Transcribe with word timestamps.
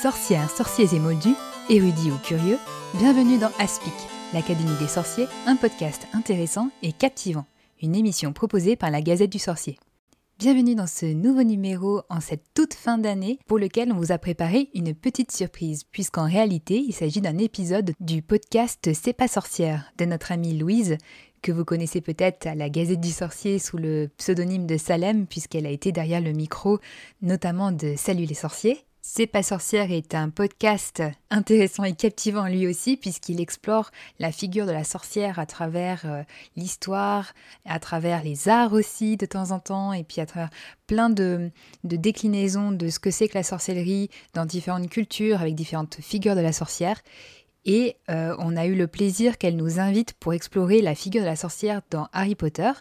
Sorcières, 0.00 0.48
sorciers 0.48 0.94
et 0.94 1.00
moldus, 1.00 1.34
érudits 1.68 2.12
ou 2.12 2.18
curieux, 2.18 2.58
bienvenue 3.00 3.36
dans 3.36 3.50
Aspic, 3.58 3.92
l'Académie 4.32 4.78
des 4.78 4.86
sorciers, 4.86 5.26
un 5.44 5.56
podcast 5.56 6.06
intéressant 6.12 6.70
et 6.84 6.92
captivant, 6.92 7.46
une 7.82 7.96
émission 7.96 8.32
proposée 8.32 8.76
par 8.76 8.92
la 8.92 9.02
Gazette 9.02 9.32
du 9.32 9.40
Sorcier. 9.40 9.76
Bienvenue 10.38 10.76
dans 10.76 10.86
ce 10.86 11.06
nouveau 11.06 11.42
numéro 11.42 12.02
en 12.10 12.20
cette 12.20 12.44
toute 12.54 12.74
fin 12.74 12.96
d'année 12.96 13.40
pour 13.48 13.58
lequel 13.58 13.90
on 13.90 13.96
vous 13.96 14.12
a 14.12 14.18
préparé 14.18 14.70
une 14.72 14.94
petite 14.94 15.32
surprise 15.32 15.82
puisqu'en 15.90 16.28
réalité 16.28 16.76
il 16.76 16.92
s'agit 16.92 17.20
d'un 17.20 17.38
épisode 17.38 17.90
du 17.98 18.22
podcast 18.22 18.90
C'est 18.94 19.12
pas 19.12 19.26
sorcière 19.26 19.92
de 19.98 20.04
notre 20.04 20.30
amie 20.30 20.56
Louise 20.56 20.96
que 21.42 21.50
vous 21.50 21.64
connaissez 21.64 22.00
peut-être 22.00 22.46
à 22.46 22.54
la 22.54 22.70
Gazette 22.70 23.00
du 23.00 23.10
Sorcier 23.10 23.58
sous 23.58 23.78
le 23.78 24.10
pseudonyme 24.16 24.66
de 24.66 24.76
Salem 24.76 25.26
puisqu'elle 25.26 25.66
a 25.66 25.70
été 25.70 25.90
derrière 25.90 26.20
le 26.20 26.32
micro 26.32 26.78
notamment 27.20 27.72
de 27.72 27.94
Salut 27.96 28.26
les 28.26 28.34
sorciers 28.34 28.84
c'est 29.10 29.26
pas 29.26 29.42
sorcière 29.42 29.90
est 29.90 30.14
un 30.14 30.28
podcast 30.28 31.02
intéressant 31.30 31.84
et 31.84 31.94
captivant 31.94 32.46
lui 32.46 32.66
aussi 32.66 32.98
puisqu'il 32.98 33.40
explore 33.40 33.90
la 34.18 34.30
figure 34.32 34.66
de 34.66 34.70
la 34.70 34.84
sorcière 34.84 35.38
à 35.38 35.46
travers 35.46 36.02
euh, 36.04 36.22
l'histoire, 36.56 37.32
à 37.64 37.80
travers 37.80 38.22
les 38.22 38.50
arts 38.50 38.74
aussi 38.74 39.16
de 39.16 39.24
temps 39.24 39.50
en 39.50 39.60
temps 39.60 39.94
et 39.94 40.04
puis 40.04 40.20
à 40.20 40.26
travers 40.26 40.50
plein 40.86 41.08
de, 41.08 41.50
déclinaisons 41.84 42.70
de 42.70 42.90
ce 42.90 42.98
que 42.98 43.10
c'est 43.10 43.28
que 43.28 43.38
la 43.38 43.42
sorcellerie 43.42 44.10
dans 44.34 44.44
différentes 44.44 44.90
cultures 44.90 45.40
avec 45.40 45.54
différentes 45.54 45.96
figures 46.02 46.36
de 46.36 46.42
la 46.42 46.52
sorcière. 46.52 47.00
Et 47.64 47.96
euh, 48.10 48.36
on 48.38 48.58
a 48.58 48.66
eu 48.66 48.74
le 48.74 48.88
plaisir 48.88 49.38
qu'elle 49.38 49.56
nous 49.56 49.80
invite 49.80 50.12
pour 50.20 50.34
explorer 50.34 50.82
la 50.82 50.94
figure 50.94 51.22
de 51.22 51.26
la 51.26 51.36
sorcière 51.36 51.80
dans 51.90 52.08
Harry 52.12 52.34
Potter. 52.34 52.72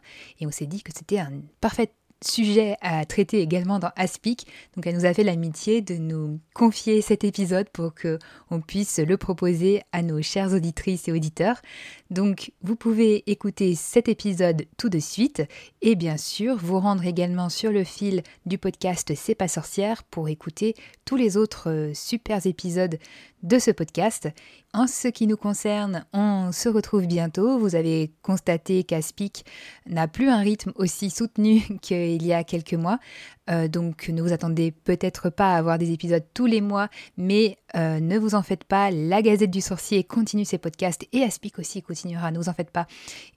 Et 0.41 0.45
on 0.45 0.51
s'est 0.51 0.67
dit 0.67 0.83
que 0.83 0.91
c'était 0.93 1.19
un 1.19 1.31
parfait 1.61 1.93
sujet 2.23 2.75
à 2.81 3.05
traiter 3.05 3.41
également 3.41 3.79
dans 3.79 3.91
Aspic. 3.95 4.47
Donc 4.75 4.87
elle 4.87 4.95
nous 4.95 5.05
a 5.05 5.13
fait 5.13 5.23
l'amitié 5.23 5.81
de 5.81 5.95
nous 5.95 6.39
confier 6.53 7.01
cet 7.01 7.23
épisode 7.23 7.69
pour 7.69 7.93
que 7.93 8.19
on 8.49 8.61
puisse 8.61 8.99
le 8.99 9.17
proposer 9.17 9.81
à 9.91 10.01
nos 10.01 10.21
chères 10.21 10.53
auditrices 10.53 11.07
et 11.07 11.11
auditeurs. 11.11 11.61
Donc 12.09 12.51
vous 12.61 12.75
pouvez 12.75 13.29
écouter 13.29 13.75
cet 13.75 14.07
épisode 14.07 14.65
tout 14.77 14.89
de 14.89 14.99
suite 14.99 15.43
et 15.81 15.95
bien 15.95 16.17
sûr 16.17 16.57
vous 16.57 16.79
rendre 16.79 17.05
également 17.05 17.49
sur 17.49 17.71
le 17.71 17.83
fil 17.83 18.23
du 18.45 18.57
podcast 18.57 19.13
C'est 19.15 19.35
pas 19.35 19.47
sorcière 19.47 20.03
pour 20.03 20.29
écouter 20.29 20.75
tous 21.05 21.15
les 21.15 21.37
autres 21.37 21.69
euh, 21.69 21.93
super 21.93 22.45
épisodes 22.45 22.97
de 23.43 23.59
ce 23.59 23.71
podcast. 23.71 24.29
En 24.73 24.85
ce 24.85 25.07
qui 25.07 25.27
nous 25.27 25.37
concerne, 25.37 26.05
on 26.13 26.51
se 26.51 26.69
retrouve 26.69 27.07
bientôt. 27.07 27.57
Vous 27.57 27.75
avez 27.75 28.11
constaté 28.21 28.83
qu'Aspic 28.83 29.45
n'a 29.87 30.07
plus 30.07 30.29
un 30.29 30.39
rythme 30.39 30.71
aussi 30.75 31.09
soutenu 31.09 31.61
qu'il 31.81 32.23
y 32.25 32.33
a 32.33 32.43
quelques 32.43 32.73
mois. 32.73 32.99
Euh, 33.49 33.67
donc 33.67 34.09
ne 34.09 34.21
vous 34.21 34.33
attendez 34.33 34.71
peut-être 34.71 35.29
pas 35.29 35.53
à 35.53 35.57
avoir 35.57 35.77
des 35.77 35.93
épisodes 35.93 36.25
tous 36.33 36.45
les 36.45 36.61
mois, 36.61 36.89
mais 37.15 37.57
euh, 37.75 37.99
ne 37.99 38.17
vous 38.17 38.35
en 38.35 38.43
faites 38.43 38.63
pas. 38.63 38.91
La 38.91 39.21
Gazette 39.21 39.51
du 39.51 39.61
Sorcier 39.61 40.03
continue 40.03 40.45
ses 40.45 40.57
podcasts 40.57 41.05
et 41.11 41.23
Aspic 41.23 41.59
aussi 41.59 41.81
continuera, 41.81 42.31
ne 42.31 42.37
vous 42.37 42.49
en 42.49 42.53
faites 42.53 42.71
pas. 42.71 42.87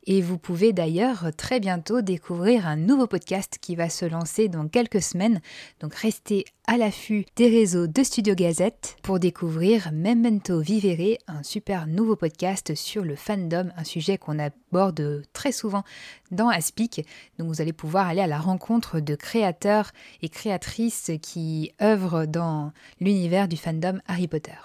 Et 0.04 0.22
vous 0.22 0.38
pouvez 0.38 0.72
d'ailleurs 0.72 1.30
très 1.36 1.60
bientôt 1.60 2.00
découvrir 2.00 2.66
un 2.66 2.76
nouveau 2.76 3.06
podcast 3.06 3.58
qui 3.60 3.76
va 3.76 3.88
se 3.88 4.04
lancer 4.04 4.48
dans 4.48 4.68
quelques 4.68 5.02
semaines. 5.02 5.40
Donc 5.80 5.94
restez 5.94 6.44
à 6.66 6.76
l'affût 6.76 7.26
des 7.34 7.48
réseaux 7.48 7.88
de 7.88 8.02
Studio 8.04 8.34
Gazette 8.34 8.96
pour 9.02 9.18
découvrir 9.18 9.90
Memento 9.92 10.60
Vivere, 10.60 11.18
un 11.26 11.42
super 11.42 11.88
nouveau 11.88 12.14
podcast 12.14 12.76
sur 12.76 13.04
le 13.04 13.16
fandom, 13.16 13.70
un 13.76 13.84
sujet 13.84 14.18
qu'on 14.18 14.38
aborde 14.70 15.22
très 15.32 15.52
souvent 15.52 15.84
dans 16.30 16.48
Aspic. 16.48 17.06
Donc 17.38 17.48
vous 17.48 17.60
allez 17.60 17.72
pouvoir 17.72 18.06
aller 18.06 18.20
à 18.20 18.26
la 18.26 18.38
rencontre 18.38 19.00
de 19.00 19.14
créateurs 19.14 19.90
et 20.22 20.28
créatrices 20.28 21.10
qui 21.22 21.72
œuvrent 21.82 22.26
dans 22.26 22.72
l'univers 23.00 23.48
du 23.48 23.56
fandom 23.56 24.00
Harry 24.06 24.28
Potter. 24.28 24.56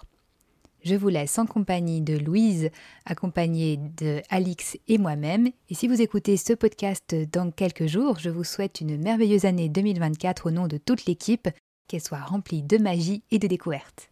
Je 0.84 0.94
vous 0.94 1.10
laisse 1.10 1.40
en 1.40 1.48
compagnie 1.48 2.02
de 2.02 2.16
Louise, 2.16 2.70
accompagnée 3.08 3.80
de 3.98 4.22
Alix 4.30 4.78
et 4.88 5.00
moi-même. 5.00 5.48
Et 5.70 5.74
si 5.74 5.88
vous 5.88 6.00
écoutez 6.00 6.38
ce 6.38 6.54
podcast 6.54 7.16
dans 7.34 7.50
quelques 7.50 7.88
jours, 7.88 8.20
je 8.20 8.30
vous 8.30 8.44
souhaite 8.44 8.82
une 8.82 9.02
merveilleuse 9.02 9.46
année 9.46 9.68
2024 9.68 10.46
au 10.46 10.52
nom 10.52 10.68
de 10.68 10.78
toute 10.78 11.08
l'équipe, 11.08 11.50
qu'elle 11.88 12.04
soit 12.04 12.20
remplie 12.20 12.62
de 12.62 12.78
magie 12.78 13.24
et 13.32 13.40
de 13.40 13.48
découvertes. 13.48 14.12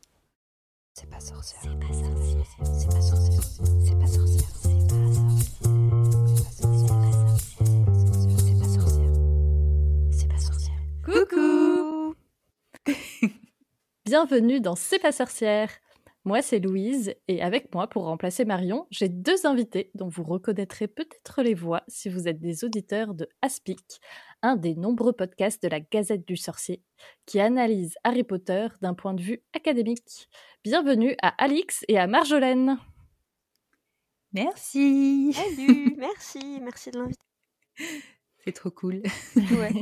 C'est 0.95 1.09
pas 1.09 1.19
sorcière. 1.19 1.59
C'est 1.63 1.79
pas 1.79 1.91
sorcière. 1.91 2.45
C'est 2.61 2.87
pas 2.87 3.01
sorcière. 3.01 3.41
C'est 3.83 3.97
pas 3.97 4.05
sorcière. 4.05 4.49
C'est 8.43 8.59
pas 8.59 8.67
sorcière. 8.67 9.09
C'est 10.11 10.27
pas 10.27 10.37
sorcière. 10.37 10.77
Coucou 11.03 12.13
Bienvenue 14.05 14.61
dans 14.61 14.75
C'est 14.75 14.99
pas 14.99 15.11
sorcière. 15.11 15.71
Moi, 16.25 16.41
c'est 16.41 16.59
Louise, 16.59 17.13
et 17.27 17.41
avec 17.41 17.73
moi, 17.73 17.87
pour 17.87 18.05
remplacer 18.05 18.45
Marion, 18.45 18.87
j'ai 18.91 19.09
deux 19.09 19.45
invités 19.45 19.91
dont 19.93 20.07
vous 20.07 20.23
reconnaîtrez 20.23 20.87
peut-être 20.87 21.43
les 21.43 21.53
voix 21.53 21.83
si 21.89 22.07
vous 22.07 22.29
êtes 22.29 22.39
des 22.39 22.63
auditeurs 22.63 23.13
de 23.13 23.27
Aspic, 23.41 23.99
un 24.41 24.55
des 24.55 24.73
nombreux 24.73 25.11
podcasts 25.11 25.61
de 25.61 25.67
la 25.67 25.81
Gazette 25.81 26.25
du 26.25 26.37
Sorcier, 26.37 26.81
qui 27.25 27.41
analyse 27.41 27.95
Harry 28.05 28.23
Potter 28.23 28.67
d'un 28.81 28.93
point 28.93 29.13
de 29.13 29.21
vue 29.21 29.43
académique. 29.53 30.29
Bienvenue 30.63 31.13
à 31.21 31.27
Alix 31.43 31.83
et 31.89 31.99
à 31.99 32.07
Marjolaine. 32.07 32.77
Merci. 34.31 35.33
Salut, 35.33 35.95
merci, 35.97 36.61
merci 36.61 36.91
de 36.91 36.99
l'inviter. 36.99 37.19
C'est 38.45 38.53
trop 38.53 38.71
cool. 38.71 39.03
Ouais. 39.35 39.73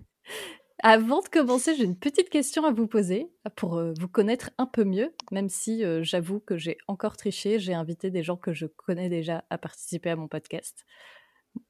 Avant 0.82 1.22
de 1.22 1.28
commencer, 1.28 1.74
j'ai 1.74 1.84
une 1.84 1.98
petite 1.98 2.28
question 2.28 2.64
à 2.64 2.72
vous 2.72 2.86
poser 2.86 3.30
pour 3.56 3.76
euh, 3.76 3.94
vous 3.98 4.08
connaître 4.08 4.50
un 4.58 4.66
peu 4.66 4.84
mieux, 4.84 5.14
même 5.32 5.48
si 5.48 5.82
euh, 5.82 6.02
j'avoue 6.02 6.38
que 6.38 6.58
j'ai 6.58 6.76
encore 6.86 7.16
triché. 7.16 7.58
J'ai 7.58 7.72
invité 7.72 8.10
des 8.10 8.22
gens 8.22 8.36
que 8.36 8.52
je 8.52 8.66
connais 8.66 9.08
déjà 9.08 9.44
à 9.48 9.56
participer 9.56 10.10
à 10.10 10.16
mon 10.16 10.28
podcast. 10.28 10.84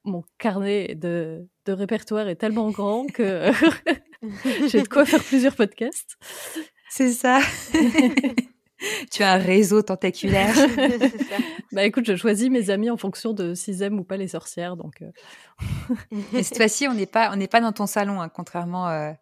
Mon 0.02 0.24
carnet 0.38 0.96
de, 0.96 1.46
répertoire 1.68 2.28
est 2.28 2.36
tellement 2.36 2.70
grand 2.70 3.06
que 3.06 3.52
j'ai 4.68 4.82
de 4.82 4.88
quoi 4.88 5.04
faire 5.04 5.22
plusieurs 5.22 5.54
podcasts. 5.54 6.16
C'est 6.90 7.12
ça. 7.12 7.40
tu 9.10 9.22
as 9.22 9.32
un 9.32 9.38
réseau 9.38 9.82
tentaculaire. 9.82 10.54
bah 11.72 11.84
écoute, 11.84 12.06
je 12.06 12.16
choisis 12.16 12.50
mes 12.50 12.70
amis 12.70 12.90
en 12.90 12.96
fonction 12.96 13.32
de 13.32 13.54
s'ils 13.54 13.82
aiment 13.82 14.00
ou 14.00 14.04
pas 14.04 14.16
les 14.16 14.28
sorcières. 14.28 14.76
Donc, 14.76 15.02
euh. 15.02 16.02
Cette 16.42 16.56
fois-ci, 16.56 16.86
on 16.88 16.94
n'est 16.94 17.06
pas, 17.06 17.30
on 17.32 17.36
n'est 17.36 17.48
pas 17.48 17.60
dans 17.60 17.72
ton 17.72 17.86
salon, 17.86 18.20
hein, 18.20 18.28
contrairement 18.28 18.88
euh, 18.88 19.12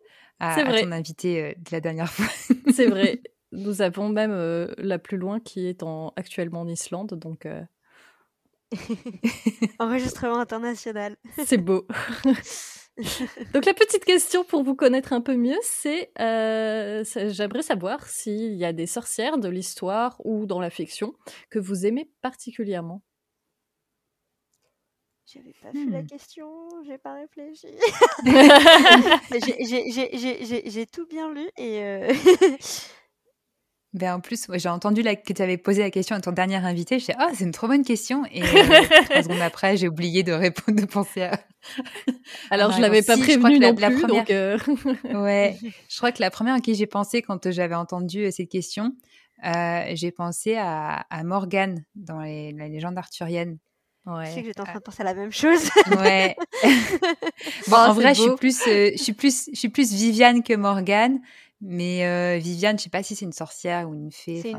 à, 0.41 0.81
ton 0.81 0.93
invité 0.93 1.43
euh, 1.43 1.53
de 1.57 1.71
la 1.73 1.81
dernière 1.81 2.11
fois. 2.11 2.27
C'est 2.73 2.87
vrai. 2.87 3.21
Nous 3.53 3.83
avons 3.83 4.09
même 4.09 4.35
la 4.79 4.99
plus 4.99 5.17
loin 5.17 5.39
qui 5.39 5.69
est 5.69 5.85
en, 5.85 6.13
actuellement 6.17 6.63
en 6.63 6.69
Islande, 6.69 7.15
donc. 7.15 7.47
Enregistrement 9.79 10.41
international. 10.41 11.17
C'est 11.45 11.59
beau. 11.59 11.87
Donc 13.53 13.65
la 13.65 13.75
petite 13.75 14.05
question 14.05 14.45
pour 14.45 14.63
vous 14.63 14.77
connaître 14.77 15.13
un 15.13 15.21
peu 15.21 15.37
mieux, 15.37 15.59
c'est 15.63 16.13
euh, 16.21 17.03
j'aimerais 17.29 17.63
savoir 17.63 18.07
s'il 18.07 18.55
y 18.55 18.65
a 18.65 18.73
des 18.73 18.87
sorcières 18.87 19.39
de 19.39 19.49
l'histoire 19.49 20.21
ou 20.25 20.47
dans 20.47 20.61
la 20.61 20.71
fiction 20.71 21.15
que 21.51 21.59
vous 21.59 21.87
aimez 21.87 22.09
particulièrement. 22.23 23.03
J'avais 25.27 25.55
pas 25.61 25.73
fait 25.73 25.87
la 25.87 26.03
hmm. 26.03 26.07
question, 26.07 26.47
j'ai 26.87 26.99
pas 26.99 27.15
réfléchi. 27.15 27.67
j'ai 30.69 30.87
tout 30.87 31.07
bien 31.07 31.33
lu 31.33 31.49
et 31.57 31.83
euh, 31.83 32.13
Ben 33.95 34.15
en 34.15 34.21
plus, 34.21 34.47
j'ai 34.53 34.69
entendu 34.69 35.03
la, 35.03 35.15
que 35.15 35.33
tu 35.33 35.41
avais 35.41 35.57
posé 35.57 35.83
la 35.83 35.91
question 35.91 36.17
à 36.17 36.21
ton 36.21 36.33
dernier 36.33 36.57
invité. 36.57 36.99
Je 36.99 37.07
dit, 37.07 37.13
ah, 37.17 37.29
c'est 37.33 37.45
une 37.45 37.53
trop 37.53 37.69
bonne 37.69 37.85
question. 37.85 38.25
Et 38.33 38.43
euh, 38.43 38.47
trois 39.05 39.23
secondes 39.23 39.41
après, 39.41 39.77
j'ai 39.77 39.87
oublié 39.87 40.25
de 40.25 40.33
répondre, 40.33 40.81
de 40.81 40.85
penser 40.85 41.23
à. 41.23 41.41
Alors, 42.51 42.73
je 42.73 42.81
l'avais 42.81 43.03
pas 43.03 43.17
prévenu 43.17 43.61
non 43.61 43.73
la, 43.79 43.91
plus, 43.91 44.01
première... 44.01 44.25
donc. 44.25 44.31
Euh, 44.31 44.59
ouais, 45.23 45.57
je 45.89 45.97
crois 45.97 46.11
que 46.11 46.21
la 46.21 46.33
première 46.33 46.55
à 46.55 46.61
qui 46.61 46.75
j'ai 46.75 46.89
pensé 46.89 47.23
quand 47.23 47.53
j'avais 47.53 47.77
entendu 47.77 48.25
euh, 48.25 48.31
cette 48.33 48.49
question, 48.49 48.97
j'ai 49.45 50.11
pensé 50.11 50.57
à, 50.57 51.07
à 51.09 51.23
Morgane 51.23 51.85
dans 51.95 52.21
les, 52.21 52.53
la 52.53 52.67
légende 52.67 52.99
arthurienne. 52.99 53.59
Ouais. 54.07 54.27
Je 54.27 54.31
sais 54.33 54.41
que 54.41 54.49
j'étais 54.49 54.61
en 54.61 54.65
train 54.65 54.75
de 54.75 54.81
penser 54.81 55.03
à 55.03 55.05
la 55.05 55.15
même 55.15 55.33
chose. 55.33 55.71
ouais. 55.99 56.37
bon, 57.69 57.77
en 57.77 57.91
oh, 57.91 57.95
vrai, 57.95 58.15
je 58.15 58.23
suis 58.23 58.35
plus, 58.35 58.61
je 58.65 58.97
suis 58.97 59.13
plus, 59.13 59.49
je 59.53 59.59
suis 59.59 59.69
plus 59.69 59.93
Viviane 59.93 60.43
que 60.43 60.55
Morgane. 60.55 61.21
Mais 61.61 62.05
euh, 62.07 62.39
Viviane, 62.39 62.79
je 62.79 62.85
sais 62.85 62.91
pas 62.91 63.03
si 63.03 63.15
c'est 63.15 63.25
une 63.25 63.33
sorcière 63.33 63.89
ou 63.89 63.95
une 63.95 64.11
fée. 64.11 64.55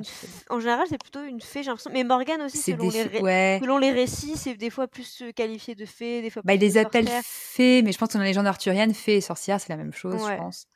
En 0.50 0.60
général, 0.60 0.88
c'est 0.90 0.98
plutôt 0.98 1.24
une 1.24 1.42
fée, 1.42 1.62
j'ai 1.62 1.70
l'impression. 1.70 1.92
Mais 1.94 2.04
Morgane 2.04 2.42
aussi, 2.42 2.58
selon, 2.58 2.90
les 2.90 3.60
selon 3.60 3.78
les 3.78 3.92
récits, 3.92 4.38
c'est 4.38 4.56
des 4.56 4.70
fois 4.70 4.88
plus 4.88 5.22
euh, 5.22 5.32
qualifié 5.32 5.76
de 5.76 5.86
fée, 5.86 6.22
des 6.22 6.30
fois 6.30 6.42
bah, 6.46 6.56
Ils 6.56 6.62
les 6.62 6.78
appellent 6.78 7.10
fées, 7.24 7.82
mais 7.84 7.92
je 7.92 7.98
pense 7.98 8.10
que 8.10 8.14
dans 8.14 8.22
les 8.22 8.30
légendes 8.30 8.48
arthuriennes, 8.48 8.94
fée 8.94 9.18
et 9.18 9.22
sorcière, 9.22 9.60
c'est 9.60 9.70
la 9.70 9.78
même 9.78 9.94
chose, 9.94 10.20
je 10.28 10.36
pense. 10.36 10.68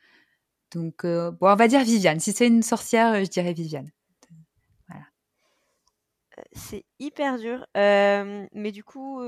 Donc, 0.72 1.04
euh, 1.04 1.32
bon, 1.32 1.52
on 1.52 1.56
va 1.56 1.68
dire 1.68 1.84
Viviane. 1.84 2.20
Si 2.20 2.32
c'est 2.32 2.48
une 2.48 2.64
sorcière, 2.64 3.24
je 3.24 3.30
dirais 3.30 3.54
Viviane. 3.54 3.90
Voilà. 4.88 5.06
C'est 6.52 6.86
hyper 7.00 7.40
dur. 7.40 7.66
mais 7.76 8.72
du 8.72 8.84
coup, 8.84 9.20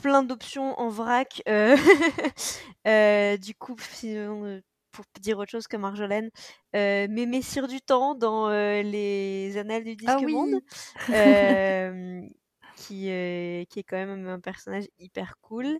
plein 0.00 0.22
d'options 0.22 0.78
en 0.80 0.88
vrac. 0.88 1.42
du 3.42 3.54
coup, 3.54 3.76
pour 4.98 5.20
dire 5.20 5.38
autre 5.38 5.52
chose 5.52 5.68
que 5.68 5.76
Marjolaine, 5.76 6.30
mais 6.72 7.26
Messire 7.26 7.68
du 7.68 7.80
Temps 7.80 8.16
dans 8.16 8.48
les 8.50 9.56
Annales 9.56 9.84
du 9.84 9.96
ah 10.06 10.16
Disque 10.16 10.28
Monde, 10.28 10.60
qui, 12.76 12.94
qui 13.04 13.78
est 13.78 13.84
quand 13.86 13.96
même 13.96 14.26
un 14.26 14.40
personnage 14.40 14.88
hyper 14.98 15.36
cool. 15.40 15.78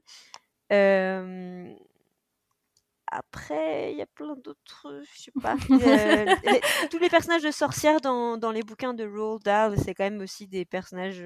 Après, 3.11 3.91
il 3.93 3.99
y 3.99 4.03
a 4.03 4.07
plein 4.07 4.37
d'autres, 4.37 5.03
je 5.13 5.23
sais 5.23 5.33
pas. 5.43 5.57
tous 6.91 6.99
les 6.99 7.09
personnages 7.09 7.43
de 7.43 7.51
sorcières 7.51 8.01
dans, 8.01 8.37
dans 8.37 8.53
les 8.53 8.63
bouquins 8.63 8.95
de 8.95 9.05
Roald 9.05 9.43
Dahl, 9.43 9.77
c'est 9.79 9.95
quand 9.95 10.05
même 10.05 10.21
aussi 10.21 10.47
des 10.47 10.65
personnages. 10.65 11.25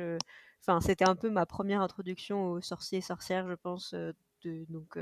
Enfin, 0.61 0.81
c'était 0.81 1.07
un 1.07 1.17
peu 1.17 1.29
ma 1.29 1.45
première 1.45 1.83
introduction 1.83 2.53
aux 2.53 2.61
sorciers 2.63 2.99
et 2.99 3.03
sorcières, 3.03 3.49
je 3.49 3.55
pense. 3.55 3.93
de, 3.93 4.15
donc, 4.71 4.97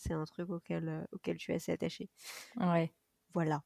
c'est 0.00 0.14
un 0.14 0.24
truc 0.24 0.48
auquel, 0.50 1.06
auquel 1.12 1.38
je 1.38 1.42
suis 1.42 1.52
assez 1.52 1.72
attachée. 1.72 2.08
Ouais. 2.56 2.92
Voilà. 3.34 3.62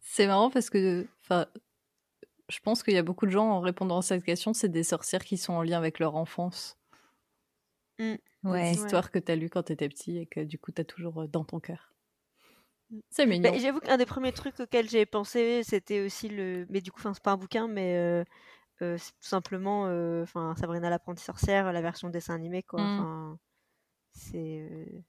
c'est 0.00 0.26
marrant 0.26 0.50
parce 0.50 0.70
que, 0.70 1.06
je 1.30 2.60
pense 2.60 2.82
qu'il 2.82 2.94
y 2.94 2.98
a 2.98 3.02
beaucoup 3.02 3.26
de 3.26 3.30
gens 3.30 3.48
en 3.48 3.60
répondant 3.60 3.98
à 3.98 4.02
cette 4.02 4.24
question, 4.24 4.52
c'est 4.52 4.68
des 4.68 4.82
sorcières 4.82 5.24
qui 5.24 5.36
sont 5.36 5.52
en 5.52 5.62
lien 5.62 5.78
avec 5.78 5.98
leur 5.98 6.16
enfance. 6.16 6.76
Mmh. 7.98 8.14
Ouais. 8.44 8.72
Des 8.72 8.78
histoires 8.78 9.10
que 9.10 9.18
tu 9.18 9.32
as 9.32 9.36
lues 9.36 9.50
quand 9.50 9.64
tu 9.64 9.72
étais 9.72 9.88
petit 9.88 10.18
et 10.18 10.26
que 10.26 10.40
du 10.40 10.58
coup 10.58 10.72
tu 10.72 10.80
as 10.80 10.84
toujours 10.84 11.28
dans 11.28 11.44
ton 11.44 11.60
cœur. 11.60 11.92
Mmh. 12.90 12.98
C'est 13.10 13.26
bah, 13.26 13.30
mignon. 13.30 13.52
J'avoue 13.58 13.80
qu'un 13.80 13.96
des 13.96 14.06
premiers 14.06 14.32
trucs 14.32 14.58
auxquels 14.60 14.88
j'ai 14.88 15.06
pensé, 15.06 15.62
c'était 15.62 16.00
aussi 16.00 16.28
le. 16.28 16.66
Mais 16.70 16.80
du 16.80 16.90
coup, 16.90 17.00
c'est 17.02 17.22
pas 17.22 17.32
un 17.32 17.36
bouquin, 17.36 17.68
mais 17.68 18.24
c'est 18.78 18.96
tout 18.96 19.06
simplement 19.20 19.82
enfin 20.22 20.54
Sabrina 20.56 20.90
l'apprentie 20.90 21.24
sorcière, 21.24 21.72
la 21.72 21.82
version 21.82 22.08
dessin 22.08 22.34
animé, 22.34 22.62
quoi. 22.62 22.80
Mmh. 22.80 23.38
Enfin, 24.18 24.30
c'est. 24.30 25.04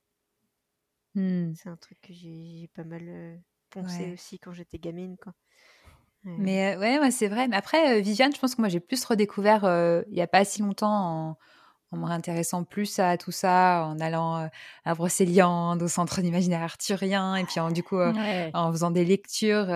C'est 1.53 1.69
un 1.69 1.77
truc 1.77 1.99
que 2.01 2.13
j'ai 2.13 2.69
pas 2.73 2.83
mal 2.83 3.41
pensé 3.69 4.11
aussi 4.13 4.39
quand 4.39 4.53
j'étais 4.53 4.77
gamine, 4.79 5.17
quoi. 5.17 5.33
Mais 6.23 6.77
ouais, 6.77 7.11
c'est 7.11 7.27
vrai. 7.27 7.47
Mais 7.47 7.55
après, 7.55 8.01
Viviane, 8.01 8.33
je 8.33 8.39
pense 8.39 8.55
que 8.55 8.61
moi 8.61 8.69
j'ai 8.69 8.79
plus 8.79 9.03
redécouvert 9.03 9.63
il 10.09 10.17
y 10.17 10.21
a 10.21 10.27
pas 10.27 10.45
si 10.45 10.61
longtemps 10.61 11.29
en 11.31 11.37
en 11.91 11.97
me 11.97 12.05
réintéressant 12.05 12.63
plus 12.65 12.99
à 12.99 13.17
tout 13.17 13.31
ça, 13.31 13.83
en 13.87 13.99
allant 13.99 14.47
à 14.85 14.93
Brocéliande, 14.93 15.81
au 15.81 15.87
centre 15.87 16.21
d'imaginaire 16.21 16.61
arthurien, 16.61 17.35
et 17.35 17.45
puis 17.45 17.59
en, 17.59 17.71
du 17.71 17.81
coup 17.81 17.97
en 18.53 18.71
faisant 18.71 18.91
des 18.91 19.05
lectures. 19.05 19.69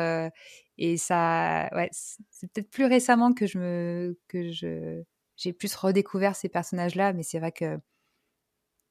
et 0.77 0.97
ça, 0.97 1.69
ouais, 1.74 1.89
c'est 1.91 2.51
peut-être 2.53 2.69
plus 2.69 2.85
récemment 2.85 3.33
que 3.33 3.47
je 3.47 3.57
me, 3.57 4.19
que 4.27 4.51
je, 4.51 5.01
j'ai 5.38 5.53
plus 5.53 5.74
redécouvert 5.75 6.35
ces 6.35 6.50
personnages-là, 6.50 7.13
mais 7.13 7.24
c'est 7.24 7.39
vrai 7.39 7.51
que 7.51 7.80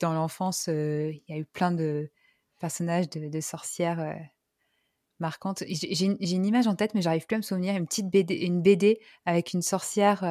dans 0.00 0.12
l'enfance, 0.12 0.66
il 0.68 1.22
y 1.28 1.32
a 1.32 1.36
eu 1.36 1.44
plein 1.44 1.72
de 1.72 2.10
personnages 2.58 3.08
de, 3.10 3.40
sorcières 3.40 4.16
marquantes. 5.18 5.62
J'ai 5.68 6.06
une 6.06 6.46
image 6.46 6.66
en 6.66 6.74
tête, 6.74 6.94
mais 6.94 7.02
j'arrive 7.02 7.26
plus 7.26 7.36
à 7.36 7.38
me 7.38 7.42
souvenir. 7.42 7.76
Une 7.76 7.86
petite 7.86 8.08
BD, 8.08 8.34
une 8.34 8.62
BD 8.62 9.00
avec 9.24 9.52
une 9.52 9.62
sorcière 9.62 10.24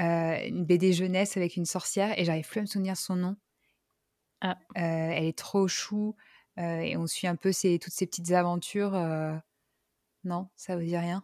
euh, 0.00 0.38
une 0.48 0.64
BD 0.64 0.92
jeunesse 0.92 1.36
avec 1.36 1.56
une 1.56 1.66
sorcière 1.66 2.18
et 2.18 2.24
j'arrive 2.24 2.48
plus 2.48 2.58
à 2.58 2.62
me 2.62 2.66
souvenir 2.66 2.96
son 2.96 3.14
nom. 3.14 3.36
Ah. 4.40 4.58
Euh, 4.76 4.80
elle 4.80 5.24
est 5.24 5.38
trop 5.38 5.68
chou 5.68 6.16
euh, 6.58 6.78
et 6.78 6.96
on 6.96 7.06
suit 7.06 7.28
un 7.28 7.36
peu 7.36 7.50
toutes 7.50 7.92
ces 7.92 8.06
petites 8.06 8.32
aventures. 8.32 8.92
Non, 10.24 10.48
ça 10.56 10.76
vous 10.76 10.82
dit 10.82 10.96
rien 10.96 11.22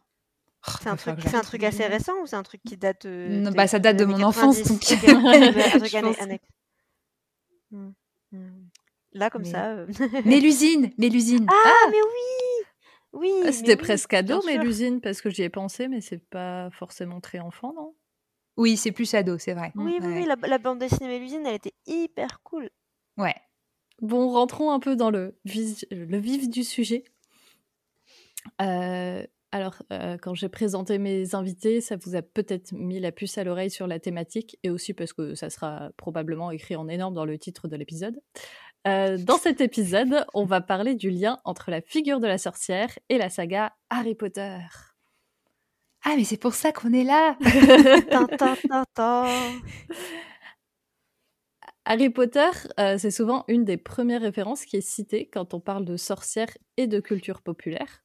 oh, 0.68 0.72
c'est 0.80 0.88
un, 0.88 0.96
truc, 0.96 1.34
un 1.34 1.40
truc 1.40 1.64
assez 1.64 1.86
récent 1.86 2.12
ou 2.22 2.26
c'est 2.26 2.36
un 2.36 2.42
truc 2.42 2.60
qui 2.64 2.76
date 2.76 3.06
Non, 3.06 3.50
bah, 3.50 3.66
ça 3.66 3.78
date 3.80 3.96
de 3.96 4.04
mon 4.04 4.22
enfance. 4.22 4.58
Hmm, 7.70 7.90
hmm. 8.32 8.68
Là, 9.12 9.30
comme 9.30 9.44
ça. 9.44 9.86
mais 10.24 10.40
l'usine, 10.40 10.92
mais 10.98 11.08
l'usine. 11.08 11.46
Ah, 11.48 11.54
ah, 11.66 11.88
mais 11.90 12.02
oui 12.02 12.66
oui, 13.12 13.32
ah, 13.44 13.52
C'était 13.52 13.76
presque 13.76 14.14
ado, 14.14 14.40
mais 14.46 14.56
l'usine, 14.58 15.00
parce 15.00 15.20
que 15.20 15.30
j'y 15.30 15.42
ai 15.42 15.48
pensé, 15.48 15.88
mais 15.88 16.00
c'est 16.00 16.22
pas 16.30 16.70
forcément 16.70 17.20
très 17.20 17.40
enfant, 17.40 17.72
non? 17.74 17.94
Oui, 18.56 18.76
c'est 18.76 18.92
plus 18.92 19.12
ado, 19.14 19.38
c'est 19.38 19.54
vrai. 19.54 19.72
Oui, 19.74 19.98
oui, 20.00 20.12
oui, 20.12 20.26
la, 20.26 20.58
bande 20.58 20.78
dessinée 20.78 21.18
l'usine, 21.18 21.44
elle 21.46 21.54
était 21.54 21.74
hyper 21.86 22.40
cool. 22.42 22.70
Ouais. 23.16 23.34
Bon, 24.00 24.30
rentrons 24.30 24.70
un 24.70 24.80
peu 24.80 24.96
dans 24.96 25.10
le, 25.10 25.36
le 25.44 26.18
vif 26.18 26.48
du 26.48 26.62
sujet. 26.62 27.04
Euh, 28.60 29.24
alors, 29.52 29.82
euh, 29.92 30.16
quand 30.16 30.34
j'ai 30.34 30.48
présenté 30.48 30.98
mes 30.98 31.34
invités, 31.34 31.80
ça 31.80 31.96
vous 31.96 32.14
a 32.14 32.22
peut-être 32.22 32.70
mis 32.72 33.00
la 33.00 33.10
puce 33.10 33.36
à 33.36 33.42
l'oreille 33.42 33.70
sur 33.70 33.88
la 33.88 33.98
thématique, 33.98 34.58
et 34.62 34.70
aussi 34.70 34.94
parce 34.94 35.12
que 35.12 35.34
ça 35.34 35.50
sera 35.50 35.90
probablement 35.96 36.52
écrit 36.52 36.76
en 36.76 36.88
énorme 36.88 37.14
dans 37.14 37.24
le 37.24 37.36
titre 37.36 37.66
de 37.66 37.74
l'épisode. 37.74 38.20
Euh, 38.86 39.18
dans 39.18 39.38
cet 39.38 39.60
épisode, 39.60 40.24
on 40.34 40.44
va 40.44 40.60
parler 40.60 40.94
du 40.94 41.10
lien 41.10 41.40
entre 41.44 41.70
la 41.70 41.80
figure 41.80 42.20
de 42.20 42.28
la 42.28 42.38
sorcière 42.38 42.96
et 43.08 43.18
la 43.18 43.28
saga 43.28 43.74
Harry 43.90 44.14
Potter. 44.14 44.58
Ah, 46.04 46.14
mais 46.16 46.24
c'est 46.24 46.40
pour 46.40 46.54
ça 46.54 46.72
qu'on 46.72 46.92
est 46.92 47.04
là 47.04 47.36
Harry 51.84 52.08
Potter, 52.08 52.48
euh, 52.78 52.98
c'est 52.98 53.10
souvent 53.10 53.44
une 53.48 53.64
des 53.64 53.76
premières 53.76 54.20
références 54.20 54.64
qui 54.64 54.76
est 54.76 54.80
citée 54.80 55.28
quand 55.28 55.54
on 55.54 55.60
parle 55.60 55.84
de 55.84 55.96
sorcières 55.96 56.56
et 56.76 56.86
de 56.86 57.00
culture 57.00 57.42
populaire. 57.42 58.04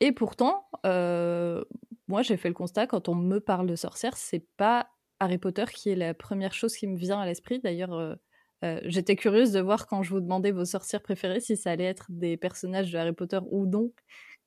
Et 0.00 0.12
pourtant, 0.12 0.66
euh, 0.86 1.62
moi 2.08 2.22
j'ai 2.22 2.36
fait 2.36 2.48
le 2.48 2.54
constat, 2.54 2.86
quand 2.86 3.08
on 3.08 3.14
me 3.14 3.38
parle 3.38 3.66
de 3.66 3.76
sorcières, 3.76 4.16
c'est 4.16 4.46
pas 4.56 4.88
Harry 5.20 5.38
Potter 5.38 5.66
qui 5.72 5.90
est 5.90 5.96
la 5.96 6.14
première 6.14 6.54
chose 6.54 6.74
qui 6.74 6.86
me 6.86 6.96
vient 6.96 7.20
à 7.20 7.26
l'esprit. 7.26 7.60
D'ailleurs, 7.60 7.92
euh, 7.92 8.80
j'étais 8.84 9.16
curieuse 9.16 9.52
de 9.52 9.60
voir 9.60 9.86
quand 9.86 10.02
je 10.02 10.10
vous 10.10 10.20
demandais 10.20 10.52
vos 10.52 10.64
sorcières 10.64 11.02
préférées 11.02 11.40
si 11.40 11.56
ça 11.56 11.70
allait 11.70 11.84
être 11.84 12.06
des 12.10 12.36
personnages 12.36 12.90
de 12.92 12.98
Harry 12.98 13.12
Potter 13.12 13.40
ou 13.50 13.66
non 13.66 13.92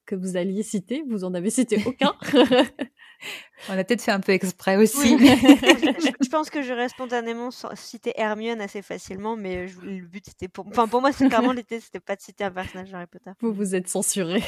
que 0.06 0.16
vous 0.16 0.38
alliez 0.38 0.64
citer. 0.64 1.04
Vous 1.10 1.24
en 1.24 1.34
avez 1.34 1.50
cité 1.50 1.82
aucun. 1.86 2.14
On 3.70 3.78
a 3.78 3.84
peut-être 3.84 4.02
fait 4.02 4.12
un 4.12 4.20
peu 4.20 4.34
exprès 4.34 4.76
aussi. 4.76 5.18
je, 5.18 6.30
pense 6.30 6.50
que 6.50 6.62
j'aurais 6.62 6.90
spontanément 6.90 7.50
cité 7.76 8.12
Hermione 8.16 8.60
assez 8.60 8.82
facilement, 8.82 9.38
mais 9.38 9.68
le 9.82 10.06
but 10.06 10.26
c'était 10.28 10.50
pour. 10.50 10.68
Enfin, 10.68 10.88
pour 10.88 11.00
moi, 11.02 11.12
c'est 11.14 11.28
clairement 11.28 11.52
l'idée, 11.54 11.80
c'était 11.80 12.02
pas 12.02 12.16
de 12.16 12.22
citer 12.22 12.44
un 12.44 12.52
personnage 12.52 12.92
d'Harry 12.92 13.08
Potter. 13.08 13.32
Vous 13.40 13.54
vous 13.54 13.76
êtes 13.76 13.88
censuré. 13.88 14.44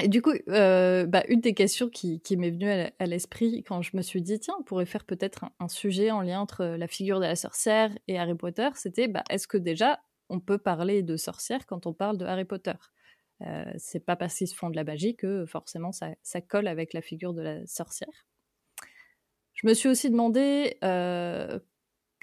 Et 0.00 0.08
du 0.08 0.22
coup, 0.22 0.32
euh, 0.48 1.06
bah, 1.06 1.24
une 1.28 1.40
des 1.40 1.54
questions 1.54 1.88
qui, 1.88 2.20
m'est 2.36 2.50
venue 2.50 2.70
à, 2.70 3.06
l'esprit 3.06 3.64
quand 3.66 3.82
je 3.82 3.96
me 3.96 4.02
suis 4.02 4.22
dit, 4.22 4.38
tiens, 4.38 4.54
on 4.58 4.62
pourrait 4.62 4.86
faire 4.86 5.04
peut-être 5.04 5.46
un, 5.58 5.68
sujet 5.68 6.10
en 6.10 6.22
lien 6.22 6.40
entre 6.40 6.64
la 6.64 6.86
figure 6.86 7.18
de 7.18 7.24
la 7.24 7.36
sorcière 7.36 7.90
et 8.06 8.18
Harry 8.18 8.34
Potter, 8.34 8.68
c'était, 8.74 9.08
bah, 9.08 9.24
est-ce 9.28 9.48
que 9.48 9.58
déjà, 9.58 9.98
on 10.28 10.40
peut 10.40 10.58
parler 10.58 11.02
de 11.02 11.16
sorcière 11.16 11.66
quand 11.66 11.86
on 11.86 11.92
parle 11.92 12.18
de 12.18 12.24
Harry 12.24 12.44
Potter. 12.44 12.74
Euh, 13.42 13.72
c'est 13.76 14.04
pas 14.04 14.16
parce 14.16 14.34
qu'ils 14.36 14.48
se 14.48 14.54
font 14.54 14.70
de 14.70 14.76
la 14.76 14.84
magie 14.84 15.14
que 15.14 15.46
forcément 15.46 15.92
ça, 15.92 16.14
colle 16.48 16.66
avec 16.66 16.92
la 16.92 17.02
figure 17.02 17.34
de 17.34 17.42
la 17.42 17.66
sorcière. 17.66 18.26
Je 19.54 19.66
me 19.66 19.74
suis 19.74 19.88
aussi 19.88 20.10
demandé 20.10 20.76
euh, 20.84 21.58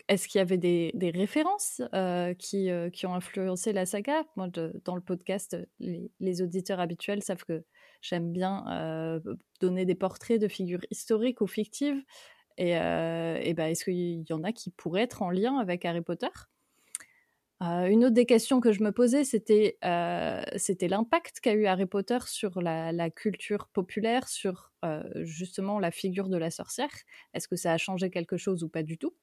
est-ce 0.08 0.28
qu'il 0.28 0.40
y 0.40 0.42
avait 0.42 0.58
des, 0.58 1.12
références 1.14 1.82
euh, 1.94 2.34
qui, 2.34 2.70
ont 3.06 3.14
influencé 3.14 3.74
la 3.74 3.86
saga? 3.86 4.24
Moi, 4.36 4.48
dans 4.84 4.96
le 4.96 5.02
podcast, 5.02 5.58
les, 5.80 6.42
auditeurs 6.42 6.80
habituels 6.80 7.24
savent 7.24 7.44
que 7.46 7.64
j'aime 8.02 8.32
bien 8.32 9.22
donner 9.60 9.86
des 9.86 9.96
portraits 9.96 10.40
de 10.40 10.48
figures 10.48 10.86
historiques 10.92 11.42
ou 11.42 11.48
fictives. 11.48 12.02
Et, 12.58 12.72
et 12.72 13.54
ben, 13.54 13.66
est-ce 13.66 13.84
qu'il 13.84 14.24
y 14.30 14.34
en 14.34 14.44
a 14.44 14.54
qui 14.54 14.70
pourraient 14.70 15.02
être 15.02 15.22
en 15.22 15.30
lien 15.30 15.58
avec 15.58 15.84
Harry 15.86 16.02
Potter? 16.02 16.30
Euh, 17.64 17.88
une 17.88 18.04
autre 18.04 18.14
des 18.14 18.26
questions 18.26 18.60
que 18.60 18.74
je 18.74 18.84
me 18.84 18.92
posais, 18.92 19.24
c'était 19.24 19.78
euh, 19.86 20.44
l'impact 20.82 21.40
qu'a 21.40 21.54
eu 21.54 21.68
Harry 21.68 21.86
Potter 21.86 22.20
sur 22.28 22.62
la, 22.62 23.10
culture 23.10 23.68
populaire, 23.68 24.28
sur 24.28 24.74
euh, 24.84 25.04
justement 25.24 25.80
la 25.80 25.92
figure 25.92 26.28
de 26.28 26.38
la 26.38 26.52
sorcière. 26.52 26.92
Est-ce 27.34 27.48
que 27.48 27.56
ça 27.56 27.72
a 27.72 27.78
changé 27.78 28.10
quelque 28.10 28.38
chose 28.38 28.64
ou 28.64 28.70
pas 28.70 28.84
du 28.84 28.98
tout? 28.98 29.14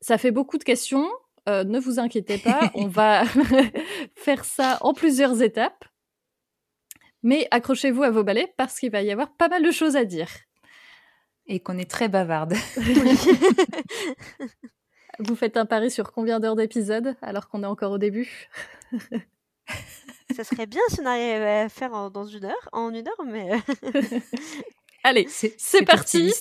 Ça 0.00 0.16
fait 0.16 0.30
beaucoup 0.30 0.56
de 0.56 0.64
questions. 0.64 1.08
ne 1.46 1.78
vous 1.78 1.98
inquiétez 1.98 2.38
pas, 2.38 2.70
on 2.74 2.86
va 2.86 3.24
faire 4.14 4.44
ça 4.44 4.78
en 4.80 4.94
plusieurs 4.94 5.42
étapes. 5.42 5.84
Mais 7.22 7.48
accrochez-vous 7.50 8.04
à 8.04 8.10
vos 8.10 8.24
balais 8.24 8.52
parce 8.56 8.78
qu'il 8.78 8.90
va 8.90 9.02
y 9.02 9.10
avoir 9.10 9.36
pas 9.36 9.48
mal 9.48 9.62
de 9.62 9.70
choses 9.70 9.96
à 9.96 10.04
dire. 10.04 10.30
Et 11.46 11.60
qu'on 11.60 11.78
est 11.78 11.90
très 11.90 12.08
bavarde. 12.08 12.54
Vous 15.18 15.34
faites 15.34 15.56
un 15.56 15.66
pari 15.66 15.90
sur 15.90 16.12
combien 16.12 16.40
d'heures 16.40 16.56
d'épisode 16.56 17.16
alors 17.22 17.48
qu'on 17.48 17.62
est 17.62 17.66
encore 17.66 17.92
au 17.92 17.98
début 17.98 18.48
Ça 20.34 20.44
serait 20.44 20.66
bien 20.66 20.82
si 20.88 21.00
on 21.00 21.06
arrivait 21.06 21.60
à 21.60 21.68
faire 21.68 21.92
en, 21.92 22.10
dans 22.10 22.26
une 22.26 22.44
heure, 22.44 22.68
en 22.72 22.92
une 22.92 23.08
heure, 23.08 23.24
mais. 23.26 23.50
Allez, 25.04 25.26
c'est 25.28 25.84
parti. 25.84 26.32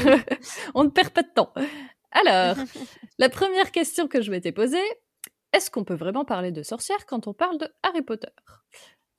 on 0.74 0.84
ne 0.84 0.90
perd 0.90 1.10
pas 1.10 1.22
de 1.22 1.32
temps. 1.34 1.52
Alors, 2.12 2.56
la 3.18 3.28
première 3.28 3.72
question 3.72 4.08
que 4.08 4.22
je 4.22 4.30
m'étais 4.30 4.52
posée, 4.52 4.78
est-ce 5.52 5.70
qu'on 5.70 5.84
peut 5.84 5.94
vraiment 5.94 6.24
parler 6.24 6.52
de 6.52 6.62
sorcière 6.62 7.06
quand 7.06 7.26
on 7.26 7.34
parle 7.34 7.58
de 7.58 7.68
Harry 7.82 8.02
Potter? 8.02 8.28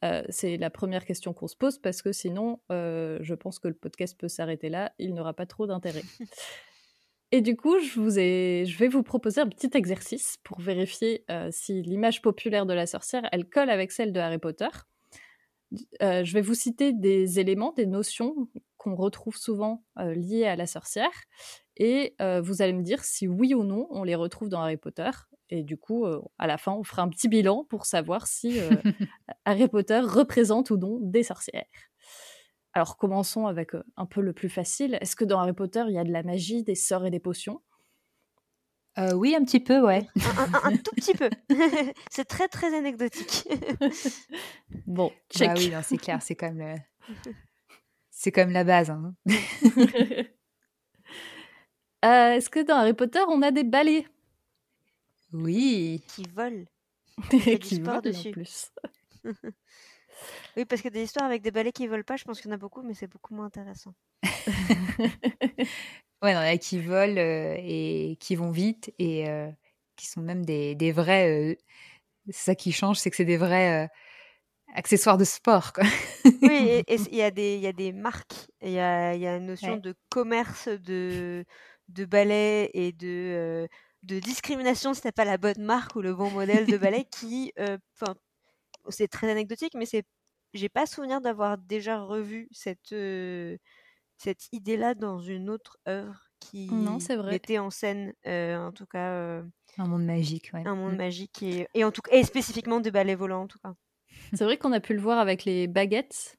Euh, 0.04 0.24
c'est 0.30 0.58
la 0.58 0.70
première 0.70 1.06
question 1.06 1.34
qu'on 1.34 1.48
se 1.48 1.56
pose 1.56 1.80
parce 1.80 2.02
que 2.02 2.12
sinon, 2.12 2.60
euh, 2.72 3.18
je 3.22 3.34
pense 3.34 3.60
que 3.60 3.68
le 3.68 3.74
podcast 3.74 4.18
peut 4.18 4.28
s'arrêter 4.28 4.70
là. 4.70 4.94
Il 5.00 5.14
n'aura 5.14 5.34
pas 5.34 5.46
trop 5.46 5.68
d'intérêt. 5.68 6.04
Et 7.32 7.42
du 7.42 7.58
coup, 7.58 7.78
je, 7.80 8.00
vous 8.00 8.18
ai, 8.20 8.64
je 8.66 8.78
vais 8.78 8.88
vous 8.88 9.04
proposer 9.04 9.42
un 9.42 9.48
petit 9.48 9.70
exercice 9.74 10.38
pour 10.44 10.62
vérifier 10.62 11.26
euh, 11.30 11.50
si 11.52 11.82
l'image 11.82 12.22
populaire 12.22 12.66
de 12.66 12.74
la 12.74 12.88
sorcière, 12.88 13.28
elle 13.34 13.50
colle 13.50 13.70
avec 13.70 13.92
celle 13.92 14.14
de 14.14 14.20
Harry 14.20 14.38
Potter. 14.38 14.70
Euh, 16.02 16.24
je 16.24 16.34
vais 16.34 16.42
vous 16.42 16.54
citer 16.54 16.94
des 16.94 17.42
éléments, 17.42 17.74
des 17.74 17.86
notions 17.86 18.48
qu'on 18.78 18.96
retrouve 18.96 19.36
souvent 19.36 19.84
euh, 20.00 20.14
liées 20.16 20.46
à 20.46 20.56
la 20.56 20.68
sorcière, 20.68 21.12
et 21.76 22.16
vous 22.42 22.62
allez 22.64 22.74
me 22.74 22.82
dire 22.82 23.04
si 23.04 23.28
oui 23.28 23.54
ou 23.54 23.64
non 23.64 23.88
on 23.92 24.04
les 24.04 24.16
retrouve 24.16 24.50
dans 24.50 24.62
Harry 24.62 24.78
Potter. 24.78 25.12
Et 25.50 25.64
du 25.64 25.78
coup, 25.78 26.06
à 26.40 26.48
la 26.48 26.58
fin, 26.58 26.72
on 26.72 26.84
fera 26.84 27.04
un 27.04 27.10
petit 27.10 27.28
bilan 27.28 27.66
pour 27.66 27.86
savoir 27.86 28.26
si 28.26 28.60
Harry 29.46 29.68
Potter 29.68 30.00
représente 30.00 30.72
ou 30.72 30.78
non 30.78 30.98
des 31.02 31.22
sorcières. 31.22 31.66
Alors 32.78 32.96
commençons 32.96 33.48
avec 33.48 33.74
euh, 33.74 33.84
un 33.96 34.06
peu 34.06 34.22
le 34.22 34.34
plus 34.34 34.50
facile. 34.50 35.00
Est-ce 35.02 35.16
que 35.16 35.26
dans 35.26 35.40
Harry 35.40 35.54
Potter, 35.54 35.84
il 35.88 35.96
y 35.96 35.98
a 35.98 36.04
de 36.04 36.12
la 36.12 36.22
magie, 36.22 36.62
des 36.62 36.76
sorts 36.76 37.08
et 37.08 37.10
des 37.10 37.20
potions? 37.20 37.64
Euh, 39.00 39.14
Oui, 39.14 39.34
un 39.34 39.44
petit 39.44 39.60
peu, 39.60 39.84
ouais. 39.84 40.08
un, 40.64 40.78
tout 40.78 40.94
petit 40.94 41.16
peu. 41.16 41.28
c'est 42.12 42.26
très 42.26 42.48
très 42.48 42.78
anecdotique. 42.78 43.48
bon, 44.86 45.08
bah 45.08 45.16
check. 45.32 45.52
oui, 45.58 45.74
c'est 45.82 45.98
clair, 45.98 46.22
c'est 46.22 46.36
comme 46.36 46.64
c'est 48.12 48.32
comme 48.32 48.52
la 48.52 48.64
base. 48.64 48.92
Hein. 48.92 49.16
Euh, 52.06 52.34
est-ce 52.34 52.52
que 52.52 52.60
dans 52.60 52.76
Harry 52.76 52.94
Potter, 52.94 53.22
on 53.28 53.42
a 53.42 53.50
des 53.50 53.64
balais? 53.64 54.06
Oui. 55.34 56.04
Qui 56.10 56.26
volent. 56.32 56.66
qui 57.32 57.82
volent 57.82 58.02
dessus. 58.02 58.28
en 58.28 58.32
plus. 58.34 58.72
Oui, 60.56 60.66
parce 60.66 60.82
que 60.82 60.90
des 60.90 61.04
histoires 61.04 61.26
avec 61.26 61.42
des 61.42 61.52
balais 61.52 61.72
qui 61.72 61.88
volent 61.88 62.04
pas, 62.04 62.16
je 62.16 62.24
pense 62.24 62.42
qu'il 62.42 62.50
y 62.50 62.54
en 62.54 62.56
a 62.56 62.60
beaucoup, 62.60 62.82
mais 62.82 62.94
c'est 62.94 63.08
beaucoup 63.08 63.34
moins 63.34 63.46
intéressant. 63.46 63.94
ouais, 66.22 66.32
il 66.32 66.32
y 66.32 66.36
en 66.36 66.40
a 66.40 66.58
qui 66.58 66.80
volent 66.80 67.18
euh, 67.18 67.56
et 67.58 68.18
qui 68.20 68.36
vont 68.36 68.52
vite 68.52 68.94
et 69.00 69.30
euh, 69.30 69.50
qui 69.96 70.08
sont 70.08 70.22
même 70.22 70.46
des, 70.46 70.76
des 70.76 70.92
vrais. 70.92 71.30
Euh, 71.30 71.56
ça 72.30 72.56
qui 72.56 72.72
change, 72.72 72.98
c'est 72.98 73.10
que 73.10 73.16
c'est 73.16 73.26
des 73.26 73.38
vrais 73.38 73.90
accessoires 74.76 75.18
de 75.18 75.24
sport. 75.24 75.72
Quoi. 75.72 75.86
oui, 76.42 76.84
et 76.88 76.96
il 77.12 77.16
y, 77.16 77.22
a 77.22 77.32
des, 77.32 77.58
y 77.58 77.68
a 77.68 77.74
des 77.74 77.94
marques, 77.94 78.48
il 78.62 78.72
y 78.72 78.80
a, 78.80 79.16
y 79.16 79.26
a 79.26 79.38
une 79.38 79.46
notion 79.46 79.78
de 79.78 79.96
commerce 80.10 80.68
de, 80.68 81.46
de 81.88 82.06
balais 82.06 82.70
et 82.74 82.92
de, 82.92 83.70
de 84.04 84.20
discrimination 84.20 84.94
si 84.94 85.00
t'as 85.00 85.14
pas 85.14 85.24
la 85.24 85.38
bonne 85.38 85.64
marque 85.64 85.96
ou 85.96 86.02
le 86.02 86.14
bon 86.14 86.30
modèle 86.30 86.66
de 86.66 86.78
balai 86.78 87.06
qui, 87.10 87.54
c'est 88.90 89.08
très 89.08 89.30
anecdotique, 89.30 89.74
mais 89.76 89.86
c'est 89.86 90.04
j'ai 90.54 90.70
pas 90.70 90.86
souvenir 90.86 91.22
d'avoir 91.22 91.58
déjà 91.58 92.02
revu 92.02 92.48
cette, 92.52 92.96
cette 94.18 94.48
idée-là 94.52 94.96
dans 94.96 95.20
une 95.20 95.50
autre 95.50 95.78
œuvre 95.88 96.28
qui 96.40 96.68
non, 96.72 96.98
vrai. 96.98 97.32
mettait 97.32 97.58
en 97.58 97.70
scène, 97.70 98.14
en 98.26 98.72
tout 98.74 98.86
cas. 98.86 99.42
un 99.78 99.88
monde 99.88 100.06
magique, 100.06 100.52
Un 100.54 100.76
monde 100.76 100.94
mmh. 100.94 100.98
magique 100.98 101.44
et, 101.44 101.68
et, 101.74 101.84
en 101.84 101.92
tout 101.92 102.02
et 102.12 102.24
spécifiquement 102.24 102.80
des 102.80 102.92
balais 102.92 103.16
volants, 103.16 103.44
en 103.44 103.48
tout 103.48 103.60
cas. 103.60 103.76
C'est 104.34 104.44
vrai 104.44 104.58
qu'on 104.58 104.72
a 104.72 104.80
pu 104.80 104.94
le 104.94 105.02
voir 105.02 105.20
avec 105.20 105.46
les 105.46 105.68
baguettes. 105.68 106.38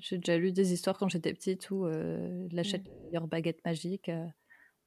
J'ai 0.00 0.18
déjà 0.18 0.36
lu 0.36 0.52
des 0.52 0.72
histoires 0.72 0.98
quand 0.98 1.08
j'étais 1.08 1.32
petite 1.32 1.70
où 1.70 1.86
euh, 1.86 2.46
l'achète 2.50 2.86
mmh. 2.86 3.04
meilleure 3.04 3.28
baguette 3.28 3.64
magique, 3.64 4.10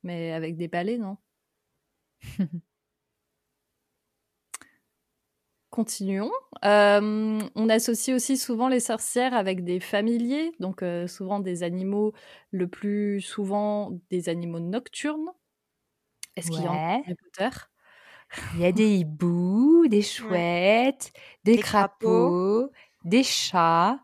mais 0.04 0.32
avec 0.34 0.56
des 0.58 0.68
balais, 0.68 0.98
non? 0.98 1.18
Continuons. 5.70 6.32
Euh, 6.66 7.40
on 7.54 7.70
associe 7.70 8.16
aussi 8.16 8.38
souvent 8.38 8.70
les 8.70 8.80
sorcières 8.80 9.36
avec 9.36 9.64
des 9.64 9.80
familiers, 9.80 10.52
donc 10.60 10.82
euh, 10.82 11.08
souvent 11.08 11.40
des 11.40 11.62
animaux, 11.62 12.14
le 12.52 12.68
plus 12.68 13.22
souvent 13.22 13.92
des 14.10 14.30
animaux 14.30 14.60
nocturnes. 14.60 15.30
Est-ce 16.36 16.50
qu'il 16.50 16.64
y 16.64 16.68
en 16.68 16.74
a 16.74 16.96
Harry 16.96 17.16
Potter? 17.16 17.56
Il 18.56 18.62
y 18.62 18.66
a 18.66 18.72
des 18.72 18.96
hiboux, 18.96 19.88
des 19.88 20.02
chouettes, 20.02 21.14
des, 21.44 21.58
crapauds, 21.58 22.72
des 23.06 23.24
chats, 23.24 24.00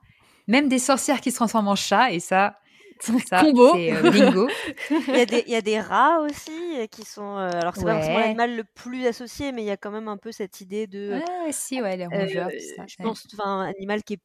même 0.48 0.70
des 0.70 0.80
sorcières 0.80 1.20
qui 1.20 1.32
se 1.32 1.38
transforment 1.38 1.70
en 1.70 1.76
chats, 1.76 2.12
et 2.12 2.20
ça, 2.20 2.60
ça, 3.28 3.42
Combo. 3.42 3.74
c'est 3.74 3.94
euh, 3.94 4.12
bingo. 4.12 4.48
il, 4.90 5.16
y 5.16 5.22
a 5.22 5.26
des, 5.26 5.44
il 5.48 5.52
y 5.52 5.56
a 5.56 5.62
des 5.62 5.80
rats 5.80 6.20
aussi 6.22 6.78
euh, 6.78 6.88
qui 6.88 7.04
sont. 7.04 7.38
Euh, 7.38 7.50
alors, 7.52 7.76
c'est 7.76 7.84
pas 7.84 7.96
forcément 7.96 8.20
l'animal 8.20 8.56
le 8.56 8.64
plus 8.64 9.06
associé, 9.06 9.52
mais 9.52 9.64
il 9.64 9.66
y 9.66 9.72
a 9.72 9.78
quand 9.78 9.92
même 9.92 10.08
un 10.08 10.18
peu 10.18 10.32
cette 10.32 10.62
idée 10.62 10.88
de. 10.88 11.20
Ouais, 11.20 11.52
si, 11.52 11.82
ouais, 11.82 11.98
les 11.98 12.08
rongeurs. 12.08 12.50
ça, 12.76 12.86
je 12.88 12.96
pense, 12.98 13.28
enfin, 13.34 13.62
un 13.62 13.70
animal 13.70 14.04
qui 14.04 14.14
est 14.14 14.20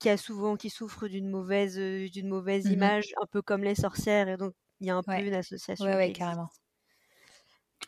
qui 0.00 0.08
a 0.08 0.16
souvent 0.16 0.54
qui 0.54 0.70
souffre 0.70 1.08
d'une 1.08 1.28
mauvaise 1.28 1.76
d'une 1.76 2.28
mauvaise 2.28 2.66
mmh 2.66 2.72
image 2.72 3.06
un 3.20 3.26
peu 3.26 3.42
comme 3.42 3.64
les 3.64 3.74
sorcières 3.74 4.28
et 4.28 4.36
donc 4.36 4.54
il 4.78 4.86
y 4.86 4.90
a 4.90 4.94
un 4.94 5.02
peu 5.02 5.12
une 5.18 5.34
association 5.34 5.86
ouais, 5.86 5.96
ouais 5.96 6.12
carrément 6.12 6.48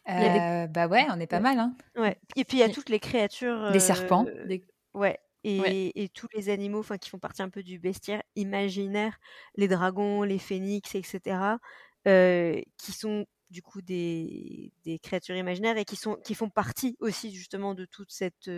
bah 0.05 0.89
ouais 0.89 1.07
on 1.09 1.21
est 1.21 1.29
pas 1.29 1.39
mal 1.39 1.61
hein 1.61 1.73
ouais 1.95 2.19
et 2.35 2.45
puis 2.45 2.57
il 2.57 2.61
y 2.63 2.65
a 2.65 2.69
toutes 2.69 2.89
les 2.89 2.99
créatures 2.99 3.71
des 3.71 3.79
serpents 3.79 4.27
des... 4.45 4.65
ouais 4.93 5.21
et, 5.45 6.11
tous 6.15 6.29
les 6.35 6.49
animaux 6.49 6.83
qui 7.01 7.11
font 7.11 7.19
partie 7.19 7.43
un 7.43 7.51
peu 7.51 7.63
du 7.63 7.79
bestiaire 7.79 8.23
imaginaire, 8.37 9.19
les 9.57 9.69
dragons, 9.69 10.23
les 10.23 10.39
phénix, 10.39 10.95
etc., 10.95 11.57
qui 12.05 12.93
sont 12.93 13.27
du 13.51 13.63
coup 13.63 13.83
des, 13.83 14.73
créatures 15.03 15.37
imaginaires 15.37 15.77
et 15.77 15.85
qui, 15.85 15.97
sont, 15.97 16.17
qui 16.17 16.35
font 16.35 16.51
partie 16.51 16.97
aussi 17.01 17.33
justement 17.35 17.75
de 17.75 17.85
tout 17.85 18.05
cet 18.09 18.51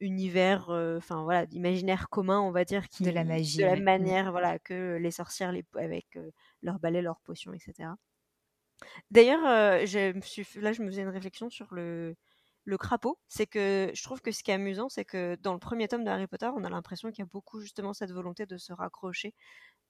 univers, 0.00 0.68
enfin 0.70 1.22
voilà, 1.22 1.46
d'imaginaire 1.46 2.08
commun, 2.08 2.40
on 2.40 2.50
va 2.50 2.64
dire, 2.64 2.88
qui, 2.88 3.04
de 3.04 3.10
la 3.10 3.24
magie, 3.24 3.58
de 3.58 3.64
la 3.64 3.76
mmh. 3.76 3.82
manière 3.82 4.30
voilà, 4.30 4.58
que 4.58 4.96
les 4.96 5.10
sorcières 5.10 5.52
les, 5.52 5.64
avec 5.74 6.18
leurs 6.62 6.78
balais, 6.78 7.02
leurs 7.02 7.20
potions, 7.20 7.52
etc. 7.52 7.90
D'ailleurs, 9.10 9.86
je 9.86 10.12
me 10.12 10.20
suis, 10.20 10.46
là 10.60 10.72
je 10.72 10.82
me 10.82 10.88
faisais 10.88 11.02
une 11.02 11.08
réflexion 11.08 11.50
sur 11.50 11.72
le, 11.74 12.16
le 12.68 12.76
crapaud, 12.76 13.18
c'est 13.28 13.46
que 13.46 13.90
je 13.94 14.02
trouve 14.02 14.20
que 14.20 14.30
ce 14.30 14.42
qui 14.42 14.50
est 14.50 14.54
amusant, 14.54 14.90
c'est 14.90 15.06
que 15.06 15.38
dans 15.40 15.54
le 15.54 15.58
premier 15.58 15.88
tome 15.88 16.04
de 16.04 16.10
Harry 16.10 16.26
Potter, 16.26 16.50
on 16.54 16.64
a 16.64 16.68
l'impression 16.68 17.10
qu'il 17.10 17.20
y 17.20 17.22
a 17.22 17.30
beaucoup 17.32 17.60
justement 17.60 17.94
cette 17.94 18.12
volonté 18.12 18.44
de 18.44 18.58
se 18.58 18.74
raccrocher 18.74 19.34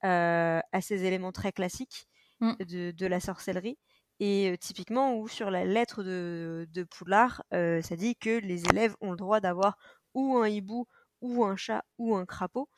à 0.02 0.80
ces 0.80 1.04
éléments 1.04 1.32
très 1.32 1.50
classiques 1.50 2.06
mmh. 2.40 2.52
de, 2.92 3.06
la 3.06 3.18
sorcellerie. 3.18 3.78
Et 4.20 4.56
typiquement, 4.60 5.16
où 5.16 5.26
sur 5.26 5.50
la 5.50 5.64
lettre 5.64 6.04
de, 6.04 6.68
de 6.70 6.84
Poudlard, 6.84 7.42
ça 7.50 7.96
dit 7.96 8.14
que 8.14 8.38
les 8.38 8.64
élèves 8.66 8.94
ont 9.00 9.10
le 9.10 9.16
droit 9.16 9.40
d'avoir 9.40 9.76
ou 10.14 10.36
un 10.36 10.46
hibou, 10.46 10.86
ou 11.20 11.44
un 11.44 11.56
chat, 11.56 11.84
ou 11.98 12.14
un 12.14 12.26
crapaud. 12.26 12.68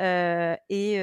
et 0.00 0.98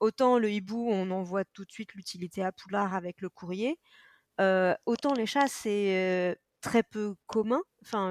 autant 0.00 0.38
le 0.38 0.50
hibou, 0.50 0.86
on 0.90 1.10
en 1.10 1.22
voit 1.22 1.46
tout 1.46 1.64
de 1.64 1.72
suite 1.72 1.94
l'utilité 1.94 2.44
à 2.44 2.52
Poudlard 2.52 2.94
avec 2.94 3.22
le 3.22 3.30
courrier. 3.30 3.78
autant 4.38 5.14
les 5.14 5.24
chats, 5.24 5.48
c'est 5.48 6.38
très 6.66 6.82
peu 6.82 7.14
commun. 7.26 7.62
Enfin, 7.82 8.10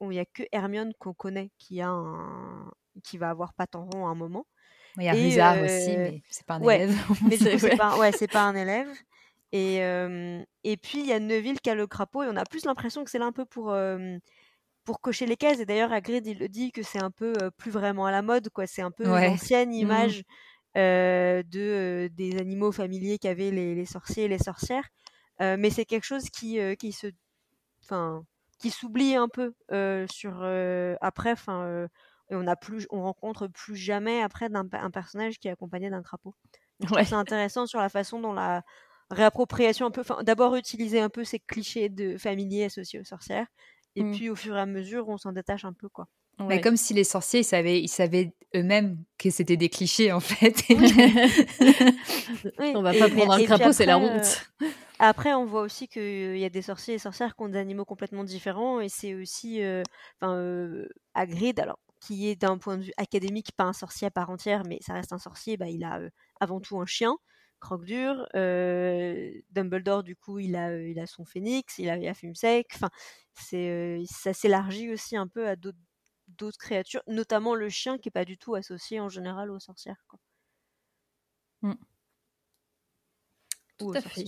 il 0.00 0.08
n'y 0.08 0.18
a 0.18 0.24
que 0.24 0.42
Hermione 0.52 0.92
qu'on 0.98 1.14
connaît 1.14 1.50
qui 1.58 1.80
a 1.80 1.88
un... 1.88 2.70
qui 3.04 3.18
va 3.18 3.30
avoir 3.30 3.52
rond 3.74 4.06
à 4.06 4.10
un 4.10 4.14
moment. 4.14 4.46
Il 4.96 5.04
y 5.04 5.08
a 5.08 5.12
Rizard 5.12 5.62
aussi, 5.62 5.96
mais 5.96 6.22
c'est 6.28 6.46
pas 6.46 6.54
un 6.54 6.62
élève. 6.62 6.94
mais 7.28 7.36
c'est 7.36 7.76
pas, 7.76 7.96
ouais, 7.98 8.12
c'est 8.12 8.30
pas 8.30 8.42
un 8.42 8.54
élève. 8.54 8.88
Et, 9.52 9.76
et 10.64 10.76
puis 10.76 11.00
il 11.00 11.06
y 11.06 11.12
a 11.12 11.20
Neville 11.20 11.60
qui 11.60 11.70
a 11.70 11.74
le 11.74 11.86
crapaud 11.86 12.24
et 12.24 12.28
on 12.28 12.36
a 12.36 12.44
plus 12.44 12.64
l'impression 12.64 13.04
que 13.04 13.10
c'est 13.10 13.18
là 13.18 13.26
un 13.26 13.32
peu 13.32 13.44
pour 13.44 13.74
pour 14.84 15.00
cocher 15.00 15.26
les 15.26 15.36
cases. 15.36 15.60
Et 15.60 15.66
d'ailleurs, 15.66 15.92
Hagrid 15.92 16.26
il 16.26 16.38
le 16.38 16.48
dit 16.48 16.72
que 16.72 16.82
c'est 16.82 17.02
un 17.02 17.12
peu 17.12 17.32
plus 17.56 17.70
vraiment 17.70 18.06
à 18.06 18.10
la 18.10 18.22
mode, 18.22 18.50
quoi. 18.50 18.66
C'est 18.66 18.82
un 18.82 18.90
peu 18.90 19.04
l'ancienne 19.04 19.70
mmh. 19.70 19.74
image 19.74 20.22
de 20.74 22.08
des 22.12 22.38
animaux 22.38 22.72
familiers 22.72 23.18
qu'avaient 23.18 23.52
les, 23.52 23.74
les 23.76 23.86
sorciers 23.86 24.24
et 24.24 24.28
les 24.28 24.42
sorcières. 24.42 24.88
mais 25.40 25.70
c'est 25.70 25.84
quelque 25.84 26.06
chose 26.06 26.28
qui, 26.30 26.58
qui 26.76 26.92
se 26.92 27.08
enfin, 27.84 28.24
qui 28.58 28.70
s'oublie 28.70 29.14
un 29.14 29.28
peu 29.28 29.54
sur 30.10 30.42
après, 31.00 31.32
enfin, 31.32 31.88
on 32.30 32.46
a 32.46 32.56
plus, 32.56 32.86
on 32.90 33.02
rencontre 33.02 33.46
plus 33.48 33.76
jamais 33.76 34.22
après 34.22 34.48
un 34.54 34.90
personnage 34.90 35.38
qui 35.38 35.48
est 35.48 35.52
accompagné 35.52 35.90
d'un 35.90 36.02
crapaud. 36.02 36.34
C'est 37.04 37.12
intéressant 37.12 37.66
sur 37.66 37.78
la 37.78 37.88
façon 37.88 38.20
dont 38.20 38.32
la 38.32 38.62
réappropriation 39.10 39.86
un 39.86 39.90
peu, 39.90 40.02
d'abord 40.22 40.56
utiliser 40.56 41.00
un 41.00 41.10
peu 41.10 41.24
ces 41.24 41.38
clichés 41.38 41.88
de 41.88 42.16
familiers 42.16 42.64
associés 42.64 42.98
aux 42.98 43.04
sorcières, 43.04 43.46
et 43.96 44.02
mmh. 44.02 44.12
puis 44.12 44.30
au 44.30 44.34
fur 44.34 44.56
et 44.56 44.60
à 44.60 44.66
mesure, 44.66 45.08
on 45.08 45.18
s'en 45.18 45.32
détache 45.32 45.64
un 45.64 45.72
peu, 45.72 45.88
quoi. 45.88 46.08
Mais 46.40 46.60
comme 46.60 46.76
si 46.76 46.94
les 46.94 47.04
sorciers, 47.04 47.40
ils 47.40 47.44
savaient, 47.44 47.80
ils 47.80 47.88
savaient 47.88 48.32
eux-mêmes 48.54 48.98
que 49.18 49.30
c'était 49.30 49.56
des 49.56 49.68
clichés, 49.68 50.12
en 50.12 50.20
fait. 50.20 50.62
On 52.74 52.82
va 52.82 52.92
pas 52.92 53.08
prendre 53.08 53.32
un 53.32 53.44
crapaud, 53.44 53.72
c'est 53.72 53.86
la 53.86 53.98
honte. 53.98 54.50
Après, 54.98 55.34
on 55.34 55.44
voit 55.44 55.62
aussi 55.62 55.88
qu'il 55.88 56.38
y 56.38 56.44
a 56.44 56.48
des 56.48 56.62
sorciers 56.62 56.94
et 56.94 56.98
sorcières 56.98 57.34
qui 57.34 57.42
ont 57.42 57.48
des 57.48 57.58
animaux 57.58 57.84
complètement 57.84 58.24
différents, 58.24 58.80
et 58.80 58.88
c'est 58.88 59.14
aussi, 59.14 59.60
enfin, 60.20 60.36
euh, 60.36 60.88
Hagrid, 61.14 61.58
alors 61.58 61.78
qui 62.00 62.28
est 62.28 62.36
d'un 62.36 62.58
point 62.58 62.76
de 62.76 62.84
vue 62.84 62.92
académique 62.98 63.52
pas 63.56 63.64
un 63.64 63.72
sorcier 63.72 64.06
à 64.06 64.10
part 64.10 64.30
entière, 64.30 64.62
mais 64.68 64.78
ça 64.82 64.92
reste 64.92 65.12
un 65.12 65.18
sorcier, 65.18 65.56
bah, 65.56 65.68
il 65.68 65.84
a 65.84 66.00
avant 66.38 66.60
tout 66.60 66.78
un 66.78 66.86
chien, 66.86 67.16
Croque-Dur. 67.60 68.26
Dumbledore, 69.50 70.02
du 70.02 70.14
coup, 70.14 70.38
il 70.38 70.54
a, 70.54 70.78
il 70.78 71.00
a 71.00 71.06
son 71.06 71.24
phénix, 71.24 71.78
il 71.78 71.88
a, 71.88 71.96
il 71.96 72.06
a 72.06 72.14
Fumsec. 72.14 72.66
Enfin, 72.74 72.90
c'est, 73.32 74.02
ça 74.06 74.32
s'élargit 74.32 74.92
aussi 74.92 75.16
un 75.16 75.26
peu 75.26 75.48
à 75.48 75.56
d'autres 75.56 75.78
d'autres 76.38 76.58
créatures, 76.58 77.02
notamment 77.06 77.54
le 77.54 77.68
chien 77.68 77.98
qui 77.98 78.08
est 78.08 78.12
pas 78.12 78.24
du 78.24 78.38
tout 78.38 78.54
associé 78.54 79.00
en 79.00 79.08
général 79.08 79.50
aux 79.50 79.60
sorcières. 79.60 80.04
Quoi. 80.08 80.18
Mmh. 81.62 81.74
Tout 83.78 83.92
à 83.94 84.00
fait. 84.00 84.24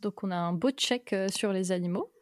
Donc 0.00 0.22
on 0.22 0.30
a 0.30 0.36
un 0.36 0.52
beau 0.52 0.70
check 0.70 1.14
sur 1.28 1.52
les 1.52 1.72
animaux. 1.72 2.12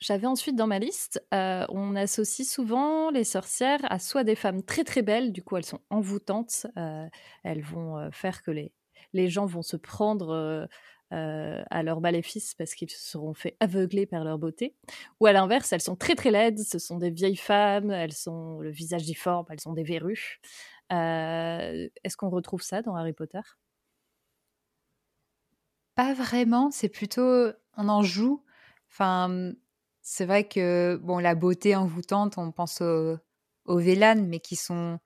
J'avais 0.00 0.26
ensuite 0.26 0.54
dans 0.54 0.66
ma 0.66 0.78
liste, 0.78 1.24
on 1.32 1.96
associe 1.96 2.46
souvent 2.46 3.10
les 3.10 3.24
sorcières 3.24 3.80
à 3.84 3.98
soit 3.98 4.22
des 4.22 4.36
femmes 4.36 4.62
très 4.62 4.84
très 4.84 5.02
belles, 5.02 5.32
du 5.32 5.42
coup 5.42 5.56
elles 5.56 5.64
sont 5.64 5.80
envoûtantes, 5.90 6.66
elles 6.76 7.62
vont 7.62 8.10
faire 8.12 8.42
que 8.42 8.50
les, 8.50 8.72
les 9.14 9.28
gens 9.28 9.46
vont 9.46 9.62
se 9.62 9.76
prendre 9.76 10.68
à 11.70 11.82
leur 11.82 12.00
maléfice 12.00 12.54
parce 12.54 12.74
qu'ils 12.74 12.90
se 12.90 12.98
seront 12.98 13.34
fait 13.34 13.56
aveugler 13.60 14.06
par 14.06 14.24
leur 14.24 14.38
beauté. 14.38 14.74
Ou 15.20 15.26
à 15.26 15.32
l'inverse, 15.32 15.72
elles 15.72 15.80
sont 15.80 15.96
très 15.96 16.14
très 16.14 16.30
laides, 16.30 16.58
ce 16.58 16.78
sont 16.78 16.98
des 16.98 17.10
vieilles 17.10 17.36
femmes, 17.36 17.90
elles 17.90 18.12
sont 18.12 18.60
le 18.60 18.70
visage 18.70 19.04
difforme, 19.04 19.46
elles 19.50 19.68
ont 19.68 19.72
des 19.72 19.84
verrues. 19.84 20.40
Est-ce 20.90 22.16
qu'on 22.16 22.30
retrouve 22.30 22.62
ça 22.62 22.82
dans 22.82 22.94
Harry 22.94 23.12
Potter? 23.12 23.40
Pas 25.94 26.12
vraiment, 26.14 26.70
c'est 26.70 26.88
plutôt 26.88 27.52
on 27.76 27.88
en 27.88 28.02
joue. 28.02 28.42
Enfin, 28.90 29.52
c'est 30.02 30.26
vrai 30.26 30.46
que 30.46 30.96
bon, 31.02 31.18
la 31.18 31.34
beauté 31.34 31.76
envoûtante, 31.76 32.38
on 32.38 32.52
pense 32.52 32.80
aux, 32.80 33.16
aux 33.64 33.80
mais 33.80 34.40
qui 34.40 34.56
sont 34.56 34.98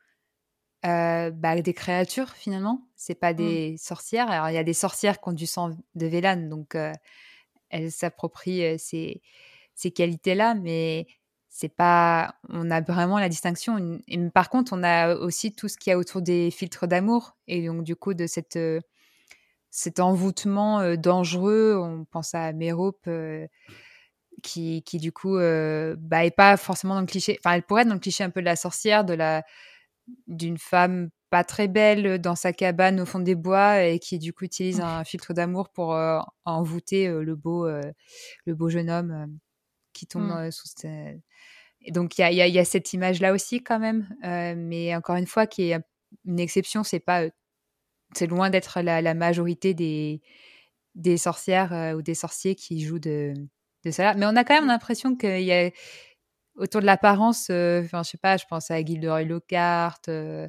euh, 0.86 1.30
bah, 1.30 1.60
des 1.60 1.74
créatures 1.74 2.30
finalement. 2.30 2.86
C'est 2.96 3.14
pas 3.14 3.32
mmh. 3.32 3.36
des 3.36 3.76
sorcières. 3.78 4.30
Alors 4.30 4.48
il 4.48 4.54
y 4.54 4.58
a 4.58 4.64
des 4.64 4.74
sorcières 4.74 5.20
qui 5.20 5.28
ont 5.28 5.32
du 5.32 5.46
sang 5.46 5.70
de 5.94 6.06
Vélan, 6.06 6.48
donc 6.48 6.74
euh, 6.74 6.92
elles 7.70 7.92
s'approprient 7.92 8.64
euh, 8.64 8.76
ces, 8.78 9.22
ces 9.74 9.90
qualités-là, 9.90 10.54
mais 10.54 11.06
c'est 11.48 11.68
pas. 11.68 12.34
On 12.48 12.70
a 12.70 12.80
vraiment 12.80 13.18
la 13.18 13.28
distinction. 13.28 14.00
Et, 14.06 14.18
par 14.30 14.50
contre, 14.50 14.72
on 14.72 14.82
a 14.82 15.14
aussi 15.16 15.52
tout 15.52 15.68
ce 15.68 15.76
qu'il 15.76 15.90
y 15.90 15.94
a 15.94 15.98
autour 15.98 16.22
des 16.22 16.50
filtres 16.50 16.86
d'amour 16.86 17.36
et 17.46 17.66
donc 17.66 17.82
du 17.84 17.96
coup 17.96 18.14
de 18.14 18.26
cette 18.26 18.58
cet 19.70 20.00
envoûtement 20.00 20.96
dangereux. 20.96 21.76
On 21.76 22.04
pense 22.04 22.34
à 22.34 22.52
Mérope 22.52 23.08
qui, 24.42 24.82
qui 24.82 24.98
du 24.98 25.12
coup 25.12 25.36
euh, 25.36 25.96
bah, 25.98 26.24
est 26.24 26.30
pas 26.30 26.56
forcément 26.56 26.94
dans 26.94 27.00
le 27.00 27.06
cliché. 27.06 27.38
Enfin, 27.40 27.54
elle 27.54 27.62
pourrait 27.62 27.82
être 27.82 27.88
dans 27.88 27.94
le 27.94 28.00
cliché 28.00 28.24
un 28.24 28.30
peu 28.30 28.40
de 28.40 28.46
la 28.46 28.56
sorcière, 28.56 29.04
de 29.04 29.14
la 29.14 29.44
d'une 30.26 30.58
femme 30.58 31.10
pas 31.30 31.44
très 31.44 31.68
belle 31.68 32.20
dans 32.20 32.34
sa 32.34 32.52
cabane 32.52 33.00
au 33.00 33.06
fond 33.06 33.20
des 33.20 33.34
bois 33.34 33.82
et 33.82 33.98
qui 33.98 34.18
du 34.18 34.32
coup 34.32 34.44
utilise 34.44 34.80
un 34.80 35.04
filtre 35.04 35.34
d'amour 35.34 35.68
pour 35.68 35.94
euh, 35.94 36.20
envoûter 36.44 37.06
euh, 37.06 37.22
le 37.22 37.36
beau 37.36 37.66
le 37.66 38.54
beau 38.54 38.68
jeune 38.68 38.90
homme 38.90 39.38
qui 39.92 40.06
tombe 40.06 40.30
mmh. 40.30 40.50
sous 40.50 40.68
et 41.80 41.92
donc 41.92 42.18
il 42.18 42.22
y 42.22 42.24
a, 42.24 42.46
y 42.46 42.58
a, 42.58 42.64
cette 42.64 42.92
image 42.92 43.20
là 43.20 43.32
aussi 43.32 43.62
quand 43.62 43.78
même 43.78 44.08
mais 44.22 44.94
encore 44.96 45.16
une 45.16 45.26
fois 45.26 45.46
qui 45.46 45.70
est 45.70 45.78
une 46.24 46.40
exception 46.40 46.82
c'est 46.82 47.00
pas 47.00 47.24
c'est 48.14 48.26
loin 48.26 48.48
d'être 48.48 48.80
la, 48.80 49.02
la, 49.02 49.14
majorité 49.14 49.74
des 49.74 50.22
des 50.94 51.18
sorcières 51.18 51.94
ou 51.96 52.02
des 52.02 52.14
sorciers 52.14 52.54
qui 52.54 52.80
jouent 52.80 52.98
de 52.98 53.34
mais 53.84 54.26
on 54.26 54.36
a 54.36 54.44
quand 54.44 54.54
même 54.54 54.64
mmh. 54.64 54.68
l'impression 54.68 55.16
qu'il 55.16 55.42
y 55.42 55.52
a 55.52 55.70
autour 56.58 56.80
de 56.80 56.86
l'apparence, 56.86 57.48
euh, 57.50 57.82
enfin 57.84 58.02
je 58.02 58.10
sais 58.10 58.18
pas, 58.18 58.36
je 58.36 58.44
pense 58.48 58.70
à 58.70 58.82
Gilderoy 58.84 59.22
Lockhart, 59.22 60.00
euh, 60.08 60.48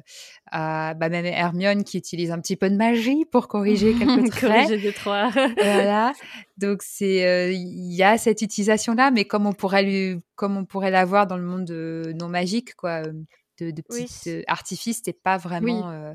à 0.50 0.94
bah, 0.94 1.08
même 1.08 1.24
Hermione 1.24 1.84
qui 1.84 1.98
utilise 1.98 2.30
un 2.30 2.40
petit 2.40 2.56
peu 2.56 2.68
de 2.68 2.76
magie 2.76 3.24
pour 3.24 3.48
corriger 3.48 3.94
quelques 3.98 4.30
traits. 4.30 4.52
corriger 4.52 4.78
deux 4.78 4.92
trois. 4.92 5.30
voilà. 5.56 6.12
Donc 6.58 6.82
c'est 6.82 7.26
euh, 7.26 7.52
il 7.52 7.94
y 7.94 8.02
a 8.02 8.18
cette 8.18 8.42
utilisation 8.42 8.94
là, 8.94 9.10
mais 9.10 9.24
comme 9.24 9.46
on 9.46 9.52
pourrait 9.52 9.82
lui, 9.82 10.20
comme 10.34 10.56
on 10.56 10.64
pourrait 10.64 10.90
l'avoir 10.90 11.26
dans 11.26 11.36
le 11.36 11.44
monde 11.44 11.70
non 11.70 12.28
magique 12.28 12.74
quoi, 12.74 13.02
de, 13.02 13.70
de 13.70 13.82
petits 13.82 14.44
artifices, 14.46 15.02
c'est 15.04 15.22
pas 15.22 15.36
vraiment 15.36 16.14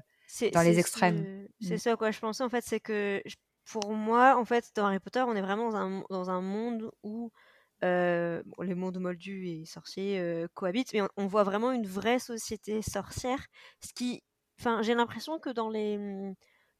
dans 0.54 0.62
les 0.62 0.80
extrêmes. 0.80 1.48
C'est 1.62 1.76
mmh. 1.76 1.80
ça 1.80 1.96
quoi 1.96 2.12
je 2.12 2.20
pensais 2.20 2.44
en 2.44 2.50
fait, 2.50 2.64
c'est 2.66 2.80
que 2.80 3.22
pour 3.66 3.94
moi, 3.94 4.38
en 4.38 4.46
fait, 4.46 4.72
dans 4.76 4.86
Harry 4.86 5.00
Potter, 5.00 5.24
on 5.28 5.36
est 5.36 5.42
vraiment 5.42 5.72
dans 5.72 5.76
un, 5.76 6.04
dans 6.10 6.30
un 6.30 6.42
monde 6.42 6.92
où 7.04 7.32
euh, 7.84 8.42
les 8.62 8.76
mondes 8.76 9.00
moldus 9.00 9.48
et 9.50 9.66
sorciers 9.66 10.20
euh, 10.20 10.48
cohabitent, 10.54 10.94
mais 10.94 11.02
on, 11.18 11.28
voit 11.28 11.44
vraiment 11.44 11.72
une 11.72 11.88
vraie 11.88 12.20
société 12.20 12.82
sorcière. 12.82 13.46
Ce 13.82 13.94
qui, 13.94 14.24
enfin, 14.60 14.82
j'ai 14.82 14.96
l'impression 14.96 15.40
que 15.40 15.50
dans 15.50 15.70
les, 15.70 16.00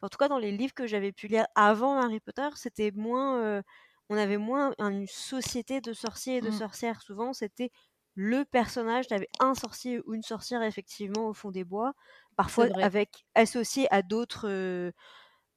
en 0.02 0.10
tout 0.10 0.18
cas 0.18 0.30
dans 0.30 0.38
les 0.38 0.52
livres 0.52 0.74
que 0.74 0.88
j'avais 0.88 1.12
pu 1.12 1.28
lire 1.28 1.46
avant 1.56 1.98
Harry 1.98 2.20
Potter, 2.20 2.48
c'était 2.56 2.92
moins, 2.92 3.42
euh, 3.44 3.62
on 4.10 4.18
avait 4.18 4.38
moins 4.38 4.74
une 4.80 5.08
société 5.08 5.82
de 5.82 5.94
sorciers 5.94 6.38
et 6.38 6.42
de 6.42 6.50
mmh. 6.50 6.60
sorcières. 6.60 7.02
Souvent, 7.02 7.34
c'était 7.34 7.72
le 8.16 8.46
personnage, 8.46 9.06
avait 9.12 9.30
un 9.40 9.54
sorcier 9.54 10.00
ou 10.06 10.14
une 10.14 10.24
sorcière 10.24 10.64
effectivement 10.64 11.28
au 11.28 11.34
fond 11.34 11.52
des 11.52 11.66
bois, 11.66 11.94
parfois 12.38 12.68
avec 12.82 13.26
associé 13.36 13.94
à 13.94 14.02
d'autres 14.02 14.94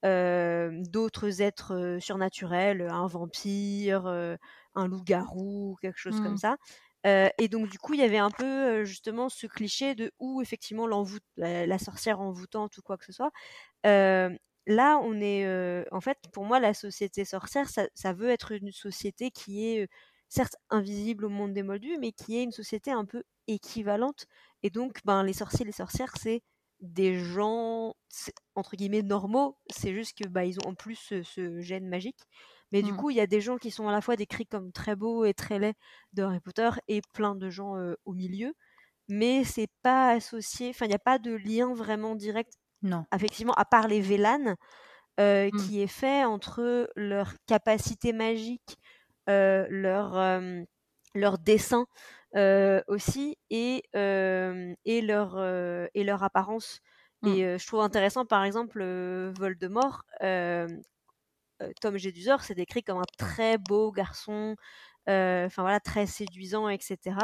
d'autres 0.02 1.42
êtres 1.42 1.98
surnaturels, 2.00 2.82
un 2.82 3.06
vampire, 3.06 4.06
un 4.74 4.86
loup-garou, 4.86 5.76
quelque 5.80 5.98
chose 5.98 6.20
comme 6.20 6.34
mmh. 6.34 6.38
ça. 6.38 6.56
et 7.04 7.48
donc 7.48 7.68
du 7.68 7.78
coup, 7.78 7.94
il 7.94 8.00
y 8.00 8.04
avait 8.04 8.18
un 8.18 8.30
peu 8.30 8.84
justement 8.84 9.28
ce 9.28 9.46
cliché 9.46 9.94
de 9.94 10.12
où 10.18 10.40
effectivement 10.42 10.86
la, 11.36 11.66
la, 11.66 11.78
sorcière 11.78 12.20
envoûtante 12.20 12.76
ou 12.78 12.82
quoi 12.82 12.96
que 12.96 13.04
ce 13.04 13.12
soit. 13.12 13.32
là, 13.84 14.98
on 15.02 15.20
est, 15.20 15.84
en 15.92 16.00
fait, 16.00 16.18
pour 16.32 16.44
moi, 16.44 16.60
la 16.60 16.74
société 16.74 17.24
sorcière, 17.24 17.68
ça, 17.68 17.88
ça 17.94 18.12
veut 18.12 18.30
être 18.30 18.52
une 18.52 18.72
société 18.72 19.30
qui 19.30 19.66
est 19.66 19.88
certes 20.28 20.56
invisible 20.70 21.24
au 21.24 21.28
monde 21.28 21.52
des 21.54 21.62
moldus, 21.62 21.98
mais 21.98 22.12
qui 22.12 22.38
est 22.38 22.42
une 22.42 22.52
société 22.52 22.90
un 22.90 23.04
peu 23.04 23.24
équivalente. 23.46 24.26
Et 24.62 24.70
donc, 24.70 25.00
ben, 25.04 25.22
les 25.22 25.32
sorciers, 25.32 25.64
les 25.64 25.72
sorcières, 25.72 26.12
c'est 26.20 26.42
des 26.80 27.18
gens 27.18 27.94
entre 28.54 28.76
guillemets 28.76 29.02
normaux, 29.02 29.58
c'est 29.70 29.94
juste 29.94 30.16
que 30.16 30.28
bah 30.28 30.44
ils 30.44 30.58
ont 30.60 30.70
en 30.70 30.74
plus 30.74 30.96
ce, 31.24 31.60
gène 31.60 31.88
magique. 31.88 32.20
Mais 32.70 32.82
du 32.82 32.92
mmh. 32.92 32.96
coup, 32.96 33.10
il 33.10 33.16
y 33.16 33.20
a 33.20 33.26
des 33.26 33.40
gens 33.40 33.56
qui 33.56 33.70
sont 33.70 33.88
à 33.88 33.92
la 33.92 34.00
fois 34.00 34.16
décrits 34.16 34.46
comme 34.46 34.72
très 34.72 34.94
beaux 34.94 35.24
et 35.24 35.32
très 35.32 35.58
laids 35.58 35.74
de 36.12 36.22
Harry 36.22 36.40
Potter 36.40 36.68
et 36.86 37.00
plein 37.14 37.34
de 37.34 37.48
gens 37.48 37.74
au 38.04 38.12
milieu, 38.12 38.54
mais 39.08 39.42
c'est 39.44 39.70
pas 39.82 40.10
associé, 40.10 40.70
enfin 40.70 40.84
il 40.84 40.90
n'y 40.90 40.94
a 40.94 40.98
pas 40.98 41.18
de 41.18 41.32
lien 41.32 41.72
vraiment 41.72 42.14
direct. 42.14 42.52
Non. 42.82 43.06
Effectivement, 43.14 43.54
à 43.54 43.64
part 43.64 43.88
les 43.88 44.00
Vélanes, 44.00 44.56
mmh. 45.18 45.50
qui 45.60 45.80
est 45.80 45.86
fait 45.86 46.24
entre 46.24 46.90
leur 46.94 47.32
capacité 47.46 48.12
magique, 48.12 48.76
leur 49.26 50.40
leur 51.14 51.38
dessin 51.38 51.86
aussi 52.86 53.36
et, 53.50 53.82
et, 53.94 55.00
leur, 55.02 55.38
et 55.94 56.04
leur 56.04 56.22
apparence. 56.22 56.80
Mmh. 57.22 57.28
Et 57.28 57.58
je 57.58 57.66
trouve 57.66 57.80
intéressant, 57.80 58.24
par 58.24 58.44
exemple, 58.44 58.84
Voldemort, 59.36 60.04
Tom 61.80 61.96
Jedusor, 61.96 62.42
c'est 62.42 62.54
décrit 62.54 62.84
comme 62.84 62.98
un 62.98 63.06
très 63.18 63.58
beau 63.58 63.90
garçon, 63.90 64.54
enfin 65.06 65.62
voilà, 65.62 65.80
très 65.80 66.06
séduisant, 66.06 66.68
etc. 66.68 67.16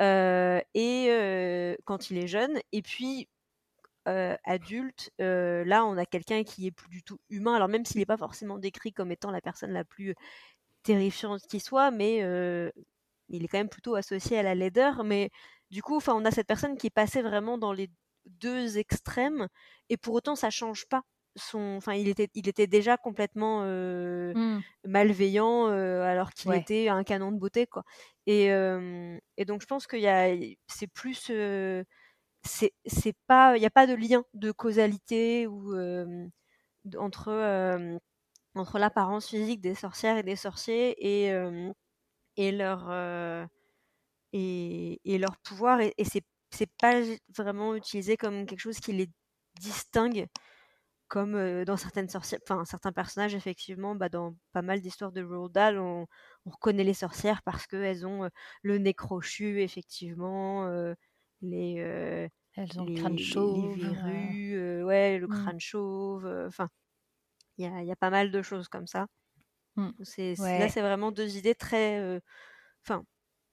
et 0.00 1.76
quand 1.84 2.10
il 2.10 2.18
est 2.18 2.26
jeune, 2.26 2.58
et 2.72 2.82
puis 2.82 3.28
adulte, 4.06 5.10
là 5.18 5.86
on 5.86 5.96
a 5.96 6.04
quelqu'un 6.04 6.44
qui 6.44 6.66
est 6.66 6.72
plus 6.72 6.90
du 6.90 7.02
tout 7.02 7.18
humain. 7.30 7.54
Alors 7.54 7.68
même 7.68 7.86
s'il 7.86 8.00
n'est 8.00 8.06
pas 8.06 8.18
forcément 8.18 8.58
décrit 8.58 8.92
comme 8.92 9.10
étant 9.10 9.30
la 9.30 9.40
personne 9.40 9.72
la 9.72 9.84
plus 9.84 10.14
terrifiante 10.82 11.40
qui 11.48 11.60
soit, 11.60 11.90
mais 11.90 12.22
il 13.28 13.44
est 13.44 13.48
quand 13.48 13.58
même 13.58 13.68
plutôt 13.68 13.94
associé 13.94 14.38
à 14.38 14.42
la 14.42 14.54
laideur, 14.54 15.04
mais 15.04 15.30
du 15.70 15.82
coup, 15.82 15.96
enfin, 15.96 16.14
on 16.14 16.24
a 16.24 16.30
cette 16.30 16.46
personne 16.46 16.76
qui 16.76 16.88
est 16.88 16.90
passée 16.90 17.22
vraiment 17.22 17.58
dans 17.58 17.72
les 17.72 17.90
deux 18.26 18.78
extrêmes, 18.78 19.48
et 19.88 19.96
pour 19.96 20.14
autant, 20.14 20.36
ça 20.36 20.50
change 20.50 20.86
pas. 20.88 21.02
Son, 21.36 21.74
enfin, 21.78 21.94
il 21.94 22.08
était, 22.08 22.28
il 22.34 22.48
était 22.48 22.68
déjà 22.68 22.96
complètement 22.96 23.62
euh, 23.64 24.32
mmh. 24.34 24.62
malveillant 24.86 25.66
alors 25.66 26.32
qu'il 26.32 26.52
était 26.54 26.88
un 26.88 27.02
canon 27.02 27.32
de 27.32 27.38
beauté, 27.38 27.66
quoi. 27.66 27.82
Et, 28.26 28.46
et 29.36 29.44
donc, 29.44 29.60
je 29.62 29.66
pense 29.66 29.86
qu'il 29.86 30.00
y 30.00 30.06
a, 30.08 30.34
c'est 30.68 30.86
plus, 30.86 31.30
c'est, 32.44 32.72
c'est 32.86 33.16
pas, 33.26 33.56
il 33.56 33.60
n'y 33.60 33.66
a 33.66 33.70
pas 33.70 33.86
de 33.86 33.94
lien 33.94 34.24
de 34.34 34.52
causalité 34.52 35.46
ou 35.46 35.74
entre 36.98 38.00
entre 38.54 38.78
l'apparence 38.78 39.28
physique 39.28 39.60
des 39.60 39.74
sorcières 39.74 40.16
et 40.18 40.22
des 40.22 40.36
sorciers 40.36 40.94
et 41.00 41.32
et 42.36 42.52
leur 42.52 42.90
et, 44.32 45.00
et, 45.04 45.18
leur 45.18 45.36
pouvoir 45.38 45.80
et, 45.80 45.94
et 45.98 46.04
c'est 46.04 46.24
c'est 46.50 46.70
pas 46.80 47.02
vraiment 47.36 47.74
utilisé 47.74 48.16
comme 48.16 48.46
quelque 48.46 48.60
chose 48.60 48.78
qui 48.78 48.92
les 48.92 49.08
distingue 49.60 50.26
comme 51.08 51.64
dans 51.64 51.76
certaines 51.76 52.08
sorcières 52.08 52.40
enfin 52.48 52.64
certains 52.64 52.92
personnages 52.92 53.34
effectivement 53.34 53.94
bah, 53.94 54.08
dans 54.08 54.34
pas 54.52 54.62
mal 54.62 54.80
d'histoires 54.80 55.12
de 55.12 55.22
Roald 55.22 55.52
Dahl 55.52 55.78
on, 55.78 56.06
on, 56.46 56.50
reconnaît 56.50 56.84
les 56.84 56.94
sorcières 56.94 57.42
parce 57.42 57.66
qu'elles 57.66 58.06
ont 58.06 58.28
le 58.62 58.78
nez 58.78 58.94
crochu 58.94 59.60
effectivement 59.62 60.68
les 61.42 61.74
elles 62.56 62.80
ont 62.80 62.84
le 62.84 62.94
crâne 62.94 63.18
chauve 63.18 63.76
les 63.76 63.84
verrues 63.84 64.84
ouais 64.84 65.18
le 65.18 65.26
mmh. 65.26 65.42
crâne 65.42 65.60
chauve 65.60 66.26
enfin 66.46 66.68
il 67.58 67.64
y 67.64 67.68
a, 67.68 67.82
y 67.82 67.92
a, 67.92 67.96
pas 67.96 68.10
mal 68.10 68.30
de 68.30 68.42
choses 68.42 68.68
comme 68.68 68.86
ça 68.86 69.06
Mmh. 69.76 69.90
C'est, 70.02 70.34
Là, 70.38 70.68
c'est 70.68 70.82
vraiment 70.82 71.12
deux 71.12 71.36
idées 71.36 71.54
très. 71.54 72.20
Enfin. 72.84 73.04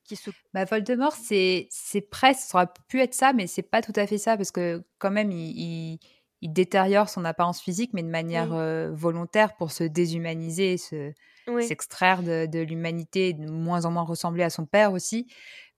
qui 0.04 0.16
se... 0.16 0.30
Bah, 0.54 0.66
Voldemort, 0.66 1.14
c'est, 1.14 1.68
c'est 1.72 2.02
presque, 2.02 2.42
ça 2.42 2.58
aurait 2.58 2.72
pu 2.88 3.00
être 3.02 3.14
ça, 3.14 3.34
mais 3.34 3.48
c'est 3.48 3.64
pas 3.64 3.82
tout 3.82 3.94
à 3.96 4.06
fait 4.08 4.18
ça, 4.18 4.38
parce 4.38 4.52
que 4.52 4.84
quand 5.00 5.12
même, 5.12 5.32
il, 5.32 6.00
il 6.42 6.54
détériore 6.54 7.10
son 7.10 7.24
apparence 7.24 7.62
physique, 7.62 7.92
mais 7.94 8.04
de 8.04 8.10
manière 8.10 8.50
volontaire 8.94 9.56
pour 9.56 9.72
se 9.72 9.84
déshumaniser, 9.84 10.78
se 10.78 11.14
s'extraire 11.62 12.24
de, 12.24 12.46
de 12.46 12.60
l'humanité, 12.60 13.34
de 13.34 13.50
moins 13.50 13.86
en 13.86 13.92
moins 13.92 14.04
ressembler 14.04 14.44
à 14.44 14.50
son 14.50 14.66
père 14.66 14.94
aussi. 14.94 15.28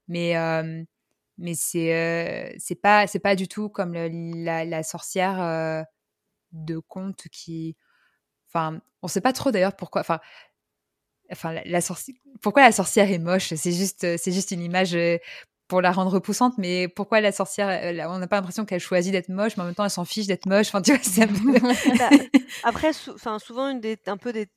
Mais 0.08 0.36
mais 1.38 1.56
c'est 1.56 2.56
c'est 2.60 2.76
pas 2.76 3.08
c'est 3.08 3.20
pas 3.20 3.36
du 3.36 3.48
tout 3.48 3.70
comme 3.70 3.94
la, 3.94 4.66
la, 4.66 4.84
sorcière 4.84 5.86
de 6.52 6.80
conte 6.80 7.28
qui 7.32 7.76
enfin 8.54 8.80
on 9.02 9.08
sait 9.08 9.22
pas 9.22 9.34
trop 9.34 9.52
d'ailleurs 9.52 9.76
pourquoi 9.76 10.02
enfin 10.02 10.20
enfin 11.32 11.56
la, 11.66 11.82
sorcière 11.82 12.16
pourquoi 12.42 12.64
la 12.64 12.72
sorcière 12.72 13.12
est 13.12 13.20
moche 13.20 13.54
c'est 13.56 13.72
juste 13.72 14.18
c'est 14.18 14.32
juste 14.32 14.52
une 14.52 14.62
image 14.62 14.98
pour 15.68 15.82
la 15.82 15.92
rendre 15.92 16.12
repoussante 16.12 16.54
mais 16.58 16.88
pourquoi 16.88 17.22
la 17.22 17.32
sorcière 17.32 17.70
on 18.10 18.20
n'a 18.20 18.28
pas 18.28 18.36
l'impression 18.36 18.66
qu'elle 18.66 18.80
choisit 18.80 19.12
d'être 19.12 19.30
moche 19.30 19.58
mais 19.58 19.64
en 19.64 19.66
même 19.66 19.76
temps 19.76 19.86
elle 19.86 19.90
s'en 19.90 20.06
fiche 20.06 20.28
d'être 20.28 20.46
moche 20.46 20.68
enfin 20.68 20.82
tu 20.82 20.94
vois 20.94 21.26
bah, 21.98 22.10
après 22.64 22.92
souvent 22.94 23.70
une 23.70 23.80
des 23.80 23.98
un 24.06 24.18
peu 24.18 24.34
des 24.34 24.48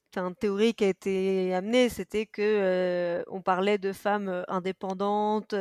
théories 0.40 0.74
qui 0.74 0.84
a 0.84 0.88
été 0.88 1.54
amenée 1.54 1.88
c'était 1.88 2.26
que 2.26 3.24
on 3.28 3.40
parlait 3.40 3.78
de 3.78 3.92
femmes 3.92 4.44
indépendantes 4.48 5.54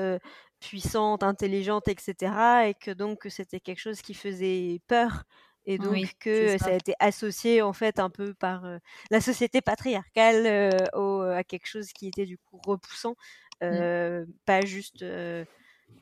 puissante, 0.59 1.23
intelligente, 1.23 1.87
etc. 1.87 2.67
Et 2.67 2.73
que 2.73 2.91
donc 2.91 3.27
c'était 3.29 3.59
quelque 3.59 3.79
chose 3.79 4.01
qui 4.01 4.13
faisait 4.13 4.79
peur 4.87 5.23
et 5.65 5.77
donc 5.77 6.13
que 6.19 6.57
ça. 6.57 6.67
a 6.67 6.73
été 6.73 6.93
associé 6.99 7.61
en 7.61 7.73
fait 7.73 7.99
un 7.99 8.09
peu 8.09 8.33
par 8.33 8.65
la 9.11 9.21
société 9.21 9.61
patriarcale 9.61 10.47
à 10.47 11.43
quelque 11.43 11.67
chose 11.67 11.91
qui 11.91 12.07
était 12.07 12.25
du 12.25 12.37
coup 12.37 12.59
repoussant, 12.65 13.15
mmh. 13.61 14.25
pas 14.45 14.61
juste 14.61 15.05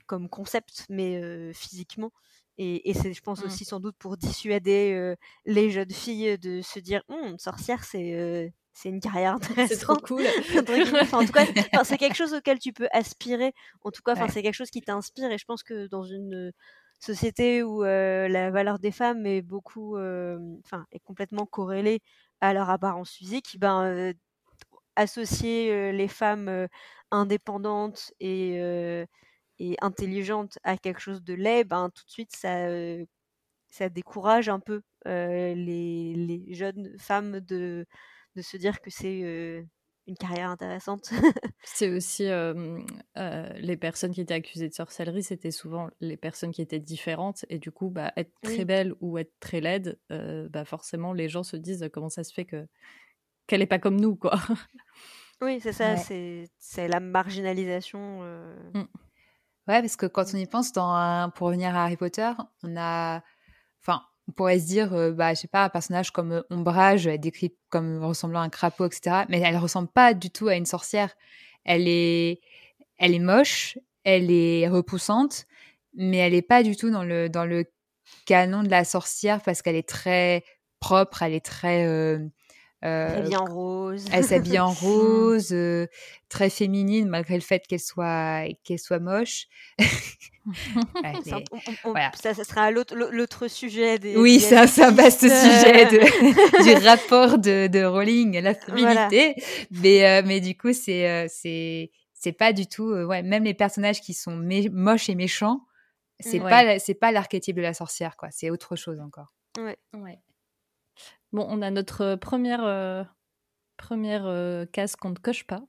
comme 0.06 0.30
concept 0.30 0.86
mais 0.90 1.54
physiquement. 1.54 2.12
Et, 2.58 2.94
c'est, 2.94 3.14
je 3.14 3.22
pense 3.22 3.42
mmh. 3.42 3.46
aussi 3.46 3.66
sans 3.66 3.80
doute 3.80 3.96
pour 3.98 4.18
dissuader 4.18 5.16
les 5.46 5.72
jeunes 5.72 5.92
filles 5.92 6.38
de 6.38 6.62
se 6.62 6.80
dire, 6.80 7.04
«Hum, 7.10 7.40
sorcière, 7.40 7.84
c'est 7.84 8.52
c'est 8.74 8.90
une 8.90 9.00
carrière 9.00 9.36
intéressante. 9.36 9.70
C'est 9.70 9.86
trop 9.86 9.96
cool. 9.98 10.24
en 11.14 11.26
tout 11.26 11.32
cas, 11.32 11.46
c'est 11.84 11.98
quelque 11.98 12.16
chose 12.16 12.34
auquel 12.34 12.60
tu 12.60 12.74
peux 12.74 12.88
aspirer. 12.92 13.54
En 13.84 13.92
tout 13.92 14.02
cas, 14.02 14.16
c'est 14.30 14.42
quelque 14.42 14.56
chose 14.56 14.72
qui 14.72 14.82
t'inspire. 14.82 15.32
Et 15.32 15.38
je 15.38 15.46
pense 15.46 15.64
que 15.64 15.88
dans 15.88 16.04
une 16.04 16.52
société 17.04 17.64
où 17.64 17.84
la 17.84 18.52
valeur 18.52 18.80
des 18.80 18.92
femmes 18.92 19.26
est 19.26 19.42
beaucoup, 19.42 19.98
enfin, 19.98 20.86
est 20.92 21.00
complètement 21.00 21.46
corrélée 21.46 22.02
à 22.42 22.54
leur 22.54 22.70
apparence 22.70 23.12
physique, 23.12 23.58
ben 23.60 24.14
associer 24.96 25.92
les 25.92 26.08
femmes 26.08 26.68
indépendantes 27.12 28.14
et 28.20 29.06
intelligentes 29.82 30.60
à 30.64 30.78
quelque 30.78 31.00
chose 31.00 31.24
de 31.24 31.34
laid, 31.34 31.64
ben 31.66 31.90
tout 31.90 32.06
de 32.06 32.12
suite 32.12 32.36
ça 32.36 33.90
décourage 33.90 34.50
un 34.50 34.60
peu 34.60 34.82
les, 35.06 36.46
jeunes 36.54 36.98
femmes 37.00 37.40
de 37.40 37.86
se 38.42 38.58
dire 38.58 38.82
que 38.82 38.90
c'est 38.90 39.66
une 40.08 40.16
carrière 40.16 40.50
intéressante. 40.50 41.12
c'est 41.64 41.90
aussi 41.96 42.26
les 43.16 43.78
personnes 43.78 44.12
qui 44.12 44.22
étaient 44.22 44.34
accusées 44.34 44.70
de 44.70 44.74
sorcellerie, 44.74 45.24
c'était 45.24 45.52
souvent 45.52 45.90
les 46.00 46.18
personnes 46.18 46.52
qui 46.52 46.62
étaient 46.62 46.80
différentes 46.80 47.46
et 47.50 47.60
du 47.60 47.72
coup, 47.72 47.90
bah, 47.90 48.12
être 48.18 48.34
très 48.42 48.66
belle 48.66 48.94
ou 49.02 49.18
être 49.18 49.34
très 49.40 49.62
laide, 49.62 50.00
bah, 50.10 50.66
forcément 50.66 51.14
les 51.14 51.30
gens 51.30 51.44
se 51.44 51.58
disent 51.58 51.90
comment 51.94 52.10
ça 52.10 52.24
se 52.24 52.34
fait 52.34 52.46
que 52.46 52.68
qu'elle 53.48 53.62
est 53.62 53.68
pas 53.68 53.80
comme 53.80 54.00
nous, 54.00 54.16
quoi? 54.16 54.36
Oui, 55.42 55.60
c'est 55.60 55.74
ça, 55.74 55.98
c'est 55.98 56.88
la 56.88 57.02
marginalisation. 57.02 58.22
Mmh. 58.74 58.86
Ouais, 59.68 59.80
parce 59.80 59.96
que 59.96 60.06
quand 60.06 60.26
on 60.34 60.38
y 60.38 60.46
pense, 60.46 60.74
dans 60.74 61.30
pour 61.36 61.48
revenir 61.48 61.76
à 61.76 61.84
Harry 61.84 61.96
Potter, 61.96 62.32
on 62.64 62.76
a, 62.76 63.24
on 64.30 64.32
pourrait 64.32 64.60
se 64.60 64.66
dire, 64.66 64.94
euh, 64.94 65.12
bah, 65.12 65.34
je 65.34 65.42
sais 65.42 65.48
pas, 65.48 65.66
un 65.66 65.70
personnage 65.70 66.12
comme 66.12 66.32
euh, 66.32 66.42
Ombrage, 66.50 67.08
elle 67.08 67.16
est 67.16 67.18
décrite 67.18 67.56
comme 67.70 68.04
ressemblant 68.04 68.40
à 68.40 68.44
un 68.44 68.50
crapaud, 68.50 68.86
etc. 68.86 69.26
Mais 69.30 69.40
elle 69.42 69.58
ressemble 69.58 69.90
pas 69.90 70.14
du 70.14 70.30
tout 70.30 70.48
à 70.48 70.56
une 70.56 70.66
sorcière. 70.66 71.14
Elle 71.66 71.88
est, 71.88 72.42
elle 72.98 73.14
est 73.14 73.20
moche, 73.20 73.78
elle 74.04 74.32
est 74.32 74.68
repoussante, 74.68 75.46
mais 75.94 76.18
elle 76.18 76.34
est 76.34 76.42
pas 76.42 76.64
du 76.64 76.76
tout 76.76 76.90
dans 76.90 77.04
le, 77.04 77.30
dans 77.30 77.46
le 77.46 77.66
canon 78.26 78.64
de 78.64 78.70
la 78.70 78.84
sorcière 78.86 79.42
parce 79.42 79.62
qu'elle 79.62 79.76
est 79.76 79.88
très 79.88 80.44
propre, 80.80 81.24
elle 81.24 81.34
est 81.34 81.46
très, 81.46 81.86
euh, 81.86 82.20
elle 82.84 83.38
en 83.38 83.46
rose. 83.46 84.06
Elle 84.12 84.26
s'habille 84.26 84.60
en 84.60 84.72
rose, 84.72 85.52
euh, 85.52 85.88
très 86.30 86.50
féminine 86.50 87.08
malgré 87.08 87.36
le 87.36 87.42
fait 87.42 87.66
qu'elle 87.66 87.80
soit 87.80 88.46
qu'elle 88.64 88.80
soit 88.80 89.00
moche. 89.00 89.48
ça, 91.24 92.34
ça, 92.34 92.44
sera 92.44 92.72
l'autre 92.72 93.48
sujet. 93.48 94.00
Des, 94.00 94.18
oui, 94.18 94.40
c'est 94.40 94.58
un, 94.58 94.92
vaste 94.92 95.22
sujet 95.22 95.86
du 96.64 96.86
rapport 96.86 97.38
de, 97.38 97.68
de 97.68 97.84
Rowling 97.86 98.38
à 98.38 98.42
la 98.42 98.54
féminité. 98.54 99.36
Mais, 99.72 100.06
euh, 100.06 100.22
mais 100.26 100.42
du 100.42 100.58
coup, 100.58 100.74
c'est 100.74 101.10
euh, 101.10 101.28
c'est 101.30 101.92
c'est 102.14 102.34
pas 102.34 102.52
du 102.52 102.68
tout. 102.68 102.92
ouais, 102.92 103.24
même 103.24 103.46
les 103.46 103.54
personnages 103.54 104.02
qui 104.02 104.14
sont 104.14 104.36
moches 104.72 105.10
et 105.10 105.16
méchants, 105.16 105.62
c'est 106.20 106.40
pas 106.40 106.80
c'est 106.80 106.94
pas 106.94 107.12
l'archétype 107.14 107.56
de 107.56 107.62
la 107.62 107.74
sorcière, 107.74 108.18
quoi. 108.18 108.30
C'est 108.32 108.50
autre 108.50 108.76
chose 108.76 109.00
encore. 109.00 109.34
Ouais. 109.58 109.78
ouais. 109.94 110.20
Bon, 111.34 111.46
on 111.50 111.62
a 111.64 111.72
notre 111.72 112.16
première, 112.16 112.64
euh, 112.64 113.04
première 113.76 114.28
euh, 114.28 114.66
case 114.68 114.96
qu'on 114.96 115.10
ne 115.10 115.16
coche 115.16 115.46
pas, 115.46 115.64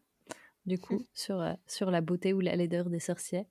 du 0.66 0.78
coup, 0.78 1.06
sur, 1.14 1.40
euh, 1.40 1.54
sur 1.66 1.90
la 1.90 2.02
beauté 2.02 2.34
ou 2.34 2.40
la 2.40 2.54
laideur 2.54 2.90
des 2.90 3.00
sorcières. 3.00 3.46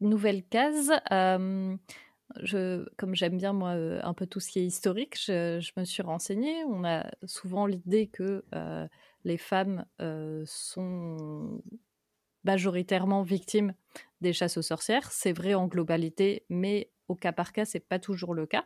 nouvelle 0.00 0.42
case. 0.44 0.92
je, 2.40 2.88
comme 2.96 3.14
j'aime 3.14 3.36
bien, 3.36 3.52
moi, 3.52 3.70
un 3.70 4.14
peu 4.14 4.26
tout 4.26 4.40
ce 4.40 4.50
qui 4.50 4.60
est 4.60 4.66
historique, 4.66 5.18
je, 5.20 5.60
je 5.60 5.72
me 5.76 5.84
suis 5.84 6.02
renseignée. 6.02 6.64
On 6.64 6.84
a 6.84 7.10
souvent 7.26 7.66
l'idée 7.66 8.06
que 8.06 8.42
les 9.24 9.38
femmes 9.38 9.84
sont 10.46 11.60
majoritairement 12.44 13.22
victimes 13.22 13.74
des 14.22 14.32
chasses 14.32 14.56
aux 14.56 14.62
sorcières. 14.62 15.12
C'est 15.12 15.32
vrai 15.32 15.52
en 15.52 15.66
globalité, 15.66 16.46
mais 16.48 16.90
au 17.08 17.14
cas 17.14 17.32
par 17.32 17.52
cas, 17.52 17.64
c'est 17.64 17.80
pas 17.80 17.98
toujours 17.98 18.34
le 18.34 18.46
cas. 18.46 18.64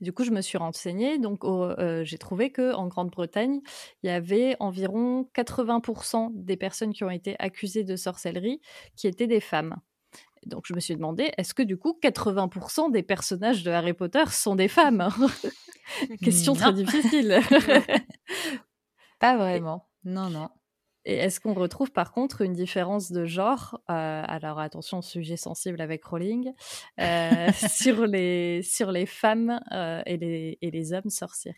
Du 0.00 0.12
coup, 0.12 0.24
je 0.24 0.30
me 0.30 0.40
suis 0.40 0.58
renseignée. 0.58 1.18
Donc, 1.18 1.44
euh, 1.44 2.04
j'ai 2.04 2.18
trouvé 2.18 2.50
que 2.50 2.72
en 2.74 2.86
Grande-Bretagne, 2.86 3.60
il 4.02 4.06
y 4.06 4.10
avait 4.10 4.56
environ 4.60 5.28
80% 5.34 6.30
des 6.34 6.56
personnes 6.56 6.92
qui 6.92 7.04
ont 7.04 7.10
été 7.10 7.36
accusées 7.38 7.84
de 7.84 7.96
sorcellerie 7.96 8.60
qui 8.96 9.06
étaient 9.06 9.26
des 9.26 9.40
femmes. 9.40 9.76
Donc, 10.46 10.64
je 10.66 10.74
me 10.74 10.80
suis 10.80 10.94
demandé, 10.94 11.32
est-ce 11.38 11.54
que 11.54 11.62
du 11.62 11.76
coup, 11.78 11.98
80% 12.02 12.90
des 12.90 13.02
personnages 13.02 13.62
de 13.62 13.70
Harry 13.70 13.94
Potter 13.94 14.24
sont 14.28 14.56
des 14.56 14.68
femmes? 14.68 15.08
Question 16.22 16.54
très 16.54 16.72
difficile. 16.72 17.40
Pas 19.20 19.36
vraiment. 19.36 19.88
Non, 20.04 20.28
non. 20.28 20.50
Et 21.06 21.16
est-ce 21.16 21.38
qu'on 21.38 21.54
retrouve 21.54 21.90
par 21.92 22.12
contre 22.12 22.40
une 22.40 22.54
différence 22.54 23.12
de 23.12 23.26
genre 23.26 23.80
euh, 23.90 24.22
Alors 24.26 24.58
attention, 24.58 25.02
sujet 25.02 25.36
sensible 25.36 25.80
avec 25.80 26.04
Rowling 26.04 26.52
euh, 27.00 27.50
sur 27.68 28.06
les 28.06 28.62
sur 28.62 28.90
les 28.90 29.06
femmes 29.06 29.60
euh, 29.72 30.02
et 30.06 30.16
les 30.16 30.58
et 30.62 30.70
les 30.70 30.92
hommes 30.92 31.10
sorciers? 31.10 31.56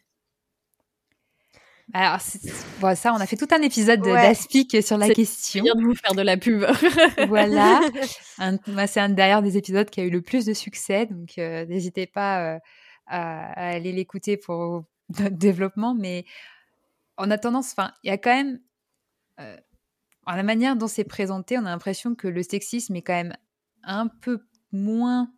Alors 1.93 2.21
ça, 2.21 3.13
on 3.13 3.19
a 3.19 3.27
fait 3.27 3.37
tout 3.37 3.47
un 3.53 3.63
épisode 3.63 4.01
d'Aspic 4.01 4.83
sur 4.83 4.99
la 4.99 5.09
question. 5.11 5.63
Bien 5.63 5.77
de 5.77 5.85
vous 5.85 5.95
faire 5.95 6.15
de 6.15 6.23
la 6.23 6.37
pub. 6.37 6.65
voilà. 7.29 7.81
c'est 8.89 8.99
un 8.99 9.09
d'ailleurs 9.09 9.43
des 9.43 9.57
épisodes 9.57 9.89
qui 9.89 10.01
a 10.01 10.05
eu 10.05 10.11
le 10.11 10.21
plus 10.21 10.45
de 10.45 10.53
succès, 10.53 11.07
donc 11.07 11.37
n'hésitez 11.37 12.09
pas 12.09 12.57
à, 12.57 12.61
à, 13.07 13.69
aller 13.75 13.93
l'écouter 13.93 14.37
pour 14.37 14.85
notre 15.21 15.37
développement. 15.37 15.95
Mais 15.95 16.25
en 17.17 17.31
attendant, 17.31 17.61
enfin, 17.61 17.93
il 18.03 18.09
y 18.09 18.11
a 18.11 18.19
quand 18.19 18.35
même 18.35 18.59
euh, 19.41 19.57
la 20.27 20.43
manière 20.43 20.77
dont 20.77 20.89
c'est 20.89 21.05
présenté, 21.05 21.57
on 21.59 21.67
a 21.67 21.71
l'impression 21.71 22.15
que 22.15 22.29
le 22.29 22.43
sexisme 22.43 22.97
est 22.97 23.03
quand 23.03 23.15
même 23.15 23.37
un 23.83 24.09
peu 24.09 24.47
moins 24.73 25.33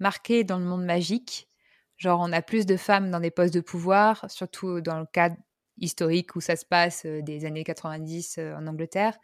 marqué 0.00 0.44
dans 0.44 0.58
le 0.58 0.64
monde 0.64 0.84
magique. 0.84 1.48
Genre, 1.96 2.20
on 2.20 2.32
a 2.32 2.42
plus 2.42 2.66
de 2.66 2.76
femmes 2.76 3.10
dans 3.10 3.20
des 3.20 3.30
postes 3.30 3.54
de 3.54 3.60
pouvoir, 3.60 4.28
surtout 4.30 4.80
dans 4.80 4.98
le 4.98 5.06
cadre 5.06 5.36
historique 5.78 6.34
où 6.36 6.40
ça 6.40 6.56
se 6.56 6.64
passe 6.64 7.04
euh, 7.06 7.22
des 7.22 7.44
années 7.44 7.64
90 7.64 8.36
euh, 8.38 8.56
en 8.56 8.66
Angleterre. 8.66 9.18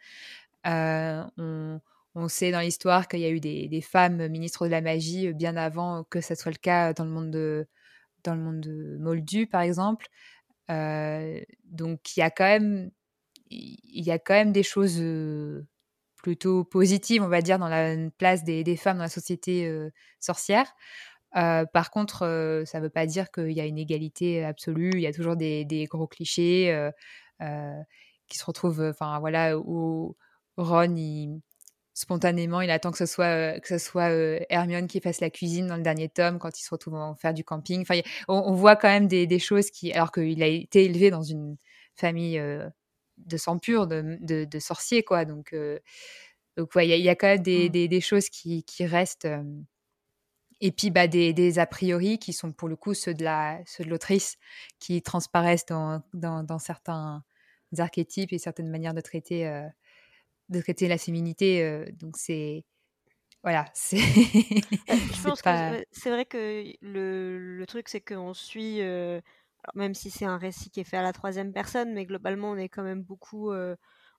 on, 0.65 1.79
sait 2.27 2.51
dans 2.51 2.59
l'histoire 2.59 3.07
qu'il 3.07 3.19
y 3.19 3.25
a 3.25 3.29
eu 3.29 3.39
des, 3.39 3.81
femmes 3.81 4.27
ministres 4.27 4.65
de 4.65 4.71
la 4.71 4.81
magie 4.81 5.33
bien 5.33 5.55
avant 5.57 6.03
que 6.03 6.21
ça 6.21 6.35
soit 6.35 6.51
le 6.51 6.57
cas 6.57 6.93
dans 6.93 7.05
le 7.05 7.11
monde 7.11 7.31
de, 7.31 7.67
dans 8.23 8.35
le 8.35 8.41
monde 8.41 8.61
de 8.61 8.97
Moldu, 8.99 9.47
par 9.47 9.61
exemple. 9.61 10.07
donc, 10.69 12.15
il 12.15 12.19
y 12.19 12.23
a 12.23 12.29
quand 12.29 12.45
même 12.45 12.91
il 13.51 14.03
y 14.03 14.11
a 14.11 14.19
quand 14.19 14.33
même 14.33 14.51
des 14.51 14.63
choses 14.63 15.01
plutôt 16.21 16.63
positives, 16.63 17.23
on 17.23 17.27
va 17.27 17.41
dire, 17.41 17.59
dans 17.59 17.67
la 17.67 17.95
place 18.17 18.43
des, 18.43 18.75
femmes 18.77 18.97
dans 18.97 19.03
la 19.03 19.09
société 19.09 19.71
sorcière. 20.19 20.73
par 21.33 21.91
contre, 21.91 22.63
ça 22.65 22.79
ne 22.79 22.83
veut 22.83 22.89
pas 22.89 23.05
dire 23.05 23.31
qu'il 23.31 23.51
y 23.51 23.61
a 23.61 23.65
une 23.65 23.77
égalité 23.77 24.43
absolue. 24.43 24.91
Il 24.93 25.01
y 25.01 25.07
a 25.07 25.13
toujours 25.13 25.35
des, 25.35 25.87
gros 25.89 26.07
clichés 26.07 26.89
qui 28.27 28.37
se 28.37 28.45
retrouvent, 28.45 28.81
enfin 28.81 29.19
voilà, 29.19 29.57
où 29.57 30.15
Ron, 30.57 31.41
spontanément, 31.93 32.61
il 32.61 32.69
attend 32.71 32.91
que 32.91 32.97
ce 32.97 33.05
soit, 33.05 33.59
Hermione 34.49 34.87
qui 34.87 35.01
fasse 35.01 35.21
la 35.21 35.29
cuisine 35.29 35.67
dans 35.67 35.77
le 35.77 35.83
dernier 35.83 36.09
tome 36.09 36.39
quand 36.39 36.57
il 36.59 36.63
se 36.63 36.69
retrouve 36.69 36.95
à 36.95 37.13
faire 37.19 37.33
du 37.33 37.43
camping. 37.43 37.81
Enfin, 37.81 37.99
on, 38.27 38.53
voit 38.53 38.75
quand 38.75 38.87
même 38.87 39.07
des, 39.07 39.39
choses 39.39 39.69
qui, 39.71 39.91
alors 39.91 40.11
qu'il 40.11 40.41
a 40.43 40.47
été 40.47 40.85
élevé 40.85 41.11
dans 41.11 41.23
une 41.23 41.57
famille 41.95 42.39
de 43.25 43.37
sang 43.37 43.57
pur, 43.57 43.87
de, 43.87 44.17
de, 44.21 44.59
sorciers, 44.59 45.03
quoi. 45.03 45.25
Donc, 45.25 45.55
donc 46.57 46.75
ouais, 46.75 46.87
il 46.87 47.01
y, 47.01 47.09
a 47.09 47.15
quand 47.15 47.27
même 47.27 47.41
des, 47.41 47.69
mmh. 47.69 47.71
des, 47.71 47.87
des 47.87 48.01
choses 48.01 48.29
qui, 48.29 48.63
qui 48.63 48.85
restent. 48.85 49.27
et 50.59 50.71
puis 50.71 50.91
bah, 50.91 51.07
des, 51.07 51.33
des, 51.33 51.59
a 51.59 51.65
priori 51.65 52.19
qui 52.19 52.33
sont 52.33 52.51
pour 52.51 52.67
le 52.67 52.75
coup 52.75 52.93
ceux 52.93 53.13
de 53.13 53.23
la 53.23 53.59
ceux 53.65 53.83
de 53.83 53.89
l'autrice 53.89 54.37
qui 54.79 55.01
transparaissent 55.01 55.65
dans, 55.65 56.03
dans, 56.13 56.43
dans, 56.43 56.59
certains 56.59 57.23
archétypes 57.77 58.33
et 58.33 58.37
certaines 58.37 58.69
manières 58.69 58.93
de 58.93 59.01
traiter 59.01 59.49
de 60.49 60.61
traiter 60.61 60.87
la 60.87 60.97
féminité. 60.97 61.85
donc 61.99 62.17
c'est 62.17 62.65
voilà, 63.43 63.65
c'est. 63.73 63.97
je 63.97 65.23
pense 65.23 65.41
que 65.41 65.85
c'est 65.91 66.09
vrai 66.11 66.25
que 66.25 66.63
le, 66.81 67.57
le 67.57 67.65
truc 67.65 67.89
c'est 67.89 68.01
qu'on 68.01 68.33
suit, 68.33 68.81
même 69.75 69.93
si 69.93 70.09
c'est 70.11 70.25
un 70.25 70.37
récit 70.37 70.69
qui 70.71 70.81
est 70.81 70.83
fait 70.85 70.97
à 70.97 71.03
la 71.03 71.13
troisième 71.13 71.53
personne, 71.53 71.93
mais 71.93 72.05
globalement 72.05 72.51
on 72.51 72.57
est 72.57 72.69
quand 72.69 72.83
même 72.83 73.03
beaucoup, 73.03 73.51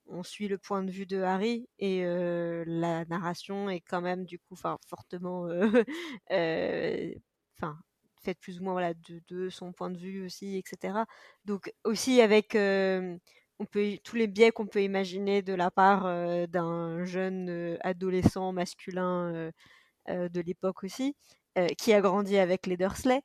on 0.07 0.23
suit 0.23 0.49
le 0.49 0.59
point 0.59 0.83
de 0.83 0.91
vue 0.91 1.07
de 1.07 1.21
Harry 1.23 1.69
et 1.79 2.05
la 2.05 3.05
narration 3.07 3.71
est 3.71 3.81
quand 3.81 4.01
même 4.01 4.25
du 4.25 4.39
coup, 4.39 4.55
enfin 4.55 4.79
fortement, 4.89 5.49
enfin 7.59 7.79
faite 8.23 8.39
plus 8.41 8.61
ou 8.61 8.65
moins 8.65 8.73
voilà 8.73 8.95
de, 8.95 9.49
son 9.51 9.73
point 9.73 9.91
de 9.91 9.99
vue 9.99 10.25
aussi, 10.25 10.57
etc. 10.57 11.05
Donc 11.45 11.73
aussi 11.85 12.21
avec 12.21 12.51
peut, 12.51 13.19
tous 14.05 14.17
les 14.17 14.27
biais 14.27 14.53
qu'on 14.53 14.67
peut 14.67 14.83
imaginer 14.83 15.43
de 15.43 15.55
la 15.55 15.71
part 15.71 16.05
d'un 16.49 17.05
jeune 17.05 17.79
adolescent 17.83 18.53
masculin 18.53 19.51
de 20.09 20.41
l'époque 20.41 20.85
aussi, 20.85 21.17
qui 21.79 21.93
a 21.93 22.01
grandi 22.01 22.39
avec 22.39 22.67
les 22.67 22.77
Dursley, 22.77 23.23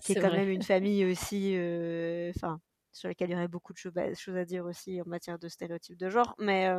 qui 0.00 0.12
est, 0.12 0.20
quand 0.20 0.32
même 0.32 0.48
une 0.48 0.62
famille 0.74 1.04
aussi, 1.04 1.54
enfin, 2.34 2.60
sur 2.92 3.08
laquelle 3.08 3.30
il 3.30 3.32
y 3.32 3.36
aurait 3.36 3.48
beaucoup 3.48 3.72
de 3.72 3.78
choses 3.78 3.96
à, 3.96 4.44
dire 4.44 4.64
aussi 4.64 5.00
en 5.00 5.06
matière 5.06 5.38
de 5.38 5.48
stéréotypes 5.48 5.96
de 5.96 6.10
genre. 6.10 6.34
Mais 6.38 6.70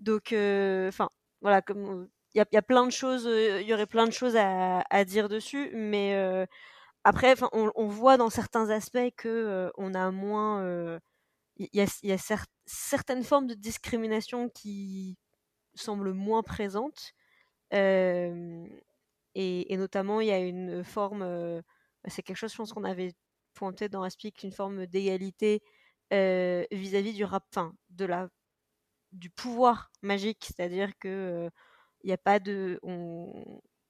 donc, 0.00 0.28
enfin, 0.32 1.08
voilà, 1.40 1.62
comme 1.62 2.08
il 2.34 2.44
y, 2.52 2.56
a 2.56 2.62
plein 2.62 2.86
de 2.86 2.92
choses, 2.92 3.24
il 3.24 3.66
y 3.66 3.74
aurait 3.74 3.86
plein 3.86 4.06
de 4.06 4.12
choses 4.12 4.36
à, 4.36 5.04
dire 5.04 5.28
dessus, 5.28 5.70
mais 5.74 6.46
après, 7.04 7.34
on, 7.52 7.70
on, 7.74 7.86
voit 7.86 8.16
dans 8.16 8.30
certains 8.30 8.70
aspects 8.70 9.14
que 9.16 9.70
on 9.76 9.94
a 9.94 10.10
moins 10.10 11.00
il 11.58 11.68
y 11.72 12.12
a, 12.12 12.18
certaines 12.66 13.24
formes 13.24 13.46
de 13.46 13.54
discrimination 13.54 14.48
qui 14.48 15.16
semblent 15.74 16.12
moins 16.12 16.42
présentes. 16.42 17.14
Et, 19.40 19.76
notamment, 19.76 20.20
il 20.20 20.26
y 20.26 20.32
a 20.32 20.40
une 20.40 20.82
forme, 20.82 21.20
bah, 21.20 22.10
c'est 22.10 22.22
quelque 22.22 22.36
chose, 22.36 22.52
je 22.52 22.56
pense 22.56 22.72
qu'on 22.72 22.84
avait 22.84 23.14
pointé 23.54 23.88
dans 23.88 24.02
Aspic, 24.02 24.42
une 24.42 24.52
forme 24.52 24.86
d'égalité 24.86 25.62
vis-à-vis 26.10 27.14
du 27.14 27.24
rap, 27.24 27.44
de 27.90 28.04
la, 28.04 28.28
du 29.12 29.30
pouvoir 29.30 29.92
magique, 30.02 30.44
c'est-à-dire 30.46 30.90
que 30.98 31.48
il 32.02 32.08
n'y 32.08 32.12
a 32.12 32.18
pas 32.18 32.40
de, 32.40 32.80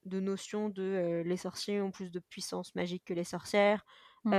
de 0.04 0.20
notion 0.20 0.68
de 0.68 1.22
les 1.24 1.36
sorciers 1.36 1.80
ont 1.80 1.90
plus 1.90 2.10
de 2.10 2.20
puissance 2.20 2.74
magique 2.74 3.04
que 3.06 3.14
les 3.14 3.24
sorcières. 3.24 3.84
Mmh. 4.24 4.32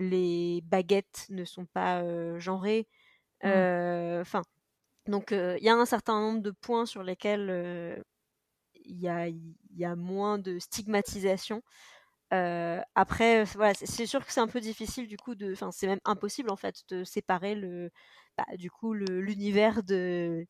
les 0.00 0.60
baguettes 0.64 1.26
ne 1.30 1.44
sont 1.44 1.64
pas 1.64 2.02
genrées. 2.38 2.88
Mmh. 3.42 4.20
Enfin, 4.20 4.42
donc 5.06 5.30
il 5.30 5.62
y 5.62 5.68
a 5.70 5.74
un 5.74 5.86
certain 5.86 6.20
nombre 6.20 6.42
de 6.42 6.50
points 6.50 6.84
sur 6.84 7.02
lesquels 7.02 8.04
il 8.84 9.00
y 9.00 9.08
a, 9.08 9.28
y, 9.78 9.84
a, 9.84 9.96
moins 9.96 10.38
de 10.38 10.58
stigmatisation. 10.58 11.62
après, 12.30 13.44
voilà, 13.44 13.74
c'est 13.74 14.06
sûr 14.06 14.24
que 14.24 14.32
c'est 14.32 14.40
un 14.40 14.48
peu 14.48 14.60
difficile 14.60 15.06
du 15.08 15.16
coup 15.16 15.34
de, 15.34 15.52
enfin, 15.52 15.70
c'est 15.72 15.86
même 15.86 16.00
impossible 16.04 16.50
en 16.50 16.56
fait 16.56 16.82
de 16.88 17.04
séparer 17.04 17.54
le, 17.54 17.90
bah, 18.36 18.46
du 18.56 18.70
coup, 18.70 18.94
l'univers 18.94 19.82
de 19.82 20.46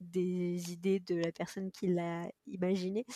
des 0.00 0.72
idées 0.72 1.00
de 1.00 1.16
la 1.16 1.32
personne 1.32 1.70
qui 1.70 1.88
l'a 1.88 2.28
imaginé. 2.46 3.06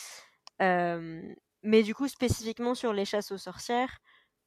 mais 0.60 1.82
du 1.82 1.94
coup, 1.94 2.08
spécifiquement 2.08 2.74
sur 2.74 2.92
les 2.92 3.04
chasses 3.04 3.32
aux 3.32 3.38
sorcières, 3.38 3.98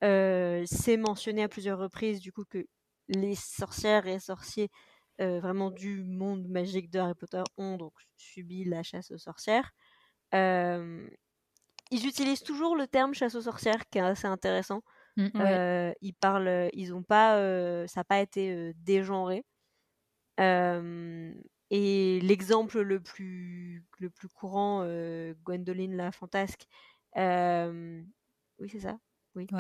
c'est 0.02 0.98
mentionné 0.98 1.44
à 1.44 1.50
plusieurs 1.50 1.80
reprises 1.80 2.20
du 2.22 2.32
coup 2.32 2.46
que 2.46 2.66
les 3.10 3.36
sorcières 3.36 4.08
et 4.08 4.20
sorciers 4.20 4.70
vraiment 5.20 5.72
du 5.72 6.04
monde 6.04 6.48
magique 6.48 6.90
de 6.90 7.00
Harry 7.00 7.16
Potter 7.16 7.44
ont 7.58 7.78
donc 7.78 7.94
subi 8.18 8.64
la 8.64 8.84
chasse 8.84 9.12
aux 9.12 9.18
sorcières. 9.18 9.72
Ils 10.34 12.06
utilisent 12.08 12.44
toujours 12.44 12.76
le 12.76 12.88
terme 12.88 13.14
chasse 13.14 13.36
aux 13.36 13.42
sorcières 13.42 13.90
qui 13.90 13.98
est 13.98 14.02
assez 14.02 14.28
intéressant. 14.28 14.82
Mmh, 15.18 15.94
ils 16.02 16.14
parlent, 16.14 16.70
ils 16.74 16.94
ont 16.94 17.04
pas, 17.04 17.36
ça 17.88 18.00
n'a 18.02 18.04
pas 18.04 18.20
été 18.20 18.74
dégenré. 18.76 19.44
et 21.72 22.20
l'exemple 22.22 22.82
le 22.82 23.00
plus, 23.00 23.86
le 24.00 24.10
plus 24.10 24.30
courant, 24.30 24.84
Gwendoline 25.44 25.96
la 25.96 26.12
fantasque, 26.12 26.66
oui 27.16 28.70
c'est 28.70 28.80
ça, 28.80 28.98
oui. 29.36 29.52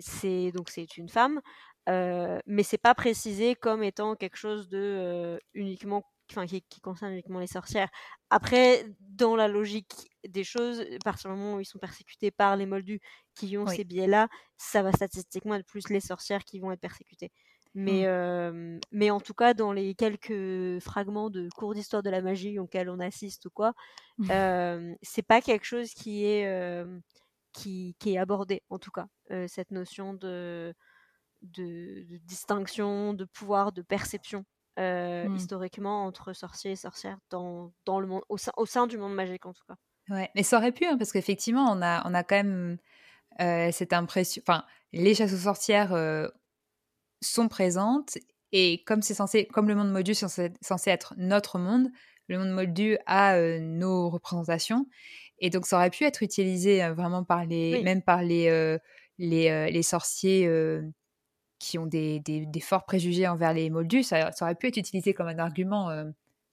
c'est 0.00 0.52
donc 0.52 0.70
c'est 0.70 0.96
une 0.96 1.08
femme, 1.08 1.40
mais 1.86 2.62
c'est 2.62 2.78
pas 2.78 2.94
précisé 2.94 3.54
comme 3.54 3.82
étant 3.82 4.16
quelque 4.16 4.36
chose 4.36 4.68
de 4.68 5.40
uniquement, 5.54 6.04
enfin 6.30 6.46
qui, 6.46 6.80
concerne 6.80 7.12
uniquement 7.12 7.40
les 7.40 7.46
sorcières. 7.46 7.88
Après, 8.30 8.84
dans 9.00 9.36
la 9.36 9.48
logique 9.48 9.94
des 10.26 10.44
choses, 10.44 10.80
à 10.80 10.98
partir 11.04 11.30
du 11.30 11.36
moment 11.36 11.56
où 11.56 11.60
ils 11.60 11.66
sont 11.66 11.78
persécutés 11.78 12.30
par 12.30 12.56
les 12.56 12.66
Moldus 12.66 13.00
qui 13.34 13.56
ont 13.56 13.66
ces 13.66 13.84
biais-là, 13.84 14.28
ça 14.56 14.82
va 14.82 14.92
statistiquement 14.92 15.54
être 15.54 15.66
plus 15.66 15.88
les 15.88 16.00
sorcières 16.00 16.44
qui 16.44 16.58
vont 16.60 16.72
être 16.72 16.80
persécutées. 16.80 17.32
Mais, 17.74 18.06
mmh. 18.08 18.80
mais 18.92 19.10
en 19.10 19.20
tout 19.20 19.34
cas, 19.34 19.54
dans 19.54 19.72
les 19.72 19.94
quelques 19.94 20.80
fragments 20.80 21.30
de 21.30 21.48
cours 21.54 21.74
d'histoire 21.74 22.02
de 22.02 22.10
la 22.10 22.22
magie 22.22 22.58
auxquels 22.58 22.90
on 22.90 22.98
assiste 22.98 23.46
ou 23.46 23.50
quoi, 23.50 23.74
c'est 25.02 25.22
pas 25.22 25.40
quelque 25.40 25.64
chose 25.64 25.90
qui 25.92 26.24
est 26.24 26.46
qui, 27.52 27.96
est 28.06 28.18
abordée, 28.18 28.62
en 28.70 28.78
tout 28.78 28.90
cas, 28.90 29.06
euh, 29.30 29.46
cette 29.48 29.70
notion 29.70 30.14
de, 30.14 30.74
de, 31.42 32.04
distinction, 32.24 33.14
de 33.14 33.24
pouvoir, 33.24 33.72
de 33.72 33.82
perception, 33.82 34.44
euh, 34.78 35.28
mmh. 35.28 35.36
historiquement, 35.36 36.04
entre 36.04 36.32
sorciers 36.32 36.72
et 36.72 36.76
sorcières 36.76 37.18
dans, 37.30 37.72
dans 37.84 38.00
le 38.00 38.06
monde, 38.06 38.22
au 38.28 38.38
sein, 38.38 38.52
au 38.56 38.66
sein 38.66 38.86
du 38.86 38.98
monde 38.98 39.14
magique, 39.14 39.46
en 39.46 39.52
tout 39.52 39.64
cas. 39.66 39.76
Ouais, 40.08 40.30
mais 40.34 40.42
ça 40.42 40.56
aurait 40.56 40.72
pu, 40.72 40.86
hein, 40.86 40.96
parce 40.96 41.12
qu'effectivement, 41.12 41.70
on 41.70 41.82
a, 41.82 42.08
on 42.08 42.14
a 42.14 42.22
quand 42.22 42.36
même 42.36 42.78
euh, 43.40 43.70
cette 43.72 43.92
impression. 43.92 44.42
Enfin, 44.46 44.64
les 44.92 45.14
chasses 45.14 45.34
aux 45.34 45.36
sorcières 45.36 46.30
sont 47.20 47.48
présentes, 47.48 48.18
et 48.52 48.82
comme 48.84 49.02
c'est 49.02 49.14
censé, 49.14 49.46
comme 49.46 49.68
le 49.68 49.74
monde 49.74 49.90
moldu 49.90 50.12
est 50.12 50.14
censé, 50.14 50.50
être 50.86 51.14
notre 51.18 51.58
monde, 51.58 51.88
le 52.28 52.38
monde 52.38 52.50
moldu 52.50 52.96
a 53.06 53.38
nos 53.58 54.08
représentations. 54.08 54.86
Et 55.40 55.50
donc, 55.50 55.66
ça 55.66 55.76
aurait 55.76 55.90
pu 55.90 56.04
être 56.04 56.22
utilisé 56.22 56.88
vraiment 56.90 57.24
par 57.24 57.44
les, 57.44 57.82
même 57.82 58.02
par 58.02 58.22
les, 58.22 58.78
les, 59.18 59.70
les, 59.70 59.82
sorciers 59.82 60.48
qui 61.58 61.78
ont 61.78 61.86
des, 61.86 62.20
des, 62.20 62.60
forts 62.60 62.84
préjugés 62.84 63.26
envers 63.26 63.52
les 63.52 63.70
moldus. 63.70 64.02
Ça, 64.02 64.30
aurait 64.40 64.54
pu 64.54 64.68
être 64.68 64.76
utilisé 64.76 65.14
comme 65.14 65.28
un 65.28 65.38
argument 65.38 65.90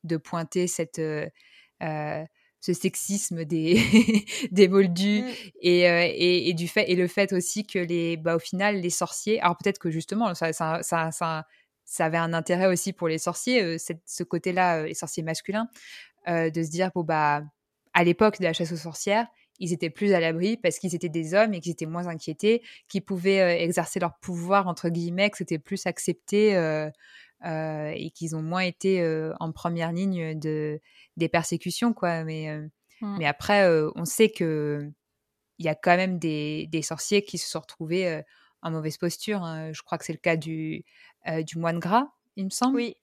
de 0.03 0.17
pointer 0.17 0.67
cette, 0.67 0.99
ce 1.79 2.73
sexisme 2.73 3.45
des, 3.45 3.79
des 4.51 4.67
moldus 4.67 5.21
mmh. 5.21 5.27
et, 5.61 6.49
et, 6.49 6.53
du 6.53 6.67
fait, 6.67 6.89
et 6.89 6.95
le 6.95 7.07
fait 7.07 7.33
aussi 7.33 7.65
que, 7.65 7.79
les, 7.79 8.17
bah, 8.17 8.35
au 8.35 8.39
final, 8.39 8.77
les 8.77 8.89
sorciers. 8.89 9.39
Alors, 9.41 9.57
peut-être 9.57 9.79
que 9.79 9.91
justement, 9.91 10.33
ça, 10.33 10.53
ça, 10.53 10.79
ça, 10.81 11.11
ça, 11.11 12.05
avait 12.05 12.17
un 12.17 12.33
intérêt 12.33 12.67
aussi 12.67 12.93
pour 12.93 13.07
les 13.07 13.19
sorciers, 13.19 13.77
ce 13.77 14.23
côté-là, 14.23 14.83
les 14.83 14.95
sorciers 14.95 15.23
masculins, 15.23 15.67
de 16.27 16.63
se 16.63 16.69
dire, 16.69 16.91
bon, 16.95 17.03
bah 17.03 17.43
à 17.95 18.03
l'époque 18.03 18.39
de 18.39 18.43
la 18.43 18.53
chasse 18.53 18.73
aux 18.73 18.77
sorcières, 18.77 19.25
ils 19.59 19.73
étaient 19.73 19.89
plus 19.89 20.13
à 20.13 20.19
l'abri 20.19 20.57
parce 20.57 20.79
qu'ils 20.79 20.95
étaient 20.95 21.09
des 21.09 21.33
hommes 21.33 21.53
et 21.53 21.59
qu'ils 21.59 21.71
étaient 21.71 21.85
moins 21.85 22.07
inquiétés, 22.07 22.61
qu'ils 22.87 23.03
pouvaient 23.03 23.41
euh, 23.41 23.63
exercer 23.63 23.99
leur 23.99 24.17
pouvoir, 24.19 24.67
entre 24.67 24.89
guillemets, 24.89 25.29
que 25.29 25.37
c'était 25.37 25.59
plus 25.59 25.85
accepté 25.85 26.55
euh, 26.55 26.89
euh, 27.45 27.91
et 27.95 28.11
qu'ils 28.11 28.35
ont 28.35 28.41
moins 28.41 28.61
été 28.61 29.03
en 29.39 29.51
première 29.51 29.91
ligne 29.91 30.37
de, 30.37 30.79
des 31.17 31.29
persécutions. 31.29 31.93
quoi. 31.93 32.23
Mais, 32.23 32.57
mmh. 33.01 33.17
mais 33.19 33.25
après, 33.25 33.69
on 33.95 34.05
sait 34.05 34.29
que 34.29 34.91
il 35.57 35.65
y 35.65 35.69
a 35.69 35.75
quand 35.75 35.95
même 35.95 36.19
des, 36.19 36.67
des, 36.67 36.81
sorciers 36.81 37.23
qui 37.23 37.37
se 37.37 37.49
sont 37.49 37.61
retrouvés 37.61 38.21
en 38.61 38.71
mauvaise 38.71 38.97
posture. 38.97 39.41
Hein. 39.41 39.71
Je 39.71 39.81
crois 39.83 39.97
que 39.97 40.03
c'est 40.03 40.11
le 40.11 40.19
cas 40.19 40.35
du, 40.35 40.83
du 41.45 41.57
moine 41.57 41.79
gras, 41.79 42.09
il 42.35 42.45
me 42.45 42.49
semble. 42.49 42.75
Oui, 42.75 42.95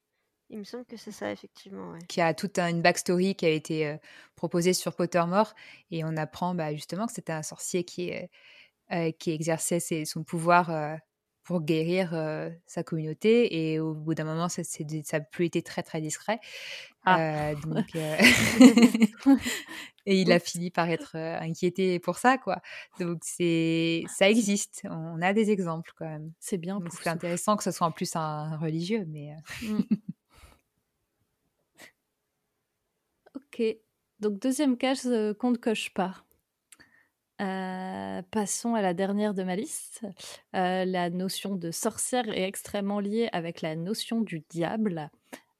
il 0.52 0.58
me 0.58 0.64
semble 0.64 0.84
que 0.84 0.98
c'est 0.98 1.12
ça, 1.12 1.32
effectivement. 1.32 1.94
Qui 2.08 2.20
a 2.20 2.34
toute 2.34 2.58
une 2.58 2.82
backstory 2.82 3.34
qui 3.34 3.46
a 3.46 3.48
été 3.48 3.86
euh, 3.88 3.96
proposée 4.36 4.74
sur 4.74 4.94
Pottermore. 4.94 5.54
Et 5.90 6.04
on 6.04 6.14
apprend 6.16 6.54
bah, 6.54 6.74
justement 6.74 7.06
que 7.06 7.12
c'était 7.12 7.32
un 7.32 7.42
sorcier 7.42 7.84
qui, 7.84 8.12
euh, 8.12 8.26
euh, 8.92 9.10
qui 9.18 9.30
exerçait 9.30 10.04
son 10.04 10.24
pouvoir 10.24 10.98
pour 11.42 11.62
guérir 11.62 12.14
sa 12.66 12.82
communauté. 12.82 13.72
Et 13.72 13.80
au 13.80 13.94
bout 13.94 14.14
d'un 14.14 14.24
moment, 14.24 14.50
ça 14.50 14.62
n'a 14.62 15.20
plus 15.20 15.46
été 15.46 15.62
très, 15.62 15.82
très 15.82 16.02
discret. 16.02 16.38
Ah. 17.04 17.54
donc, 17.54 17.96
et 20.06 20.20
il 20.20 20.30
a 20.30 20.38
fini 20.38 20.70
par 20.70 20.90
être 20.90 21.16
inquiété 21.16 21.98
pour 21.98 22.18
ça, 22.18 22.36
quoi. 22.36 22.60
Donc, 23.00 23.22
c'est, 23.22 24.04
ça 24.06 24.28
existe. 24.28 24.82
On 24.84 25.22
a 25.22 25.32
des 25.32 25.50
exemples, 25.50 25.92
quand 25.96 26.04
même. 26.04 26.30
C'est 26.38 26.58
bien. 26.58 26.78
C'est 26.90 27.08
intéressant 27.08 27.56
que 27.56 27.64
ce 27.64 27.70
soit 27.70 27.86
en 27.86 27.92
plus 27.92 28.14
un 28.16 28.58
religieux, 28.58 29.06
mais. 29.08 29.34
Mmh. 33.34 33.40
Ok. 33.52 33.76
Donc, 34.20 34.38
deuxième 34.38 34.76
case 34.76 35.08
qu'on 35.38 35.50
ne 35.50 35.56
coche 35.56 35.92
pas. 35.94 36.24
Euh, 37.42 38.22
passons 38.30 38.74
à 38.74 38.82
la 38.82 38.94
dernière 38.94 39.34
de 39.34 39.42
ma 39.42 39.56
liste. 39.56 40.06
Euh, 40.54 40.84
la 40.84 41.10
notion 41.10 41.56
de 41.56 41.72
sorcière 41.72 42.28
est 42.28 42.46
extrêmement 42.46 43.00
liée 43.00 43.28
avec 43.32 43.62
la 43.62 43.74
notion 43.74 44.20
du 44.20 44.44
diable. 44.48 45.10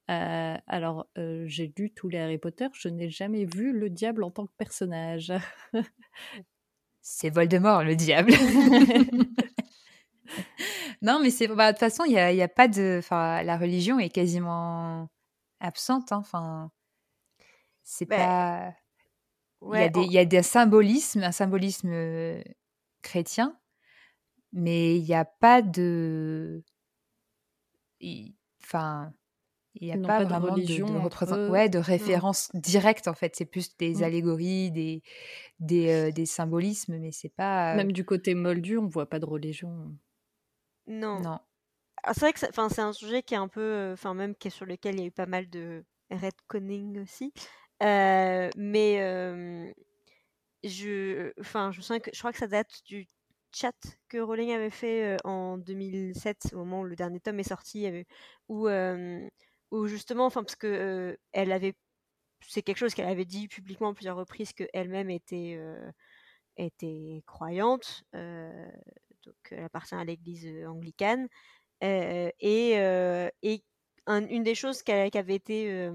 Euh, 0.09 0.55
alors, 0.67 1.07
j'ai 1.45 1.73
lu 1.77 1.91
tous 1.91 2.07
les 2.07 2.19
Harry 2.19 2.37
Potter, 2.37 2.67
je 2.73 2.87
n'ai 2.87 3.09
jamais 3.09 3.45
vu 3.45 3.77
le 3.77 3.89
diable 3.89 4.23
en 4.23 4.31
tant 4.31 4.45
que 4.45 4.53
personnage. 4.57 5.33
c'est 7.01 7.29
Voldemort, 7.29 7.83
le 7.83 7.95
diable. 7.95 8.31
non, 11.01 11.19
mais 11.21 11.31
c'est 11.31 11.47
bah, 11.47 11.73
de 11.73 11.77
toute 11.77 11.79
façon, 11.79 12.05
il 12.05 12.11
n'y 12.11 12.19
a, 12.19 12.45
a, 12.45 12.47
pas 12.47 12.69
de. 12.69 13.01
La 13.11 13.57
religion 13.57 13.99
est 13.99 14.09
quasiment 14.09 15.09
absente. 15.59 16.13
Hein, 16.13 16.19
enfin, 16.19 16.71
c'est 17.83 18.05
bah, 18.05 18.17
pas 18.17 18.73
il, 19.71 20.11
y 20.11 20.17
a 20.17 20.25
des, 20.25 20.43
symbolismes, 20.43 21.23
un 21.23 21.31
symbolisme 21.31 21.93
chrétien, 23.01 23.57
mais 24.51 24.97
il 24.97 25.03
n'y 25.03 25.13
a 25.13 25.25
pas 25.25 25.61
de. 25.61 26.63
Enfin. 28.63 29.13
Il 29.75 29.87
n'y 29.87 29.91
a 29.91 30.07
pas, 30.07 30.23
vraiment 30.23 30.45
de, 30.45 30.51
religion, 30.51 30.85
de, 30.85 31.49
ouais, 31.49 31.67
de 31.67 31.79
référence 31.79 32.51
directe 32.53 33.07
en 33.07 33.15
fait. 33.15 33.35
C'est 33.35 33.45
plus 33.45 33.75
des 33.77 33.95
mmh. 33.95 34.03
allégories, 34.03 34.71
des, 34.71 35.01
des, 35.59 36.11
des, 36.11 36.27
symbolismes, 36.27 36.99
mais 36.99 37.11
c'est 37.11 37.33
pas. 37.33 37.73
Même 37.73 37.91
du 37.91 38.05
côté 38.05 38.35
moldu, 38.35 38.77
on 38.77 38.83
ne 38.83 38.91
voit 38.91 39.09
pas 39.09 39.17
de 39.17 39.25
religion. 39.25 39.97
Non. 40.85 41.19
non. 41.21 41.39
Ah, 42.03 42.13
c'est 42.13 42.19
vrai 42.19 42.33
que 42.33 42.39
c'est 42.39 42.79
un 42.79 42.93
sujet 42.93 43.23
qui 43.23 43.33
est 43.33 43.37
un 43.37 43.47
peu. 43.47 43.89
Enfin, 43.93 44.13
même 44.13 44.35
qui 44.35 44.49
est 44.49 44.51
sur 44.51 44.67
lequel 44.67 44.93
il 44.93 44.99
y 45.01 45.03
a 45.05 45.07
eu 45.07 45.11
pas 45.11 45.25
mal 45.25 45.49
de 45.49 45.83
redconning 46.11 47.01
aussi. 47.01 47.33
Euh, 47.81 48.49
mais 48.55 49.73
je, 50.63 51.31
enfin, 51.39 51.71
je 51.71 52.19
crois 52.19 52.31
que 52.31 52.37
ça 52.37 52.47
date 52.47 52.71
du 52.85 53.05
chat 53.53 53.75
que 54.09 54.17
Rowling 54.17 54.51
avait 54.51 54.69
fait 54.69 55.17
en 55.25 55.57
2007 55.57 56.49
au 56.53 56.57
moment 56.57 56.81
où 56.81 56.85
le 56.85 56.95
dernier 56.95 57.19
tome 57.19 57.39
est 57.39 57.43
sorti, 57.43 57.87
où, 58.47 58.69
où 59.71 59.87
justement, 59.87 60.25
enfin 60.25 60.43
parce 60.43 60.55
que 60.55 61.17
elle 61.31 61.51
avait, 61.51 61.75
c'est 62.41 62.61
quelque 62.61 62.77
chose 62.77 62.93
qu'elle 62.93 63.09
avait 63.09 63.25
dit 63.25 63.47
publiquement 63.47 63.93
plusieurs 63.93 64.17
reprises 64.17 64.53
que 64.53 64.65
elle-même 64.73 65.09
était 65.09 65.59
était 66.57 67.23
croyante, 67.25 68.03
donc 68.13 69.35
elle 69.51 69.63
appartient 69.63 69.95
à 69.95 70.03
l'Église 70.03 70.47
anglicane 70.65 71.27
et 71.81 72.33
et 72.41 73.63
une 74.07 74.43
des 74.43 74.55
choses 74.55 74.83
qu'avait 74.83 75.35
été 75.35 75.89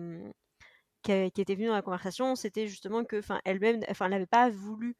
qui, 1.02 1.12
était 1.12 1.54
venue 1.54 1.68
dans 1.68 1.74
la 1.74 1.82
conversation, 1.82 2.36
c'était 2.36 2.66
justement 2.66 3.04
que, 3.04 3.18
enfin, 3.18 3.40
elle-même, 3.44 3.80
enfin, 3.88 4.06
elle 4.06 4.12
n'avait 4.12 4.26
pas 4.26 4.50
voulu 4.50 4.96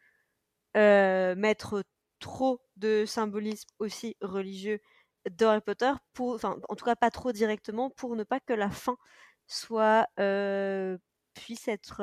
mettre 0.75 1.83
trop 2.21 2.61
de 2.77 3.05
symbolisme 3.05 3.69
aussi 3.79 4.17
religieux 4.21 4.81
dans 5.31 5.51
Harry 5.51 5.61
Potter, 5.61 5.93
pour, 6.13 6.35
enfin, 6.35 6.57
en 6.69 6.75
tout 6.77 6.85
cas 6.85 6.97
pas 6.97 7.11
trop 7.11 7.33
directement, 7.33 7.91
pour 7.91 8.17
ne 8.17 8.25
pas 8.25 8.41
que 8.41 8.53
la 8.53 8.71
fin 8.71 8.97
soit 9.47 10.07
puisse 11.35 11.69
être 11.69 12.03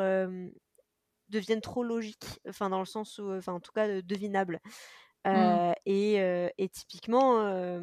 devienne 1.29 1.61
trop 1.61 1.83
logique, 1.83 2.39
enfin 2.47 2.69
dans 2.69 2.79
le 2.79 2.85
sens 2.85 3.17
où, 3.17 3.31
enfin 3.31 3.53
en 3.53 3.59
tout 3.59 3.71
cas 3.71 4.01
devinable. 4.01 4.59
Mmh. 5.25 5.73
et, 5.85 6.15
et, 6.57 6.69
typiquement, 6.69 7.81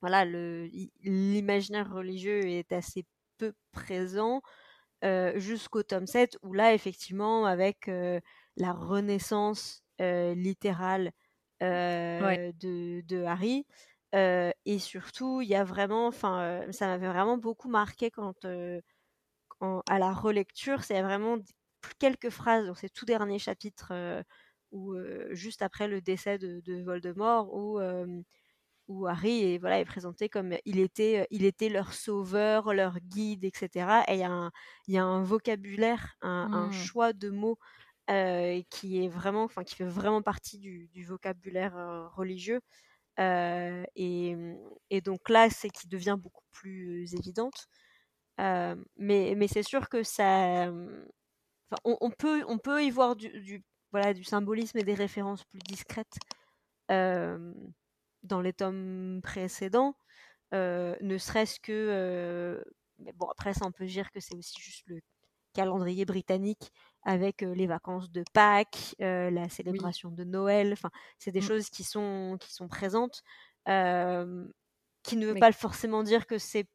voilà, 0.00 0.24
l'imaginaire 0.24 1.92
religieux 1.92 2.46
est 2.46 2.72
assez 2.72 3.04
peu 3.38 3.52
présent 3.72 4.42
jusqu'au 5.36 5.82
tome 5.82 6.06
7, 6.06 6.38
où 6.42 6.52
là, 6.52 6.74
effectivement, 6.74 7.46
avec 7.46 7.90
la 8.56 8.72
renaissance 8.72 9.82
littérale 10.00 11.12
de, 11.60 13.00
de, 13.02 13.24
Harry, 13.24 13.66
et 14.14 14.78
surtout, 14.78 15.40
il 15.40 15.48
y 15.48 15.54
a 15.54 15.64
vraiment, 15.64 16.06
enfin, 16.06 16.62
ça 16.70 16.86
m'avait 16.86 17.08
vraiment 17.08 17.38
beaucoup 17.38 17.68
marqué 17.68 18.10
quand, 18.10 18.34
à 19.88 19.98
la 19.98 20.12
relecture, 20.12 20.84
c'est 20.84 21.02
vraiment 21.02 21.38
quelques 21.98 22.30
phrases 22.30 22.66
dans 22.66 22.74
ces 22.74 22.88
tout 22.88 23.04
derniers 23.04 23.38
chapitres, 23.38 23.92
où, 24.70 24.94
juste 25.30 25.62
après 25.62 25.88
le 25.88 26.00
décès 26.00 26.38
de, 26.38 26.60
de 26.60 26.82
Voldemort, 26.82 27.52
où 27.52 27.80
où 28.88 29.06
Harry 29.06 29.54
est, 29.54 29.58
voilà, 29.58 29.80
est 29.80 29.84
présenté 29.84 30.28
comme 30.28 30.54
il 30.64 30.78
était, 30.78 31.26
il 31.30 31.44
était 31.44 31.68
leur 31.68 31.92
sauveur, 31.92 32.74
leur 32.74 32.98
guide, 33.00 33.44
etc. 33.44 34.02
Et 34.08 34.14
il 34.14 34.18
y, 34.88 34.92
y, 34.92 34.98
a 34.98 35.04
un 35.04 35.22
vocabulaire, 35.22 36.16
un, 36.22 36.68
mmh. 36.68 36.72
choix 36.72 37.12
de 37.12 37.30
mots 37.30 37.58
qui 38.70 39.04
est 39.04 39.08
vraiment, 39.08 39.44
enfin, 39.44 39.64
qui 39.64 39.74
fait 39.74 39.84
vraiment 39.84 40.22
partie 40.22 40.58
du, 40.58 40.88
du 40.92 41.04
vocabulaire 41.04 42.10
religieux. 42.14 42.60
Et, 43.18 44.36
et, 44.90 45.00
donc 45.00 45.28
là, 45.28 45.48
c'est 45.50 45.70
qui 45.70 45.88
devient 45.88 46.16
beaucoup 46.18 46.44
plus 46.50 47.14
évidente. 47.14 47.68
mais 48.38 49.34
mais 49.36 49.48
c'est 49.48 49.62
sûr 49.62 49.88
que 49.88 50.02
ça, 50.02 50.70
on, 51.84 51.96
on, 52.00 52.10
peut, 52.10 52.44
on 52.48 52.58
peut 52.58 52.84
y 52.84 52.90
voir 52.90 53.16
du, 53.16 53.28
du, 53.40 53.64
voilà, 53.92 54.14
du 54.14 54.24
symbolisme 54.24 54.78
et 54.78 54.84
des 54.84 54.94
références 54.94 55.44
plus 55.44 55.60
discrètes 55.60 56.18
dans 58.22 58.40
les 58.40 58.52
tomes 58.52 59.20
précédents, 59.22 59.96
euh, 60.54 60.94
ne 61.00 61.18
serait-ce 61.18 61.58
que. 61.60 61.72
Euh, 61.72 62.62
mais 62.98 63.12
bon, 63.12 63.26
après, 63.26 63.54
ça, 63.54 63.66
on 63.66 63.72
peut 63.72 63.86
dire 63.86 64.10
que 64.12 64.20
c'est 64.20 64.34
aussi 64.34 64.60
juste 64.60 64.84
le 64.86 65.00
calendrier 65.54 66.04
britannique 66.04 66.72
avec 67.04 67.42
euh, 67.42 67.54
les 67.54 67.66
vacances 67.66 68.10
de 68.10 68.22
Pâques, 68.32 68.94
la 68.98 69.48
célébration 69.48 70.10
de 70.10 70.24
Noël. 70.24 70.72
Enfin, 70.72 70.90
c'est 71.18 71.32
des 71.32 71.40
mmh. 71.40 71.42
choses 71.42 71.70
qui 71.70 71.84
sont, 71.84 72.36
qui 72.40 72.52
sont 72.52 72.68
présentes, 72.68 73.22
qui 73.66 75.16
ne 75.16 75.26
veut 75.26 75.38
pas 75.38 75.52
forcément 75.52 76.02
dire 76.02 76.26
que 76.26 76.38
c'est. 76.38 76.66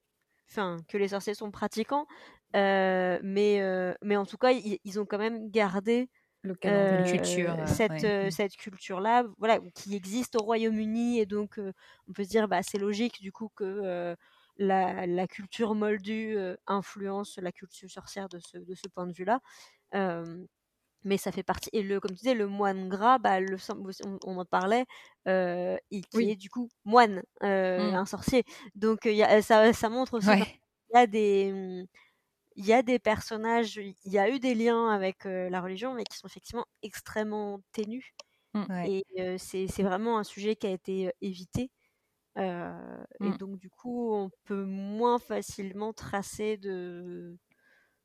Enfin, 0.49 0.77
que 0.88 0.97
les 0.97 1.10
sorciers 1.10 1.33
sont 1.33 1.51
pratiquants, 1.51 2.07
mais, 2.53 3.62
mais 4.01 4.17
en 4.17 4.25
tout 4.25 4.38
cas, 4.38 4.51
ils 4.51 4.99
ont 4.99 5.05
quand 5.05 5.17
même 5.17 5.51
gardé 5.51 6.10
le 6.43 6.54
culture, 6.54 7.56
cette, 7.65 8.04
mmh. 8.04 8.32
cette 8.32 8.56
culture-là, 8.56 9.26
voilà, 9.38 9.60
qui 9.73 9.95
existe 9.95 10.36
au 10.36 10.43
Royaume-Uni, 10.43 11.19
et 11.19 11.26
donc 11.26 11.60
on 12.08 12.13
peut 12.13 12.23
se 12.23 12.30
dire, 12.30 12.47
bah, 12.47 12.62
c'est 12.63 12.78
logique 12.78 13.21
du 13.21 13.32
coup 13.32 13.50
que 13.56 14.15
la, 14.58 15.06
la, 15.06 15.28
culture 15.28 15.76
moldue 15.76 16.38
influence 16.65 17.38
la 17.38 17.52
culture 17.52 17.89
sorcière 17.89 18.28
de 18.30 18.39
ce, 18.39 18.58
de 18.58 18.76
ce 18.76 18.88
point 18.88 19.08
de 19.08 19.13
vue-là. 19.13 19.39
mais 21.04 21.17
ça 21.17 21.32
fait 21.32 21.43
partie. 21.43 21.69
Et 21.73 21.84
le, 21.84 22.00
comme 22.00 22.12
tu 22.12 22.17
disais, 22.17 22.34
le 22.34 22.47
moine 22.47 22.89
gras, 22.89 23.17
bah, 23.17 23.39
le, 23.39 23.58
on, 24.26 24.38
en 24.38 24.45
parlait, 24.45 24.86
euh, 25.28 25.78
il, 25.91 26.06
qui 26.08 26.30
est 26.30 26.36
du 26.36 26.50
coup 26.50 26.69
moine, 26.86 27.23
mmh. 27.41 27.45
un 27.45 28.06
sorcier. 28.06 28.43
Donc 28.76 29.06
y 29.06 29.23
a, 29.23 29.41
ça, 29.41 29.73
ça 29.73 29.89
montre 29.89 30.15
aussi 30.15 30.28
qu'il 30.28 30.60
y 30.93 30.97
a 30.97 31.08
des 31.08 31.52
mmh, 31.52 31.88
il 32.58 32.65
y 32.65 32.74
a 32.74 32.82
des 32.82 33.00
personnages, 33.00 33.78
il 33.78 34.12
y 34.12 34.17
a 34.17 34.30
eu 34.30 34.39
des 34.39 34.56
liens 34.56 34.89
avec 34.89 35.26
la 35.26 35.62
religion, 35.62 35.93
mais 35.93 36.04
qui 36.04 36.17
sont 36.17 36.28
effectivement 36.28 36.65
extrêmement 36.82 37.62
ténus. 37.72 38.12
Mmh. 38.54 38.86
Et 38.88 39.38
c'est 39.38 39.84
vraiment 39.84 40.18
un 40.18 40.24
sujet 40.24 40.55
qui 40.55 40.68
a 40.68 40.72
été 40.72 41.12
évité. 41.22 41.72
Et 42.36 42.41
mmh. 42.41 43.38
donc, 43.38 43.60
du 43.60 43.70
coup, 43.70 44.12
on 44.14 44.32
peut 44.45 44.66
moins 44.66 45.20
facilement 45.20 45.93
tracer 45.93 46.58
de, 46.58 47.38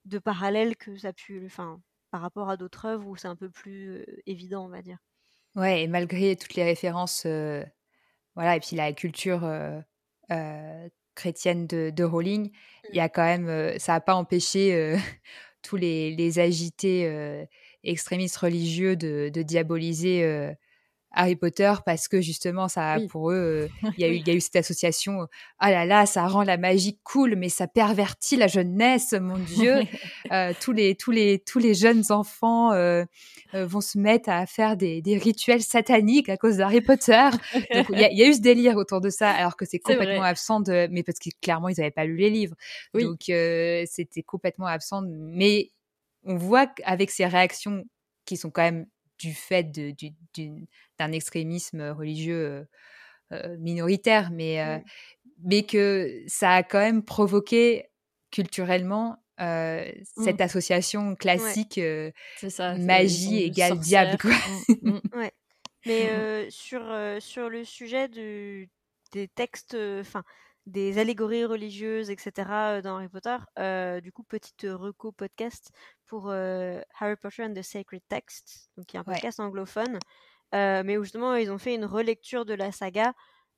de 0.05 0.19
parallèles 0.19 0.77
que 0.77 0.97
ça 0.97 1.09
a 1.09 1.13
pu, 1.15 1.45
enfin, 1.47 1.81
par 2.11 2.21
rapport 2.21 2.51
à 2.51 2.59
d'autres 2.59 2.85
œuvres 2.85 3.09
où 3.09 3.17
c'est 3.17 3.29
un 3.29 3.37
peu 3.37 3.51
plus 3.51 4.05
évident, 4.27 4.67
on 4.67 4.69
va 4.69 4.83
dire. 4.83 4.99
Ouais, 5.57 5.83
et 5.83 5.89
malgré 5.89 6.37
toutes 6.37 6.55
les 6.55 6.65
références, 6.65 7.27
voilà, 8.35 8.57
et 8.57 8.61
puis 8.61 8.77
la 8.77 8.93
culture 8.93 9.41
chrétienne 11.15 11.67
de, 11.67 11.91
de 11.91 12.05
Rowling, 12.05 12.51
il 12.91 12.97
y 12.97 12.99
mmh. 12.99 13.03
a 13.03 13.09
quand 13.09 13.25
même, 13.25 13.79
ça 13.79 13.93
n'a 13.93 14.01
pas 14.01 14.15
empêché 14.15 14.97
tous 15.63 15.77
les, 15.77 16.15
les 16.15 16.39
agités 16.39 17.47
extrémistes 17.85 18.37
religieux 18.37 18.97
de, 18.97 19.31
de 19.33 19.43
diaboliser 19.43 20.55
Harry 21.15 21.37
Potter 21.37 21.73
parce 21.85 22.09
que 22.09 22.21
justement 22.21 22.69
ça 22.69 22.97
pour 23.09 23.31
eux 23.31 23.69
il 23.97 24.01
y 24.01 24.05
a 24.05 24.09
eu 24.09 24.17
il 24.17 24.27
y 24.27 24.31
a 24.31 24.35
eu 24.35 24.41
cette 24.41 24.57
association 24.57 25.27
ah 25.59 25.71
là 25.71 25.85
là 25.85 26.07
ça 26.07 26.27
rend 26.27 26.43
la 26.43 26.57
magie 26.57 26.99
cool 27.05 27.37
mais 27.37 27.49
ça 27.49 27.67
pervertit 27.67 28.37
la 28.37 28.47
jeunesse 28.47 29.13
mon 29.13 29.39
dieu. 29.39 29.81
Tous 30.61 30.73
les 30.73 30.95
tous 30.95 31.11
les 31.11 31.39
tous 31.41 31.59
les 31.59 31.75
jeunes 31.75 32.05
enfants 32.11 32.71
vont 33.53 33.81
se 33.81 33.99
mettre 33.99 34.31
à 34.31 34.47
faire 34.47 34.77
des, 34.77 35.03
des 35.03 35.19
rituels 35.19 35.63
sataniques 35.63 36.29
à 36.29 36.37
cause 36.37 36.57
d'Harry 36.57 36.81
Potter 36.81 37.29
donc 37.75 37.87
il 37.91 37.99
y, 37.99 38.05
a, 38.05 38.13
y, 38.13 38.23
a 38.23 38.27
eu 38.27 38.35
ce 38.35 38.41
délire 38.41 38.77
autour 38.77 39.01
de 39.01 39.11
ça 39.11 39.31
alors 39.31 39.57
que 39.57 39.65
c'est 39.65 39.79
complètement 39.79 40.23
absent 40.23 40.61
de 40.61 40.89
mais 40.91 41.03
parce 41.03 41.19
que 41.19 41.31
clairement 41.41 41.69
ils 41.69 41.77
n'avaient 41.79 41.91
pas 41.91 42.05
lu 42.05 42.17
les 42.17 42.31
livres. 42.31 42.57
Donc 42.95 43.21
c'était 43.25 44.23
complètement 44.23 44.67
absent. 44.67 45.03
Mais 45.07 45.71
on 46.25 46.37
voit 46.37 46.67
qu'avec 46.67 47.11
ces 47.11 47.27
réactions 47.27 47.85
qui 48.25 48.37
sont 48.37 48.51
quand 48.51 48.63
même 48.63 48.87
du 49.23 49.35
fait 49.35 49.71
d'un 50.99 51.13
extrémisme 51.13 51.91
religieux 51.91 52.67
minoritaire, 53.61 54.31
mais, 54.33 54.83
mais 55.45 55.63
que 55.63 56.23
ça 56.27 56.51
a 56.57 56.63
quand 56.63 56.81
même 56.81 57.05
provoqué 57.05 57.87
culturellement 58.31 59.17
cette 59.39 60.39
mmh. 60.39 60.43
association 60.43 61.15
classique 61.15 61.81
magie 62.79 63.45
égale 63.45 63.79
diable. 63.79 64.19
Quoi. 64.19 64.33
Mmh, 64.83 64.91
mmh. 64.91 65.29
Mais 65.87 66.51
sur, 66.51 66.83
sur 67.21 67.49
le 67.49 67.65
sujet 67.65 68.09
des 68.09 69.29
textes, 69.35 69.77
enfin 70.01 70.23
des 70.67 70.99
allégories 70.99 71.45
religieuses, 71.45 72.11
etc. 72.11 72.81
dans 72.83 72.97
Harry 72.97 73.09
Potter. 73.09 73.37
du 74.01 74.13
coup, 74.13 74.23
petite 74.23 74.67
reco 74.69 75.13
podcast 75.13 75.71
pour 76.07 76.31
Harry 76.31 77.17
Potter 77.21 77.45
and 77.45 77.55
the 77.55 77.63
Sacred 77.63 78.03
Text, 78.09 78.71
donc 78.77 78.93
y 78.93 78.97
a 78.97 79.01
un 79.01 79.05
podcast 79.05 79.41
anglophone, 79.41 79.99
mais 80.53 80.97
où 80.99 81.03
justement 81.03 81.35
ils 81.35 81.51
ont 81.51 81.59
fait 81.59 81.75
une 81.75 81.85
relecture 81.85 82.45
de 82.45 82.55
la 82.55 82.71
saga 82.73 83.13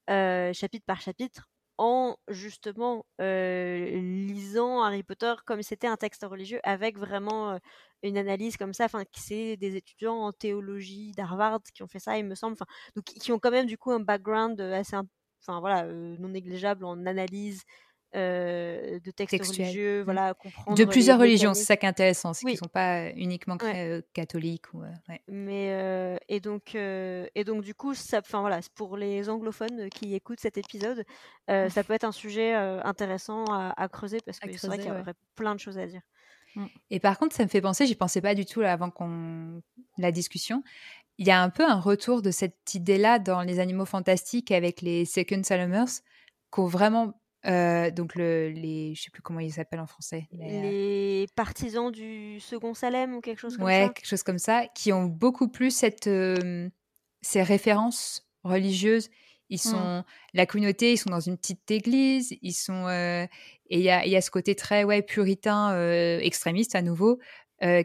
chapitre 0.09 0.87
par 0.87 1.01
chapitre 1.01 1.49
en 1.77 2.17
justement 2.29 3.05
lisant 3.19 4.83
Harry 4.83 5.03
Potter 5.03 5.35
comme 5.45 5.63
c'était 5.63 5.89
un 5.89 5.97
texte 5.97 6.25
religieux 6.25 6.61
avec 6.63 6.97
vraiment 6.99 7.59
une 8.03 8.17
analyse 8.17 8.57
comme 8.57 8.73
ça, 8.73 8.85
enfin 8.85 9.03
c'est 9.13 9.57
des 9.57 9.77
étudiants 9.77 10.19
en 10.19 10.33
théologie 10.33 11.13
d'Harvard 11.13 11.61
qui 11.75 11.83
ont 11.83 11.89
fait 11.89 11.99
ça, 11.99 12.17
il 12.17 12.25
me 12.25 12.35
semble, 12.35 12.53
enfin 12.53 12.67
donc 12.95 13.05
qui 13.05 13.33
ont 13.33 13.39
quand 13.39 13.51
même 13.51 13.67
du 13.67 13.77
coup 13.77 13.91
un 13.91 14.01
background 14.01 14.61
assez 14.61 14.97
enfin 15.47 15.61
voilà, 15.61 15.85
non 15.85 16.29
négligeable 16.29 16.85
en 16.85 17.07
analyse 17.07 17.63
de 18.15 19.11
textes 19.11 19.45
religieux, 19.45 20.03
mmh. 20.03 20.05
voilà, 20.05 20.35
comprendre. 20.35 20.79
De 20.79 20.85
plusieurs 20.85 21.19
religions, 21.19 21.53
c'est 21.53 21.65
ça 21.65 21.77
qui 21.77 21.85
est 21.85 21.89
intéressant, 21.89 22.33
c'est 22.33 22.47
qu'ils 22.47 22.55
ne 22.55 22.59
sont 22.59 22.69
pas 22.69 23.11
uniquement 23.11 23.57
catholiques. 24.13 24.73
Ou, 24.73 24.83
Mais, 25.27 26.17
et, 26.29 26.39
donc, 26.39 26.77
et 26.77 27.45
donc, 27.45 27.65
du 27.65 27.75
coup, 27.75 27.93
ça, 27.95 28.21
voilà, 28.33 28.61
pour 28.77 28.97
les 28.97 29.29
anglophones 29.29 29.89
qui 29.91 30.15
écoutent 30.15 30.39
cet 30.39 30.59
épisode, 30.59 31.05
ça 31.49 31.83
peut 31.85 31.93
être 31.93 32.05
un 32.05 32.13
sujet 32.13 32.55
intéressant 32.55 33.47
à, 33.47 33.89
creuser 33.89 34.19
parce 34.25 34.39
que 34.39 34.57
c'est 34.57 34.69
vrai 34.69 34.79
qu'il 34.79 34.89
y 34.89 34.91
aurait 34.91 35.15
plein 35.35 35.57
de 35.57 35.61
choses 35.61 35.79
à 35.79 35.87
dire. 35.87 36.03
Mmh. 36.55 36.67
Et 36.91 37.01
par 37.01 37.19
contre, 37.19 37.35
ça 37.35 37.43
me 37.43 37.49
fait 37.49 37.61
penser, 37.61 37.87
j'y 37.87 37.97
pensais 37.97 38.21
pas 38.21 38.35
du 38.35 38.45
tout 38.45 38.61
là, 38.61 38.73
avant 38.73 38.91
qu'on 38.91 39.61
la 39.99 40.13
discussion, 40.13 40.63
il 41.19 41.27
y 41.27 41.31
a 41.31 41.43
un 41.43 41.51
peu 41.51 41.65
un 41.65 41.81
retour 41.81 42.23
de 42.23 42.31
cette 42.31 42.75
idée-là 42.75 43.19
dans 43.19 43.43
les 43.43 43.61
animaux 43.61 43.85
fantastiques 43.85 44.51
avec 44.51 44.83
les 44.83 45.05
Second 45.05 45.43
Salamers, 45.43 46.01
qu'ont 46.51 46.67
vraiment 46.67 47.15
euh, 47.47 47.91
donc 47.91 48.15
le, 48.15 48.49
les, 48.51 48.95
je 48.95 49.03
sais 49.03 49.11
plus 49.11 49.21
comment 49.21 49.41
ils 49.41 49.53
s'appellent 49.53 49.81
en 49.81 49.87
français. 49.87 50.29
Euh 50.35 50.39
les, 50.39 51.27
partisans 51.37 51.91
du 51.91 52.41
second 52.41 52.75
Salem 52.75 53.15
ou 53.15 53.21
quelque 53.21 53.39
chose 53.39 53.57
comme 53.57 53.67
ça? 53.67 53.73
Ouais, 53.87 53.91
quelque 53.95 54.07
chose 54.07 54.23
comme 54.23 54.39
ça, 54.39 54.67
qui 54.75 54.93
ont 54.93 55.05
beaucoup 55.05 55.49
plus 55.49 55.71
cette, 55.71 56.09
ces 57.23 57.43
références 57.43 58.27
religieuses. 58.45 59.11
Ils 59.51 59.57
mmh. 59.57 59.59
sont 59.59 60.05
la 60.33 60.47
communauté, 60.47 60.93
ils 60.93 60.97
sont 60.97 61.11
dans 61.11 61.21
une 61.21 61.37
petite 61.37 61.71
église, 61.71 62.35
ils 62.41 62.55
sont 62.55 62.89
et 62.89 63.29
il 63.79 63.81
y 63.81 63.91
a, 63.91 64.07
y 64.07 64.17
a, 64.17 64.21
ce 64.23 64.31
côté 64.31 64.55
très 64.55 64.85
ouais 64.85 65.03
puritain 65.03 65.79
extrémiste 66.19 66.75
à 66.75 66.81
nouveau 66.83 67.19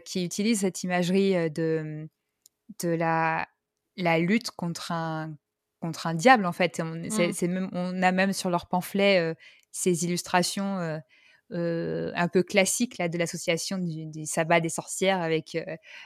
qui 0.06 0.24
utilise 0.24 0.60
cette 0.60 0.82
imagerie 0.84 1.50
de 1.50 2.08
de 2.78 2.88
la, 2.88 3.48
la 3.96 4.18
lutte 4.18 4.50
contre 4.50 4.92
un, 4.92 5.36
contre 5.80 6.06
un 6.06 6.14
diable, 6.14 6.46
en 6.46 6.52
fait. 6.52 6.80
On, 6.80 6.94
mmh. 6.94 7.46
même, 7.48 7.68
on 7.72 8.02
a 8.02 8.12
même 8.12 8.32
sur 8.32 8.50
leur 8.50 8.68
pamphlet 8.68 9.34
ces 9.72 10.04
illustrations 10.04 11.00
un 11.50 12.28
peu 12.28 12.42
classiques 12.42 12.98
là, 12.98 13.08
de 13.08 13.18
l'association 13.18 13.78
du, 13.78 14.24
sabbat 14.26 14.60
des 14.60 14.68
sorcières 14.68 15.20
avec, 15.20 15.58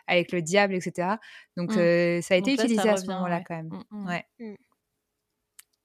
avec 0.07 0.33
le 0.33 0.43
diable, 0.43 0.75
etc. 0.75 1.17
Donc, 1.57 1.71
mmh. 1.71 2.23
ça 2.23 2.35
a 2.35 2.37
été 2.37 2.55
utilisé 2.55 2.89
à 2.89 2.97
ce 2.97 3.07
moment-là, 3.07 3.43
quand 3.47 3.57
même. 3.57 3.71
Mmh, 3.91 4.09
ouais. 4.09 4.59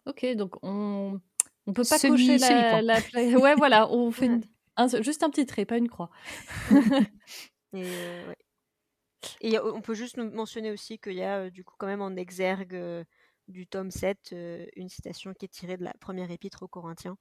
Ok, 0.05 0.25
donc 0.36 0.55
on 0.63 1.19
on 1.69 1.73
peut 1.73 1.84
pas 1.88 1.99
cocher 1.99 2.39
la, 2.39 2.82
la, 2.82 2.99
Ouais, 3.38 3.53
voilà, 3.55 3.91
on 3.91 4.11
fait 4.11 4.32
juste 5.01 5.21
un 5.21 5.30
petit 5.30 5.45
trait, 5.45 5.65
pas 5.65 5.77
une 5.77 5.88
croix. 5.88 6.09
Et 7.73 7.84
ouais. 7.84 8.36
Et 9.41 9.59
on 9.59 9.82
peut 9.82 9.93
juste 9.93 10.17
mentionner 10.17 10.72
aussi 10.72 10.99
qu'il 10.99 11.13
y 11.13 11.24
a 11.24 11.49
du 11.49 11.63
coup 11.63 11.76
quand 11.78 11.88
même 11.88 12.01
en 12.01 12.15
exergue 12.15 13.05
du 13.47 13.67
tome 13.67 13.91
7 13.91 14.34
une 14.76 14.89
citation 14.89 15.34
qui 15.34 15.45
est 15.45 15.49
tirée 15.49 15.78
de 15.78 15.84
la 15.84 15.93
première 15.99 16.32
épître 16.32 16.63
aux 16.63 16.67
Corinthiens, 16.67 17.17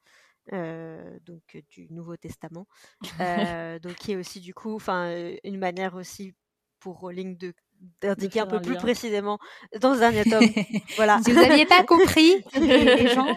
donc 0.52 1.62
du 1.70 1.88
Nouveau 1.90 2.16
Testament, 2.16 2.66
donc 3.82 3.94
qui 3.96 4.12
est 4.12 4.16
aussi 4.16 4.40
du 4.40 4.54
coup, 4.54 4.74
enfin 4.74 5.12
une 5.42 5.58
manière 5.58 5.94
aussi 5.94 6.34
pour 6.80 7.00
Rowling 7.00 7.36
de 7.36 7.54
d'indiquer 8.00 8.40
un 8.40 8.46
peu 8.46 8.60
plus 8.60 8.76
précisément 8.76 9.38
dans 9.80 9.94
ce 9.94 10.00
dernier 10.00 10.24
tome. 10.24 10.48
voilà. 10.96 11.20
Si 11.22 11.32
vous 11.32 11.40
n'aviez 11.40 11.66
pas 11.66 11.82
compris, 11.84 12.42
les 12.54 13.08
gens, 13.08 13.36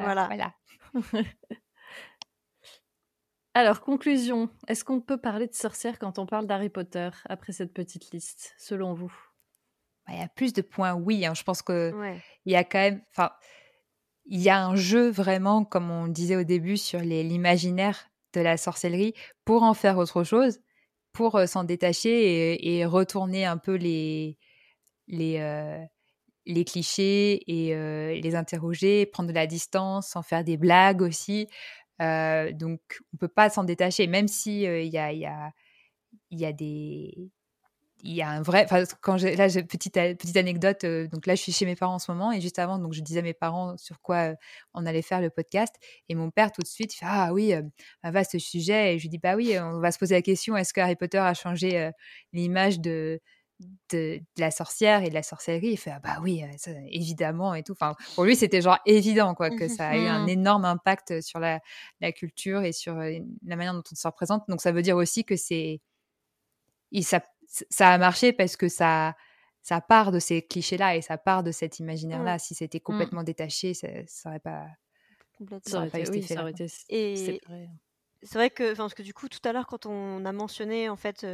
voilà. 0.00 0.26
voilà. 0.26 0.54
Alors, 3.54 3.80
conclusion, 3.82 4.48
est-ce 4.66 4.82
qu'on 4.84 5.00
peut 5.00 5.18
parler 5.18 5.46
de 5.46 5.54
sorcières 5.54 5.98
quand 5.98 6.18
on 6.18 6.24
parle 6.26 6.46
d'Harry 6.46 6.70
Potter 6.70 7.10
après 7.26 7.52
cette 7.52 7.74
petite 7.74 8.10
liste, 8.10 8.54
selon 8.58 8.94
vous? 8.94 9.12
Bah, 10.06 10.14
Il 10.14 10.20
y 10.20 10.22
a 10.22 10.28
plus 10.28 10.54
de 10.54 10.62
points, 10.62 10.94
oui. 10.94 11.26
Hein. 11.26 11.34
Je 11.34 11.42
pense 11.42 11.60
que 11.60 11.92
il 12.46 12.52
y 12.52 12.56
a 12.56 12.64
quand 12.64 12.78
même, 12.78 13.02
enfin, 13.10 13.30
il 14.24 14.40
y 14.40 14.48
a 14.48 14.64
un 14.64 14.74
jeu 14.74 15.10
vraiment, 15.10 15.64
comme 15.64 15.90
on 15.90 16.08
disait 16.08 16.36
au 16.36 16.44
début, 16.44 16.78
sur 16.78 17.00
l'imaginaire 17.00 18.08
de 18.32 18.40
la 18.40 18.56
sorcellerie 18.56 19.14
pour 19.44 19.62
en 19.62 19.74
faire 19.74 19.98
autre 19.98 20.24
chose, 20.24 20.60
pour 21.12 21.36
euh, 21.36 21.46
s'en 21.46 21.64
détacher 21.64 22.78
et, 22.78 22.86
retourner 22.86 23.44
un 23.44 23.58
peu 23.58 23.74
les 23.74 24.38
les 25.08 25.38
euh, 25.40 25.78
les 26.46 26.64
clichés 26.64 27.42
et 27.46 27.74
euh, 27.74 28.14
les 28.14 28.34
interroger, 28.34 29.06
prendre 29.06 29.28
de 29.28 29.34
la 29.34 29.46
distance, 29.46 30.16
en 30.16 30.22
faire 30.22 30.42
des 30.44 30.56
blagues 30.56 31.02
aussi. 31.02 31.46
Euh, 32.02 32.52
donc, 32.52 32.80
on 33.14 33.16
peut 33.16 33.28
pas 33.28 33.50
s'en 33.50 33.64
détacher, 33.64 34.06
même 34.06 34.28
si 34.28 34.62
il 34.62 34.92
y, 34.92 34.98
a, 34.98 35.12
y, 35.12 35.26
a, 35.26 35.52
y 36.30 36.44
a 36.44 36.52
des 36.52 37.30
il 38.04 38.12
y 38.14 38.22
a 38.22 38.28
un 38.28 38.42
vrai 38.42 38.66
quand 39.00 39.16
j'ai 39.16 39.36
là 39.36 39.46
petite 39.48 39.94
petite 39.94 40.36
anecdote 40.36 40.84
donc 40.84 41.26
là 41.26 41.34
je 41.36 41.42
suis 41.42 41.52
chez 41.52 41.64
mes 41.66 41.76
parents 41.76 41.94
en 41.94 41.98
ce 41.98 42.10
moment 42.10 42.32
et 42.32 42.40
juste 42.40 42.58
avant 42.58 42.78
donc 42.78 42.92
je 42.94 43.00
disais 43.00 43.20
à 43.20 43.22
mes 43.22 43.34
parents 43.34 43.76
sur 43.76 44.00
quoi 44.00 44.34
on 44.74 44.86
allait 44.86 45.02
faire 45.02 45.20
le 45.20 45.30
podcast 45.30 45.74
et 46.08 46.14
mon 46.16 46.30
père 46.30 46.50
tout 46.50 46.62
de 46.62 46.66
suite 46.66 46.94
il 46.94 46.98
fait 46.98 47.06
ah 47.08 47.32
oui 47.32 47.54
un 48.02 48.10
vaste 48.10 48.38
sujet 48.38 48.94
et 48.94 48.98
je 48.98 49.04
lui 49.04 49.08
dis 49.08 49.18
bah 49.18 49.36
oui 49.36 49.56
on 49.58 49.78
va 49.78 49.92
se 49.92 49.98
poser 49.98 50.16
la 50.16 50.22
question 50.22 50.56
est-ce 50.56 50.72
que 50.72 50.80
Harry 50.80 50.96
Potter 50.96 51.18
a 51.18 51.32
changé 51.34 51.90
l'image 52.32 52.80
de 52.80 53.20
de, 53.90 54.20
la 54.36 54.50
sorcière 54.50 55.02
et 55.02 55.08
de 55.08 55.14
la 55.14 55.22
sorcellerie, 55.22 55.72
il 55.72 55.76
fait 55.76 55.90
ah 55.90 56.00
bah 56.00 56.18
oui, 56.22 56.42
évidemment 56.90 57.54
et 57.54 57.62
tout. 57.62 57.72
Enfin, 57.72 57.94
pour 58.14 58.24
lui, 58.24 58.36
c'était 58.36 58.60
genre 58.60 58.78
évident 58.86 59.34
quoi 59.34 59.50
que 59.50 59.68
ça 59.68 59.88
a 59.88 59.96
eu 59.96 60.06
un 60.06 60.24
mmh. 60.24 60.28
énorme 60.30 60.64
impact 60.64 61.20
sur 61.20 61.38
la, 61.38 61.60
la 62.00 62.12
culture 62.12 62.62
et 62.62 62.72
sur 62.72 62.94
la 62.96 63.56
manière 63.56 63.74
dont 63.74 63.82
on 63.90 63.94
se 63.94 64.06
représente. 64.06 64.44
Donc 64.48 64.60
ça 64.60 64.72
veut 64.72 64.82
dire 64.82 64.96
aussi 64.96 65.24
que 65.24 65.36
c'est 65.36 65.80
ça, 67.00 67.22
ça 67.70 67.90
a 67.90 67.98
marché 67.98 68.32
parce 68.32 68.56
que 68.56 68.68
ça 68.68 69.14
ça 69.62 69.80
part 69.80 70.10
de 70.10 70.18
ces 70.18 70.42
clichés-là 70.42 70.96
et 70.96 71.02
ça 71.02 71.16
part 71.18 71.44
de 71.44 71.52
cet 71.52 71.78
imaginaire-là. 71.78 72.38
Si 72.38 72.54
c'était 72.54 72.78
mmh. 72.78 72.82
complètement 72.82 73.22
détaché, 73.22 73.74
ça, 73.74 73.88
ça 74.06 74.30
aurait 74.30 74.40
pas. 74.40 74.66
Ça 75.66 75.78
aurait, 75.78 75.88
pas 75.88 75.98
été, 75.98 76.22
ça 76.22 76.42
aurait 76.42 76.52
été 76.52 76.66
et, 76.88 77.40
c'est 78.22 78.34
vrai 78.38 78.50
que, 78.50 78.74
parce 78.76 78.94
que 78.94 79.02
du 79.02 79.12
coup, 79.14 79.28
tout 79.28 79.40
à 79.44 79.52
l'heure, 79.52 79.66
quand 79.66 79.86
on 79.86 80.24
a 80.24 80.32
mentionné 80.32 80.88
en 80.88 80.96
fait 80.96 81.26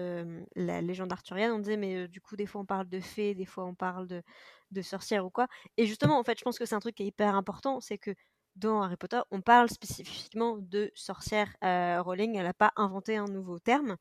la 0.56 0.80
légende 0.80 1.12
arthurienne, 1.12 1.52
on 1.52 1.58
disait, 1.58 1.76
mais 1.76 2.08
du 2.08 2.20
coup, 2.20 2.36
des 2.36 2.46
fois 2.46 2.60
on 2.62 2.66
parle 2.66 2.88
de 2.88 3.00
fées, 3.00 3.34
des 3.34 3.44
fois 3.46 3.64
on 3.64 3.74
parle 3.74 4.06
de, 4.06 4.22
de 4.70 4.82
sorcières 4.82 5.24
ou 5.26 5.30
quoi. 5.30 5.48
Et 5.76 5.86
justement, 5.86 6.18
en 6.18 6.24
fait, 6.24 6.38
je 6.38 6.44
pense 6.44 6.58
que 6.58 6.64
c'est 6.66 6.74
un 6.74 6.80
truc 6.80 6.94
qui 6.94 7.02
est 7.02 7.06
hyper 7.06 7.34
important, 7.34 7.80
c'est 7.80 7.98
que 7.98 8.14
dans 8.56 8.82
Harry 8.82 8.96
Potter, 8.96 9.20
on 9.30 9.40
parle 9.40 9.68
spécifiquement 9.70 10.56
de 10.58 10.90
sorcières. 10.94 11.54
Rowling, 11.62 12.36
elle 12.36 12.44
n'a 12.44 12.54
pas 12.54 12.72
inventé 12.76 13.16
un 13.16 13.26
nouveau 13.26 13.58
terme. 13.58 13.96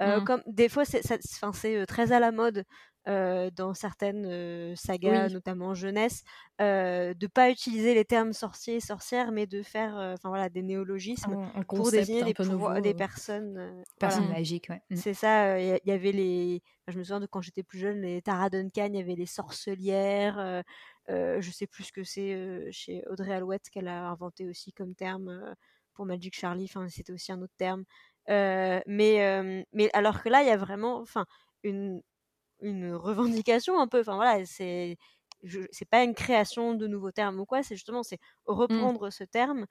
Mmh. 0.00 0.24
Comme 0.24 0.42
des 0.46 0.68
fois, 0.70 0.84
c'est 0.84 1.86
très 1.86 2.12
à 2.12 2.20
la 2.20 2.32
mode 2.32 2.64
dans 3.06 3.74
certaines 3.74 4.76
sagas, 4.76 5.28
notamment 5.28 5.74
jeunesse, 5.74 6.22
euh, 6.60 7.14
de 7.14 7.26
pas 7.26 7.50
utiliser 7.50 7.94
les 7.94 8.04
termes 8.04 8.32
sorciers 8.32 8.76
et 8.76 8.80
sorcières, 8.80 9.32
mais 9.32 9.46
de 9.46 9.62
faire 9.62 9.94
enfin 9.96 10.28
voilà, 10.28 10.48
des 10.48 10.62
néologismes 10.62 11.50
pour 11.68 11.90
désigner 11.90 12.22
des, 12.22 12.32
des 12.82 12.94
personnes. 12.94 13.84
personnes 13.98 14.28
magiques. 14.28 14.68
Ouais. 14.68 14.82
Mmh. 14.90 14.96
C'est 14.96 15.14
ça, 15.14 15.58
il 15.58 15.80
y, 15.84 15.90
avait 15.90 16.12
les. 16.12 16.62
je 16.88 16.98
me 16.98 17.02
souviens 17.02 17.20
de 17.20 17.26
quand 17.26 17.40
j'étais 17.40 17.62
plus 17.62 17.78
jeune, 17.78 18.02
les 18.02 18.22
Tara 18.22 18.50
Duncan, 18.50 18.88
il 18.90 18.96
y 18.96 19.00
avait 19.00 19.16
les 19.16 19.26
sorcelières. 19.26 20.62
je 21.08 21.50
sais 21.50 21.66
plus 21.66 21.84
ce 21.84 21.92
que 21.92 22.04
c'est 22.04 22.70
chez 22.70 23.02
Audrey 23.08 23.32
Alouette 23.32 23.70
qu'elle 23.70 23.88
a 23.88 24.08
inventé 24.10 24.46
aussi 24.46 24.72
comme 24.72 24.94
terme 24.94 25.54
pour 25.94 26.04
Magic 26.04 26.36
Charlie. 26.36 26.64
Enfin, 26.64 26.88
c'était 26.88 27.12
aussi 27.12 27.32
un 27.32 27.40
autre 27.40 27.56
terme. 27.56 27.84
mais, 28.28 29.64
mais 29.72 29.90
alors 29.94 30.22
que 30.22 30.28
là, 30.28 30.42
il 30.42 30.48
y 30.48 30.52
a 30.52 30.58
vraiment 30.58 30.98
enfin, 31.00 31.24
une, 31.62 32.02
une 32.62 32.94
revendication 32.94 33.80
un 33.80 33.86
peu. 33.88 34.00
Enfin 34.00 34.16
voilà, 34.16 34.44
c'est 34.46 34.96
c'est 35.72 35.88
pas 35.88 36.04
une 36.04 36.14
création 36.14 36.74
de 36.74 36.86
nouveaux 36.86 37.12
termes 37.12 37.40
ou 37.40 37.46
quoi, 37.46 37.62
c'est 37.62 37.74
justement 37.74 38.02
c'est 38.02 38.16
mmh. 38.16 38.52
reprendre 38.52 39.10
ce 39.10 39.24
terme 39.24 39.66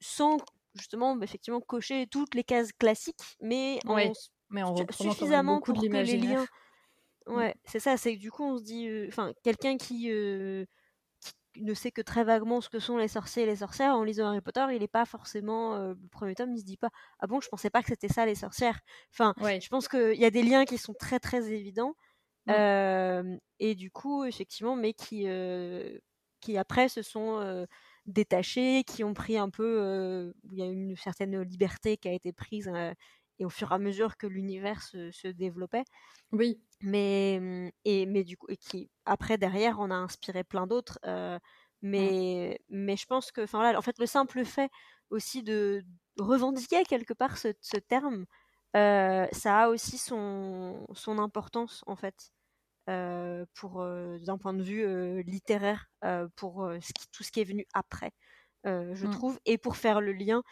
sans 0.00 0.38
justement 0.74 1.20
effectivement 1.22 1.60
cocher 1.60 2.06
toutes 2.06 2.34
les 2.34 2.44
cases 2.44 2.72
classiques, 2.72 3.36
mais 3.40 3.78
en, 3.86 4.12
mais 4.50 4.62
en 4.62 4.74
suffisamment 4.90 5.60
pour 5.60 5.74
que 5.80 5.86
les 5.86 6.16
liens. 6.16 6.46
Mmh. 7.26 7.34
Ouais, 7.34 7.54
c'est 7.64 7.80
ça, 7.80 7.96
c'est 7.96 8.14
que 8.16 8.20
du 8.20 8.30
coup 8.30 8.44
on 8.44 8.58
se 8.58 8.62
dit, 8.62 8.88
enfin 9.08 9.32
quelqu'un 9.42 9.76
qui 9.76 10.10
ne 11.60 11.74
sait 11.74 11.90
que 11.90 12.00
très 12.02 12.24
vaguement 12.24 12.60
ce 12.60 12.68
que 12.68 12.78
sont 12.78 12.96
les 12.96 13.08
sorciers 13.08 13.44
et 13.44 13.46
les 13.46 13.56
sorcières, 13.56 13.94
en 13.94 14.04
lisant 14.04 14.26
Harry 14.26 14.40
Potter, 14.40 14.64
il 14.72 14.80
n'est 14.80 14.88
pas 14.88 15.04
forcément 15.04 15.74
euh, 15.74 15.94
le 16.00 16.08
premier 16.08 16.34
tome, 16.34 16.52
il 16.52 16.60
se 16.60 16.64
dit 16.64 16.76
pas 16.76 16.90
ah 17.18 17.26
bon, 17.26 17.40
je 17.40 17.48
pensais 17.48 17.70
pas 17.70 17.82
que 17.82 17.88
c'était 17.88 18.08
ça 18.08 18.26
les 18.26 18.34
sorcières. 18.34 18.80
Enfin, 19.12 19.34
je 19.40 19.68
pense 19.68 19.88
qu'il 19.88 20.18
y 20.18 20.24
a 20.24 20.30
des 20.30 20.42
liens 20.42 20.64
qui 20.64 20.78
sont 20.78 20.94
très 20.94 21.18
très 21.18 21.52
évidents 21.52 21.94
mmh. 22.46 22.52
euh, 22.52 23.36
et 23.58 23.74
du 23.74 23.90
coup 23.90 24.24
effectivement, 24.24 24.76
mais 24.76 24.92
qui 24.92 25.24
euh, 25.26 25.98
qui 26.40 26.56
après 26.58 26.88
se 26.88 27.02
sont 27.02 27.66
détachés, 28.06 28.84
qui 28.84 29.02
ont 29.02 29.14
pris 29.14 29.36
un 29.36 29.50
peu, 29.50 30.32
il 30.52 30.58
y 30.58 30.62
a 30.62 30.66
une 30.66 30.96
certaine 30.96 31.42
liberté 31.42 31.96
qui 31.96 32.08
a 32.08 32.12
été 32.12 32.32
prise 32.32 32.70
et 33.38 33.44
au 33.44 33.50
fur 33.50 33.70
et 33.72 33.74
à 33.74 33.78
mesure 33.78 34.16
que 34.16 34.26
l'univers 34.26 34.82
se, 34.82 35.10
se, 35.10 35.28
développait. 35.28 35.84
Oui. 36.32 36.60
Mais, 36.82 37.38
mmh, 37.40 37.70
et, 37.84 38.06
mais 38.06 38.24
du 38.24 38.36
coup, 38.36 38.46
et 38.48 38.56
qui, 38.56 38.90
après, 39.04 39.38
derrière, 39.38 39.78
on 39.78 39.90
a 39.90 39.94
inspiré 39.94 40.44
plein 40.44 40.66
d'autres. 40.66 40.98
Euh, 41.04 41.38
mais, 41.82 42.60
mais 42.68 42.96
je 42.96 43.06
pense 43.06 43.30
que, 43.30 43.42
enfin 43.42 43.58
voilà, 43.58 43.78
en 43.78 43.82
fait, 43.82 43.98
le 43.98 44.06
simple 44.06 44.44
fait 44.44 44.70
aussi 45.10 45.42
de 45.42 45.84
revendiquer 46.18 46.82
quelque 46.84 47.14
part 47.14 47.36
ce, 47.36 47.48
ce 47.60 47.76
terme, 47.76 48.26
euh, 48.76 49.26
ça 49.32 49.64
a 49.64 49.68
aussi 49.68 49.98
son, 49.98 50.86
son 50.94 51.18
importance, 51.18 51.82
en 51.86 51.96
fait. 51.96 52.32
Euh, 52.88 53.44
pour 53.54 53.84
d'un 53.84 54.38
point 54.38 54.54
de 54.54 54.62
vue 54.62 55.20
littéraire 55.24 55.90
pour 56.36 56.70
ce 56.80 56.92
qui, 56.92 57.08
tout 57.10 57.24
ce 57.24 57.32
qui 57.32 57.40
est 57.40 57.44
venu 57.44 57.66
après 57.74 58.12
je 58.64 59.06
mmh. 59.06 59.10
trouve 59.10 59.40
et 59.44 59.58
pour 59.58 59.76
faire 59.76 60.00
le 60.00 60.12
lien 60.12 60.44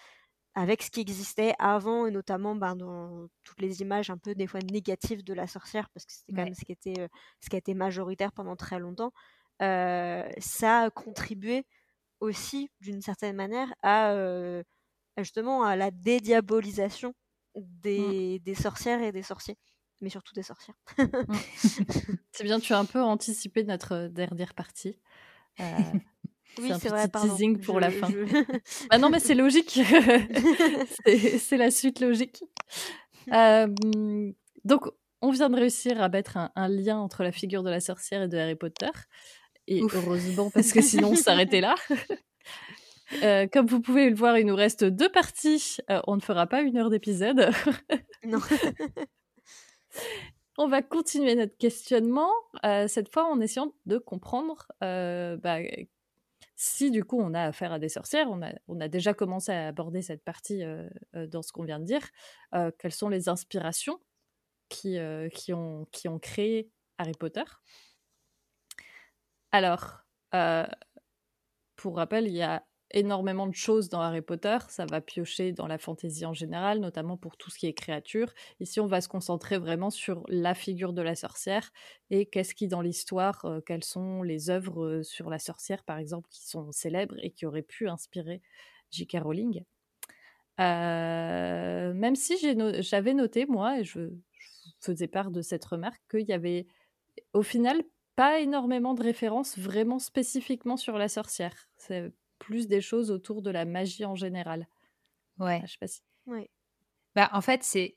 avec 0.55 0.83
ce 0.83 0.91
qui 0.91 1.01
existait 1.01 1.55
avant, 1.59 2.07
et 2.07 2.11
notamment 2.11 2.55
ben, 2.55 2.77
dans 2.77 3.29
toutes 3.43 3.61
les 3.61 3.81
images 3.81 4.11
un 4.11 4.19
peu 4.19 4.35
des 4.35 4.47
fois 4.47 4.61
négatives 4.61 5.25
de 5.25 5.35
la 5.35 5.47
sorcière, 5.47 5.89
parce 5.91 6.07
que 6.07 6.13
c'était 6.13 6.33
quand 6.33 6.45
même 6.45 6.55
ce 6.55 6.65
qui, 6.65 6.73
était, 6.73 7.01
euh, 7.01 7.09
ce 7.41 7.51
qui 7.51 7.57
a 7.57 7.59
été 7.59 7.75
majoritaire 7.75 8.33
pendant 8.33 8.55
très 8.55 8.79
longtemps, 8.79 9.13
euh, 9.63 10.29
ça 10.39 10.83
a 10.83 10.91
contribué 10.91 11.67
aussi, 12.21 12.71
d'une 12.81 13.03
certaine 13.03 13.35
manière, 13.35 13.75
à 13.83 14.13
euh, 14.13 14.63
justement 15.19 15.65
à 15.65 15.75
la 15.75 15.91
dédiabolisation 15.91 17.15
mmh. 17.57 17.61
des, 17.81 18.39
des, 18.39 18.55
sorcières 18.55 19.03
et 19.03 19.11
des 19.11 19.23
sorciers, 19.23 19.59
mais 20.01 20.09
surtout 20.09 20.35
des 20.35 20.45
sorcières. 20.45 20.77
Mmh. 20.99 21.35
c'est 22.33 22.45
bien, 22.45 22.61
tu 22.61 22.73
as 22.73 22.79
un 22.79 22.85
peu 22.85 23.03
anticipé 23.03 23.65
notre 23.65 24.07
dernière 24.07 24.55
partie. 24.55 25.01
Oui, 26.59 26.73
c'est 26.81 26.89
vrai, 26.89 27.09
teasing 27.09 27.59
pour 27.59 27.81
la 27.81 27.91
fin. 27.91 28.09
bah 28.91 28.99
non, 28.99 29.11
mais 29.11 29.21
c'est 29.21 29.35
logique. 29.35 29.81
c'est 31.39 31.57
la 31.57 31.71
suite 31.71 32.01
logique. 32.01 32.45
donc, 34.65 34.83
on 35.21 35.31
vient 35.31 35.49
de 35.49 35.57
réussir 35.57 36.03
à 36.03 36.09
mettre 36.09 36.37
un, 36.37 36.69
lien 36.69 36.99
entre 36.99 37.23
la 37.23 37.33
figure 37.33 37.63
de 37.63 37.71
la 37.71 37.81
sorcière 37.81 38.23
et 38.23 38.29
de 38.29 38.37
Harry 38.37 38.57
Potter. 38.57 38.91
Et 39.67 39.81
heureusement, 39.81 40.51
parce 40.51 40.73
que 40.73 40.83
sinon, 40.83 41.13
on 41.13 41.17
s'arrêtait 41.17 41.63
là. 41.63 41.75
Euh, 43.23 43.47
comme 43.53 43.67
vous 43.67 43.81
pouvez 43.81 44.09
le 44.09 44.17
voir, 44.17 44.39
il 44.39 44.47
nous 44.47 44.57
reste 44.57 44.85
deux 44.85 45.11
parties. 45.11 45.77
Euh, 45.91 46.01
on 46.07 46.17
ne 46.17 46.21
fera 46.21 46.47
pas 46.47 46.63
une 46.63 46.77
heure 46.77 46.91
d'épisode. 46.91 47.51
non. 48.25 48.39
On 50.57 50.69
va 50.69 50.83
continuer 50.83 51.35
notre 51.35 51.57
questionnement, 51.57 52.31
euh, 52.65 52.87
cette 52.87 53.13
fois 53.13 53.25
en 53.25 53.41
essayant 53.41 53.73
de 53.87 53.99
comprendre 53.99 54.69
bah, 54.81 55.59
si 56.57 56.91
du 56.91 57.05
coup 57.05 57.21
on 57.21 57.35
a 57.35 57.43
affaire 57.43 57.73
à 57.73 57.79
des 57.79 57.89
sorcières, 57.89 58.29
on 58.31 58.81
a, 58.81 58.89
déjà 58.89 59.15
commencé 59.15 59.53
à 59.53 59.69
aborder 59.69 60.03
cette 60.03 60.23
partie 60.23 60.63
euh, 60.63 60.89
euh, 61.17 61.27
dans 61.27 61.43
ce 61.43 61.53
qu'on 61.53 61.65
vient 61.65 61.81
de 61.81 61.85
dire, 61.85 62.07
euh, 62.55 62.71
quelles 62.79 62.93
sont 62.93 63.09
les 63.09 63.29
inspirations 63.29 63.99
qui 64.69 64.99
ont 65.53 65.87
créé 66.21 66.71
Harry 66.99 67.13
Potter. 67.13 67.45
Alors, 69.53 70.05
pour 71.77 71.97
rappel, 71.97 72.27
il 72.27 72.35
y 72.35 72.43
a 72.43 72.65
énormément 72.95 73.47
de 73.47 73.55
choses 73.55 73.89
dans 73.89 74.01
Harry 74.01 74.23
Potter. 74.23 74.57
Ça 74.69 74.87
va 74.87 75.01
piocher 75.01 75.53
dans 75.53 75.67
la 75.67 75.79
fantaisie 75.79 76.25
en 76.25 76.33
général, 76.33 76.79
notamment 76.81 77.17
pour 77.17 77.37
tout 77.37 77.51
ce 77.51 77.59
qui 77.59 77.67
est 77.67 77.75
créature. 77.75 78.33
Ici, 78.61 78.81
on 78.81 78.87
va 78.87 79.01
se 79.01 79.09
concentrer 79.09 79.59
vraiment 79.59 79.91
sur 79.91 80.23
la 80.29 80.55
figure 80.55 80.93
de 80.93 81.03
la 81.03 81.15
sorcière 81.15 81.71
et 82.11 82.27
qu'est-ce 82.27 82.55
qui, 82.55 82.69
dans 82.69 82.81
l'histoire, 82.81 83.45
euh, 83.45 83.61
quelles 83.61 83.85
sont 83.85 84.23
les 84.23 84.49
œuvres 84.49 84.85
euh, 84.85 85.03
sur 85.03 85.29
la 85.29 85.39
sorcière, 85.39 85.83
par 85.85 85.99
exemple, 85.99 86.29
qui 86.31 86.47
sont 86.47 86.71
célèbres 86.73 87.17
et 87.23 87.31
qui 87.31 87.45
auraient 87.45 87.63
pu 87.63 87.89
inspirer 87.89 88.41
J.K. 88.91 89.19
Rowling. 89.23 89.65
Euh, 90.61 91.93
même 91.95 92.15
si 92.15 92.37
j'avais 92.81 93.15
noté, 93.15 93.47
moi, 93.47 93.81
et 93.81 93.85
je, 93.85 94.11
faisais 94.81 95.09
part 95.09 95.31
de 95.31 95.43
cette 95.43 95.65
remarque, 95.65 96.03
qu'il 96.11 96.29
y 96.29 96.33
avait 96.33 96.67
au 97.33 97.43
final 97.43 97.83
pas 98.17 98.41
énormément 98.41 98.95
de 98.95 99.03
références 99.03 99.59
vraiment 99.59 99.99
spécifiquement 99.99 100.77
sur 100.77 100.99
la 100.99 101.09
sorcière. 101.09 101.69
Plus 102.45 102.69
des 102.69 102.81
choses 102.81 103.11
autour 103.11 103.41
de 103.41 103.51
la 103.51 103.65
magie 103.65 104.05
en 104.05 104.15
général. 104.15 104.69
Ouais. 105.39 105.63
je 105.65 105.73
sais 105.73 105.79
pas 105.81 105.87
si. 105.87 106.03
Ouais. 106.27 106.51
Bah, 107.15 107.31
en 107.33 107.41
fait, 107.41 107.63
c'est 107.63 107.97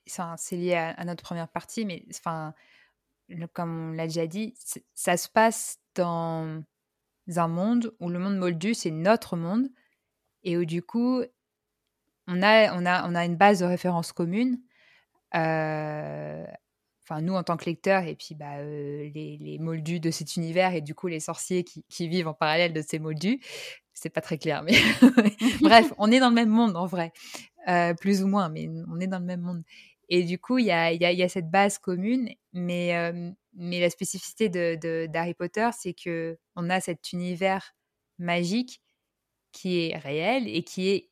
lié 0.52 0.76
à, 0.76 1.04
notre 1.06 1.24
première 1.24 1.50
partie, 1.50 1.86
mais 1.86 2.06
enfin, 2.12 2.54
comme 3.54 3.90
on 3.90 3.94
l'a 3.94 4.08
déjà 4.08 4.28
dit, 4.28 4.54
ça 4.94 5.18
se 5.18 5.28
passe 5.28 5.80
dans 5.96 6.64
un 7.36 7.48
monde 7.48 7.94
où 8.00 8.10
le 8.10 8.20
monde 8.20 8.38
moldu, 8.38 8.74
c'est 8.74 8.92
notre 8.92 9.36
monde, 9.36 9.68
et 10.44 10.58
où 10.58 10.66
du 10.66 10.82
coup, 10.82 11.24
on 12.28 12.42
a, 12.42 12.74
on 12.74 12.86
a, 12.86 13.10
on 13.10 13.16
a 13.16 13.26
une 13.26 13.36
base 13.36 13.60
de 13.60 13.66
référence 13.66 14.14
commune. 14.14 14.62
Euh, 15.36 16.46
enfin 17.08 17.22
nous 17.22 17.34
en 17.34 17.44
tant 17.44 17.58
que 17.58 17.66
lecteurs 17.66 18.04
et 18.04 18.16
puis 18.16 18.36
bah, 18.36 18.58
euh, 18.58 19.10
les, 19.14 19.38
les, 19.40 19.60
moldus 19.60 20.00
de 20.00 20.12
cet 20.12 20.36
univers 20.36 20.74
et 20.74 20.82
du 20.82 20.94
coup 20.94 21.08
les 21.08 21.20
sorciers 21.20 21.64
qui, 21.64 21.86
qui 21.90 22.08
vivent 22.08 22.28
en 22.28 22.34
parallèle 22.34 22.74
de 22.74 22.82
ces 22.82 23.00
moldus 23.00 23.40
c'est 23.98 24.10
pas 24.12 24.22
très 24.22 24.38
clair, 24.38 24.64
mais 24.64 24.74
bref, 25.62 25.92
on 25.98 26.12
est 26.12 26.20
dans 26.20 26.30
le 26.30 26.36
même 26.36 26.50
monde 26.50 26.76
en 26.76 26.86
vrai, 26.86 27.12
euh, 27.68 27.96
plus 27.96 28.24
ou 28.24 28.28
moins, 28.28 28.48
mais 28.48 28.70
on 28.90 29.00
est 29.00 29.08
dans 29.08 29.18
le 29.18 29.26
même 29.26 29.42
monde. 29.42 29.64
Et 30.10 30.24
du 30.24 30.38
coup, 30.38 30.60
il 30.60 30.68
y 30.68 30.72
a, 30.72 30.94
y, 30.94 31.24
a, 31.24 31.30
cette 31.30 31.50
base 31.50 31.80
commune, 31.80 32.30
mais, 32.54 32.96
euh, 32.96 33.32
mais 33.54 33.82
la 33.82 33.90
spécificité 33.90 34.50
de, 34.50 35.08
d'Harry 35.08 35.34
Potter, 35.34 35.70
c'est 35.78 35.94
que 35.94 36.38
on 36.56 36.70
a 36.70 36.80
cet 36.80 37.12
univers 37.12 37.74
magique 38.20 38.82
qui 39.52 39.80
est 39.80 39.98
réel 39.98 40.48
et 40.48 40.64
qui 40.64 40.90
est, 40.90 41.10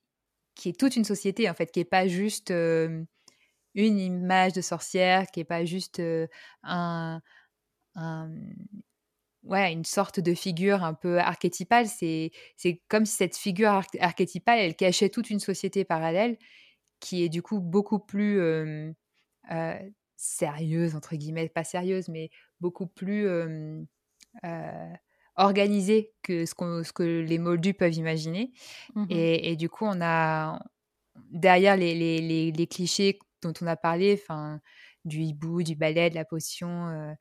qui 0.54 0.70
est 0.70 0.80
toute 0.80 0.96
une 0.96 1.04
société, 1.06 1.50
en 1.50 1.56
fait, 1.56 1.72
qui 1.72 1.80
est 1.80 1.86
pas 1.86 2.08
juste 2.08 2.54
une 3.76 4.00
image 4.00 4.54
de 4.54 4.62
sorcière, 4.62 5.28
qui 5.28 5.42
est 5.42 5.46
pas 5.46 5.66
juste 5.66 6.02
un, 6.64 7.22
un, 7.96 8.32
ouais, 9.44 9.72
une 9.72 9.86
sorte 9.86 10.20
de 10.20 10.34
figure 10.34 10.84
un 10.84 10.94
peu 10.94 11.20
archétypale. 11.20 11.88
C'est, 11.88 12.32
c'est 12.58 12.82
comme 12.88 13.06
si 13.06 13.16
cette 13.16 13.38
figure 13.38 13.82
archétypale, 14.00 14.60
elle 14.60 14.76
cachait 14.76 15.10
toute 15.10 15.30
une 15.30 15.40
société 15.40 15.86
parallèle 15.86 16.38
qui 17.00 17.24
est 17.24 17.30
du 17.30 17.42
coup 17.42 17.60
beaucoup 17.60 18.00
plus 18.00 18.40
euh, 18.40 18.92
sérieuse, 20.16 20.96
entre 20.96 21.16
guillemets, 21.16 21.50
pas 21.50 21.64
sérieuse, 21.64 22.08
mais 22.08 22.30
beaucoup 22.60 22.88
plus 22.88 23.28
organisée 25.36 26.14
que 26.22 26.46
ce, 26.46 26.54
que 26.94 27.04
les 27.04 27.38
moldus 27.38 27.74
peuvent 27.74 27.94
imaginer. 27.94 28.52
Mmh 28.96 29.06
et, 29.10 29.52
et, 29.52 29.56
du 29.56 29.70
coup, 29.70 29.86
on 29.86 30.02
a 30.02 30.60
derrière 31.32 31.78
les, 31.78 31.94
les, 31.96 32.22
les, 32.22 32.52
les 32.52 32.68
clichés 32.68 33.20
dont 33.46 33.54
on 33.62 33.68
a 33.68 33.76
parlé, 33.76 34.20
enfin 34.22 34.62
du 35.06 35.22
hibou, 35.22 35.64
du 35.64 35.76
balai, 35.76 36.10
de 36.10 36.16
la 36.16 36.26
potion, 36.26 37.16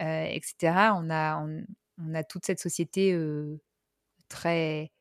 euh, 0.00 0.24
etc. 0.24 0.92
On 0.94 1.10
a, 1.10 1.44
on, 1.98 2.14
a 2.14 2.24
toute 2.24 2.46
cette 2.46 2.60
société 2.60 3.16
très, 4.28 4.92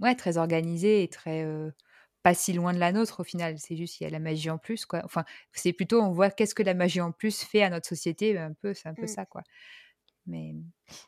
ouais, 0.00 0.14
très 0.14 0.38
organisée 0.38 1.02
et 1.02 1.08
très 1.08 1.44
pas 2.24 2.34
si 2.34 2.54
loin 2.54 2.72
de 2.72 2.78
la 2.78 2.90
nôtre 2.90 3.20
au 3.20 3.24
final. 3.24 3.58
C'est 3.58 3.76
juste 3.76 3.98
qu'il 3.98 4.06
y 4.06 4.08
a 4.08 4.10
la 4.10 4.18
magie 4.18 4.50
en 4.50 4.58
plus, 4.58 4.86
quoi. 4.86 5.02
Enfin, 5.04 5.24
c'est 5.52 5.74
plutôt 5.74 6.00
on 6.00 6.10
voit 6.10 6.30
qu'est-ce 6.30 6.54
que 6.54 6.62
la 6.62 6.74
magie 6.74 7.02
en 7.02 7.12
plus 7.12 7.44
fait 7.44 7.62
à 7.62 7.70
notre 7.70 7.86
société. 7.86 8.36
Un 8.38 8.54
peu, 8.54 8.72
c'est 8.72 8.88
un 8.88 8.94
peu 8.94 9.04
mmh. 9.04 9.08
ça, 9.08 9.26
quoi. 9.26 9.42
Mais, 10.26 10.54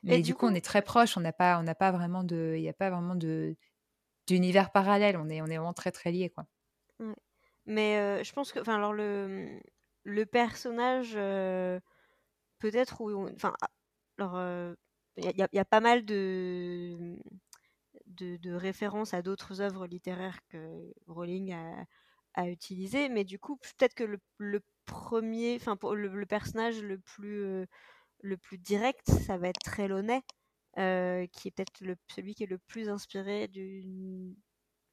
mais 0.03 0.21
du, 0.21 0.35
coup, 0.35 0.47
on 0.47 0.55
est 0.55 0.65
très 0.65 0.83
proche. 0.83 1.17
On 1.17 1.21
n'a 1.21 1.33
pas, 1.33 1.59
on 1.59 1.63
n'a 1.63 1.75
pas 1.75 1.91
vraiment 1.91 2.23
de, 2.23 2.53
il 2.57 2.61
n'y 2.61 2.69
a 2.69 2.75
pas 2.75 2.91
vraiment 2.91 3.17
de 3.17 3.57
d'univers 4.27 4.73
parallèle. 4.73 5.17
On 5.17 5.31
est, 5.31 5.41
on 5.41 5.47
est 5.47 5.57
vraiment 5.57 5.73
très 5.73 5.91
très 5.91 6.13
liés, 6.13 6.29
quoi. 6.29 6.47
Mais 7.67 8.23
je 8.25 8.33
pense 8.33 8.53
que, 8.53 8.61
enfin, 8.61 8.77
alors 8.77 8.93
le 8.93 9.61
le 10.05 10.25
personnage 10.27 11.15
peut-être 12.59 13.03
enfin, 13.35 13.55
alors 14.19 14.75
il 15.17 15.49
y, 15.53 15.59
a 15.59 15.65
pas 15.65 15.81
mal 15.81 16.05
de 16.05 17.19
de, 18.07 18.53
références 18.53 19.15
à 19.15 19.23
d'autres 19.23 19.61
œuvres 19.61 19.87
littéraires 19.87 20.39
que 20.49 20.93
Rowling 21.07 21.53
a, 21.55 21.85
a 22.35 22.49
utilisées, 22.49 23.09
mais 23.09 23.25
du 23.25 23.39
coup 23.39 23.57
peut-être 23.57 23.95
que 23.95 24.05
le, 24.05 24.61
premier, 24.85 25.57
enfin 25.57 25.77
le, 25.95 26.27
personnage 26.27 26.81
le 26.83 26.99
plus 26.99 27.67
le 28.23 28.37
plus 28.37 28.59
direct, 28.59 29.11
ça 29.11 29.39
va 29.39 29.49
être 29.49 29.61
Trelawney, 29.61 30.23
euh, 30.79 31.27
qui 31.29 31.49
est 31.49 31.51
peut-être 31.53 31.73
celui 32.15 32.35
qui 32.35 32.45
est 32.45 32.47
le 32.47 32.59
plus 32.59 32.89
inspiré 32.89 33.49
d'une 33.49 34.35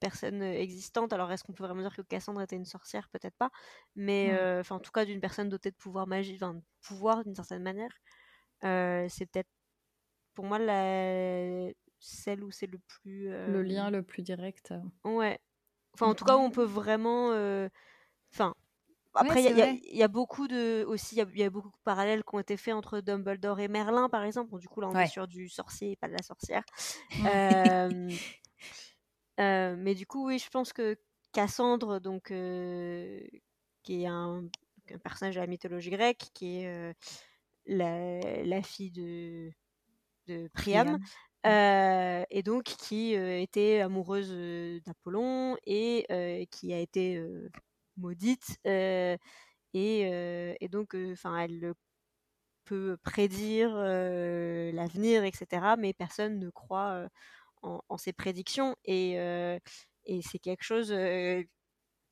personne 0.04 0.42
existante. 0.42 1.14
Alors, 1.14 1.32
est-ce 1.32 1.44
qu'on 1.44 1.54
peut 1.54 1.64
vraiment 1.64 1.82
dire 1.82 1.96
que 1.96 2.02
Cassandre 2.02 2.42
était 2.42 2.58
une 2.58 2.66
sorcière? 2.66 3.08
Peut-être 3.10 3.36
pas. 3.38 3.50
Mais, 3.96 4.34
euh, 4.34 4.60
enfin, 4.60 4.76
en 4.76 4.80
tout 4.80 4.92
cas, 4.92 5.06
d'une 5.06 5.22
personne 5.22 5.48
dotée 5.48 5.72
de 5.72 5.76
pouvoir 5.76 6.08
magique, 6.08 6.42
enfin, 6.44 6.56
de 6.56 6.62
pouvoir 6.82 7.24
d'une 7.24 7.36
certaine 7.36 7.64
manière. 7.64 7.92
Euh, 8.66 9.08
c'est 9.10 9.26
peut-être, 9.26 9.50
pour 10.34 10.46
moi, 10.46 10.60
la... 10.60 11.72
celle 12.00 12.44
où 12.44 12.52
c'est 12.52 12.68
le 12.68 12.80
plus. 12.80 13.30
Le 13.30 13.62
lien 13.62 13.90
le 13.90 14.04
plus 14.04 14.24
direct. 14.24 14.74
Ouais. 15.06 15.40
Enfin, 15.94 16.08
en 16.08 16.16
tout 16.16 16.26
cas, 16.26 16.36
où 16.36 16.42
on 16.42 16.52
peut 16.52 16.64
vraiment. 16.64 17.30
Enfin, 18.34 18.54
après, 19.16 19.44
il 19.44 19.98
y, 19.98 20.04
a 20.04 20.08
beaucoup 20.08 20.48
de 20.48 20.84
aussi, 20.86 21.16
il 21.16 21.38
y, 21.38 21.44
a 21.44 21.50
beaucoup 21.50 21.70
de 21.70 21.84
parallèles 21.84 22.24
qui 22.24 22.36
ont 22.36 22.40
été 22.40 22.58
faits 22.58 22.74
entre 22.74 23.00
Dumbledore 23.00 23.60
et 23.60 23.68
Merlin, 23.68 24.10
par 24.10 24.24
exemple. 24.24 24.58
du 24.58 24.68
coup, 24.68 24.82
là, 24.82 24.90
on 24.90 24.98
est 24.98 25.08
sur 25.08 25.28
du 25.28 25.50
sorcier 25.50 25.92
et 25.92 25.96
pas 25.96 26.08
de 26.08 26.14
la 26.14 26.24
sorcière. 26.24 26.64
euh, 27.26 28.10
euh, 29.40 29.76
mais 29.78 29.96
du 29.96 30.06
coup, 30.06 30.28
oui, 30.28 30.40
je 30.40 30.50
pense 30.50 30.74
que 30.74 30.98
Cassandre, 31.32 32.00
donc, 32.00 32.32
euh, 32.32 33.20
qui 33.84 34.04
est 34.04 34.08
un, 34.08 34.44
un, 34.92 34.98
personnage 35.00 35.36
de 35.36 35.40
la 35.40 35.48
mythologie 35.48 35.90
grecque, 35.90 36.30
qui 36.34 36.60
est 36.60 36.68
euh, 36.68 36.94
la, 37.66 38.44
la, 38.44 38.62
fille 38.62 38.92
de, 38.92 39.52
de 40.28 40.48
Priam, 40.54 41.00
Priam. 41.44 42.26
et 42.30 42.44
donc 42.44 42.64
qui 42.64 43.14
était 43.14 43.82
amoureuse 43.82 44.82
d'Apollon 44.84 45.58
et 45.66 46.48
qui 46.52 46.74
a 46.74 46.80
été 46.80 47.22
maudite 47.98 48.60
et, 48.66 49.18
et, 49.74 50.68
donc 50.70 50.96
enfin 51.12 51.38
elle 51.38 51.74
peut 52.66 52.98
prédire 53.04 53.76
l'avenir 53.76 55.24
etc 55.24 55.76
mais 55.78 55.94
personne 55.94 56.40
ne 56.40 56.50
croit 56.50 57.08
en, 57.64 57.98
ses 57.98 58.14
prédictions 58.14 58.76
et, 58.86 59.14
et 60.06 60.22
c'est 60.22 60.40
quelque 60.40 60.64
chose 60.64 60.94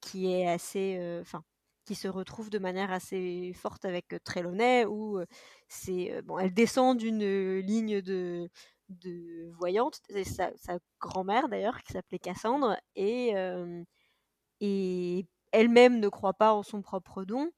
qui 0.02 0.32
est 0.32 0.48
assez 0.48 1.20
enfin 1.22 1.44
qui 1.86 1.96
se 1.96 2.08
retrouve 2.08 2.50
de 2.50 2.60
manière 2.60 2.92
assez 2.92 3.54
forte 3.56 3.86
avec 3.86 4.16
Trelawney 4.24 4.86
où 4.86 5.20
c'est 5.68 6.22
bon 6.24 6.40
elle 6.40 6.54
descend 6.54 6.98
d'une 6.98 7.60
ligne 7.60 8.02
de 8.02 8.50
de 8.90 9.50
voyante, 9.58 10.02
sa 10.26 10.80
grand-mère 11.00 11.48
d'ailleurs 11.48 11.82
qui 11.84 11.94
s'appelait 11.94 12.20
Cassandre 12.20 12.78
et 12.96 13.34
et 14.62 15.26
elle-même 15.52 16.00
ne 16.00 16.08
croit 16.08 16.34
pas 16.34 16.54
en 16.54 16.64
son 16.64 16.82
propre 16.82 17.26
don. 17.26 17.52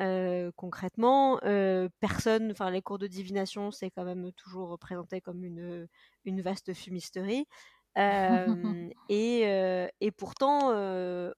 Euh, 0.00 0.52
concrètement, 0.54 1.40
euh, 1.44 1.88
personne, 1.98 2.52
enfin 2.52 2.70
les 2.70 2.82
cours 2.82 2.98
de 2.98 3.08
divination, 3.08 3.72
c'est 3.72 3.90
quand 3.90 4.04
même 4.04 4.30
toujours 4.32 4.68
représenté 4.68 5.20
comme 5.20 5.44
une, 5.44 5.88
une 6.24 6.40
vaste 6.40 6.74
fumisterie. 6.74 7.46
Euh, 7.98 8.90
et, 9.08 9.40
et, 10.00 10.10
pourtant, 10.12 10.70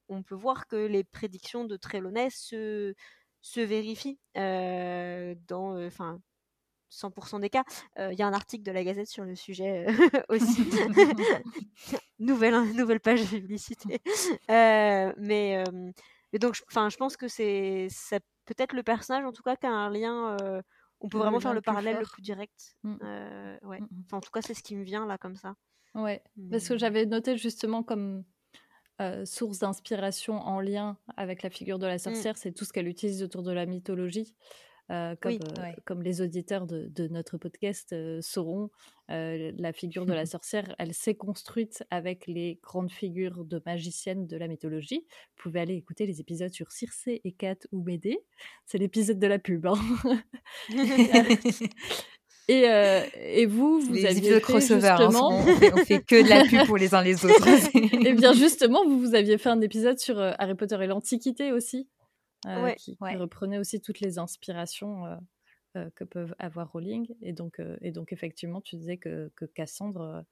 on 0.09 0.21
peut 0.21 0.35
voir 0.35 0.67
que 0.67 0.75
les 0.75 1.03
prédictions 1.03 1.65
de 1.65 1.75
Trelawney 1.75 2.29
se, 2.29 2.93
se 3.41 3.61
vérifient 3.61 4.19
dans, 4.35 5.83
enfin, 5.87 6.19
100% 6.91 7.39
des 7.39 7.49
cas. 7.49 7.63
Il 7.97 8.13
y 8.13 8.21
a 8.21 8.27
un 8.27 8.33
article 8.33 8.63
de 8.63 8.71
la 8.71 8.83
Gazette 8.83 9.07
sur 9.07 9.23
le 9.23 9.33
sujet 9.33 9.87
aussi. 10.29 10.69
nouvelle, 12.19 12.53
hein, 12.53 12.65
nouvelle 12.75 12.99
page 12.99 13.21
de 13.21 13.39
publicité. 13.39 13.99
mais, 14.47 15.63
mais 16.33 16.39
donc, 16.39 16.61
enfin, 16.69 16.89
je 16.89 16.97
pense 16.97 17.17
que 17.17 17.27
c'est 17.27 17.87
peut-être 18.45 18.73
le 18.73 18.83
personnage, 18.83 19.25
en 19.25 19.31
tout 19.31 19.43
cas, 19.43 19.55
qui 19.55 19.65
a 19.65 19.71
un 19.71 19.89
lien. 19.89 20.37
on 20.99 21.09
peut 21.09 21.17
vraiment 21.17 21.39
faire 21.39 21.53
le 21.53 21.61
parallèle 21.61 21.99
le 21.99 22.05
plus 22.05 22.21
direct. 22.21 22.75
Mmh. 22.83 22.95
ouais. 23.63 23.81
Mmh, 23.81 23.83
mmh. 23.83 24.03
Enfin, 24.05 24.17
en 24.17 24.21
tout 24.21 24.31
cas, 24.31 24.41
c'est 24.41 24.53
ce 24.53 24.63
qui 24.63 24.75
me 24.75 24.83
vient 24.83 25.05
là 25.05 25.17
comme 25.17 25.35
ça. 25.35 25.55
Ouais, 25.93 26.23
parce 26.49 26.67
que 26.69 26.77
j'avais 26.77 27.05
noté 27.05 27.37
justement 27.37 27.83
comme 27.83 28.23
source 29.25 29.59
d'inspiration 29.59 30.35
en 30.35 30.59
lien 30.59 30.97
avec 31.17 31.43
la 31.43 31.49
figure 31.49 31.79
de 31.79 31.87
la 31.87 31.97
sorcière, 31.97 32.37
c'est 32.37 32.51
tout 32.51 32.65
ce 32.65 32.73
qu'elle 32.73 32.87
utilise 32.87 33.23
autour 33.23 33.43
de 33.43 33.51
la 33.51 33.65
mythologie. 33.65 34.35
Euh, 34.91 35.15
comme, 35.21 35.33
euh, 35.33 35.71
comme, 35.85 36.01
les 36.01 36.21
auditeurs 36.21 36.67
de, 36.67 36.87
de 36.93 37.07
notre 37.07 37.37
podcast 37.37 37.93
euh, 37.93 38.19
sauront, 38.21 38.69
la 39.07 39.73
figure 39.73 40.05
de 40.05 40.13
la 40.13 40.25
sorcière, 40.25 40.75
elle 40.79 40.93
s'est 40.93 41.15
construite 41.15 41.83
avec 41.91 42.27
les 42.27 42.59
grandes 42.61 42.91
figures 42.91 43.45
de 43.45 43.61
magiciennes 43.65 44.27
de 44.27 44.37
la 44.37 44.47
mythologie. 44.47 45.05
Vous 45.35 45.43
pouvez 45.43 45.61
aller 45.61 45.75
écouter 45.75 46.05
les 46.05 46.19
épisodes 46.19 46.51
sur 46.51 46.71
Circé 46.71 47.21
et 47.23 47.31
Kat 47.31 47.55
ou 47.71 47.83
Médée. 47.83 48.19
C'est 48.65 48.77
l'épisode 48.77 49.19
de 49.19 49.27
la 49.27 49.39
pub. 49.39 49.65
Hein. 49.65 49.75
Et, 52.47 52.63
et, 53.15 53.45
vous, 53.45 53.79
vous 53.79 53.93
les 53.93 54.05
aviez 54.07 54.33
fait 54.33 54.41
crossover, 54.41 54.89
hein, 54.89 54.97
justement... 54.97 55.29
on, 55.29 55.45
fait, 55.45 55.73
on, 55.73 55.77
fait, 55.77 56.01
que 56.01 56.21
de 56.21 56.27
la 56.27 56.43
pub 56.43 56.65
pour 56.65 56.75
les 56.75 56.93
uns 56.93 57.01
les 57.01 57.23
autres. 57.23 57.47
et 57.75 58.13
bien 58.13 58.33
justement, 58.33 58.83
vous, 58.83 58.99
vous 58.99 59.15
aviez 59.15 59.37
fait 59.37 59.49
un 59.49 59.61
épisode 59.61 59.99
sur 59.99 60.19
Harry 60.19 60.55
Potter 60.55 60.77
et 60.81 60.87
l'Antiquité 60.87 61.53
aussi. 61.53 61.87
Euh, 62.47 62.73
qui, 62.73 62.97
reprenait 62.99 63.59
aussi 63.59 63.81
toutes 63.81 63.99
les 63.99 64.17
inspirations 64.17 65.05
euh, 65.05 65.15
euh, 65.77 65.89
que 65.95 66.03
peuvent 66.03 66.35
avoir 66.39 66.71
Rowling. 66.71 67.13
Et 67.21 67.33
donc, 67.33 67.61
et 67.81 67.91
donc 67.91 68.13
effectivement, 68.13 68.61
tu 68.61 68.75
disais 68.75 68.97
que, 68.97 69.31
que 69.35 69.45
Cassandre 69.45 70.25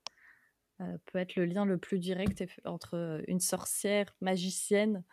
peut 1.06 1.20
être 1.20 1.36
le 1.36 1.46
lien 1.46 1.66
le 1.66 1.78
plus 1.78 2.00
direct 2.00 2.44
entre 2.64 3.22
une 3.28 3.42
sorcière 3.42 4.16
magicienne 4.22 5.04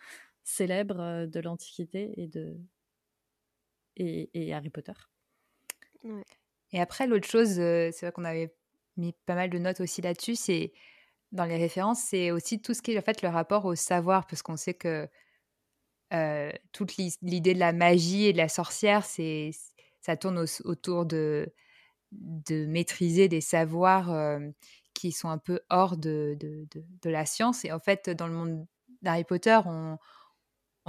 célèbre 0.45 1.27
de 1.27 1.41
l'Antiquité 1.41 2.13
et, 2.17 2.29
de... 2.29 2.57
Et, 3.97 4.31
et, 4.33 4.55
Harry 4.55 4.71
Potter. 4.71 4.93
Et 6.71 6.81
après, 6.81 7.09
l'autre 7.09 7.27
chose, 7.27 7.55
c'est 7.55 8.01
vrai 8.01 8.13
qu'on 8.13 8.25
avait 8.25 8.55
mis 8.97 9.13
pas 9.27 9.35
mal 9.35 9.51
de 9.51 9.59
notes 9.59 9.81
aussi 9.81 10.03
là-dessus, 10.03 10.37
c'est 10.37 10.73
dans 11.33 11.45
les 11.45 11.57
références, 11.57 11.99
c'est 11.99 12.31
aussi 12.31 12.63
tout 12.63 12.73
ce 12.73 12.81
qui 12.81 12.93
est 12.93 12.99
en 12.99 13.03
fait 13.03 13.23
le 13.23 13.29
rapport 13.29 13.65
au 13.65 13.75
savoir, 13.75 14.29
parce 14.29 14.43
qu'on 14.43 14.57
sait 14.57 14.75
que 14.75 15.09
euh, 16.13 16.51
toute 16.73 16.97
l'idée 16.97 17.55
de 17.55 17.59
la 17.59 17.73
magie 17.73 18.27
et 18.27 18.33
de 18.33 18.39
la 18.39 18.49
sorcière, 18.49 19.05
c'est 19.05 19.51
ça 20.01 20.17
tourne 20.17 20.45
autour 20.65 21.05
de, 21.05 21.53
maîtriser 22.51 23.29
des 23.29 23.41
savoirs 23.41 24.13
euh, 24.13 24.39
qui 24.95 25.11
sont 25.11 25.29
un 25.29 25.39
peu 25.39 25.61
hors 25.69 25.97
de, 25.97 26.39
la 27.05 27.27
science. 27.27 27.65
Et 27.65 27.73
en 27.73 27.81
fait, 27.81 28.11
dans 28.11 28.29
le 28.29 28.35
monde 28.35 28.67
d'Harry 29.03 29.25
Potter, 29.25 29.59
on, 29.67 29.99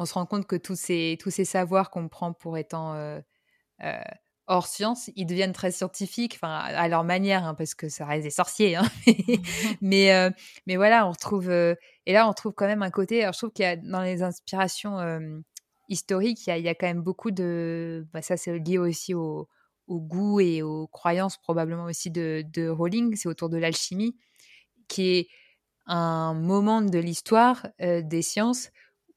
se 0.06 0.14
rend 0.14 0.28
compte 0.28 0.46
que 0.46 0.56
tous 0.56 0.78
ces, 0.78 1.18
tous 1.20 1.32
ces 1.32 1.46
savoirs 1.46 1.90
qu'on 1.90 2.08
prend 2.08 2.32
pour 2.32 2.60
étant 2.60 2.94
euh, 2.94 3.20
hors 4.48 4.68
science, 4.68 5.10
ils 5.16 5.26
deviennent 5.26 5.54
très 5.54 5.72
scientifiques, 5.72 6.36
enfin 6.36 6.60
à 6.60 6.88
leur 6.88 7.04
manière, 7.04 7.46
hein, 7.46 7.54
parce 7.54 7.76
que 7.76 7.90
ça 7.90 8.06
reste 8.06 8.24
des 8.24 8.30
sorciers. 8.30 8.78
Hein. 8.78 8.86
mais 9.82 10.14
euh, 10.14 10.30
mais 10.66 10.78
voilà, 10.78 11.06
on 11.08 11.12
retrouve 11.12 11.50
euh, 11.50 11.76
et 12.06 12.14
là 12.14 12.28
on 12.28 12.34
trouve 12.34 12.54
quand 12.54 12.68
même 12.68 12.84
un 12.84 12.90
côté. 12.90 13.22
Alors 13.22 13.34
je 13.34 13.40
trouve 13.40 13.52
qu'il 13.52 13.64
y 13.64 13.68
a 13.68 13.76
dans 13.76 14.02
les 14.02 14.24
inspirations 14.24 15.00
euh, 15.00 15.40
historiques, 15.90 16.48
il 16.48 16.50
y, 16.50 16.54
a, 16.54 16.58
il 16.58 16.64
y, 16.64 16.70
a, 16.70 16.76
quand 16.76 16.88
même 16.88 17.02
beaucoup 17.02 17.32
de. 17.32 18.08
Bah, 18.14 18.22
ça 18.22 18.38
c'est 18.38 18.58
lié 18.58 18.78
aussi 18.78 19.14
au, 19.14 19.50
au, 19.88 20.00
goût 20.00 20.40
et 20.40 20.62
aux 20.62 20.88
croyances 20.88 21.38
probablement 21.38 21.86
aussi 21.86 22.10
de, 22.10 22.44
de 22.54 22.70
Rowling. 22.70 23.16
C'est 23.16 23.28
autour 23.28 23.50
de 23.50 23.58
l'alchimie, 23.58 24.16
qui 24.88 25.18
est 25.18 25.28
un 25.88 26.34
moment 26.34 26.82
de 26.82 27.00
l'histoire 27.00 27.68
des 27.80 28.22
sciences 28.22 28.72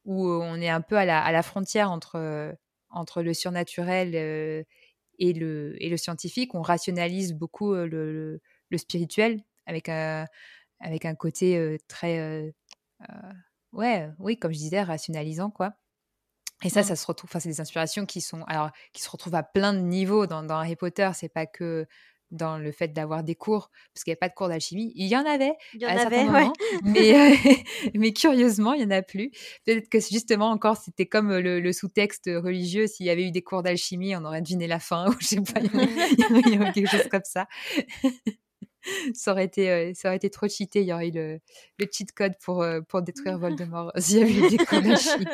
où 0.04 0.28
on 0.28 0.56
est 0.56 0.68
un 0.68 0.80
peu 0.80 0.96
à 0.96 1.04
la, 1.04 1.22
à 1.22 1.32
la 1.32 1.42
frontière 1.42 1.90
entre 1.90 2.56
entre 2.90 3.22
le 3.22 3.34
surnaturel 3.34 4.64
et 5.20 5.32
le, 5.32 5.80
et 5.82 5.88
le 5.88 5.96
scientifique. 5.96 6.54
On 6.54 6.62
rationalise 6.62 7.34
beaucoup 7.34 7.74
le, 7.74 8.40
le, 8.70 8.78
spirituel 8.78 9.44
avec 9.66 9.88
un, 9.88 10.26
avec 10.80 11.04
un 11.04 11.14
côté 11.14 11.78
très. 11.86 12.52
ouais, 13.72 14.08
oui, 14.18 14.38
comme 14.38 14.52
je 14.52 14.58
disais, 14.58 14.82
rationalisant, 14.82 15.50
quoi. 15.50 15.74
Et 16.62 16.68
ça, 16.68 16.82
ça 16.82 16.94
se 16.94 17.06
retrouve, 17.06 17.30
enfin, 17.30 17.40
c'est 17.40 17.48
des 17.48 17.60
inspirations 17.60 18.04
qui 18.04 18.20
sont, 18.20 18.42
alors, 18.42 18.70
qui 18.92 19.02
se 19.02 19.08
retrouvent 19.08 19.34
à 19.34 19.42
plein 19.42 19.72
de 19.72 19.78
niveaux 19.78 20.26
dans, 20.26 20.42
dans 20.42 20.56
Harry 20.56 20.76
Potter. 20.76 21.10
C'est 21.14 21.30
pas 21.30 21.46
que 21.46 21.86
dans 22.30 22.58
le 22.58 22.72
fait 22.72 22.88
d'avoir 22.88 23.24
des 23.24 23.34
cours, 23.34 23.70
parce 23.92 24.04
qu'il 24.04 24.10
n'y 24.10 24.14
a 24.14 24.18
pas 24.18 24.28
de 24.28 24.34
cours 24.34 24.48
d'alchimie. 24.48 24.92
Il 24.94 25.06
y 25.06 25.16
en 25.16 25.24
avait 25.24 25.54
Il 25.74 25.82
y 25.82 25.86
en 25.86 25.88
à 25.88 25.92
avait, 25.92 26.02
certains 26.02 26.32
ouais. 26.32 26.40
moments, 26.40 26.52
mais, 26.84 27.12
mais 27.94 28.12
curieusement, 28.12 28.72
il 28.74 28.86
n'y 28.86 28.94
en 28.94 28.96
a 28.96 29.02
plus. 29.02 29.30
Peut-être 29.64 29.88
que 29.88 30.00
justement, 30.00 30.50
encore, 30.50 30.76
c'était 30.76 31.06
comme 31.06 31.36
le, 31.36 31.60
le 31.60 31.72
sous-texte 31.72 32.30
religieux. 32.32 32.86
S'il 32.86 33.06
y 33.06 33.10
avait 33.10 33.26
eu 33.26 33.30
des 33.30 33.42
cours 33.42 33.62
d'alchimie, 33.62 34.14
on 34.16 34.24
aurait 34.24 34.42
deviné 34.42 34.66
la 34.66 34.78
fin, 34.78 35.06
ou 35.10 35.14
je 35.20 35.26
sais 35.26 35.40
pas, 35.40 35.60
il 35.60 36.54
y 36.54 36.58
aurait, 36.58 36.72
quelque 36.72 36.90
chose 36.90 37.08
comme 37.10 37.24
ça. 37.24 37.46
ça, 39.14 39.32
aurait 39.32 39.44
été, 39.44 39.94
ça 39.94 40.08
aurait 40.08 40.16
été 40.16 40.30
trop 40.30 40.48
cheaté. 40.48 40.82
Il 40.82 40.86
y 40.86 40.92
aurait 40.92 41.08
eu 41.08 41.12
le, 41.12 41.40
le 41.78 41.86
cheat 41.90 42.12
code 42.12 42.34
pour, 42.42 42.64
pour 42.88 43.02
détruire 43.02 43.38
Voldemort 43.38 43.92
s'il 43.96 44.18
y 44.18 44.22
avait 44.22 44.46
eu 44.46 44.50
des 44.50 44.58
cours 44.58 44.80
d'alchimie. 44.80 45.26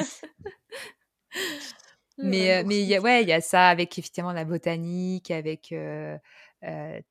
Mais, 2.19 2.65
mais 2.65 2.83
y 2.83 2.95
a, 2.95 3.01
ouais, 3.01 3.23
il 3.23 3.29
y 3.29 3.33
a 3.33 3.41
ça 3.41 3.69
avec 3.69 3.99
effectivement 3.99 4.33
la 4.33 4.45
botanique, 4.45 5.31
avec 5.31 5.71
euh, 5.73 6.15
euh, 6.15 6.19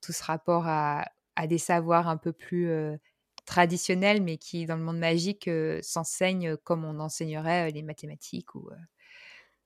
tout 0.02 0.12
ce 0.12 0.24
rapport 0.24 0.68
à, 0.68 1.06
à, 1.36 1.48
des 1.48 1.58
savoirs 1.58 2.08
un 2.08 2.18
peu 2.18 2.34
plus 2.34 2.70
euh, 2.70 2.98
traditionnels, 3.46 4.22
mais 4.22 4.38
qui, 4.38 4.66
dans 4.66 4.76
le 4.76 4.84
monde 4.84 5.00
magique, 5.00 5.50
s'enseignent 5.82 6.58
comme 6.58 6.84
on 6.84 7.00
enseignerait 7.00 7.72
les 7.72 7.84
mathématiques 7.84 8.56
ou, 8.56 8.70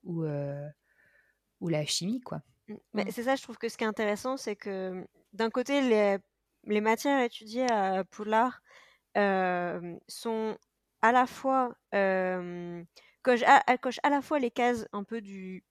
ou, 0.03 0.25
ou 1.61 1.69
la 1.69 1.85
chimie, 1.85 2.21
quoi. 2.21 2.41
Mais 2.93 3.09
c'est 3.09 3.23
ça, 3.23 3.35
je 3.35 3.41
trouve 3.41 3.57
que 3.57 3.67
ce 3.67 3.77
qui 3.77 3.83
est 3.83 3.87
intéressant, 3.87 4.37
c'est 4.37 4.55
que 4.55 5.07
d'un 5.33 5.49
côté, 5.49 5.81
les, 5.81 6.17
les 6.65 6.81
matières 6.81 7.21
étudiées 7.23 7.71
à 7.71 8.03
Poudlard 8.03 8.61
sont 9.15 10.57
à 11.01 11.11
la 11.11 11.25
fois 11.25 11.73
à, 13.31 13.63
elle 13.67 13.79
coche 13.79 13.99
à 14.03 14.09
la 14.09 14.21
fois 14.21 14.39
les 14.39 14.51
cases 14.51 14.87
un 14.93 15.03
peu 15.03 15.21
du 15.21 15.63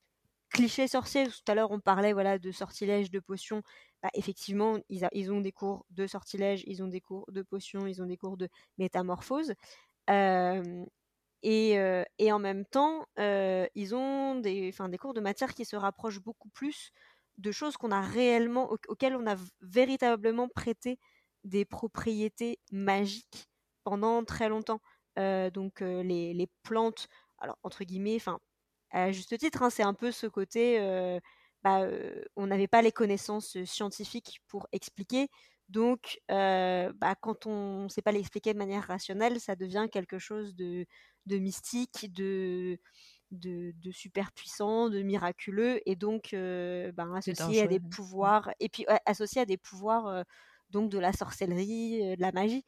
cliché 0.58 0.88
sorcier. 0.88 1.28
Tout 1.28 1.52
à 1.52 1.54
l'heure, 1.54 1.70
on 1.70 1.78
parlait 1.78 2.12
voilà 2.12 2.38
de 2.38 2.50
sortilèges, 2.50 3.10
de 3.10 3.20
potions. 3.20 3.62
Bah, 4.02 4.10
effectivement, 4.14 4.78
ils, 4.88 5.04
a, 5.04 5.10
ont 5.32 5.40
des 5.40 5.52
cours 5.52 5.86
de 5.90 6.06
sortilèges, 6.06 6.64
ils 6.66 6.82
ont 6.82 6.88
des 6.88 7.00
cours 7.00 7.24
de 7.30 7.42
potions, 7.42 7.86
ils 7.86 8.02
ont 8.02 8.06
des 8.06 8.16
cours 8.16 8.36
de 8.36 8.48
métamorphose. 8.76 9.54
Euh, 10.10 10.84
et, 11.44 11.78
euh, 11.78 12.02
en 12.20 12.38
même 12.40 12.64
temps, 12.64 13.06
euh, 13.20 13.66
ils 13.76 13.94
ont 13.94 14.36
des, 14.36 14.72
des 14.72 14.98
cours 14.98 15.14
de 15.14 15.20
matière 15.20 15.54
qui 15.54 15.64
se 15.64 15.76
rapprochent 15.76 16.20
beaucoup 16.20 16.48
plus 16.48 16.90
de 17.36 17.52
choses 17.52 17.76
qu'on 17.76 17.92
a 17.92 18.00
réellement, 18.00 18.72
au, 18.72 18.78
auxquelles 18.88 19.14
on 19.14 19.28
a 19.28 19.36
véritablement 19.60 20.48
prêté 20.48 20.98
des 21.44 21.64
propriétés 21.64 22.58
magiques 22.72 23.48
pendant 23.84 24.24
très 24.24 24.48
longtemps. 24.48 24.80
donc 25.16 25.80
les, 25.80 26.34
les, 26.34 26.48
plantes 26.62 27.08
alors 27.38 27.58
entre 27.62 27.84
guillemets, 27.84 28.16
enfin 28.16 28.40
à 28.90 29.12
juste 29.12 29.36
titre, 29.38 29.62
hein, 29.62 29.70
c'est 29.70 29.82
un 29.82 29.94
peu 29.94 30.12
ce 30.12 30.26
côté, 30.26 30.78
euh, 30.80 31.20
bah, 31.62 31.82
euh, 31.82 32.22
on 32.36 32.46
n'avait 32.46 32.68
pas 32.68 32.82
les 32.82 32.92
connaissances 32.92 33.62
scientifiques 33.64 34.40
pour 34.48 34.68
expliquer, 34.72 35.28
donc 35.68 36.20
euh, 36.30 36.92
bah, 36.96 37.14
quand 37.20 37.46
on 37.46 37.84
ne 37.84 37.88
sait 37.88 38.02
pas 38.02 38.12
l'expliquer 38.12 38.52
de 38.52 38.58
manière 38.58 38.84
rationnelle, 38.84 39.40
ça 39.40 39.56
devient 39.56 39.88
quelque 39.92 40.18
chose 40.18 40.54
de, 40.54 40.86
de 41.26 41.38
mystique, 41.38 42.12
de, 42.12 42.78
de, 43.30 43.72
de, 43.82 43.90
super 43.92 44.32
puissant, 44.32 44.88
de 44.88 45.02
miraculeux, 45.02 45.80
et 45.86 45.96
donc 45.96 46.34
bah, 46.94 47.06
associé 47.14 47.62
à 47.62 47.66
des 47.66 47.80
pouvoirs, 47.80 48.50
et 48.60 48.68
puis 48.68 48.86
associé 49.04 49.42
à 49.42 49.44
des 49.44 49.58
pouvoirs 49.58 50.24
donc 50.70 50.90
de 50.90 50.98
la 50.98 51.12
sorcellerie, 51.12 52.16
de 52.16 52.20
la 52.20 52.32
magie. 52.32 52.64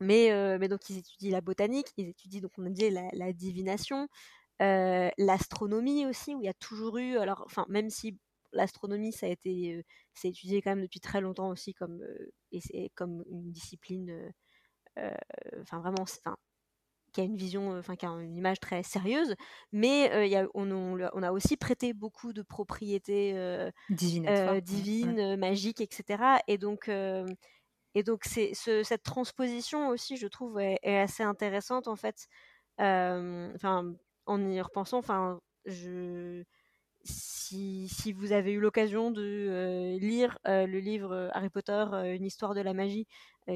Mais, 0.00 0.30
euh, 0.30 0.58
mais, 0.60 0.68
donc 0.68 0.88
ils 0.90 0.98
étudient 0.98 1.32
la 1.32 1.40
botanique, 1.40 1.88
ils 1.96 2.08
étudient 2.08 2.40
donc 2.40 2.52
on 2.56 2.66
a 2.66 2.70
dit 2.70 2.88
la, 2.88 3.08
la 3.12 3.32
divination, 3.32 4.08
euh, 4.62 5.10
l'astronomie 5.18 6.06
aussi 6.06 6.34
où 6.34 6.40
il 6.40 6.46
y 6.46 6.48
a 6.48 6.54
toujours 6.54 6.98
eu 6.98 7.16
alors 7.18 7.42
enfin 7.44 7.64
même 7.68 7.90
si 7.90 8.18
l'astronomie 8.52 9.12
ça 9.12 9.26
a 9.26 9.28
été 9.28 9.76
euh, 9.76 9.82
c'est 10.14 10.28
étudié 10.28 10.62
quand 10.62 10.70
même 10.70 10.82
depuis 10.82 11.00
très 11.00 11.20
longtemps 11.20 11.50
aussi 11.50 11.74
comme 11.74 12.00
et 12.52 12.60
c'est 12.60 12.90
comme 12.94 13.24
une 13.28 13.52
discipline 13.52 14.32
enfin 15.60 15.78
vraiment 15.78 16.04
qui 17.12 17.20
a 17.20 17.24
une 17.24 17.36
vision 17.36 17.78
enfin 17.78 17.94
qui 17.94 18.04
a 18.04 18.08
une 18.08 18.36
image 18.36 18.58
très 18.58 18.82
sérieuse. 18.82 19.34
Mais 19.72 20.28
y 20.28 20.34
a, 20.36 20.46
on, 20.54 20.70
on, 20.70 20.98
on, 21.12 21.22
a 21.22 21.30
aussi 21.30 21.56
prêté 21.56 21.92
beaucoup 21.92 22.32
de 22.32 22.42
propriétés 22.42 23.34
divines 24.62 25.36
magiques 25.36 25.80
etc 25.80 26.38
et 26.48 26.58
donc 26.58 26.90
et 27.94 28.02
donc, 28.02 28.22
c'est 28.24 28.54
ce, 28.54 28.82
cette 28.82 29.02
transposition 29.02 29.88
aussi, 29.88 30.16
je 30.16 30.26
trouve, 30.26 30.60
est, 30.60 30.78
est 30.82 30.98
assez 30.98 31.22
intéressante 31.22 31.88
en 31.88 31.96
fait. 31.96 32.28
Enfin, 32.78 33.84
euh, 33.84 33.92
en 34.28 34.48
y 34.48 34.60
repensant, 34.60 34.98
enfin, 34.98 35.40
je, 35.64 36.44
si, 37.02 37.88
si, 37.88 38.12
vous 38.12 38.32
avez 38.32 38.52
eu 38.52 38.60
l'occasion 38.60 39.10
de 39.10 39.22
euh, 39.22 39.98
lire 39.98 40.38
euh, 40.46 40.66
le 40.66 40.78
livre 40.78 41.30
Harry 41.32 41.50
Potter, 41.50 41.84
une 42.14 42.24
histoire 42.24 42.54
de 42.54 42.60
la 42.60 42.74
magie, 42.74 43.06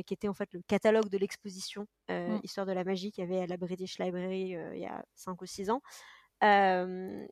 qui 0.06 0.14
était 0.14 0.28
en 0.28 0.34
fait 0.34 0.48
le 0.54 0.62
catalogue 0.66 1.10
de 1.10 1.18
l'exposition 1.18 1.86
mmh. 2.08 2.38
Histoire 2.44 2.66
de 2.66 2.72
la 2.72 2.82
magie 2.82 3.12
qu'il 3.12 3.24
y 3.24 3.26
avait 3.26 3.42
à 3.42 3.46
la 3.46 3.58
British 3.58 3.98
Library 3.98 4.56
il 4.72 4.78
y 4.78 4.86
a 4.86 5.04
5 5.16 5.42
ou 5.42 5.44
6 5.44 5.68
ans. 5.68 5.82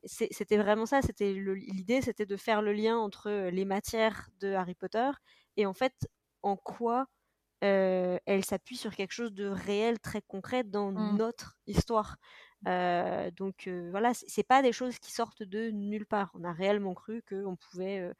c'était 0.04 0.58
vraiment 0.58 0.84
ça, 0.84 1.00
c'était 1.00 1.32
l'idée, 1.32 2.02
c'était 2.02 2.26
de 2.26 2.36
faire 2.36 2.60
le 2.60 2.74
lien 2.74 2.98
entre 2.98 3.48
les 3.48 3.64
matières 3.64 4.28
de 4.40 4.52
Harry 4.52 4.74
Potter 4.74 5.10
et 5.56 5.64
en 5.64 5.72
fait 5.72 5.94
en 6.42 6.56
quoi 6.56 7.06
euh, 7.62 8.18
elle 8.24 8.44
s'appuie 8.44 8.76
sur 8.76 8.94
quelque 8.94 9.12
chose 9.12 9.34
de 9.34 9.46
réel, 9.46 9.98
très 9.98 10.22
concret 10.22 10.64
dans 10.64 10.92
mmh. 10.92 11.16
notre 11.16 11.58
histoire. 11.66 12.16
Euh, 12.66 13.30
donc 13.30 13.66
euh, 13.66 13.88
voilà, 13.90 14.12
c'est 14.14 14.42
pas 14.42 14.62
des 14.62 14.72
choses 14.72 14.98
qui 14.98 15.12
sortent 15.12 15.42
de 15.42 15.70
nulle 15.70 16.06
part. 16.06 16.30
On 16.34 16.44
a 16.44 16.52
réellement 16.52 16.94
cru 16.94 17.22
qu'on 17.28 17.56
pouvait 17.56 18.12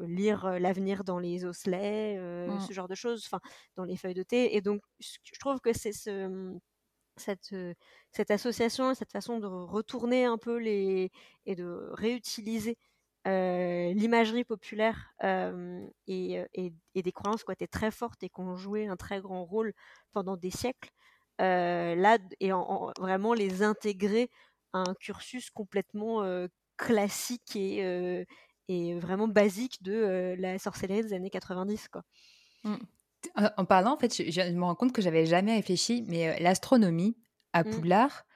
lire 0.00 0.58
l'avenir 0.60 1.02
dans 1.04 1.18
les 1.18 1.44
osselets, 1.44 2.18
mmh. 2.18 2.60
ce 2.60 2.72
genre 2.72 2.88
de 2.88 2.94
choses, 2.94 3.24
enfin 3.24 3.40
dans 3.76 3.84
les 3.84 3.96
feuilles 3.96 4.14
de 4.14 4.22
thé. 4.22 4.56
Et 4.56 4.60
donc 4.60 4.82
je 5.00 5.38
trouve 5.40 5.60
que 5.60 5.72
c'est 5.72 5.92
ce, 5.92 6.28
mmh, 6.28 6.60
cette, 7.16 7.54
cette 8.10 8.30
association, 8.30 8.94
cette 8.94 9.12
façon 9.12 9.38
de 9.38 9.46
retourner 9.46 10.24
un 10.24 10.36
peu 10.38 10.58
les 10.58 11.10
et 11.46 11.54
de 11.54 11.90
réutiliser 11.92 12.76
euh, 13.26 13.94
l'imagerie 13.94 14.44
populaire 14.44 15.14
euh, 15.22 15.86
et, 16.06 16.42
et, 16.52 16.74
et, 16.94 17.02
des 17.02 17.12
croyances 17.12 17.42
qui 17.42 17.52
été 17.52 17.66
très 17.66 17.90
fortes 17.90 18.22
et 18.22 18.28
qui 18.28 18.40
ont 18.40 18.54
joué 18.54 18.86
un 18.86 18.96
très 18.96 19.22
grand 19.22 19.46
rôle 19.46 19.72
pendant 20.12 20.36
des 20.36 20.50
siècles, 20.50 20.90
euh, 20.90 21.03
là, 21.38 22.18
et 22.40 22.52
en, 22.52 22.60
en, 22.60 22.92
vraiment 22.98 23.34
les 23.34 23.62
intégrer 23.62 24.30
à 24.72 24.78
un 24.78 24.94
cursus 24.94 25.50
complètement 25.50 26.24
classique 26.76 27.56
et, 27.56 28.26
et 28.68 28.98
vraiment 28.98 29.28
basique 29.28 29.82
de 29.82 30.34
la 30.38 30.58
sorcellerie 30.58 31.02
des 31.02 31.12
années 31.12 31.30
90. 31.30 31.88
Quoi. 31.88 32.02
Mmh. 32.64 32.76
En 33.56 33.64
parlant, 33.64 33.94
en 33.94 33.98
fait, 33.98 34.14
je, 34.14 34.30
je, 34.30 34.52
me 34.52 34.64
rends 34.64 34.74
compte 34.74 34.92
que 34.92 35.02
j'avais 35.02 35.26
jamais 35.26 35.54
réfléchi, 35.54 36.04
mais 36.08 36.38
l'astronomie 36.40 37.16
à 37.52 37.64
mmh. 37.64 37.70
Poudlard, 37.70 38.10
mmh. 38.10 38.32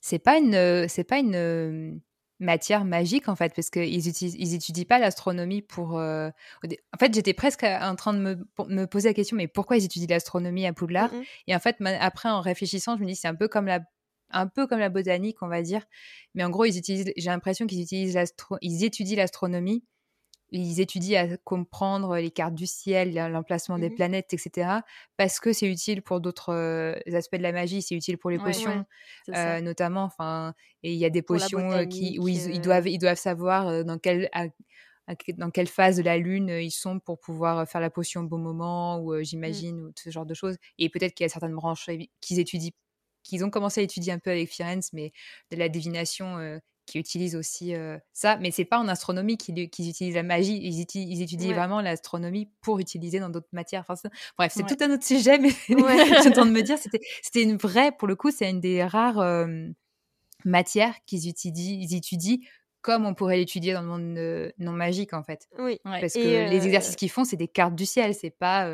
c'est 0.00 0.18
pas 0.18 0.38
une, 0.38 0.88
c'est 0.88 1.04
pas 1.04 1.18
une 1.18 2.00
matière 2.40 2.84
magique 2.84 3.28
en 3.28 3.36
fait 3.36 3.54
parce 3.54 3.70
qu'ils 3.70 3.94
ils 3.94 4.54
étudient 4.54 4.84
pas 4.84 4.98
l'astronomie 4.98 5.62
pour 5.62 5.98
euh... 5.98 6.30
en 6.64 6.98
fait 6.98 7.14
j'étais 7.14 7.34
presque 7.34 7.64
en 7.64 7.94
train 7.94 8.14
de 8.14 8.18
me, 8.18 8.48
me, 8.68 8.86
poser 8.86 9.10
la 9.10 9.14
question 9.14 9.36
mais 9.36 9.46
pourquoi 9.46 9.76
ils 9.76 9.84
étudient 9.84 10.08
l'astronomie 10.08 10.66
à 10.66 10.72
Poudlard? 10.72 11.12
Mm 11.12 11.20
-hmm. 11.20 11.24
et 11.48 11.54
en 11.54 11.60
fait 11.60 11.76
après 12.00 12.30
en 12.30 12.40
réfléchissant 12.40 12.96
je 12.96 13.02
me 13.02 13.06
dis 13.06 13.16
c'est 13.16 13.28
un 13.28 13.36
peu 13.36 13.48
comme 13.48 13.66
la 13.66 13.80
un 14.30 14.46
peu 14.46 14.66
comme 14.66 14.80
la 14.80 14.88
botanique 14.88 15.42
on 15.42 15.48
va 15.48 15.62
dire 15.62 15.84
mais 16.34 16.44
en 16.44 16.50
gros 16.50 16.64
ils 16.64 16.78
utilisent 16.78 17.12
j'ai 17.16 17.30
l'impression 17.30 17.66
qu'ils 17.66 17.82
utilisent 17.82 18.14
l'astro 18.14 18.56
ils 18.62 18.84
étudient 18.84 19.16
l'astronomie 19.16 19.84
ils 20.52 20.80
étudient 20.80 21.32
à 21.32 21.36
comprendre 21.38 22.16
les 22.16 22.30
cartes 22.30 22.54
du 22.54 22.66
ciel, 22.66 23.14
l'emplacement 23.14 23.78
mmh. 23.78 23.80
des 23.80 23.90
planètes, 23.90 24.34
etc. 24.34 24.80
Parce 25.16 25.40
que 25.40 25.52
c'est 25.52 25.66
utile 25.66 26.02
pour 26.02 26.20
d'autres 26.20 26.52
euh, 26.52 26.98
aspects 27.12 27.36
de 27.36 27.42
la 27.42 27.52
magie, 27.52 27.82
c'est 27.82 27.94
utile 27.94 28.18
pour 28.18 28.30
les 28.30 28.38
potions, 28.38 28.84
ouais, 29.28 29.36
euh, 29.36 29.60
notamment. 29.60 30.04
Enfin, 30.04 30.54
et 30.82 30.92
il 30.92 30.98
y 30.98 31.04
a 31.04 31.10
des 31.10 31.22
pour 31.22 31.36
potions 31.36 31.86
qui, 31.86 32.18
où 32.18 32.28
ils, 32.28 32.54
ils, 32.54 32.60
doivent, 32.60 32.88
ils 32.88 32.98
doivent 32.98 33.18
savoir 33.18 33.84
dans 33.84 33.98
quelle, 33.98 34.28
à, 34.32 34.46
à, 35.06 35.14
dans 35.36 35.50
quelle 35.50 35.68
phase 35.68 35.96
de 35.96 36.02
la 36.02 36.18
lune 36.18 36.48
ils 36.48 36.70
sont 36.70 37.00
pour 37.00 37.18
pouvoir 37.18 37.68
faire 37.68 37.80
la 37.80 37.90
potion 37.90 38.22
au 38.22 38.26
bon 38.26 38.38
moment, 38.38 38.98
ou 38.98 39.12
euh, 39.12 39.22
j'imagine, 39.22 39.76
mmh. 39.76 39.86
ou 39.86 39.92
ce 39.96 40.10
genre 40.10 40.26
de 40.26 40.34
choses. 40.34 40.56
Et 40.78 40.88
peut-être 40.88 41.14
qu'il 41.14 41.24
y 41.24 41.26
a 41.26 41.30
certaines 41.30 41.54
branches 41.54 41.88
qu'ils 42.20 42.38
étudient 42.38 42.70
qu'ils 43.22 43.44
ont 43.44 43.50
commencé 43.50 43.80
à 43.80 43.84
étudier 43.84 44.12
un 44.12 44.18
peu 44.18 44.30
avec 44.30 44.48
Firenze, 44.48 44.90
mais 44.92 45.12
de 45.50 45.56
la 45.56 45.68
divination 45.68 46.38
euh, 46.38 46.58
qui 46.86 46.98
utilisent 46.98 47.36
aussi 47.36 47.74
euh, 47.74 47.98
ça. 48.12 48.36
Mais 48.36 48.50
c'est 48.50 48.64
pas 48.64 48.78
en 48.78 48.88
astronomie 48.88 49.36
qu'ils 49.36 49.70
qu 49.70 49.82
utilisent 49.82 50.14
la 50.14 50.22
magie, 50.22 50.58
ils, 50.62 50.86
ils 50.94 51.22
étudient 51.22 51.48
ouais. 51.48 51.54
vraiment 51.54 51.80
l'astronomie 51.80 52.50
pour 52.60 52.78
utiliser 52.78 53.20
dans 53.20 53.30
d'autres 53.30 53.48
matières. 53.52 53.84
Enfin, 53.86 54.08
bref, 54.36 54.52
c'est 54.54 54.62
ouais. 54.62 54.68
tout 54.68 54.82
un 54.82 54.90
autre 54.92 55.04
sujet, 55.04 55.38
mais 55.38 55.50
ouais. 55.74 56.06
j'entends 56.24 56.46
de 56.46 56.50
me 56.50 56.62
dire, 56.62 56.78
c'était 57.22 57.42
une 57.42 57.56
vraie, 57.56 57.92
pour 57.92 58.08
le 58.08 58.16
coup, 58.16 58.30
c'est 58.30 58.50
une 58.50 58.60
des 58.60 58.84
rares 58.84 59.20
euh, 59.20 59.46
matières 60.44 60.94
qu'ils 61.06 61.28
étudient, 61.28 61.78
ils 61.80 61.94
étudient 61.94 62.38
comme 62.82 63.04
on 63.04 63.12
pourrait 63.12 63.36
l'étudier 63.36 63.74
dans 63.74 63.82
le 63.82 63.88
monde 63.88 64.16
euh, 64.16 64.50
non 64.58 64.72
magique, 64.72 65.12
en 65.12 65.22
fait. 65.22 65.48
Oui. 65.58 65.78
Parce 65.84 66.14
que 66.14 66.50
les 66.50 66.64
exercices 66.64 66.96
qu'ils 66.96 67.10
font, 67.10 67.24
c'est 67.24 67.36
des 67.36 67.48
cartes 67.48 67.74
du 67.74 67.84
ciel, 67.84 68.14
c'est 68.14 68.30
pas 68.30 68.66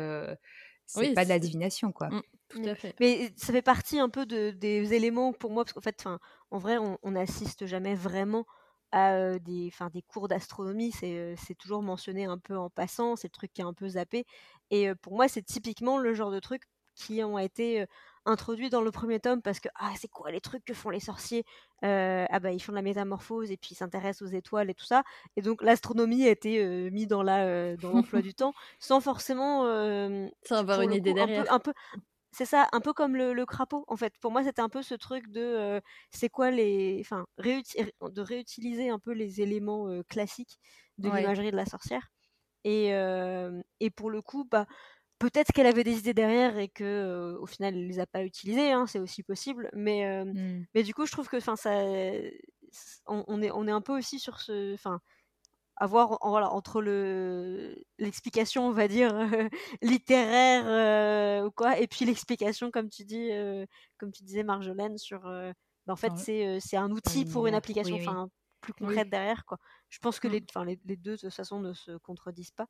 c'est 0.87 1.13
pas 1.13 1.25
de 1.25 1.29
la 1.29 1.39
divination, 1.39 1.91
quoi. 1.91 2.07
Mmh, 2.07 2.21
tout 2.49 2.61
à 2.65 2.75
fait. 2.75 2.95
Mais 2.99 3.29
ça 3.35 3.53
fait 3.53 3.61
partie 3.61 3.99
un 3.99 4.09
peu 4.09 4.25
de, 4.25 4.51
des 4.51 4.93
éléments 4.93 5.33
pour 5.33 5.51
moi, 5.51 5.65
parce 5.65 5.73
qu'en 5.73 5.81
fait, 5.81 6.05
en 6.51 6.57
vrai, 6.57 6.77
on, 6.77 6.97
on 7.03 7.15
assiste 7.15 7.65
jamais 7.65 7.95
vraiment 7.95 8.45
à 8.91 9.37
des, 9.39 9.71
des 9.93 10.01
cours 10.01 10.27
d'astronomie, 10.27 10.91
c'est 10.91 11.55
toujours 11.57 11.81
mentionné 11.81 12.25
un 12.25 12.37
peu 12.37 12.57
en 12.57 12.69
passant, 12.69 13.15
c'est 13.15 13.27
le 13.27 13.31
truc 13.31 13.51
qui 13.53 13.61
est 13.61 13.65
un 13.65 13.73
peu 13.73 13.89
zappé. 13.89 14.25
Et 14.71 14.93
pour 14.95 15.15
moi, 15.15 15.27
c'est 15.27 15.41
typiquement 15.43 15.97
le 15.97 16.13
genre 16.13 16.31
de 16.31 16.39
trucs 16.39 16.63
qui 16.95 17.23
ont 17.23 17.37
été 17.37 17.85
introduits 18.25 18.69
dans 18.69 18.81
le 18.81 18.91
premier 18.91 19.19
tome 19.19 19.41
parce 19.41 19.59
que 19.59 19.69
ah 19.75 19.91
c'est 19.97 20.07
quoi 20.07 20.31
les 20.31 20.41
trucs 20.41 20.65
que 20.65 20.73
font 20.73 20.89
les 20.89 20.99
sorciers 20.99 21.45
ah 21.81 22.39
bah 22.41 22.51
ils 22.51 22.59
font 22.59 22.71
de 22.71 22.77
la 22.77 22.81
métamorphose 22.81 23.51
et 23.51 23.57
puis 23.57 23.69
ils 23.71 23.75
s'intéressent 23.75 24.27
aux 24.27 24.33
étoiles 24.33 24.69
et 24.69 24.73
tout 24.73 24.83
ça 24.85 25.03
et 25.37 25.41
donc 25.41 25.61
l'astronomie 25.61 26.25
a 26.25 26.31
été 26.31 26.89
mis 26.91 27.07
dans 27.07 27.23
la 27.23 27.77
dans 27.77 27.91
l'emploi 27.91 28.21
du 28.21 28.33
temps 28.33 28.53
sans 28.79 28.99
forcément 28.99 29.63
sans 30.43 30.55
avoir 30.55 30.81
une 30.81 30.93
idée 30.93 31.13
derrière 31.13 31.45
un 31.51 31.59
peu, 31.59 31.73
c'est 32.37 32.45
ça, 32.45 32.67
un 32.71 32.81
peu 32.81 32.93
comme 32.93 33.15
le, 33.15 33.45
crapaud, 33.47 33.83
en 33.87 33.97
fait. 33.97 34.13
Pour 34.21 34.31
moi, 34.31 34.43
c'était 34.43 34.61
un 34.61 34.69
peu 34.69 34.83
ce 34.83 34.93
truc 34.93 35.27
de, 35.31 35.81
c'est 36.11 36.29
quoi 36.29 36.51
les, 36.51 36.99
enfin, 37.01 37.25
de 37.39 38.21
réutiliser 38.21 38.89
un 38.89 38.99
peu 38.99 39.11
les 39.11 39.41
éléments 39.41 39.87
classiques 40.07 40.59
de 40.99 41.09
l'imagerie 41.09 41.49
de 41.49 41.55
la 41.55 41.65
sorcière. 41.65 42.11
Et, 42.63 42.89
et 43.79 43.89
pour 43.89 44.11
le 44.11 44.21
coup, 44.21 44.45
bah, 44.45 44.67
peut-être 45.17 45.51
qu'elle 45.51 45.65
avait 45.65 45.83
des 45.83 45.97
idées 45.97 46.13
derrière 46.13 46.59
et 46.59 46.69
que 46.69 47.35
au 47.41 47.47
final 47.47 47.75
elle 47.75 47.87
les 47.87 47.99
a 47.99 48.05
pas 48.05 48.23
utilisées 48.23 48.71
hein, 48.71 48.85
c'est 48.85 48.99
aussi 48.99 49.23
possible 49.23 49.67
mais 49.73 50.23
mmh. 50.23 50.65
mais 50.75 50.83
du 50.83 50.93
coup 50.93 51.07
je 51.07 51.11
trouve 51.11 51.27
que 51.27 51.39
ça 51.39 51.55
on, 53.07 53.41
est 53.41 53.49
on 53.49 53.67
est 53.67 53.71
un 53.71 53.81
peu 53.81 53.97
aussi 53.97 54.19
sur 54.19 54.39
ce 54.39 54.75
enfin 54.75 55.01
avoir 55.77 56.17
voilà 56.21 56.51
entre 56.51 56.81
le 56.81 57.75
l'explication 57.99 58.67
on 58.67 58.71
va 58.71 58.87
dire 58.87 59.13
littéraire 59.81 61.45
ou 61.45 61.51
quoi 61.51 61.79
et 61.79 61.87
puis 61.87 62.05
l'explication 62.05 62.71
comme 62.71 62.89
tu 62.89 63.05
dis 63.05 63.29
comme 63.97 64.11
tu 64.11 64.23
disais 64.23 64.43
Marjolaine 64.43 64.97
sur 64.97 65.21
bah, 65.21 65.93
en 65.93 65.95
fait 65.95 66.13
c'est 66.17 66.59
c'est 66.59 66.77
un 66.77 66.91
outil 66.91 67.25
pour 67.25 67.47
une 67.47 67.53
application 67.53 67.95
enfin 67.95 68.29
plus 68.59 68.73
concrète 68.73 69.09
derrière 69.09 69.45
quoi. 69.45 69.59
Je 69.89 69.99
pense 69.99 70.19
que 70.19 70.27
mmh. 70.27 70.31
les, 70.31 70.45
les, 70.65 70.79
les 70.83 70.95
deux 70.97 71.15
de 71.15 71.21
toute 71.21 71.33
façon 71.33 71.59
ne 71.59 71.73
se 71.73 71.91
contredisent 71.97 72.51
pas 72.51 72.67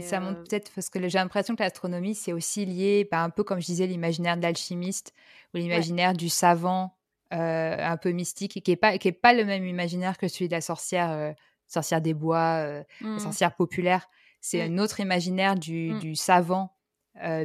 ça 0.00 0.20
montre 0.20 0.42
peut-être 0.44 0.72
parce 0.74 0.90
que 0.90 1.08
j'ai 1.08 1.18
l'impression 1.18 1.54
que 1.54 1.62
l'astronomie, 1.62 2.14
c'est 2.14 2.32
aussi 2.32 2.64
lié, 2.64 3.06
bah, 3.10 3.22
un 3.22 3.30
peu 3.30 3.44
comme 3.44 3.60
je 3.60 3.66
disais, 3.66 3.86
l'imaginaire 3.86 4.36
de 4.36 4.42
l'alchimiste 4.42 5.12
ou 5.54 5.58
l'imaginaire 5.58 6.14
du 6.14 6.28
savant 6.28 6.96
un 7.30 7.96
peu 7.98 8.10
mystique, 8.10 8.56
et 8.56 8.62
qui 8.62 8.70
n'est 8.70 8.76
pas, 8.76 8.96
qui 8.96 9.08
est 9.08 9.12
pas 9.12 9.34
le 9.34 9.44
même 9.44 9.66
imaginaire 9.66 10.16
que 10.16 10.28
celui 10.28 10.48
de 10.48 10.54
la 10.54 10.62
sorcière, 10.62 11.34
sorcière 11.68 12.00
des 12.00 12.14
bois, 12.14 12.64
la 12.64 12.84
mmh. 13.00 13.18
sorcière 13.18 13.54
populaire. 13.54 14.08
C'est 14.40 14.62
un 14.62 14.78
autre 14.78 15.00
imaginaire 15.00 15.54
du, 15.54 15.92
mmh. 15.92 15.98
du 15.98 16.16
savant 16.16 16.76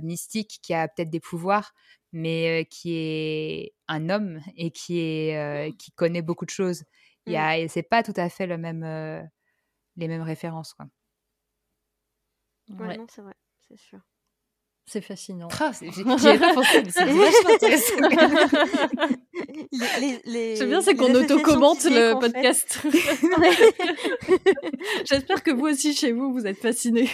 mystique 0.01 0.59
qui 0.61 0.73
a 0.73 0.87
peut-être 0.87 1.09
des 1.09 1.19
pouvoirs, 1.19 1.73
mais 2.11 2.67
qui 2.69 2.95
est 2.95 3.73
un 3.87 4.09
homme 4.09 4.39
et 4.55 4.71
qui, 4.71 4.99
est, 4.99 5.69
mmh. 5.69 5.77
qui 5.77 5.91
connaît 5.91 6.21
beaucoup 6.21 6.45
de 6.45 6.51
choses. 6.51 6.83
Il 7.25 7.33
y 7.33 7.69
c'est 7.69 7.83
pas 7.83 8.03
tout 8.03 8.13
à 8.15 8.29
fait 8.29 8.47
le 8.47 8.57
même, 8.57 8.83
les 9.95 10.07
mêmes 10.07 10.21
références. 10.21 10.73
Quoi. 10.73 10.87
Ouais, 12.69 12.97
non, 12.97 13.05
c'est 13.09 13.21
vrai, 13.21 13.35
c'est 13.67 13.77
sûr. 13.77 13.99
C'est 14.85 15.01
fascinant. 15.01 15.47
Ah, 15.59 15.71
J'y 15.81 16.03
pas 16.03 16.53
pensé, 16.53 16.83
mais 16.83 16.91
c'est 16.91 17.05
vachement 17.05 17.53
intéressant. 17.55 17.95
C'est 20.57 20.65
bien, 20.65 20.81
c'est 20.81 20.95
qu'on 20.95 21.15
auto-commente 21.15 21.85
le 21.85 22.19
podcast. 22.19 22.81
J'espère 25.05 25.41
que 25.41 25.51
vous 25.51 25.67
aussi, 25.67 25.95
chez 25.95 26.11
vous, 26.11 26.33
vous 26.33 26.45
êtes 26.45 26.59
fascinés. 26.59 27.09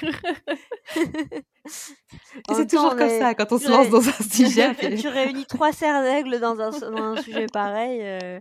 c'est 2.52 2.68
toujours 2.70 2.96
comme 2.96 3.10
ça, 3.10 3.36
quand 3.36 3.52
on 3.52 3.60
se 3.60 3.70
lance 3.70 3.90
dans 3.90 4.08
un 4.08 4.24
sujet. 4.32 4.76
tu 4.98 5.08
réunis 5.08 5.46
trois 5.46 5.72
serres 5.72 6.02
d'aigle 6.02 6.40
dans 6.40 6.60
un, 6.60 6.72
dans 6.72 7.04
un 7.04 7.22
sujet 7.22 7.46
pareil. 7.54 8.02
Euh... 8.02 8.40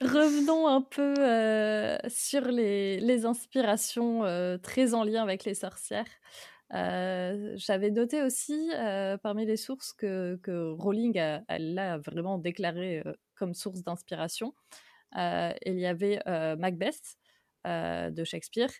Revenons 0.00 0.66
un 0.66 0.82
peu 0.82 1.14
euh, 1.18 1.96
sur 2.08 2.42
les, 2.42 3.24
inspirations 3.24 4.24
euh, 4.24 4.58
très 4.58 4.92
en 4.92 5.04
lien 5.04 5.22
avec 5.22 5.44
les 5.44 5.54
sorcières. 5.54 6.08
Euh, 6.74 7.52
j'avais 7.56 7.90
noté 7.90 8.22
aussi 8.22 8.70
parmi 9.22 9.46
les 9.46 9.56
sources 9.56 9.92
que, 9.92 10.38
Rowling 10.78 11.18
a, 11.18 11.98
vraiment 11.98 12.38
déclaré 12.38 13.04
comme 13.36 13.54
source 13.54 13.82
d'inspiration. 13.82 14.52
il 15.14 15.78
y 15.78 15.86
avait 15.86 16.20
Macbeth 16.58 17.16
de 17.64 18.24
Shakespeare, 18.24 18.70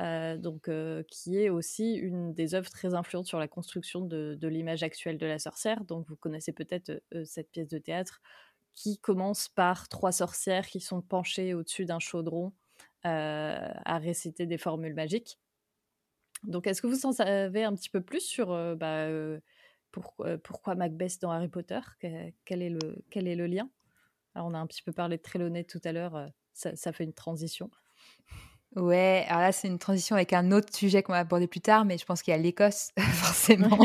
donc, 0.00 0.70
qui 1.10 1.38
est 1.38 1.50
aussi 1.50 1.94
une 1.94 2.32
des 2.32 2.54
œuvres 2.54 2.70
très 2.70 2.94
influentes 2.94 3.26
sur 3.26 3.38
la 3.38 3.48
construction 3.48 4.00
de, 4.00 4.34
de 4.40 4.48
l'image 4.48 4.82
actuelle 4.82 5.18
de 5.18 5.26
la 5.26 5.38
sorcière. 5.38 5.84
Donc 5.84 6.08
vous 6.08 6.16
connaissez 6.16 6.52
peut-être 6.52 7.02
cette 7.24 7.50
pièce 7.50 7.68
de 7.68 7.78
théâtre 7.78 8.22
qui 8.78 8.96
commence 8.96 9.48
par 9.48 9.88
trois 9.88 10.12
sorcières 10.12 10.68
qui 10.68 10.78
sont 10.78 11.02
penchées 11.02 11.52
au-dessus 11.52 11.84
d'un 11.84 11.98
chaudron 11.98 12.52
euh, 13.06 13.72
à 13.84 13.98
réciter 13.98 14.46
des 14.46 14.56
formules 14.56 14.94
magiques. 14.94 15.40
Donc, 16.44 16.68
est-ce 16.68 16.80
que 16.80 16.86
vous 16.86 17.04
en 17.04 17.10
savez 17.10 17.64
un 17.64 17.74
petit 17.74 17.90
peu 17.90 18.00
plus 18.00 18.20
sur 18.20 18.52
euh, 18.52 18.76
bah, 18.76 19.06
euh, 19.06 19.40
pourquoi 20.44 20.76
Macbeth 20.76 21.20
dans 21.20 21.32
Harry 21.32 21.48
Potter? 21.48 21.80
Quel, 21.98 22.62
est 22.62 22.70
le, 22.70 23.46
lien? 23.46 23.68
Alors, 24.36 24.46
on 24.46 24.54
a 24.54 24.58
un 24.58 24.66
petit 24.68 24.82
peu 24.82 24.92
parlé 24.92 25.16
de 25.16 25.22
Trelawney 25.22 25.64
tout 25.64 25.80
à 25.82 25.90
l'heure, 25.90 26.30
ça, 26.52 26.92
fait 26.92 27.02
une 27.02 27.12
transition. 27.12 27.72
Ouais, 28.76 29.24
alors 29.28 29.40
là, 29.40 29.52
c'est 29.52 29.66
une 29.66 29.78
transition 29.78 30.14
avec 30.14 30.32
un 30.34 30.52
autre 30.52 30.74
sujet 30.76 31.02
qu'on 31.02 31.12
va 31.12 31.20
aborder 31.20 31.46
plus 31.46 31.60
tard, 31.60 31.86
mais 31.86 31.96
je 31.96 32.04
pense 32.04 32.22
qu'il 32.22 32.32
y 32.32 32.34
a 32.34 32.38
l'Écosse, 32.38 32.90
forcément. 32.98 33.78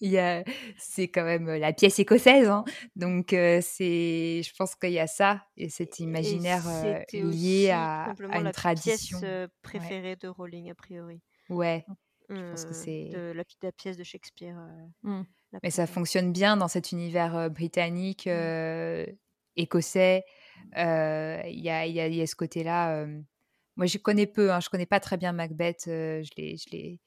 il 0.00 0.10
y 0.10 0.18
a, 0.18 0.44
c'est 0.78 1.08
quand 1.08 1.24
même 1.24 1.48
euh, 1.48 1.58
la 1.58 1.72
pièce 1.72 1.98
écossaise, 1.98 2.48
hein. 2.48 2.64
donc 2.94 3.32
euh, 3.32 3.58
c'est, 3.62 4.42
je 4.44 4.52
pense 4.56 4.76
qu'il 4.76 4.92
y 4.92 5.00
a 5.00 5.08
ça 5.08 5.44
et 5.56 5.68
cet 5.68 5.98
imaginaire 5.98 6.62
euh, 6.68 7.00
lié 7.12 7.70
à, 7.70 8.14
à, 8.30 8.38
une 8.38 8.44
la 8.44 8.52
tradition. 8.52 9.18
Pièce 9.18 9.48
préférée 9.62 10.14
de 10.14 10.28
Rowling 10.28 10.70
a 10.70 10.74
priori. 10.74 11.20
Ouais. 11.48 11.84
Je 12.28 12.50
pense 12.50 12.64
que 12.64 12.74
c'est 12.74 13.08
de 13.08 13.32
la, 13.32 13.72
pièce 13.72 13.96
de 13.96 14.04
Shakespeare. 14.04 14.56
Mmh. 15.02 15.22
Mais 15.64 15.70
ça 15.70 15.88
fonctionne 15.88 16.32
bien 16.32 16.56
dans 16.56 16.68
cet 16.68 16.92
univers 16.92 17.50
britannique, 17.50 18.26
mmh. 18.26 19.06
écossais. 19.56 20.24
Il 20.76 20.80
y 20.80 21.70
a, 21.70 21.86
y, 21.86 22.00
a, 22.00 22.06
y, 22.06 22.22
a, 22.22 22.26
ce 22.28 22.36
côté-là 22.36 23.04
moi, 23.80 23.86
je 23.86 23.96
connais 23.96 24.26
peu, 24.26 24.52
hein, 24.52 24.60
je 24.60 24.68
connais 24.68 24.84
pas 24.84 25.00
très 25.00 25.16
bien 25.16 25.32
Macbeth. 25.32 25.84
je 25.86 26.28
l'ai, 26.36 26.58
je 26.58 26.70
l'ai, 26.70 27.00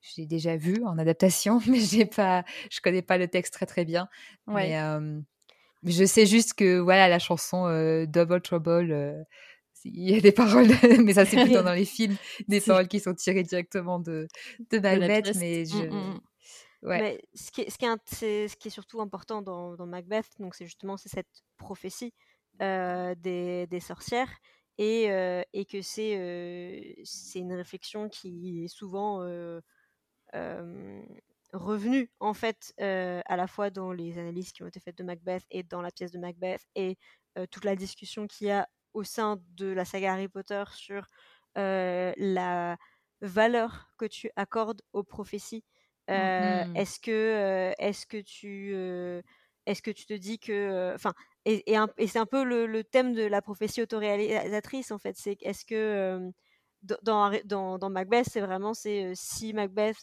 j'ai 0.00 0.26
déjà 0.26 0.56
vu 0.56 0.82
en 0.84 0.98
adaptation, 0.98 1.60
mais 1.68 1.78
j'ai 1.78 2.04
pas, 2.04 2.44
je 2.68 2.80
connais 2.80 3.00
pas 3.00 3.16
le 3.16 3.28
texte 3.28 3.52
très 3.52 3.66
très 3.66 3.84
bien. 3.84 4.08
Mais 4.48 4.76
je 5.84 6.04
sais 6.04 6.26
juste 6.26 6.54
que 6.54 6.80
voilà 6.80 7.08
la 7.08 7.20
chanson 7.20 7.64
Double 8.08 8.40
Trouble. 8.40 9.24
il 9.84 10.10
y 10.10 10.16
a 10.16 10.20
des 10.20 10.32
paroles, 10.32 10.66
mais 11.04 11.14
ça 11.14 11.24
c'est 11.24 11.40
plutôt 11.44 11.62
dans 11.62 11.74
les 11.74 11.84
films, 11.84 12.16
des 12.48 12.60
paroles 12.60 12.88
qui 12.88 12.98
sont 12.98 13.14
tirées 13.14 13.44
directement 13.44 14.00
de, 14.00 14.26
de 14.72 14.78
Macbeth. 14.80 15.36
mais 15.36 15.62
mmh, 15.62 15.66
je, 15.66 15.76
mmh, 15.76 15.94
mmh. 15.94 16.20
Ouais. 16.82 17.00
Mais 17.00 17.20
ce 17.34 17.52
qui 17.52 17.60
est, 17.60 17.70
ce 17.70 17.78
qui 17.78 17.84
est, 17.84 18.48
ce 18.48 18.56
qui 18.56 18.66
est 18.66 18.72
surtout 18.72 19.00
important 19.00 19.42
dans, 19.42 19.76
dans 19.76 19.86
Macbeth, 19.86 20.26
donc 20.40 20.56
c'est 20.56 20.64
justement 20.64 20.96
cette 20.96 21.44
prophétie 21.56 22.12
des, 22.58 23.68
des, 23.70 23.80
sorcières 23.80 24.30
et, 24.80 25.04
et 25.54 25.66
que 25.66 25.82
c'est 25.82 26.96
c'est 27.04 27.40
une 27.40 27.54
réflexion 27.54 28.08
qui 28.08 28.64
est 28.64 28.68
souvent 28.68 29.22
revenue 31.52 32.10
en 32.20 32.34
fait 32.34 32.72
à 32.78 33.36
la 33.36 33.46
fois 33.46 33.70
dans 33.70 33.92
les 33.92 34.18
analyses 34.18 34.52
qui 34.52 34.62
ont 34.62 34.66
été 34.68 34.80
faites 34.80 34.98
de 34.98 35.04
Macbeth 35.04 35.44
et 35.50 35.62
dans 35.62 35.82
la 35.82 35.90
pièce 35.90 36.12
de 36.12 36.18
Macbeth 36.18 36.66
et 36.74 36.96
toute 37.50 37.64
la 37.64 37.76
discussion 37.76 38.26
qu'il 38.26 38.48
y 38.48 38.50
a 38.50 38.68
au 38.94 39.04
sein 39.04 39.40
de 39.56 39.66
la 39.66 39.84
saga 39.84 40.12
Harry 40.14 40.28
Potter 40.28 40.64
sur 40.72 41.06
la 41.56 42.76
valeur 43.20 43.92
que 43.98 44.06
tu 44.06 44.30
accordes 44.36 44.82
aux 44.92 45.04
prophéties. 45.04 45.64
Mmh 46.08 46.64
est-ce 46.74 46.98
que, 47.00 47.72
est-ce 47.78 48.06
que 48.06 48.18
tu, 48.20 48.74
est-ce 49.70 49.82
que 49.82 49.90
tu 49.90 50.06
te 50.06 50.14
dis 50.14 50.38
que, 50.38 50.92
enfin, 50.94 51.14
et, 51.44 51.64
c'est 52.06 52.18
un 52.18 52.26
peu 52.26 52.44
le, 52.44 52.84
thème 52.84 53.14
de 53.14 53.22
la 53.22 53.42
prophétie 53.42 53.82
autoréalisatrice 53.82 54.90
en 54.90 54.98
fait. 54.98 55.16
C'est 55.16 55.38
est-ce 55.42 55.64
que 55.64 56.30
dans, 57.02 57.90
Macbeth, 57.90 58.26
c'est 58.30 58.40
vraiment 58.40 58.74
c'est 58.74 59.12
si 59.14 59.52
Macbeth 59.52 59.96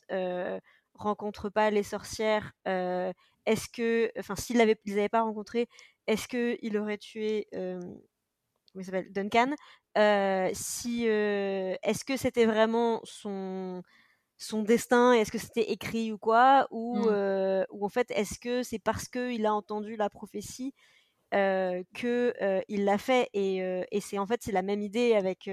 rencontre 0.93 1.49
pas 1.49 1.69
les 1.69 1.83
sorcières, 1.83 2.53
est-ce 2.65 3.69
que, 3.69 4.11
enfin, 4.17 4.35
s'il 4.35 4.57
ne 4.57 4.65
les 4.85 4.97
avait 4.97 5.09
pas 5.09 5.21
rencontrées, 5.21 5.67
est-ce 6.07 6.27
que 6.27 6.57
il 6.61 6.77
aurait 6.77 6.97
tué 6.97 7.47
comment 7.51 8.83
s'appelle 8.83 9.11
Duncan 9.11 9.53
Si 10.53 11.05
est-ce 11.05 12.05
que 12.05 12.17
c'était 12.17 12.45
vraiment 12.45 13.01
son 13.03 13.83
son 14.37 14.61
destin 14.63 15.13
Est-ce 15.13 15.31
que 15.31 15.37
c'était 15.37 15.71
écrit 15.71 16.11
ou 16.11 16.17
quoi 16.17 16.67
ou, 16.71 16.97
mmh. 16.99 17.65
ou 17.71 17.85
en 17.85 17.89
fait, 17.89 18.09
est-ce 18.11 18.39
que 18.39 18.63
c'est 18.63 18.79
parce 18.79 19.07
qu'il 19.07 19.45
a 19.45 19.53
entendu 19.53 19.95
la 19.95 20.09
prophétie 20.09 20.73
euh, 21.33 21.83
que 21.93 22.33
il 22.69 22.85
l'a 22.85 22.97
fait 22.97 23.29
et, 23.33 23.57
et 23.91 23.99
c'est 23.99 24.17
en 24.17 24.25
fait 24.25 24.41
c'est 24.43 24.53
la 24.53 24.61
même 24.61 24.81
idée 24.81 25.13
avec 25.13 25.49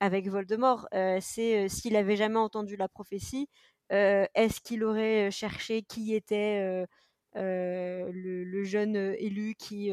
avec 0.00 0.28
Voldemort. 0.28 0.86
c'est 1.20 1.68
s'il 1.68 1.96
avait 1.96 2.16
jamais 2.16 2.38
entendu 2.38 2.76
la 2.76 2.88
prophétie, 2.88 3.48
est-ce 3.90 4.60
qu'il 4.60 4.84
aurait 4.84 5.30
cherché 5.30 5.82
qui 5.82 6.14
était 6.14 6.86
le, 7.34 8.10
le, 8.12 8.64
jeune 8.64 8.96
élu 9.18 9.54
qui 9.58 9.90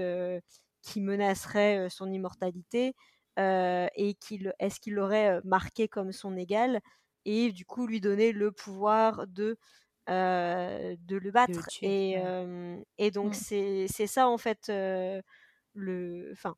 qui 0.81 1.01
menacerait 1.01 1.89
son 1.89 2.11
immortalité 2.11 2.93
et 3.37 4.15
qu'il 4.19 4.53
est-ce 4.59 4.79
qu'il 4.79 4.93
l'aurait 4.93 5.39
marqué 5.43 5.87
comme 5.87 6.11
son 6.11 6.37
égal 6.37 6.81
et 7.29 7.51
du 7.51 7.65
coup 7.65 7.85
lui 7.85 8.01
donner 8.01 8.31
le 8.31 8.51
pouvoir 8.51 9.27
de 9.27 9.57
de 10.07 11.17
le 11.17 11.31
battre 11.31 11.69
et, 11.83 12.15
et 12.97 13.11
donc 13.11 13.33
mmh. 13.33 13.87
c'est 13.87 14.07
ça 14.07 14.27
en 14.27 14.39
fait 14.39 14.71
le 15.75 16.31
enfin 16.31 16.55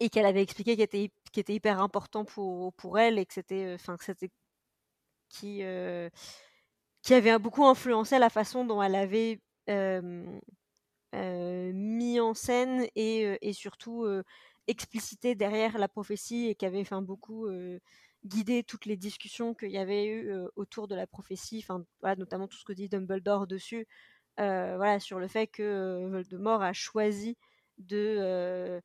et 0.00 0.08
qu'elle 0.08 0.24
avait 0.24 0.40
expliqué 0.42 0.74
qui 0.76 0.82
était 0.82 1.10
qui 1.32 1.40
était 1.40 1.52
hyper 1.52 1.82
important 1.82 2.24
pour 2.24 2.72
pour 2.74 2.98
elle 2.98 3.18
et 3.18 3.26
que 3.26 3.34
c'était 3.34 3.72
enfin 3.74 3.98
que 3.98 4.04
c'était 4.04 4.30
qui 5.28 5.62
qui 7.02 7.14
avait 7.14 7.38
beaucoup 7.38 7.66
influencé 7.66 8.18
la 8.18 8.30
façon 8.30 8.64
dont 8.64 8.82
elle 8.82 8.94
avait 8.94 9.42
mis 11.12 12.20
en 12.20 12.32
scène 12.32 12.86
et, 12.94 13.36
et 13.42 13.52
surtout 13.52 14.06
explicité 14.66 15.34
derrière 15.34 15.76
la 15.76 15.88
prophétie 15.88 16.48
et 16.48 16.54
qui 16.54 16.64
avait 16.64 16.80
enfin 16.80 17.02
beaucoup 17.02 17.48
guidé 18.24 18.62
toutes 18.62 18.86
les 18.86 18.96
discussions 18.96 19.54
qu'il 19.54 19.70
y 19.70 19.78
avait 19.78 20.06
eu 20.06 20.32
autour 20.56 20.88
de 20.88 20.94
la 20.94 21.06
prophétie, 21.06 21.64
enfin 21.64 21.84
voilà, 22.00 22.16
notamment 22.16 22.46
tout 22.46 22.56
ce 22.56 22.64
que 22.64 22.72
dit 22.72 22.88
Dumbledore 22.88 23.46
dessus, 23.46 23.86
voilà 24.36 25.00
sur 25.00 25.18
le 25.18 25.28
fait 25.28 25.46
que 25.46 26.06
Voldemort 26.08 26.62
a 26.62 26.72
choisi 26.72 27.36
de 27.78 28.80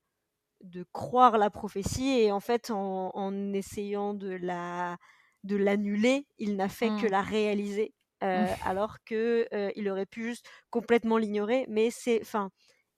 de 0.64 0.86
croire 0.92 1.38
la 1.38 1.52
prophétie 1.52 2.20
et 2.20 2.32
en 2.32 2.40
fait 2.40 2.72
en, 2.72 3.12
en 3.14 3.54
essayant 3.54 4.16
de 4.16 4.30
la 4.30 4.98
de 5.44 5.56
l'annuler, 5.56 6.26
il 6.40 6.56
n'a 6.56 6.68
fait 6.68 6.90
que 6.90 7.06
mmh. 7.06 7.12
la 7.12 7.22
réaliser 7.22 7.94
euh, 8.24 8.48
alors 8.64 8.98
que 9.06 9.48
euh, 9.54 9.72
il 9.76 9.88
aurait 9.90 10.08
pu 10.08 10.24
juste 10.24 10.48
complètement 10.72 11.18
l'ignorer. 11.18 11.66
Mais 11.70 11.92
c'est, 11.92 12.20
enfin, 12.22 12.52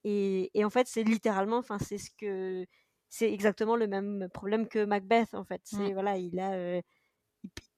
et, 0.04 0.50
et, 0.54 0.64
en 0.64 0.70
fait, 0.70 0.88
c'est 0.88 1.04
littéralement, 1.04 1.58
enfin, 1.58 1.78
c'est 1.80 1.98
ce 1.98 2.10
que, 2.18 2.66
c'est 3.10 3.32
exactement 3.32 3.76
le 3.76 3.88
même 3.88 4.28
problème 4.34 4.68
que 4.68 4.86
Macbeth. 4.86 5.34
En 5.34 5.44
fait, 5.44 5.62
c'est 5.64 5.90
mmh. 5.90 5.94
voilà, 5.94 6.18
il 6.18 6.40
a, 6.40 6.54
euh, 6.54 6.82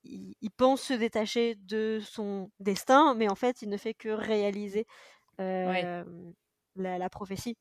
il, 0.03 0.51
pense 0.57 0.81
se 0.81 0.93
détacher 0.93 1.55
de 1.55 1.99
son 2.01 2.51
destin, 2.59 3.15
mais 3.15 3.29
en 3.29 3.35
fait, 3.35 3.61
il 3.61 3.69
ne 3.69 3.77
fait 3.77 3.93
que 3.93 4.09
réaliser 4.09 4.85
la, 5.37 6.05
la, 6.75 7.09
prophétie. 7.09 7.57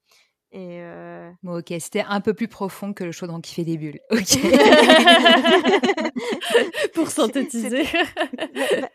Et 0.53 0.81
Bon, 1.43 1.59
ok, 1.59 1.73
c'était 1.79 2.05
un 2.07 2.21
peu 2.21 2.35
plus 2.35 2.49
profond 2.49 2.93
que 2.93 3.05
le 3.05 3.13
chaudron 3.13 3.41
qui 3.41 3.55
fait 3.55 3.65
des 3.65 3.79
bulles. 3.79 4.01
Ok. 4.11 4.39
Pour 6.95 7.09
synthétiser. 7.09 7.85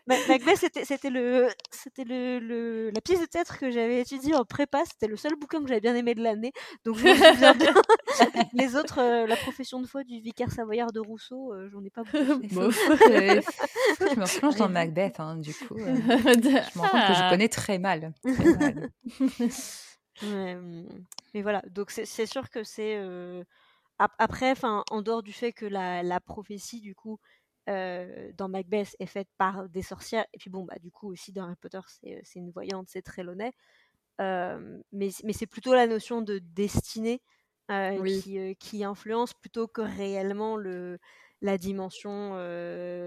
Macbeth, 0.06 0.70
c'était, 0.84 1.10
le, 1.10 1.48
c'était 1.70 2.04
le, 2.04 2.38
le, 2.38 2.90
la 2.90 3.00
pièce 3.00 3.20
de 3.20 3.26
théâtre 3.26 3.58
que 3.58 3.70
j'avais 3.70 4.00
étudiée 4.00 4.34
en 4.34 4.44
prépa. 4.44 4.82
C'était 4.84 5.08
le 5.08 5.16
seul 5.16 5.34
bouquin 5.34 5.60
que 5.62 5.68
j'avais 5.68 5.80
bien 5.80 5.94
aimé 5.96 6.14
de 6.14 6.22
l'année. 6.22 6.52
Donc, 6.84 6.96
je 6.98 7.04
me 7.08 7.14
souviens 7.14 7.54
de... 7.54 7.66
Les 8.52 8.76
autres, 8.76 9.26
La 9.26 9.36
profession 9.36 9.80
de 9.80 9.86
foi 9.86 10.04
du 10.04 10.20
vicaire 10.20 10.52
savoyard 10.52 10.92
de 10.92 11.00
Rousseau, 11.00 11.52
j'en 11.72 11.82
ai 11.84 11.90
pas 11.90 12.02
beaucoup. 12.02 12.42
Bon. 12.56 12.70
je 12.70 14.18
me 14.18 14.24
replonge 14.24 14.56
dans 14.56 14.68
Macbeth, 14.68 15.20
hein, 15.20 15.36
du 15.36 15.52
coup. 15.52 15.76
je 15.78 15.84
me 15.84 16.80
rends 16.80 16.88
compte 16.88 17.06
que 17.08 17.14
je 17.14 17.30
connais 17.30 17.48
très 17.48 17.78
mal. 17.78 18.12
Très 18.22 18.56
mal. 18.56 18.90
Mais 20.22 21.42
voilà, 21.42 21.62
donc 21.70 21.90
c'est 21.90 22.26
sûr 22.26 22.50
que 22.50 22.62
c'est 22.64 23.00
après, 23.98 24.54
en 24.62 25.02
dehors 25.02 25.22
du 25.22 25.32
fait 25.32 25.52
que 25.52 25.66
la, 25.66 26.02
la 26.02 26.20
prophétie 26.20 26.80
du 26.80 26.94
coup 26.94 27.18
dans 27.66 28.48
Macbeth 28.48 28.96
est 28.98 29.06
faite 29.06 29.28
par 29.38 29.68
des 29.68 29.82
sorcières, 29.82 30.26
et 30.32 30.38
puis 30.38 30.50
bon 30.50 30.64
bah 30.64 30.76
du 30.80 30.90
coup 30.90 31.10
aussi 31.10 31.32
dans 31.32 31.44
Harry 31.44 31.56
Potter 31.56 31.80
c'est 31.86 32.38
une 32.38 32.50
voyante, 32.50 32.88
c'est 32.88 33.02
très 33.02 33.22
euh, 34.20 34.80
mais, 34.92 35.10
mais 35.24 35.32
c'est 35.32 35.46
plutôt 35.46 35.74
la 35.74 35.86
notion 35.86 36.22
de 36.22 36.38
destinée 36.38 37.20
qui, 37.68 38.56
qui, 38.56 38.84
influence 38.84 39.34
plutôt 39.34 39.66
que 39.66 39.80
réellement 39.80 40.56
le, 40.56 40.98
la 41.42 41.58
dimension 41.58 42.34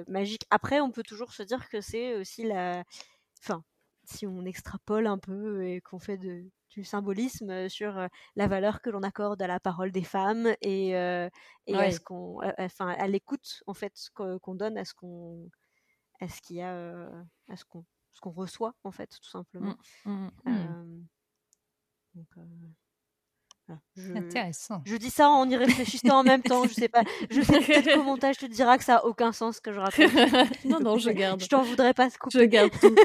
magique. 0.08 0.46
Après, 0.50 0.82
on 0.82 0.92
peut 0.92 1.04
toujours 1.04 1.34
se 1.34 1.44
dire 1.44 1.70
que 1.70 1.82
c'est 1.82 2.16
aussi 2.16 2.44
la, 2.44 2.84
enfin, 3.42 3.64
si 4.10 4.28
on 4.28 4.46
extrapole 4.46 5.08
un 5.08 5.18
peu 5.18 5.66
et 5.66 5.82
qu'on 5.82 6.00
fait 6.00 6.18
de, 6.18 6.46
du 6.70 6.84
symbolisme 6.84 7.70
sur 7.70 8.08
la 8.36 8.48
valeur 8.48 8.82
que 8.82 8.90
l'on 8.90 9.04
accorde 9.04 9.42
à 9.42 9.48
la 9.48 9.60
parole 9.60 9.92
des 9.92 10.04
femmes 10.04 10.48
et, 10.62 10.90
et 10.90 11.76
à 11.76 11.92
ce 11.92 12.00
qu'on, 12.00 12.40
enfin, 12.58 12.90
à 12.90 13.08
l'écoute 13.08 13.64
en 13.68 13.74
fait 13.74 13.94
qu'on 14.14 14.56
donne 14.56 14.78
à 14.78 14.86
ce 14.86 14.94
qu'on, 14.94 15.50
à 16.20 16.28
ce 16.28 16.42
qu'il 16.42 16.58
y 16.58 16.62
a, 16.62 17.08
à 17.50 17.56
ce 17.56 17.66
qu'on, 17.66 17.86
ce 18.14 18.22
qu'on 18.22 18.32
reçoit 18.32 18.74
en 18.84 18.92
fait 18.92 19.18
tout 19.22 19.30
simplement. 19.30 19.76
Mmh, 20.06 20.30
mmh, 20.46 20.52
mmh. 20.52 21.06
donc, 22.16 22.28
je, 23.96 24.14
Intéressant. 24.14 24.82
Je 24.86 24.96
dis 24.96 25.10
ça 25.10 25.30
en 25.30 25.50
y 25.50 25.56
réfléchissant 25.56 26.20
en 26.20 26.24
même 26.24 26.42
temps. 26.42 26.64
Je 26.66 26.74
sais 26.74 26.90
pas. 26.90 27.04
Je 27.30 27.42
sais 27.42 27.60
peut-être 27.60 27.94
qu'au 27.96 28.04
montage 28.04 28.38
te 28.38 28.46
dira 28.46 28.78
que 28.78 28.84
ça 28.84 28.98
a 28.98 29.06
aucun 29.06 29.32
sens 29.32 29.60
que 29.60 29.72
je 29.72 29.80
raconte. 29.80 30.14
non, 30.66 30.80
non, 30.80 30.98
je 30.98 31.10
garde. 31.10 31.42
Je 31.42 31.48
t'en 31.48 31.64
voudrais 31.64 31.94
pas 31.94 32.10
se 32.10 32.18
couper. 32.18 32.40
Je 32.40 32.44
garde 32.46 32.72
tout. 32.80 32.96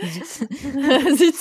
Zut. 1.16 1.34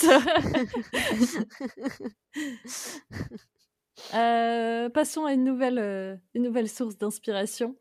euh, 4.13 4.89
passons 4.89 5.25
à 5.25 5.33
une 5.33 5.43
nouvelle, 5.43 5.79
euh, 5.79 6.15
une 6.33 6.43
nouvelle 6.43 6.69
source 6.69 6.97
d'inspiration. 6.97 7.75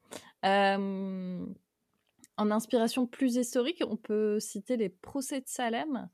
Euh, 0.45 1.47
en 2.37 2.51
inspiration 2.51 3.07
plus 3.07 3.37
historique, 3.37 3.83
on 3.89 3.97
peut 3.97 4.39
citer 4.41 4.77
les 4.77 4.91
procès 4.91 5.41
de 5.41 5.49
Salem. 5.49 6.09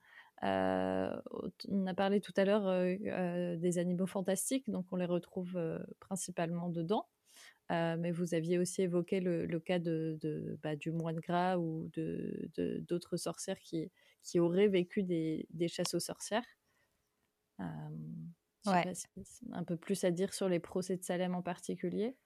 Euh, 0.45 1.21
on 1.69 1.87
a 1.87 1.95
parlé 1.95 2.21
tout 2.21 2.33
à 2.37 2.45
l'heure 2.45 2.67
euh, 2.67 2.95
euh, 3.07 3.57
des 3.57 3.79
animaux 3.79 4.07
fantastiques, 4.07 4.69
donc 4.69 4.87
on 4.91 4.97
les 4.97 5.05
retrouve 5.05 5.59
principalement 6.01 6.69
dedans. 6.69 7.07
mais 7.71 8.11
vous 8.11 8.35
aviez 8.35 8.59
aussi 8.59 8.83
évoqué 8.83 9.21
le, 9.21 9.61
cas 9.61 9.79
de, 9.79 10.19
bah, 10.63 10.77
du 10.77 10.91
moine 10.91 11.21
gras 11.21 11.59
ou 11.59 11.91
d'autres 12.89 13.17
sorcières 13.17 13.59
qui, 13.61 13.91
qui 14.23 14.41
auraient 14.41 14.69
vécu 14.69 15.03
des, 15.03 15.47
chasses 15.69 15.95
aux 15.95 16.01
sorcières. 16.01 16.47
ouais. 17.59 18.93
un 19.53 19.65
peu 19.65 19.77
plus 19.77 20.03
à 20.05 20.11
dire 20.11 20.35
sur 20.35 20.49
les 20.49 20.61
procès 20.61 20.97
de 20.97 21.05
Salem 21.05 21.35
en 21.35 21.43
particulier. 21.43 22.17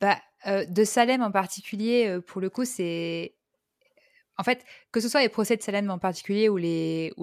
Bah, 0.00 0.18
de 0.46 0.84
Salem 0.84 1.22
en 1.22 1.30
particulier, 1.30 2.18
pour 2.26 2.40
le 2.40 2.50
coup, 2.50 2.64
c'est 2.64 3.36
en 4.40 4.42
fait, 4.42 4.64
que 4.90 5.00
ce 5.00 5.08
soit 5.10 5.20
les 5.20 5.28
procès 5.28 5.58
de 5.58 5.62
Salem 5.62 5.90
en 5.90 5.98
particulier 5.98 6.48
ou, 6.48 6.56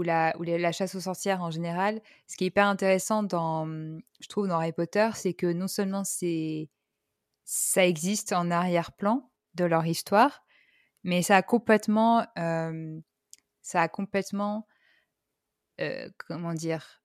la, 0.03 0.71
chasse 0.71 0.93
aux 0.93 0.99
sorcières 0.99 1.41
en 1.41 1.49
général, 1.49 1.99
ce 2.27 2.37
qui 2.37 2.43
est 2.43 2.47
hyper 2.47 2.67
intéressant 2.67 3.23
dans, 3.23 3.65
je 3.65 4.27
trouve, 4.29 4.47
dans 4.47 4.59
Harry 4.59 4.71
Potter, 4.71 5.09
c'est 5.15 5.33
que 5.33 5.47
non 5.47 5.67
seulement 5.67 6.03
ça 6.03 7.87
existe 7.87 8.33
en 8.33 8.51
arrière-plan 8.51 9.31
de 9.55 9.65
leur 9.65 9.87
histoire, 9.87 10.43
mais 11.03 11.23
ça 11.23 11.37
a 11.37 11.41
complètement, 11.41 12.23
euh, 12.37 12.99
ça 13.63 13.81
a 13.81 13.87
complètement, 13.87 14.67
euh, 15.81 16.07
comment 16.27 16.53
dire, 16.53 17.01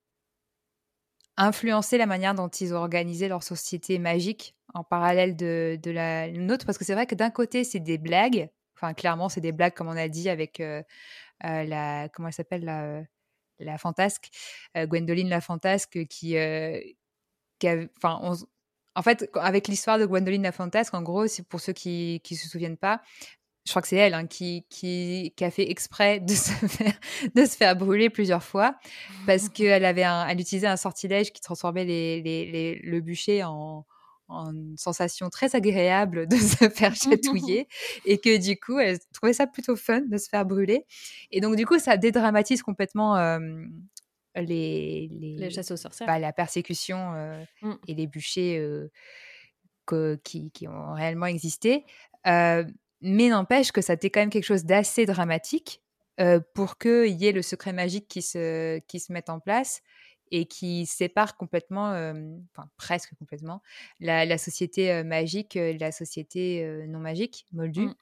influencé 1.37 1.97
la 1.97 2.05
manière 2.05 2.35
dont 2.35 2.49
ils 2.49 2.75
ont 2.75 2.77
organisé 2.77 3.27
leur 3.27 3.41
société 3.41 3.97
magique 3.97 4.55
en 4.75 4.83
parallèle 4.83 5.35
de, 5.35 5.79
de 5.81 5.89
la 5.89 6.29
nôtre, 6.29 6.67
parce 6.67 6.77
que 6.77 6.85
c'est 6.85 6.93
vrai 6.93 7.07
que 7.07 7.15
d'un 7.15 7.31
côté, 7.31 7.63
c'est 7.63 7.79
des 7.79 7.97
blagues, 7.97 8.51
Enfin, 8.75 8.93
clairement, 8.93 9.29
c'est 9.29 9.41
des 9.41 9.51
blagues, 9.51 9.73
comme 9.73 9.87
on 9.87 9.97
a 9.97 10.07
dit, 10.07 10.29
avec 10.29 10.61
la. 11.41 12.09
Comment 12.09 12.27
elle 12.27 12.33
s'appelle 12.33 12.65
la, 12.65 13.01
la 13.59 13.77
fantasque 13.77 14.29
Gwendoline 14.75 15.29
la 15.29 15.41
fantasque 15.41 16.05
qui. 16.07 16.35
enfin, 16.37 18.19
en 18.95 19.01
fait, 19.01 19.29
avec 19.35 19.67
l'histoire 19.67 19.99
de 19.99 20.05
Gwendoline 20.05 20.43
la 20.43 20.51
fantasque, 20.51 20.93
en 20.93 21.01
gros, 21.01 21.27
c'est 21.27 21.47
pour 21.47 21.59
ceux 21.59 21.73
qui 21.73 22.21
ne 22.29 22.35
se 22.35 22.47
souviennent 22.47 22.77
pas, 22.77 23.01
je 23.65 23.71
crois 23.71 23.81
que 23.81 23.87
c'est 23.87 23.97
elle 23.97 24.13
hein, 24.13 24.27
qui, 24.27 24.65
qui, 24.69 25.33
qui, 25.37 25.45
a 25.45 25.51
fait 25.51 25.69
exprès 25.69 26.19
de 26.19 26.29
se 26.33 26.51
faire, 26.51 26.93
de 27.33 27.45
se 27.45 27.55
faire 27.55 27.75
brûler 27.75 28.09
plusieurs 28.09 28.43
fois 28.43 28.75
parce 29.25 29.49
qu'elle 29.49 29.85
avait 29.85 30.03
un, 30.03 30.27
elle 30.27 30.39
utilisait 30.39 30.67
un 30.67 30.77
sortilège 30.77 31.31
qui 31.31 31.41
transformait 31.41 31.85
les, 31.85 32.21
les, 32.21 32.75
le 32.83 33.01
bûcher 33.01 33.43
en, 33.43 33.85
une 34.33 34.77
sensation 34.77 35.29
très 35.29 35.55
agréable 35.55 36.27
de 36.27 36.35
se 36.35 36.69
faire 36.69 36.95
chatouiller 36.95 37.67
et 38.05 38.17
que 38.17 38.37
du 38.37 38.59
coup, 38.59 38.79
elle 38.79 38.99
trouvait 39.13 39.33
ça 39.33 39.47
plutôt 39.47 39.75
fun 39.75 40.01
de 40.01 40.17
se 40.17 40.29
faire 40.29 40.45
brûler. 40.45 40.85
Et 41.31 41.41
donc, 41.41 41.55
du 41.55 41.65
coup, 41.65 41.79
ça 41.79 41.97
dédramatise 41.97 42.61
complètement 42.61 43.17
les, 44.35 45.09
les, 45.11 45.49
chasses 45.49 45.71
aux 45.71 45.77
sorcières. 45.77 46.07
Bah, 46.07 46.19
la 46.19 46.33
persécution 46.33 47.11
mmh. 47.61 47.73
et 47.87 47.93
les 47.93 48.07
bûchers 48.07 48.89
que, 49.85 50.19
qui, 50.23 50.51
qui, 50.51 50.67
ont 50.67 50.93
réellement 50.93 51.27
existé. 51.27 51.85
mais 52.25 53.29
n'empêche 53.29 53.71
que 53.71 53.81
ça 53.81 53.93
était 53.93 54.09
quand 54.09 54.21
même 54.21 54.29
quelque 54.29 54.45
chose 54.45 54.65
d'assez 54.65 55.05
dramatique 55.05 55.81
pour 56.53 56.77
qu'il 56.77 57.21
y 57.21 57.27
ait 57.27 57.31
le 57.31 57.41
secret 57.41 57.73
magique 57.73 58.07
qui 58.07 58.21
se, 58.21 58.79
qui 58.87 58.99
se 58.99 59.11
mette 59.11 59.29
en 59.29 59.39
place 59.39 59.81
et 60.33 60.45
qui 60.45 60.87
sépare 60.87 61.37
complètement, 61.37 61.89
enfin 62.55 62.67
presque 62.75 63.13
complètement, 63.19 63.61
la, 63.99 64.37
société 64.39 65.03
magique 65.03 65.55
de 65.55 65.79
la 65.79 65.91
société 65.91 66.65
non 66.87 66.97
magique, 66.97 67.45
moldue. 67.53 67.85
Mmh. 67.85 67.95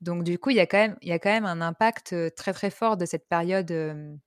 Donc 0.00 0.24
du 0.24 0.38
coup, 0.38 0.48
il 0.48 0.56
y, 0.56 0.60
a 0.60 0.66
quand 0.66 0.78
même, 0.78 0.96
il 1.02 1.08
y 1.08 1.12
a 1.12 1.18
quand 1.18 1.30
même 1.30 1.44
un 1.44 1.60
impact 1.60 2.14
très 2.34 2.54
très 2.54 2.70
fort 2.70 2.96
de 2.96 3.04
cette 3.04 3.28
période 3.28 3.66
de 3.66 4.18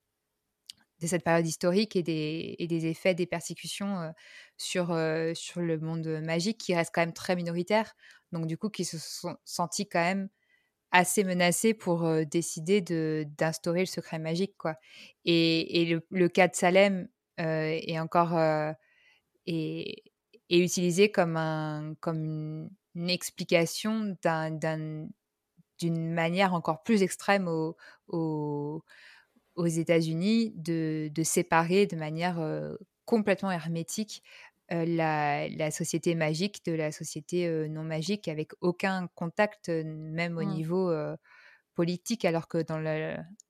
cette 1.06 1.24
période 1.24 1.46
historique 1.46 1.96
et 1.96 2.04
des, 2.04 2.54
et 2.60 2.68
des 2.68 2.86
effets 2.86 3.14
des 3.14 3.26
persécutions 3.26 4.12
sur, 4.56 4.96
sur 5.34 5.60
le 5.60 5.78
monde 5.80 6.06
magique 6.22 6.58
qui 6.58 6.76
reste 6.76 6.92
quand 6.94 7.02
même 7.02 7.12
très 7.12 7.34
minoritaire. 7.34 7.96
Donc 8.30 8.46
du 8.46 8.56
coup, 8.56 8.70
qui 8.70 8.84
se 8.84 8.98
sont 8.98 9.36
sentis 9.44 9.88
quand 9.88 10.02
même 10.02 10.28
assez 10.90 11.24
menacés 11.24 11.74
pour 11.74 12.08
décider 12.26 12.80
d'instaurer 12.80 13.80
le 13.80 13.86
secret 13.86 14.20
magique. 14.20 14.54
quoi. 14.56 14.76
Et, 15.24 15.82
et 15.82 16.00
le, 16.10 16.28
cas 16.28 16.46
de 16.48 16.54
Salem 16.54 17.08
est 17.38 17.98
encore 17.98 18.38
est, 19.46 20.02
est, 20.50 20.58
utilisé 20.58 21.10
comme, 21.10 21.36
un, 21.36 21.94
comme 22.00 22.24
une, 22.24 22.70
une 22.94 23.10
explication 23.10 24.16
d'une 25.80 26.12
manière 26.12 26.54
encore 26.54 26.82
plus 26.82 27.02
extrême 27.02 27.48
au, 27.48 27.76
au 28.08 28.82
aux 29.58 29.66
États-Unis 29.66 30.52
de, 30.54 31.10
séparer 31.24 31.86
de 31.86 31.96
manière 31.96 32.40
complètement 33.04 33.50
hermétique 33.50 34.22
la, 34.70 35.70
société 35.70 36.14
magique 36.14 36.64
de 36.64 36.72
la 36.72 36.92
société 36.92 37.68
non 37.68 37.82
magique 37.82 38.28
avec 38.28 38.52
aucun 38.60 39.08
contact 39.14 39.68
même 39.68 40.38
au 40.38 40.44
mmh. 40.44 40.54
niveau 40.54 40.92
politique 41.78 42.24
alors 42.24 42.48
que 42.48 42.58
dans, 42.58 42.80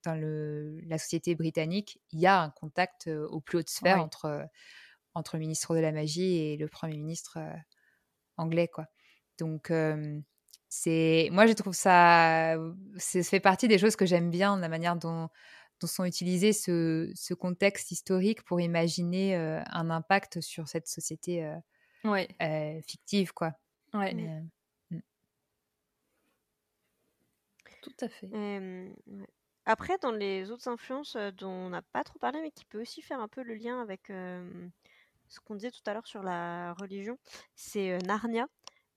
dans 0.05 0.13
le, 0.13 0.79
la 0.85 0.99
société 0.99 1.33
britannique 1.33 1.99
il 2.11 2.19
y 2.19 2.27
a 2.27 2.39
un 2.39 2.51
contact 2.51 3.07
au 3.07 3.41
plus 3.41 3.57
haute 3.57 3.71
sphère 3.71 3.99
entre, 3.99 4.45
entre 5.15 5.37
le 5.37 5.39
ministre 5.39 5.75
de 5.75 5.79
la 5.79 5.91
magie 5.91 6.37
et 6.37 6.55
le 6.55 6.67
premier 6.67 6.95
ministre 6.95 7.39
anglais 8.37 8.67
quoi 8.67 8.85
donc 9.39 9.73
c'est 10.67 11.29
moi 11.31 11.47
je 11.47 11.53
trouve 11.53 11.73
ça 11.73 12.55
ça 12.97 13.23
fait 13.23 13.39
partie 13.39 13.67
des 13.67 13.79
choses 13.79 13.95
que 13.95 14.05
j'aime 14.05 14.29
bien 14.29 14.59
la 14.59 14.69
manière 14.69 14.95
dont 14.95 15.29
dont 15.79 15.87
sont 15.87 16.05
utilisés 16.05 16.53
ce, 16.53 17.11
ce, 17.15 17.33
contexte 17.33 17.89
historique 17.89 18.43
pour 18.43 18.61
imaginer 18.61 19.33
un 19.35 19.89
impact 19.89 20.39
sur 20.39 20.67
cette 20.67 20.87
société 20.87 21.49
ouais. 22.03 22.27
fictive, 22.85 23.33
quoi. 23.33 23.53
Ouais. 23.93 24.13
Mmh. 24.13 24.49
Tout 27.81 27.95
à 28.01 28.09
fait. 28.09 28.29
Après, 29.65 29.97
dans 30.01 30.11
les 30.11 30.51
autres 30.51 30.67
influences 30.67 31.15
dont 31.37 31.51
on 31.51 31.69
n'a 31.69 31.81
pas 31.81 32.03
trop 32.03 32.17
parlé, 32.17 32.41
mais 32.41 32.51
qui 32.51 32.65
peut 32.65 32.81
aussi 32.81 33.01
faire 33.01 33.19
un 33.19 33.27
peu 33.27 33.43
le 33.43 33.53
lien 33.53 33.81
avec 33.81 34.07
ce 34.07 35.39
qu'on 35.45 35.55
disait 35.55 35.71
tout 35.71 35.81
à 35.85 35.93
l'heure 35.93 36.07
sur 36.07 36.23
la 36.23 36.73
religion, 36.73 37.17
c'est 37.55 37.97
Narnia. 37.99 38.47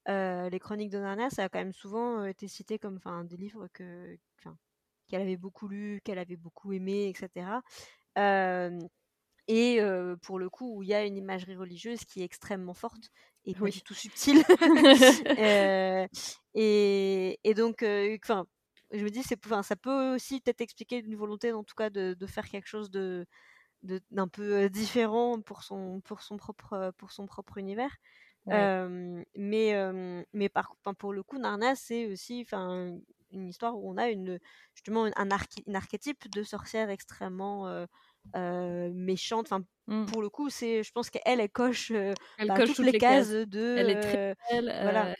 les 0.07 0.59
chroniques 0.61 0.91
de 0.91 0.99
Narnia, 0.99 1.31
ça 1.31 1.45
a 1.45 1.49
quand 1.49 1.59
même 1.59 1.75
souvent 1.75 2.25
été 2.25 2.49
cité 2.49 2.79
comme 2.79 3.01
des 3.25 3.37
livres 3.37 3.69
que, 3.73 4.17
qu'elle 5.09 5.21
avait 5.21 5.37
beaucoup 5.37 5.69
lu, 5.69 6.01
qu'elle 6.05 6.19
avait 6.19 6.37
beaucoup 6.37 6.73
aimé, 6.73 7.09
etc. 7.09 7.61
et 9.49 9.81
pour 10.23 10.39
le 10.39 10.49
coup, 10.49 10.79
où 10.79 10.83
il 10.83 10.89
y 10.89 10.95
a 10.95 11.05
une 11.05 11.19
imagerie 11.19 11.57
religieuse 11.57 12.05
qui 12.07 12.23
est 12.23 12.25
extrêmement 12.25 12.75
forte 12.75 13.11
et 13.45 13.55
pas 13.55 13.69
du 13.69 13.83
tout 13.83 13.95
subtile. 13.95 14.43
et, 16.55 17.41
et, 17.45 17.55
donc, 17.55 17.85
enfin, 18.23 18.47
je 18.93 19.05
me 19.05 19.11
dis, 19.11 19.23
c'est, 19.23 19.39
ça 19.63 19.77
peut 19.77 20.15
aussi 20.15 20.41
peut-être 20.41 20.61
expliquer 20.61 20.99
une 20.99 21.17
volonté, 21.17 21.53
en 21.53 21.65
tout 21.65 21.75
cas, 21.75 21.91
de, 21.91 22.15
de 22.15 22.27
faire 22.27 22.49
quelque 22.49 22.69
chose 22.69 22.91
de, 22.91 23.27
d'un 24.11 24.29
peu 24.29 24.69
différent 24.71 25.41
pour 25.41 25.63
son, 25.63 26.01
pour 26.03 26.23
son, 26.23 26.37
propre, 26.37 26.93
pour 26.99 27.13
son 27.13 27.27
propre 27.27 27.59
univers. 27.59 27.97
mais, 28.47 30.25
mais 30.33 30.49
par, 30.49 30.77
pour 30.99 31.13
le 31.13 31.23
coup, 31.23 31.39
Narnia, 31.39 31.75
c'est 31.75 32.07
aussi 32.07 32.47
une 33.33 33.49
histoire 33.49 33.77
où 33.77 33.91
on 33.91 33.97
a 33.97 34.09
une, 34.09 34.39
justement 34.75 35.09
un, 35.17 35.31
archétype 35.75 36.31
de 36.31 36.43
sorcière 36.43 36.91
extrêmement 36.91 37.87
méchante. 38.35 39.47
Enfin, 39.47 39.65
mmh. 39.87 40.07
pour 40.07 40.23
le 40.23 40.29
coup, 40.29 40.51
c'est, 40.51 40.83
je 40.83 40.93
pense 40.93 41.11
qu'elle, 41.11 41.41
elle 41.41 41.51
coche, 41.51 41.93
bah, 42.47 42.65
toutes, 42.67 42.79
les, 42.79 42.99
cases, 42.99 43.31
de. 43.31 43.77
Elle 43.79 43.91
est 43.91 44.01
très 44.01 44.37
belle. 44.51 44.79
voilà. 44.83 45.15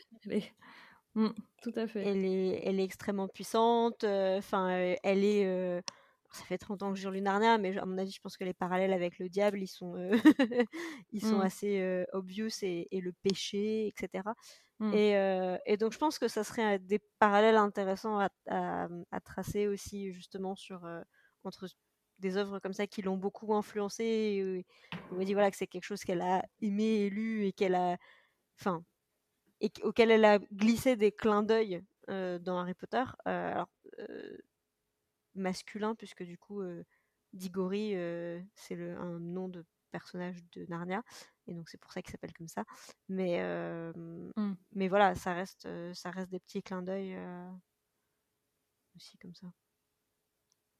Mmh, 1.15 1.29
tout 1.63 1.73
à 1.75 1.87
fait. 1.87 2.03
Elle 2.05 2.25
est, 2.25 2.61
elle 2.63 2.79
est 2.79 2.83
extrêmement 2.83 3.27
puissante. 3.27 4.03
Enfin, 4.03 4.69
elle 5.01 5.23
est 5.23 5.81
ça 6.33 6.43
fait 6.45 6.57
30 6.57 6.81
ans 6.83 6.93
que 6.93 6.99
j'ai 6.99 7.09
lu 7.11 7.21
Narnia, 7.21 7.59
mais 7.59 7.77
à 7.77 7.85
mon 7.85 7.97
avis, 7.97 8.11
je 8.11 8.19
pense 8.19 8.37
que 8.37 8.43
les 8.43 8.55
parallèles 8.55 8.91
avec 8.91 9.19
le 9.19 9.29
diable, 9.29 9.61
ils 9.61 9.67
sont, 9.67 9.95
euh, 9.95 10.11
ils 11.11 11.21
sont 11.21 11.37
mmh. 11.37 11.41
assez 11.41 11.79
euh, 11.79 12.05
obvious 12.11 12.49
et, 12.63 12.87
le 12.91 13.13
péché, 13.13 13.87
etc. 13.87 14.23
Mmh. 14.79 14.91
Euh, 14.95 15.57
et, 15.67 15.77
donc, 15.77 15.93
je 15.93 15.99
pense 15.99 16.17
que 16.17 16.27
ça 16.27 16.43
serait 16.43 16.79
des 16.79 16.99
parallèles 17.19 17.55
intéressants 17.55 18.19
à, 18.47 19.19
tracer 19.23 19.67
aussi, 19.67 20.11
justement, 20.11 20.55
sur, 20.55 20.89
entre 21.43 21.67
des 22.17 22.37
œuvres 22.37 22.59
comme 22.59 22.73
ça 22.73 22.87
qui 22.87 23.03
l'ont 23.03 23.17
beaucoup 23.17 23.53
influencée. 23.53 24.65
On 25.11 25.15
me 25.15 25.25
dit 25.25 25.33
voilà, 25.33 25.51
que 25.51 25.57
c'est 25.57 25.67
quelque 25.67 25.83
chose 25.83 26.03
qu'elle 26.03 26.21
a 26.21 26.43
aimé 26.61 26.83
et 26.83 27.09
lu 27.11 27.45
et 27.45 27.53
qu'elle 27.53 27.75
a. 27.75 27.97
Enfin. 28.59 28.83
Et 29.63 29.71
auquel 29.81 30.11
elle 30.11 30.25
a 30.25 30.39
glissé 30.39 30.95
des 30.95 31.11
clins 31.11 31.41
d'œil 31.41 31.83
dans 32.07 32.59
Harry 32.59 32.73
Potter. 32.73 33.03
alors 33.25 33.69
masculin, 35.35 35.95
puisque 35.95 36.23
du 36.23 36.37
coup, 36.37 36.61
euh, 36.61 36.83
Digori, 37.33 37.95
euh, 37.95 38.41
c'est 38.55 38.79
un 38.79 39.19
nom 39.19 39.49
de 39.49 39.65
personnage 39.91 40.37
de 40.53 40.65
Narnia, 40.67 41.03
et 41.47 41.53
donc 41.53 41.69
c'est 41.69 41.77
pour 41.77 41.91
ça 41.91 42.01
qu'il 42.01 42.11
s'appelle 42.11 42.33
comme 42.33 42.47
ça. 42.47 42.63
Mais, 43.09 43.41
mmh. 43.93 44.53
mais 44.73 44.87
voilà, 44.87 45.13
ça 45.15 45.33
reste, 45.33 45.67
ça 45.93 46.09
reste 46.09 46.31
des 46.31 46.39
petits 46.39 46.63
clins 46.63 46.81
d'œil 46.81 47.17
aussi 48.95 49.17
comme 49.19 49.35
ça. 49.35 49.47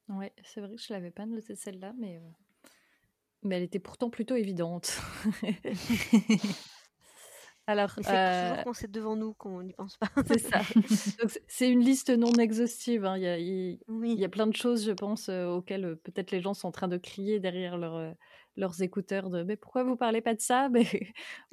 Ouais, 0.08 0.32
c'est 0.42 0.60
vrai 0.60 0.74
que 0.74 0.82
je 0.82 0.92
l'avais 0.92 1.12
pas 1.12 1.26
noté 1.26 1.54
celle-là, 1.54 1.94
mais, 1.96 2.20
mais 3.42 3.56
elle 3.56 3.62
était 3.62 3.78
pourtant 3.78 4.10
plutôt 4.10 4.34
évidente. 4.34 5.00
Alors, 7.66 7.90
c'est 7.96 8.02
toujours 8.02 8.12
euh 8.12 8.72
c'est 8.74 8.90
devant 8.90 9.16
nous 9.16 9.32
qu'on 9.34 9.62
n'y 9.62 9.72
pense 9.72 9.96
pas. 9.96 10.08
C'est 10.26 10.38
ça. 10.38 10.60
c'est 11.48 11.70
une 11.70 11.80
liste 11.80 12.10
non 12.10 12.32
exhaustive. 12.32 13.06
Hein. 13.06 13.16
Il, 13.16 13.22
y 13.22 13.26
a, 13.26 13.38
il, 13.38 13.78
y 14.20 14.24
a, 14.24 14.28
plein 14.28 14.46
de 14.46 14.54
choses, 14.54 14.84
je 14.84 14.92
pense, 14.92 15.30
euh, 15.30 15.46
auxquelles 15.46 15.84
euh, 15.84 15.94
peut-être 15.96 16.30
les 16.30 16.40
gens 16.40 16.52
sont 16.52 16.68
en 16.68 16.72
train 16.72 16.88
de 16.88 16.98
crier 16.98 17.40
derrière 17.40 17.78
leur, 17.78 18.14
leurs 18.56 18.82
écouteurs 18.82 19.30
de 19.30 19.42
mais 19.42 19.56
pourquoi 19.56 19.82
vous 19.82 19.96
parlez 19.96 20.20
pas 20.20 20.34
de 20.34 20.40
ça? 20.40 20.68
Mais 20.68 20.84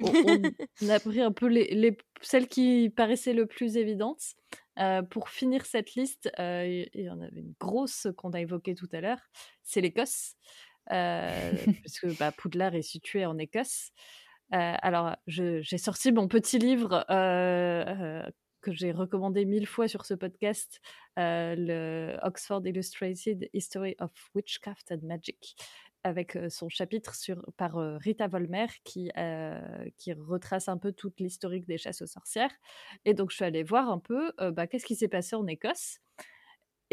on, 0.82 0.88
a 0.90 1.00
pris 1.00 1.22
un 1.22 1.32
peu 1.32 1.46
les, 1.46 1.74
les, 1.74 1.96
celles 2.20 2.48
qui 2.48 2.90
paraissaient 2.90 3.34
le 3.34 3.46
plus 3.46 3.78
évidentes. 3.78 4.34
pour 5.10 5.30
finir 5.30 5.64
cette 5.64 5.94
liste, 5.94 6.30
il 6.38 6.88
y 6.94 7.08
en 7.08 7.22
avait 7.22 7.40
une 7.40 7.54
grosse 7.58 8.08
qu'on 8.18 8.32
a 8.32 8.40
évoquée 8.40 8.74
tout 8.74 8.88
à 8.92 9.00
l'heure, 9.00 9.20
c'est 9.62 9.80
l'Écosse, 9.80 10.34
puisque 10.90 12.18
bah, 12.18 12.32
Poudlard 12.32 12.74
est 12.74 12.82
situé 12.82 13.24
en 13.24 13.38
Écosse. 13.38 13.92
Euh, 14.52 14.74
alors, 14.82 15.16
j'ai 15.26 15.78
sorti 15.78 16.12
mon 16.12 16.28
petit 16.28 16.58
livre 16.58 17.04
euh, 17.10 17.84
euh, 17.86 18.22
que 18.60 18.72
j'ai 18.72 18.92
recommandé 18.92 19.44
mille 19.44 19.66
fois 19.66 19.88
sur 19.88 20.04
ce 20.04 20.14
podcast, 20.14 20.80
le 21.16 22.16
Oxford 22.22 22.62
Illustrated 22.64 23.48
History 23.52 23.96
of 23.98 24.12
Witchcraft 24.34 24.92
and 24.92 25.06
Magic, 25.06 25.56
avec 26.04 26.38
son 26.48 26.68
chapitre 26.68 27.14
sur, 27.14 27.42
par 27.56 27.74
Rita 27.98 28.28
Volmer 28.28 28.66
qui, 28.84 29.10
qui 29.98 30.12
retrace 30.12 30.68
un 30.68 30.78
peu 30.78 30.92
toute 30.92 31.18
l'historique 31.18 31.66
des 31.66 31.78
chasses 31.78 32.02
aux 32.02 32.06
sorcières. 32.06 32.52
Et 33.04 33.14
donc, 33.14 33.30
je 33.30 33.36
suis 33.36 33.44
allée 33.44 33.64
voir 33.64 33.90
un 33.90 33.98
peu 33.98 34.32
bah, 34.52 34.68
qu'est-ce 34.68 34.86
qui 34.86 34.94
s'est 34.94 35.08
passé 35.08 35.34
en 35.34 35.46
Écosse. 35.46 35.98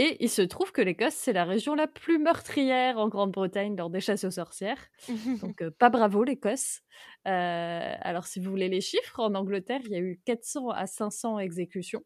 Et 0.01 0.15
il 0.23 0.29
se 0.29 0.41
trouve 0.41 0.71
que 0.71 0.81
l'Écosse, 0.81 1.13
c'est 1.13 1.33
la 1.33 1.43
région 1.43 1.75
la 1.75 1.85
plus 1.85 2.19
meurtrière 2.19 2.97
en 2.97 3.09
Grande-Bretagne 3.09 3.75
lors 3.75 3.89
des 3.89 3.99
chasses 3.99 4.23
aux 4.23 4.31
sorcières. 4.31 4.87
Donc, 5.41 5.61
euh, 5.61 5.71
pas 5.77 5.89
bravo 5.89 6.23
l'Écosse. 6.23 6.79
Euh, 7.27 7.93
alors, 7.99 8.25
si 8.25 8.39
vous 8.39 8.49
voulez 8.49 8.69
les 8.69 8.79
chiffres, 8.79 9.19
en 9.19 9.35
Angleterre, 9.35 9.81
il 9.83 9.91
y 9.91 9.95
a 9.95 9.99
eu 9.99 10.21
400 10.23 10.69
à 10.69 10.87
500 10.87 11.39
exécutions. 11.39 12.01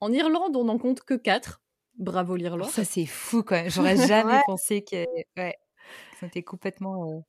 En 0.00 0.10
Irlande, 0.10 0.56
on 0.56 0.64
n'en 0.64 0.78
compte 0.78 1.02
que 1.02 1.12
4. 1.12 1.60
Bravo 1.98 2.36
l'Irlande. 2.36 2.70
Ça, 2.70 2.84
c'est 2.84 3.04
fou 3.04 3.42
quand 3.42 3.56
même. 3.56 3.68
J'aurais 3.68 3.96
jamais 4.08 4.40
pensé 4.46 4.82
que 4.82 5.04
ouais, 5.36 5.58
c'était 6.20 6.42
complètement. 6.42 7.04
Euh, 7.06 7.20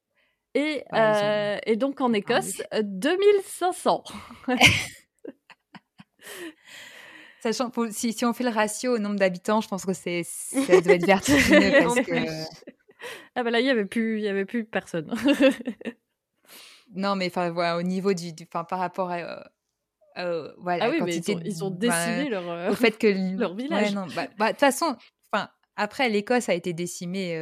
et, 0.54 0.86
et, 1.66 1.76
donc, 1.76 2.00
en 2.00 2.14
Écosse, 2.14 2.64
2500. 2.82 4.06
Sachant, 7.42 7.72
si, 7.90 8.14
si, 8.14 8.24
on 8.24 8.34
fait 8.34 8.44
le 8.44 8.52
ratio 8.52 8.96
au 8.96 9.00
nombre 9.00 9.16
d'habitants, 9.16 9.62
je 9.62 9.68
pense 9.68 9.84
que 9.84 9.94
c'est, 9.94 10.22
ça 10.24 10.80
doit 10.80 10.94
être 10.94 11.06
vertigineux. 11.06 11.72
parce 11.84 11.96
que... 12.02 12.14
Ah 13.36 13.44
bah 13.44 13.50
là, 13.50 13.60
il 13.60 13.64
n'y 13.64 13.72
avait, 13.72 13.86
plus, 13.86 14.22
y 14.22 14.28
avait 14.28 14.46
plus 14.46 14.64
personne. 14.64 15.12
non, 16.96 17.16
mais 17.16 17.30
voilà, 17.30 17.78
au 17.78 17.82
niveau 17.82 18.14
du, 18.14 18.32
enfin 18.44 18.64
par 18.64 18.78
rapport 18.78 19.10
à, 19.10 19.18
euh, 19.18 19.44
euh, 20.20 20.54
voilà, 20.60 20.86
ah 20.86 20.90
oui, 20.92 21.02
mais 21.04 21.16
ils, 21.16 21.64
ont, 21.64 21.72
décimé 21.72 22.30
leur, 22.30 22.48
euh, 22.48 22.70
au 22.70 22.76
fait 22.76 22.96
que 23.00 23.08
leur 23.40 23.56
village. 23.56 23.96
Bah, 24.16 24.28
bah, 24.38 24.48
de 24.48 24.52
toute 24.52 24.60
façon, 24.60 24.96
enfin 25.32 25.50
après 25.76 26.10
l'Écosse 26.10 26.48
a 26.48 26.54
été 26.54 26.74
décimée, 26.74 27.34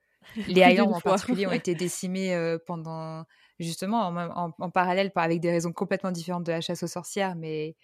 les 0.48 0.62
Highlands 0.62 0.92
en 0.92 1.00
particulier 1.00 1.46
ont 1.46 1.52
été 1.52 1.74
décimés 1.74 2.56
pendant 2.66 3.24
justement 3.58 4.06
en, 4.06 4.54
en, 4.58 4.70
parallèle 4.70 5.12
avec 5.16 5.40
des 5.40 5.50
raisons 5.50 5.72
complètement 5.72 6.12
différentes 6.12 6.44
de 6.44 6.52
la 6.52 6.62
chasse 6.62 6.82
aux 6.82 6.88
sorcières, 6.88 7.36
mais 7.36 7.76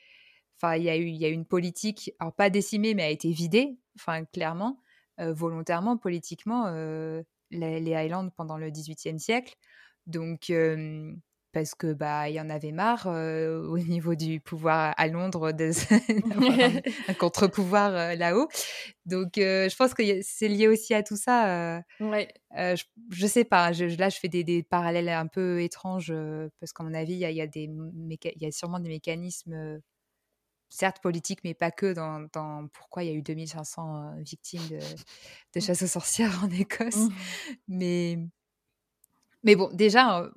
Enfin, 0.64 0.76
il 0.76 0.84
y 0.84 0.90
a 0.90 0.96
eu, 0.96 1.06
il 1.06 1.16
y 1.16 1.24
a 1.26 1.28
une 1.28 1.44
politique, 1.44 2.12
alors 2.18 2.32
pas 2.32 2.48
décimée, 2.48 2.94
mais 2.94 3.02
a 3.02 3.10
été 3.10 3.30
vidée, 3.30 3.76
enfin 3.96 4.24
clairement, 4.24 4.80
volontairement, 5.18 5.98
politiquement, 5.98 6.70
les, 7.50 7.80
les, 7.80 7.94
Highlands 7.94 8.30
pendant 8.30 8.56
le 8.56 8.70
XVIIIe 8.70 9.20
siècle. 9.20 9.54
Donc, 10.06 10.50
parce 11.52 11.74
que 11.74 11.92
bah 11.92 12.30
il 12.30 12.34
y 12.34 12.40
en 12.40 12.48
avait 12.48 12.72
marre 12.72 13.06
au 13.06 13.78
niveau 13.78 14.14
du 14.14 14.40
pouvoir 14.40 14.94
à 14.96 15.06
Londres 15.06 15.52
un, 17.08 17.14
contre-pouvoir 17.14 18.16
là-haut. 18.16 18.48
Donc 19.04 19.32
je 19.36 19.76
pense 19.76 19.92
que 19.92 20.02
c'est 20.22 20.48
lié 20.48 20.66
aussi 20.66 20.94
à 20.94 21.02
tout 21.02 21.16
ça. 21.16 21.82
ouais. 22.00 22.28
Je, 22.56 22.84
je, 23.10 23.26
sais 23.26 23.44
pas. 23.44 23.72
Je, 23.72 23.84
là 23.98 24.08
je 24.08 24.18
fais 24.18 24.28
des, 24.28 24.44
des, 24.44 24.62
parallèles 24.62 25.10
un 25.10 25.26
peu 25.26 25.60
étranges 25.60 26.12
parce 26.58 26.72
qu'à 26.72 26.84
mon 26.84 26.94
avis 26.94 27.12
il 27.12 27.18
y 27.18 27.26
a, 27.26 27.30
y 27.30 27.42
a, 27.42 27.46
y 27.52 28.46
a 28.46 28.50
sûrement 28.50 28.80
des 28.80 28.88
mécanismes 28.88 29.82
certes 30.74 30.98
politiques, 31.00 31.40
mais 31.44 31.54
pas 31.54 31.70
que, 31.70 31.92
dans, 31.92 32.26
dans, 32.32 32.66
pourquoi 32.68 33.04
il 33.04 33.10
y 33.10 33.12
a 33.12 33.14
eu 33.14 33.22
2500 33.22 34.16
victimes 34.18 34.66
de, 34.68 34.78
de, 34.78 35.58
mmh. 35.58 35.60
chasse 35.60 35.82
aux 35.82 35.86
sorcières 35.86 36.42
en 36.42 36.50
Écosse. 36.50 36.96
Mmh. 36.96 37.08
Mais, 37.68 38.18
mais 39.44 39.54
bon, 39.54 39.70
déjà, 39.72 40.28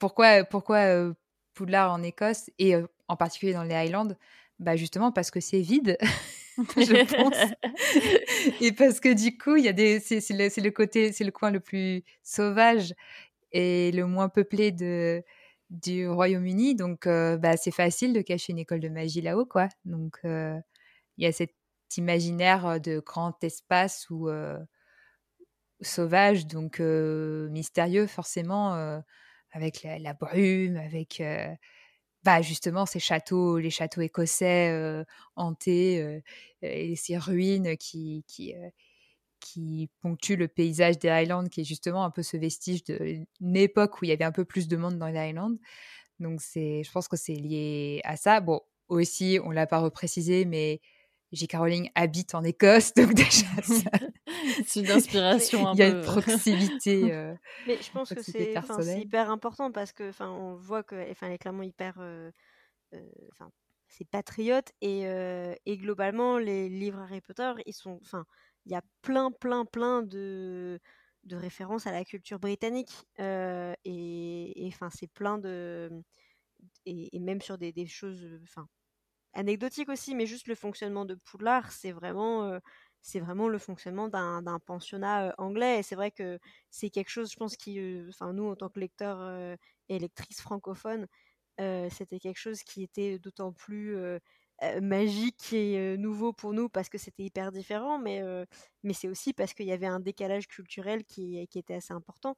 pourquoi, 0.00 0.42
pourquoi 0.44 1.12
Poudlard 1.54 1.92
en 1.92 2.02
Écosse 2.02 2.50
et 2.58 2.74
en 3.06 3.16
particulier 3.16 3.52
dans 3.52 3.62
les 3.62 3.74
Highlands? 3.74 4.16
Bah 4.58 4.76
Justement 4.76 5.12
parce 5.12 5.30
que 5.30 5.40
c'est 5.40 5.60
vide, 5.60 5.98
je 6.76 7.14
pense. 7.16 8.54
et 8.60 8.72
parce 8.72 8.98
que 8.98 9.12
du 9.12 9.38
coup, 9.38 9.56
il 9.56 9.64
y 9.64 9.68
a 9.68 9.72
des, 9.72 10.00
c'est, 10.00 10.20
le, 10.30 10.62
le, 10.62 10.70
côté, 10.70 11.12
c'est 11.12 11.24
le 11.24 11.32
coin 11.32 11.50
le 11.50 11.60
plus 11.60 12.02
sauvage 12.22 12.94
et 13.52 13.92
le 13.92 14.06
moins 14.06 14.28
peuplé 14.28 14.72
de, 14.72 15.22
du 15.70 16.08
Royaume-Uni. 16.08 16.74
Donc, 16.74 17.06
bah, 17.06 17.56
c'est 17.56 17.70
facile 17.70 18.12
de 18.12 18.20
cacher 18.20 18.52
une 18.52 18.58
école 18.58 18.80
de 18.80 18.88
magie 18.88 19.20
là-haut, 19.20 19.46
quoi. 19.46 19.68
Donc, 19.84 20.18
il 20.24 20.62
y 21.18 21.26
a 21.26 21.32
cet 21.32 21.54
imaginaire 21.96 22.80
de 22.80 23.00
grand 23.00 23.42
espace 23.44 24.08
ou 24.10 24.28
sauvage, 25.80 26.46
donc 26.46 26.80
mystérieux, 26.80 28.06
forcément 28.06 29.02
avec 29.52 29.82
la, 29.82 30.14
brume, 30.14 30.76
avec 30.76 31.22
bah, 32.24 32.42
justement 32.42 32.86
ces 32.86 33.00
châteaux, 33.00 33.58
les 33.58 33.70
châteaux 33.70 34.00
écossais 34.00 35.04
hantés 35.36 36.22
et 36.62 36.96
ces 36.96 37.18
ruines 37.18 37.76
qui, 37.76 38.24
qui, 38.26 38.54
qui 39.44 39.90
ponctuent 40.00 40.36
le 40.36 40.48
paysage 40.48 40.98
des 40.98 41.10
Highlands, 41.10 41.44
qui 41.44 41.60
est 41.60 41.64
justement 41.64 42.04
un 42.04 42.10
peu 42.10 42.22
ce 42.22 42.38
vestige 42.38 42.82
d'une 42.84 43.56
époque 43.56 44.00
où 44.00 44.06
il 44.06 44.08
y 44.08 44.12
avait 44.12 44.24
un 44.24 44.32
peu 44.32 44.46
plus 44.46 44.68
de 44.68 44.76
monde 44.76 44.98
dans 44.98 45.08
les 45.08 45.18
Highlands. 45.18 45.56
Donc 46.18 46.40
c'est, 46.40 46.82
je 46.82 46.90
pense 46.90 47.08
que 47.08 47.16
c'est 47.16 47.34
lié 47.34 48.00
à 48.04 48.16
ça. 48.16 48.40
Bon, 48.40 48.62
aussi, 48.88 49.38
on 49.44 49.50
l'a 49.50 49.66
pas 49.66 49.80
reprécisé, 49.80 50.46
mais 50.46 50.80
J.K. 51.32 51.56
Rowling 51.56 51.90
habite 51.94 52.34
en 52.34 52.42
Écosse, 52.42 52.94
donc 52.94 53.12
déjà, 53.14 53.46
c'est 54.66 54.80
une 54.80 54.90
inspiration 54.90 55.66
un 55.68 55.72
peu. 55.72 55.76
Il 55.76 55.80
y 55.80 55.82
a 55.82 55.88
une 55.88 56.02
proximité. 56.02 57.12
Euh, 57.12 57.34
mais 57.66 57.76
je 57.82 57.90
pense 57.90 58.14
que 58.14 58.22
c'est 58.22 58.54
hyper 59.00 59.30
important 59.30 59.72
parce 59.72 59.92
que, 59.92 60.08
enfin, 60.08 60.30
on 60.30 60.54
voit 60.54 60.82
que, 60.82 61.10
enfin, 61.10 61.26
elle 61.26 61.34
est 61.34 61.38
clairement 61.38 61.64
hyper, 61.64 61.96
euh, 61.98 62.30
euh, 62.94 63.10
enfin, 63.32 63.50
c'est 63.88 64.08
patriote 64.08 64.72
et, 64.80 65.02
et 65.66 65.76
globalement, 65.76 66.38
les 66.38 66.68
livres 66.68 67.00
Harry 67.00 67.20
Potter, 67.20 67.52
ils 67.66 67.74
sont, 67.74 68.00
enfin, 68.02 68.24
il 68.66 68.72
y 68.72 68.74
a 68.74 68.82
plein, 69.02 69.30
plein, 69.30 69.64
plein 69.64 70.02
de 70.02 70.80
références 71.30 71.86
à 71.86 71.92
la 71.92 72.04
culture 72.04 72.38
britannique 72.38 73.06
et 73.18 74.68
enfin 74.68 74.90
c'est 74.90 75.08
plein 75.08 75.38
de 75.38 75.90
et, 76.86 77.18
même 77.20 77.40
sur 77.40 77.58
des, 77.58 77.86
choses 77.86 78.26
enfin 78.42 78.68
anecdotique 79.34 79.88
aussi, 79.88 80.14
mais 80.14 80.26
juste 80.26 80.46
le 80.48 80.54
fonctionnement 80.54 81.04
de 81.04 81.14
Poudlard, 81.14 81.72
c'est 81.72 81.92
vraiment, 81.92 82.44
euh, 82.44 82.58
c'est 83.02 83.20
vraiment 83.20 83.48
le 83.48 83.58
fonctionnement 83.58 84.08
d'un 84.08 84.58
pensionnat 84.66 85.28
euh, 85.28 85.32
anglais. 85.38 85.80
Et 85.80 85.82
c'est 85.82 85.96
vrai 85.96 86.10
que 86.10 86.38
c'est 86.70 86.90
quelque 86.90 87.10
chose, 87.10 87.30
je 87.32 87.36
pense, 87.36 87.56
qui, 87.56 87.80
euh, 87.80 88.08
enfin, 88.10 88.32
nous, 88.32 88.48
en 88.48 88.56
tant 88.56 88.68
que 88.68 88.80
lecteurs 88.80 89.56
et 89.88 89.98
lectrices 89.98 90.40
francophones, 90.40 91.06
c'était 91.58 92.18
quelque 92.20 92.38
chose 92.38 92.62
qui 92.62 92.82
était 92.82 93.18
d'autant 93.18 93.52
plus 93.52 93.96
magique 94.80 95.52
et 95.52 95.96
nouveau 95.96 96.32
pour 96.32 96.52
nous 96.52 96.68
parce 96.68 96.88
que 96.88 96.98
c'était 96.98 97.24
hyper 97.24 97.52
différent, 97.52 97.98
mais, 97.98 98.22
mais 98.82 98.92
c'est 98.92 99.08
aussi 99.08 99.32
parce 99.32 99.54
qu'il 99.54 99.66
y 99.66 99.72
avait 99.72 99.86
un 99.86 100.00
décalage 100.00 100.46
culturel 100.48 101.04
qui, 101.04 101.46
qui 101.48 101.58
était 101.58 101.74
assez 101.74 101.92
important. 101.92 102.36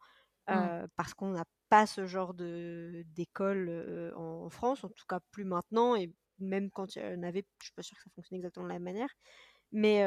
Mmh. 0.48 0.86
parce 0.94 1.12
qu'on 1.12 1.30
n'a 1.30 1.44
pas 1.68 1.86
ce 1.86 2.06
genre 2.06 2.32
d'école 2.34 4.12
en 4.16 4.48
France, 4.48 4.84
en 4.84 4.88
tout 4.88 5.04
cas 5.08 5.18
plus 5.32 5.44
maintenant, 5.44 5.96
et 5.96 6.12
même 6.38 6.70
quand 6.70 6.94
il 6.94 7.02
y 7.02 7.04
en 7.04 7.22
avait, 7.24 7.44
je 7.58 7.66
suis 7.66 7.74
pas 7.74 7.82
sûre 7.82 7.96
que 7.96 8.04
ça 8.04 8.10
fonctionnait 8.14 8.38
exactement 8.38 8.66
de 8.66 8.68
la 8.68 8.78
même 8.78 8.84
manière. 8.84 9.10
Mais, 9.72 10.04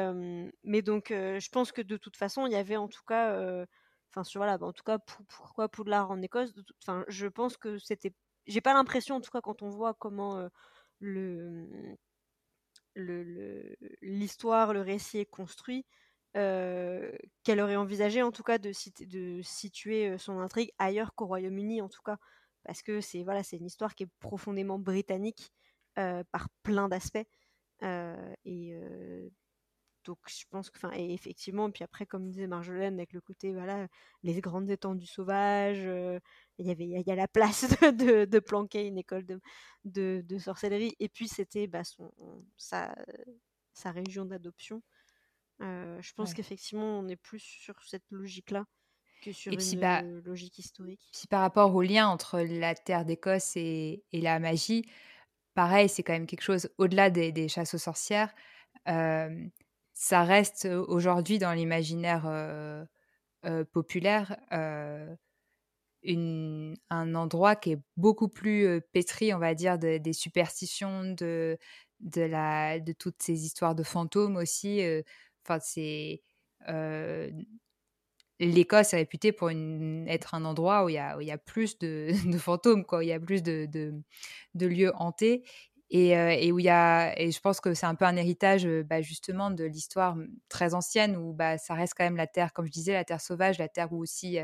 mais 0.64 0.82
donc, 0.82 1.08
je 1.10 1.48
pense 1.50 1.72
que 1.72 1.82
de 1.82 1.96
toute 1.96 2.16
façon, 2.16 2.46
il 2.46 2.52
y 2.52 2.56
avait 2.56 2.76
en 2.76 2.88
tout 2.88 3.02
cas, 3.06 3.64
enfin, 4.10 4.22
voilà, 4.34 4.58
bah, 4.58 4.66
en 4.66 4.72
tout 4.72 4.84
cas, 4.84 4.98
pour, 4.98 5.24
pourquoi 5.26 5.68
Poudlard 5.68 6.10
en 6.10 6.22
Écosse, 6.22 6.52
enfin, 6.82 7.04
je 7.08 7.26
pense 7.26 7.56
que 7.56 7.78
c'était, 7.78 8.14
j'ai 8.46 8.60
pas 8.60 8.72
l'impression, 8.72 9.16
en 9.16 9.20
tout 9.20 9.30
cas, 9.30 9.40
quand 9.42 9.62
on 9.62 9.68
voit 9.68 9.94
comment 9.94 10.48
le 11.00 11.68
l'histoire, 12.96 14.72
le, 14.72 14.80
récit 14.80 15.18
est 15.18 15.26
construit, 15.26 15.86
qu'elle 16.32 17.60
aurait 17.60 17.76
envisagé 17.76 18.22
en 18.22 18.30
tout 18.30 18.42
cas 18.42 18.58
de, 18.58 18.72
situer 19.42 20.18
son 20.18 20.38
intrigue 20.38 20.70
ailleurs 20.78 21.14
qu'au 21.14 21.26
Royaume-Uni 21.26 21.82
en 21.82 21.88
tout 21.88 22.02
cas, 22.02 22.18
parce 22.64 22.82
que 22.82 23.00
c'est 23.00 23.22
voilà, 23.22 23.42
une 23.52 23.66
histoire 23.66 23.94
qui 23.94 24.04
est 24.04 24.10
profondément 24.20 24.78
britannique 24.78 25.52
par 25.94 26.48
plein 26.62 26.88
d'aspects. 26.88 27.26
et 27.82 28.74
donc 30.10 30.18
je 30.26 30.44
pense 30.50 30.70
que, 30.70 30.78
enfin, 30.78 30.90
et 30.96 31.14
effectivement, 31.14 31.68
et 31.68 31.70
puis 31.70 31.84
après, 31.84 32.04
comme 32.04 32.28
disait 32.28 32.48
Marjolaine, 32.48 32.94
avec 32.94 33.12
le 33.12 33.20
côté, 33.20 33.52
voilà, 33.52 33.86
les 34.24 34.40
grandes 34.40 34.68
étendues 34.68 35.06
sauvages, 35.06 35.88
il 36.58 36.66
y 36.66 36.70
avait, 36.72 36.84
il 36.84 37.06
y 37.06 37.12
a 37.12 37.14
la 37.14 37.28
place 37.28 37.68
de, 37.80 38.24
de, 38.24 38.38
planquer 38.40 38.88
une 38.88 38.98
école 38.98 39.24
de, 39.24 39.40
de, 39.84 40.24
de 40.26 40.38
sorcellerie, 40.38 40.96
et 40.98 41.08
puis 41.08 41.28
c'était 41.28 41.68
bah, 41.68 41.84
son, 41.84 42.12
sa, 42.56 42.92
sa 43.72 43.92
région 43.92 44.24
d'adoption. 44.24 44.82
je 45.60 46.12
pense 46.14 46.34
qu'effectivement, 46.34 46.98
on 46.98 47.06
est 47.06 47.14
plus 47.14 47.38
sur 47.38 47.80
cette 47.84 48.10
logique-là 48.10 48.66
que 49.22 49.30
sur 49.30 49.52
une 49.52 49.80
bah, 49.80 50.02
logique 50.02 50.58
historique. 50.58 51.08
Si 51.12 51.28
par 51.28 51.42
rapport 51.42 51.72
au 51.72 51.82
lien 51.82 52.08
entre 52.08 52.40
la 52.40 52.74
terre 52.74 53.04
d'Écosse 53.04 53.52
et, 53.54 54.02
et, 54.10 54.20
la 54.20 54.40
magie, 54.40 54.90
pareil, 55.54 55.88
c'est 55.88 56.02
quand 56.02 56.12
même 56.12 56.26
quelque 56.26 56.42
chose 56.42 56.70
au-delà 56.78 57.10
des, 57.10 57.48
chasses 57.48 57.74
aux 57.74 57.78
sorcières. 57.78 58.34
Ça 60.02 60.22
reste 60.24 60.64
aujourd'hui 60.88 61.38
dans 61.38 61.52
l'imaginaire 61.52 62.26
populaire 63.72 64.34
un 66.02 67.14
endroit 67.14 67.54
qui 67.56 67.72
est 67.72 67.82
beaucoup 67.98 68.28
plus 68.28 68.80
pétri, 68.92 69.34
on 69.34 69.38
va 69.38 69.54
dire, 69.54 69.78
des 69.78 70.12
superstitions, 70.14 71.12
de, 71.12 71.58
de, 72.00 72.22
la, 72.22 72.80
de 72.80 72.92
toutes 72.92 73.22
ces 73.22 73.44
histoires 73.44 73.74
de 73.74 73.82
fantômes 73.82 74.36
aussi. 74.36 74.80
Enfin, 75.44 75.58
c'est 75.60 76.22
l'Écosse 78.40 78.94
est 78.94 78.96
réputée 78.96 79.32
pour 79.32 79.50
être 79.50 80.34
un 80.34 80.44
endroit 80.44 80.84
où 80.84 80.88
il 80.88 80.94
y 80.94 80.98
a, 80.98 81.20
y 81.22 81.30
a 81.30 81.38
plus 81.38 81.78
de, 81.78 82.10
fantômes, 82.38 82.84
quoi, 82.84 83.04
il 83.04 83.08
y 83.08 83.12
a 83.12 83.20
plus 83.20 83.42
de, 83.42 83.66
de, 84.54 84.66
lieux 84.66 84.92
hantés. 84.96 85.44
Et, 85.92 86.10
et, 86.10 86.52
où 86.52 86.60
il 86.60 86.64
y 86.64 86.68
a, 86.68 87.18
et 87.20 87.32
je 87.32 87.40
pense 87.40 87.60
que 87.60 87.74
c'est 87.74 87.86
un 87.86 87.96
peu 87.96 88.04
un 88.04 88.14
héritage 88.14 88.64
bah, 88.84 89.02
justement 89.02 89.50
de 89.50 89.64
l'histoire 89.64 90.16
très 90.48 90.74
ancienne 90.74 91.16
où 91.16 91.32
bah, 91.32 91.58
ça 91.58 91.74
reste 91.74 91.94
quand 91.96 92.04
même 92.04 92.16
la 92.16 92.28
terre, 92.28 92.52
comme 92.52 92.66
je 92.66 92.70
disais, 92.70 92.92
la 92.92 93.04
terre 93.04 93.20
sauvage, 93.20 93.58
la 93.58 93.68
terre 93.68 93.92
où 93.92 94.00
aussi 94.00 94.38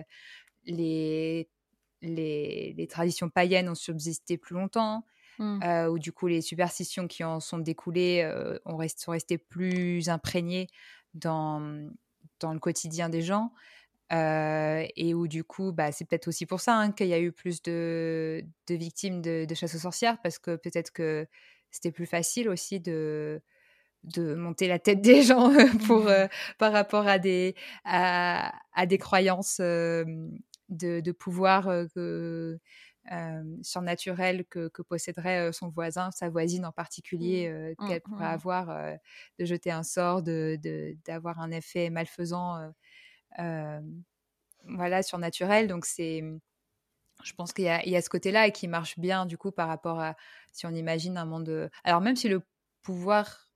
les, 0.64 1.48
les, 2.02 2.74
les, 2.77 2.86
traditions 2.89 3.31
païennes 3.31 3.68
ont 3.68 3.77
subsisté 3.77 4.39
plus 4.39 4.56
longtemps, 4.56 5.05
mmh. 5.39 5.86
où 5.89 6.01
du 6.01 6.10
coup 6.10 6.27
les 6.27 6.40
superstitions 6.40 7.06
qui 7.06 7.23
en 7.23 7.39
sont 7.39 7.59
découlées 7.59 8.28
ont 8.64 8.81
sont 8.97 9.12
restées 9.12 9.39
plus 9.39 10.09
imprégnées 10.09 10.66
dans, 11.14 11.89
dans 12.40 12.52
le 12.52 12.59
quotidien 12.59 13.09
des 13.09 13.23
gens 13.23 13.52
et 14.10 15.14
où 15.14 15.28
du 15.28 15.44
coup, 15.44 15.72
bah, 15.72 15.92
c'est 15.92 16.04
peut-être 16.04 16.28
aussi 16.28 16.46
pour 16.46 16.60
ça 16.60 16.76
hein, 16.76 16.92
qu'il 16.92 17.08
y 17.08 17.14
a 17.14 17.20
eu 17.20 17.32
plus 17.32 17.62
de, 17.62 18.44
de 18.68 18.74
victimes 18.74 19.20
de, 19.20 19.46
chasse 19.54 19.74
aux 19.74 19.78
sorcières, 19.78 20.20
parce 20.22 20.38
que 20.38 20.56
peut-être 20.56 20.92
que 20.92 21.26
c'était 21.70 21.92
plus 21.92 22.06
facile 22.06 22.48
aussi 22.48 22.80
de, 22.80 23.42
de 24.04 24.34
monter 24.34 24.68
la 24.68 24.78
tête 24.78 25.00
des 25.02 25.22
gens 25.22 25.52
pour, 25.86 26.04
mmh. 26.04 26.28
par 26.58 26.72
rapport 26.72 27.06
à 27.06 27.18
des, 27.18 27.54
à, 27.84 28.52
à 28.74 28.86
des 28.86 28.98
croyances 28.98 29.60
de, 29.60 30.30
de, 30.68 31.12
pouvoir 31.12 31.68
surnaturel 33.62 34.44
que, 34.46 34.68
que, 34.68 34.82
posséderait 34.82 35.52
son 35.52 35.68
voisin, 35.68 36.10
sa 36.12 36.28
voisine 36.28 36.64
en 36.64 36.72
particulier, 36.72 37.50
mmh. 37.50 37.84
Mmh, 37.84 37.88
qu'elle 37.88 38.00
pourrait 38.02 38.26
avoir, 38.26 38.68
de 39.38 39.44
jeter 39.44 39.70
un 39.72 39.82
sort, 39.82 40.22
d'avoir 40.22 40.58
de, 40.58 40.96
d'avoir 41.04 41.40
un 41.40 41.50
effet 41.50 41.90
malfaisant 41.90 42.72
voilà, 43.38 45.02
surnaturel. 45.02 45.68
Donc, 45.68 45.86
c'est. 45.86 46.22
Je 47.24 47.32
pense 47.32 47.54
qu'il 47.54 47.64
y, 47.64 47.90
y, 47.90 47.96
a 47.96 48.02
ce 48.02 48.10
côté-là 48.10 48.46
et 48.46 48.52
qui 48.52 48.68
marche 48.68 48.98
bien, 48.98 49.24
du 49.24 49.38
coup, 49.38 49.50
par 49.50 49.68
rapport 49.68 50.00
à 50.00 50.16
si 50.52 50.66
on 50.66 50.74
imagine 50.74 51.16
un 51.16 51.24
monde. 51.24 51.70
Alors, 51.84 52.02
même 52.02 52.16
si 52.16 52.28
le 52.28 52.42
pouvoir 52.82 53.46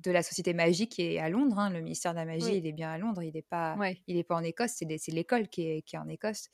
de 0.00 0.10
la 0.10 0.22
société 0.22 0.54
magique 0.54 0.98
est 0.98 1.18
à 1.18 1.28
Londres. 1.28 1.58
Hein. 1.58 1.70
Le 1.70 1.80
ministère 1.80 2.12
de 2.12 2.18
la 2.18 2.24
magie, 2.24 2.56
il 2.56 2.66
est 2.66 2.72
bien 2.72 2.90
à 2.90 2.98
Londres. 2.98 3.22
Il 3.22 3.34
n'est 3.34 3.42
pas, 3.42 3.76
il 4.06 4.16
est 4.16 4.24
pas 4.24 4.36
en 4.36 4.42
Écosse. 4.42 4.72
C'est 4.76 5.12
l'école 5.12 5.48
qui 5.48 5.68
est, 5.68 5.82
qui 5.82 5.96
est 5.96 5.98
en 5.98 6.08
Écosse. 6.08 6.48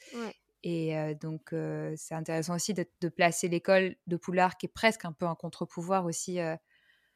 Et 0.62 0.94
donc, 1.20 1.54
c'est 1.96 2.14
intéressant 2.14 2.54
aussi 2.54 2.74
de, 2.74 2.84
de 3.00 3.08
placer 3.08 3.48
l'école 3.48 3.96
de 4.06 4.16
Poulard, 4.16 4.56
qui 4.56 4.66
est 4.66 4.72
presque 4.72 5.04
un 5.04 5.12
peu 5.12 5.26
un 5.26 5.34
contre-pouvoir 5.34 6.04
aussi, 6.04 6.38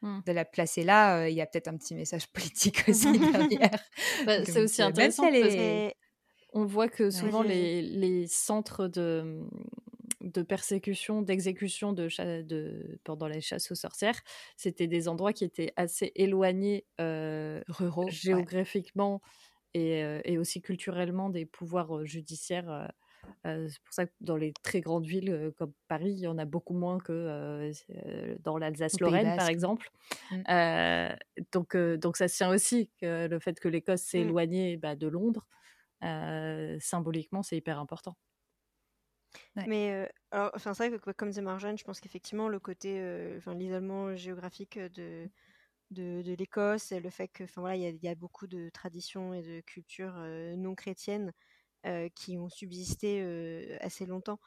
mmh. 0.02 0.20
de 0.26 0.32
la 0.32 0.44
placer 0.44 0.82
là. 0.82 1.28
Il 1.28 1.34
y 1.34 1.40
a 1.40 1.46
peut-être 1.46 1.68
un 1.68 1.76
petit 1.76 1.94
message 1.94 2.26
politique 2.32 2.84
aussi 2.88 3.18
derrière. 3.18 3.78
Bah, 4.26 4.44
c'est 4.44 4.62
aussi 4.62 4.82
intéressant 4.82 5.30
parce 5.30 5.94
on 6.52 6.64
voit 6.64 6.88
que 6.88 7.10
souvent 7.10 7.42
les, 7.42 7.80
les, 7.80 8.26
centres 8.26 8.88
de, 8.88 9.40
de 10.20 10.42
persécution, 10.42 11.22
d'exécution 11.22 11.92
de, 11.92 12.08
de, 12.42 12.98
pendant 13.04 13.28
les 13.28 13.40
chasses 13.40 13.70
aux 13.70 13.76
sorcières, 13.76 14.20
c'était 14.56 14.88
des 14.88 15.06
endroits 15.06 15.32
qui 15.32 15.44
étaient 15.44 15.72
assez 15.76 16.10
éloignés 16.16 16.84
ruraux 16.98 18.10
géographiquement 18.10 19.22
et, 19.74 20.02
et, 20.24 20.38
aussi 20.38 20.60
culturellement 20.60 21.30
des 21.30 21.46
pouvoirs 21.46 22.04
judiciaires 22.04 22.90
c'est 23.44 23.82
pour 23.84 23.94
ça 23.94 24.06
que 24.06 24.12
dans 24.20 24.36
les 24.36 24.52
très 24.62 24.80
grandes 24.80 25.06
villes 25.06 25.52
comme 25.56 25.72
Paris, 25.88 26.12
il 26.12 26.20
y 26.20 26.26
en 26.26 26.38
a 26.38 26.44
beaucoup 26.44 26.74
moins 26.74 26.98
que 26.98 27.72
dans 28.42 28.58
l'Alsace-Lorraine, 28.58 29.36
par 29.36 29.48
exemple. 29.48 29.90
Mmh. 30.30 31.14
donc, 31.52 31.76
donc 31.76 32.16
ça 32.16 32.28
se 32.28 32.36
tient 32.36 32.50
aussi 32.50 32.90
que 33.00 33.26
le 33.28 33.38
fait 33.38 33.58
que 33.58 33.68
l'Écosse 33.68 34.02
s'est 34.02 34.18
mmh. 34.18 34.28
éloignée 34.28 34.76
bah, 34.76 34.96
de 34.96 35.08
Londres, 35.08 35.46
symboliquement, 36.80 37.42
c'est 37.42 37.56
hyper 37.56 37.78
important. 37.78 38.16
Mais 39.56 40.08
enfin, 40.32 40.74
c'est 40.74 40.88
vrai 40.88 40.98
que 40.98 41.10
comme 41.12 41.30
disait 41.30 41.42
Marjane, 41.42 41.78
je 41.78 41.84
pense 41.84 42.00
qu'effectivement 42.00 42.48
le 42.48 42.60
côté, 42.60 43.00
enfin 43.38 43.54
l'isolement 43.54 44.14
géographique 44.16 44.78
de, 44.78 45.28
de, 45.90 46.22
de 46.22 46.34
l'Écosse, 46.34 46.92
le 46.92 47.10
fait 47.10 47.28
que, 47.28 47.44
enfin 47.44 47.60
voilà, 47.60 47.76
il 47.76 47.96
y, 47.96 48.06
y, 48.06 48.08
a 48.08 48.14
beaucoup 48.14 48.46
de 48.46 48.68
traditions 48.70 49.34
et 49.34 49.42
de 49.42 49.60
cultures 49.60 50.14
non 50.56 50.74
chrétiennes 50.74 51.32
qui 52.14 52.38
ont 52.38 52.48
subsisté 52.48 53.78
assez 53.80 54.06
longtemps 54.06 54.38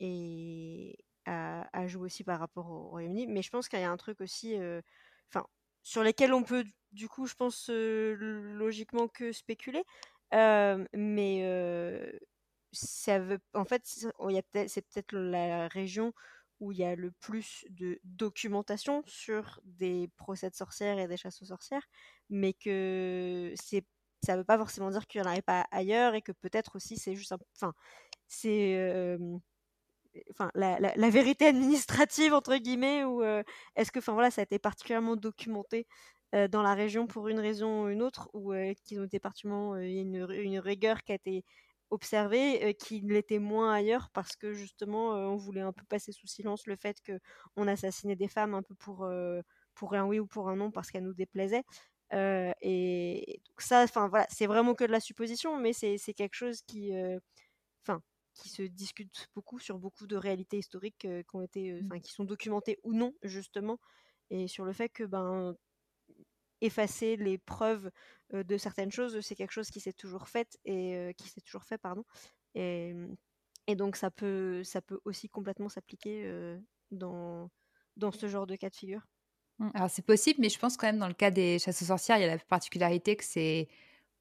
et 0.00 0.98
à, 1.26 1.86
jouer 1.86 2.06
aussi 2.06 2.24
par 2.24 2.38
rapport 2.38 2.70
au 2.70 2.88
Royaume-Uni. 2.88 3.26
Mais 3.26 3.42
je 3.42 3.50
pense 3.50 3.68
qu'il 3.68 3.80
y 3.80 3.82
a 3.82 3.90
un 3.90 3.96
truc 3.96 4.20
aussi, 4.20 4.56
enfin, 5.30 5.46
sur 5.82 6.02
lesquels 6.02 6.34
on 6.34 6.42
peut, 6.42 6.64
du 6.92 7.08
coup, 7.08 7.26
je 7.26 7.34
pense 7.34 7.68
logiquement 7.70 9.08
que 9.08 9.32
spéculer. 9.32 9.84
mais 10.32 12.12
ça 12.72 13.18
veut, 13.20 13.38
en 13.54 13.64
fait, 13.64 13.82
c'est 13.84 14.82
peut-être 14.82 15.12
la 15.12 15.68
région 15.68 16.12
où 16.60 16.72
il 16.72 16.78
y 16.78 16.84
a 16.84 16.94
le 16.94 17.10
plus 17.10 17.66
de 17.70 17.98
documentation 18.04 19.02
sur 19.06 19.60
des 19.64 20.08
procès 20.16 20.50
de 20.50 20.54
sorcières 20.54 20.98
et 20.98 21.08
des 21.08 21.16
chasses 21.16 21.42
aux 21.42 21.46
sorcières, 21.46 21.86
mais 22.30 22.52
que 22.52 23.52
c'est 23.56 23.84
ça 24.24 24.36
veut 24.36 24.44
pas 24.44 24.58
forcément 24.58 24.90
dire 24.90 25.06
qu'il 25.06 25.20
n'y 25.20 25.26
en 25.26 25.30
avait 25.30 25.42
pas 25.42 25.66
ailleurs 25.70 26.14
et 26.14 26.22
que 26.22 26.32
peut-être 26.32 26.76
aussi 26.76 26.96
c'est 26.96 27.14
juste 27.14 27.32
enfin 27.56 27.72
c'est 28.26 29.18
enfin 30.30 30.50
la, 30.54 31.10
vérité 31.10 31.46
administrative 31.46 32.34
entre 32.34 32.56
guillemets 32.56 33.04
ou 33.04 33.22
est-ce 33.76 33.92
que 33.92 34.00
voilà 34.10 34.30
ça 34.30 34.42
a 34.42 34.44
été 34.44 34.58
particulièrement 34.58 35.16
documenté 35.16 35.86
dans 36.50 36.62
la 36.62 36.74
région 36.74 37.06
pour 37.06 37.28
une 37.28 37.40
raison 37.40 37.84
ou 37.84 37.88
une 37.88 38.02
autre 38.02 38.30
ou 38.32 38.52
qu'ils 38.84 39.00
ont 39.00 39.04
été 39.04 39.20
particulièrement 39.20 39.76
il 39.76 39.92
y 39.92 39.98
a 39.98 40.02
une, 40.02 40.58
rigueur 40.58 41.02
qui 41.02 41.12
a 41.12 41.16
été 41.16 41.44
observée 41.90 42.74
qui 42.78 43.00
l'était 43.00 43.38
moins 43.38 43.72
ailleurs 43.72 44.10
parce 44.12 44.36
que 44.36 44.52
justement 44.52 45.10
on 45.10 45.36
voulait 45.36 45.60
un 45.60 45.72
peu 45.72 45.84
passer 45.88 46.12
sous 46.12 46.26
silence 46.26 46.66
le 46.66 46.76
fait 46.76 47.00
que 47.02 47.18
on 47.56 47.68
assassinait 47.68 48.16
des 48.16 48.28
femmes 48.28 48.54
un 48.54 48.62
peu 48.62 48.74
pour 48.74 49.08
pour 49.74 49.94
un 49.94 50.04
oui 50.04 50.18
ou 50.20 50.26
pour 50.26 50.48
un 50.48 50.56
non 50.56 50.70
parce 50.70 50.90
qu'elles 50.90 51.04
nous 51.04 51.14
déplaisaient 51.14 51.64
et 52.14 53.40
donc 53.46 53.60
ça, 53.60 53.82
enfin 53.82 54.08
voilà, 54.08 54.26
c'est 54.30 54.46
vraiment 54.46 54.74
que 54.74 54.84
de 54.84 54.92
la 54.92 55.00
supposition, 55.00 55.58
mais 55.58 55.72
c'est 55.72 55.98
quelque 56.14 56.34
chose 56.34 56.62
qui, 56.62 56.92
enfin, 57.82 58.00
qui 58.34 58.48
se 58.48 58.62
discute 58.62 59.28
beaucoup 59.34 59.58
sur 59.58 59.78
beaucoup 59.78 60.06
de 60.06 60.16
réalités 60.16 60.58
historiques 60.58 61.00
qui 61.00 61.36
ont 61.36 61.42
été, 61.42 61.72
mmh. 61.72 61.86
enfin, 61.86 62.00
qui 62.00 62.12
sont 62.12 62.24
documentées 62.24 62.78
ou 62.84 62.92
non 62.92 63.14
justement, 63.22 63.78
et 64.30 64.48
sur 64.48 64.64
le 64.64 64.72
fait 64.72 64.88
que 64.88 65.04
ben 65.04 65.56
effacer 66.60 67.16
les 67.16 67.38
preuves 67.38 67.90
de 68.32 68.56
certaines 68.56 68.90
choses, 68.92 69.20
c'est 69.20 69.34
quelque 69.34 69.52
chose 69.52 69.70
qui 69.70 69.80
s'est 69.80 69.92
toujours 69.92 70.28
fait 70.28 70.58
et 70.64 71.14
qui 71.18 71.28
s'est 71.28 71.42
toujours 71.42 71.64
fait, 71.64 71.78
pardon. 71.78 72.04
Et, 72.54 72.94
et, 73.66 73.76
donc 73.76 73.96
ça 73.96 74.10
peut, 74.10 74.62
ça 74.64 74.80
peut 74.80 75.00
aussi 75.04 75.28
complètement 75.28 75.68
s'appliquer 75.68 76.56
dans, 76.90 77.50
dans 77.96 78.12
ce 78.12 78.28
genre 78.28 78.46
de 78.46 78.56
cas 78.56 78.70
de 78.70 78.76
figure. 78.76 79.06
Mmh. 79.58 79.70
Alors 79.74 79.90
c'est 79.90 80.04
possible, 80.04 80.40
mais 80.40 80.48
je 80.48 80.58
pense 80.58 80.76
quand 80.76 80.86
même 80.86 80.98
dans 80.98 81.08
le 81.08 81.14
cas 81.14 81.30
des 81.30 81.58
chasses 81.58 81.82
aux 81.82 81.86
sorcières, 81.86 82.18
il 82.18 82.22
y 82.22 82.24
a 82.24 82.28
la 82.28 82.38
particularité 82.38 83.16
que 83.16 83.24
c'est, 83.24 83.68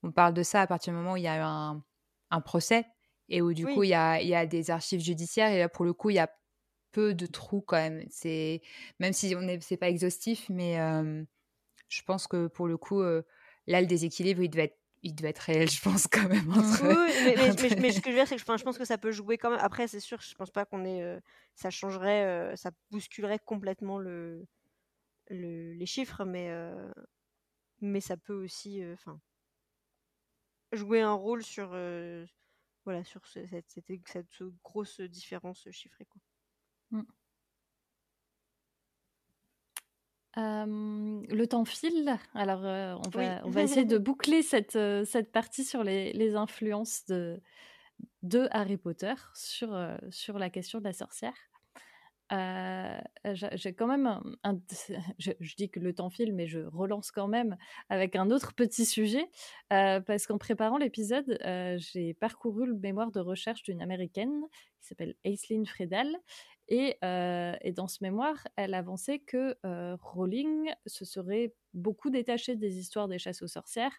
on 0.03 0.11
parle 0.11 0.33
de 0.33 0.43
ça 0.43 0.61
à 0.61 0.67
partir 0.67 0.93
du 0.93 0.99
moment 0.99 1.13
où 1.13 1.17
il 1.17 1.23
y 1.23 1.27
a 1.27 1.37
eu 1.37 1.41
un, 1.41 1.83
un 2.29 2.41
procès 2.41 2.85
et 3.29 3.41
où 3.41 3.53
du 3.53 3.65
coup 3.65 3.83
il 3.83 3.89
y, 3.89 3.93
a, 3.93 4.21
il 4.21 4.27
y, 4.27 4.35
a, 4.35 4.45
des 4.45 4.69
archives 4.69 4.99
judiciaires 4.99 5.51
et 5.51 5.57
là 5.57 5.69
pour 5.69 5.85
le 5.85 5.93
coup 5.93 6.09
il 6.09 6.15
y 6.15 6.19
a 6.19 6.29
peu 6.91 7.13
de 7.13 7.25
trous 7.25 7.61
quand 7.61 7.77
même. 7.77 8.05
C'est 8.09 8.61
même 8.99 9.13
si 9.13 9.33
on 9.35 9.41
est, 9.47 9.61
c'est 9.63 9.77
pas 9.77 9.89
exhaustif, 9.89 10.45
mais 10.49 10.77
je 11.89 12.01
pense 12.03 12.27
que 12.27 12.47
pour 12.47 12.67
le 12.67 12.77
coup 12.77 13.01
là 13.01 13.81
le 13.81 13.87
déséquilibre 13.87 14.43
il 14.43 14.49
devait 14.49 14.65
être 14.65 14.77
il 15.05 15.15
devait 15.15 15.31
être 15.31 15.39
réel, 15.39 15.69
je 15.69 15.81
pense, 15.81 16.07
quand 16.07 16.29
même. 16.29 16.49
Entre, 16.49 16.81
oui, 16.87 17.13
mais, 17.25 17.35
mais, 17.35 17.81
mais, 17.81 17.91
ce 17.91 17.99
que 17.99 18.05
je 18.05 18.11
veux 18.11 18.19
dire, 18.19 18.25
c'est 18.25 18.37
que 18.37 18.41
je 18.41 18.63
pense 18.63 18.77
que 18.77 18.85
ça 18.85 18.97
peut 18.97 19.11
jouer 19.11 19.37
quand 19.37 19.49
même. 19.49 19.59
Après, 19.61 19.85
c'est 19.89 19.99
sûr, 19.99 20.21
je 20.21 20.33
pense 20.33 20.49
pas 20.49 20.63
qu'on 20.63 20.85
ait. 20.85 21.19
ça 21.55 21.69
changerait, 21.69 22.55
ça 22.55 22.71
bousculerait 22.89 23.39
complètement 23.39 23.97
le, 23.97 24.47
les 25.29 25.85
chiffres, 25.85 26.25
mais, 26.25 26.51
mais 27.81 28.01
ça 28.01 28.17
peut 28.17 28.43
aussi 28.43 28.81
enfin 28.93 29.19
jouer 30.71 31.01
un 31.01 31.13
rôle 31.13 31.43
sur, 31.43 31.69
voilà, 32.85 33.03
sur 33.03 33.25
cette, 33.27 33.69
cette, 33.69 34.43
grosse 34.63 34.99
différence 35.01 35.69
chiffrée. 35.71 36.05
Quoi. 36.05 36.21
Mmh. 40.35 41.25
le 41.29 41.45
temps 41.45 41.65
file, 41.65 42.17
alors 42.33 42.61
on, 43.05 43.09
va, 43.09 43.45
on 43.45 43.49
va 43.49 43.63
essayer 43.63 43.85
de 43.85 43.97
boucler 43.99 44.41
cette, 44.41 44.77
cette 45.05 45.31
partie 45.31 45.63
sur 45.63 45.83
les, 45.83 46.11
les 46.13 46.35
influences 46.35 47.05
de, 47.05 47.41
de 48.21 48.47
Harry 48.51 48.77
Potter 48.77 49.13
sur, 49.33 49.77
sur 50.09 50.39
la 50.39 50.49
question 50.49 50.79
de 50.79 50.85
la 50.85 50.93
sorcière. 50.93 51.35
Euh, 53.25 53.33
j'ai 53.53 53.73
quand 53.73 53.87
même 53.87 54.07
un, 54.43 54.59
je, 55.19 55.55
dis 55.55 55.69
que 55.69 55.79
le 55.79 55.93
temps 55.93 56.09
file, 56.09 56.33
mais 56.33 56.47
je 56.47 56.59
relance 56.59 57.11
quand 57.11 57.27
même 57.27 57.57
avec 57.89 58.15
un 58.15 58.29
autre 58.31 58.53
petit 58.53 58.85
sujet. 58.85 59.29
Euh, 59.71 59.99
parce 60.01 60.27
qu'en 60.27 60.37
préparant 60.37 60.77
l'épisode, 60.77 61.37
euh, 61.45 61.77
j'ai 61.77 62.13
parcouru 62.13 62.65
le 62.65 62.75
mémoire 62.75 63.11
de 63.11 63.19
recherche 63.19 63.63
d'une 63.63 63.81
américaine 63.81 64.41
qui 64.79 64.87
s'appelle 64.87 65.15
Aislinn 65.23 65.65
Fredal 65.65 66.17
et, 66.67 66.97
et, 67.01 67.71
dans 67.73 67.87
ce 67.87 67.99
mémoire, 68.01 68.47
elle 68.55 68.73
avançait 68.73 69.19
que 69.19 69.55
Rowling 70.01 70.71
se 70.85 71.05
serait 71.05 71.53
beaucoup 71.73 72.09
détaché 72.09 72.55
des 72.55 72.77
histoires 72.77 73.07
des 73.07 73.17
chasses 73.19 73.41
aux 73.41 73.47
sorcières, 73.47 73.91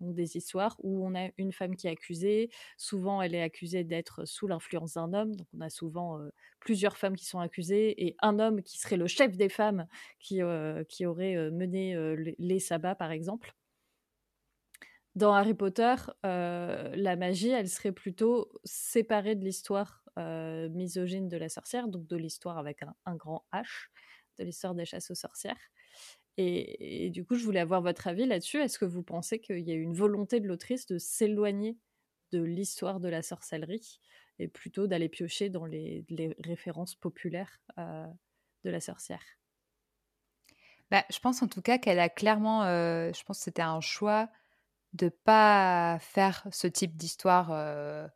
donc 0.00 0.14
des 0.14 0.36
histoires 0.36 0.76
où 0.82 1.06
on 1.06 1.14
a 1.14 1.30
une 1.38 1.52
femme 1.52 1.76
qui 1.76 1.86
est 1.86 1.90
accusée. 1.90 2.50
Souvent, 2.76 3.22
elle 3.22 3.34
est 3.34 3.42
accusée 3.42 3.84
d'être 3.84 4.24
sous 4.26 4.46
l'influence 4.48 4.94
d'un 4.94 5.12
homme, 5.12 5.34
donc 5.36 5.46
on 5.56 5.60
a 5.60 5.70
souvent 5.70 6.18
plusieurs 6.60 6.96
femmes 6.96 7.16
qui 7.16 7.24
sont 7.26 7.40
accusées 7.40 8.06
et 8.06 8.16
un 8.20 8.38
homme 8.38 8.62
qui 8.62 8.78
serait 8.78 8.96
le 8.96 9.06
chef 9.06 9.36
des 9.36 9.48
femmes 9.48 9.86
qui, 10.18 10.40
qui 10.88 11.06
aurait 11.06 11.50
mené 11.50 11.96
les 12.38 12.58
sabbats, 12.58 12.94
par 12.94 13.10
exemple. 13.12 13.54
Dans 15.16 15.32
Harry 15.34 15.54
Potter, 15.54 15.94
la 16.22 17.16
magie, 17.16 17.48
elle 17.50 17.68
serait 17.68 17.92
plutôt 17.92 18.52
séparée 18.64 19.34
de 19.34 19.44
l'histoire 19.44 19.99
euh, 20.18 20.68
misogyne 20.70 21.28
de 21.28 21.36
la 21.36 21.48
sorcière, 21.48 21.88
donc 21.88 22.06
de 22.06 22.16
l'histoire 22.16 22.58
avec 22.58 22.80
un, 23.04 23.16
grand 23.16 23.44
H, 23.52 23.88
de 24.38 24.44
l'histoire 24.44 24.74
des 24.74 24.84
chasses 24.84 25.10
aux 25.10 25.14
sorcières. 25.14 25.70
Et, 26.36 27.10
du 27.10 27.24
coup, 27.24 27.34
je 27.34 27.44
voulais 27.44 27.60
avoir 27.60 27.82
votre 27.82 28.06
avis 28.06 28.24
là-dessus. 28.24 28.58
Est-ce 28.58 28.78
que 28.78 28.86
vous 28.86 29.02
pensez 29.02 29.40
qu'il 29.40 29.60
y 29.60 29.72
a 29.72 29.74
une 29.74 29.92
volonté 29.92 30.40
de 30.40 30.46
l'autrice 30.46 30.86
de 30.86 30.96
s'éloigner 30.96 31.76
de 32.32 32.40
l'histoire 32.40 32.98
de 33.00 33.08
la 33.08 33.22
sorcellerie 33.22 34.00
et 34.38 34.48
plutôt 34.48 34.86
d'aller 34.86 35.10
piocher 35.10 35.50
dans 35.50 35.66
les, 35.66 36.04
références 36.38 36.94
populaires 36.94 37.60
euh, 37.78 38.06
de 38.64 38.70
la 38.70 38.80
sorcière? 38.80 39.22
Bah, 40.90 41.04
Je 41.10 41.18
pense 41.18 41.42
en 41.42 41.48
tout 41.48 41.62
cas 41.62 41.76
qu'elle 41.76 42.00
a 42.00 42.08
clairement, 42.08 42.64
euh, 42.64 43.12
je 43.12 43.22
pense 43.24 43.38
que 43.38 43.44
c'était 43.44 43.62
un 43.62 43.80
choix 43.80 44.30
de 44.92 45.08
pas 45.08 45.98
faire 46.00 46.46
ce 46.50 46.66
type 46.66 46.96
d'histoire 46.96 48.10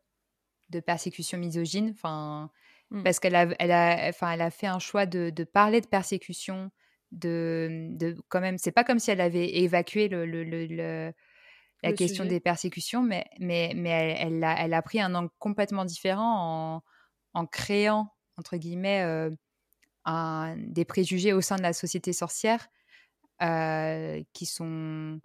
de 0.70 0.80
persécution 0.80 1.38
misogyne, 1.38 1.90
enfin, 1.94 2.50
mmh. 2.90 3.02
parce 3.02 3.20
qu'elle 3.20 3.36
a, 3.36 3.48
elle 3.58 3.72
a, 3.72 4.08
enfin, 4.08 4.32
elle 4.32 4.40
a 4.40 4.50
fait 4.50 4.66
un 4.66 4.78
choix 4.78 5.06
de, 5.06 5.30
de 5.30 5.44
parler 5.44 5.80
de 5.80 5.86
persécution, 5.86 6.70
de, 7.12 7.88
de 7.92 8.16
quand 8.28 8.40
même, 8.40 8.58
c'est 8.58 8.72
pas 8.72 8.84
comme 8.84 8.98
si 8.98 9.10
elle 9.10 9.20
avait 9.20 9.56
évacué 9.58 10.08
le, 10.08 10.26
le, 10.26 10.44
le, 10.44 11.12
la 11.82 11.92
question 11.92 12.24
des 12.24 12.40
persécutions, 12.40 13.02
mais, 13.02 13.26
mais, 13.38 13.72
mais 13.76 13.90
elle, 13.90 14.34
elle, 14.34 14.44
a, 14.44 14.64
elle 14.64 14.74
a 14.74 14.82
pris 14.82 15.00
un 15.00 15.14
angle 15.14 15.30
complètement 15.38 15.84
différent 15.84 16.74
en, 16.74 16.82
en 17.34 17.46
créant, 17.46 18.08
entre 18.36 18.56
guillemets, 18.56 19.30
un, 20.06 20.56
des 20.56 20.84
préjugés 20.84 21.32
au 21.32 21.40
sein 21.40 21.56
de 21.56 21.62
la 21.62 21.72
société 21.72 22.12
sorcière 22.12 22.68
qui 24.32 24.46
sont 24.46 25.20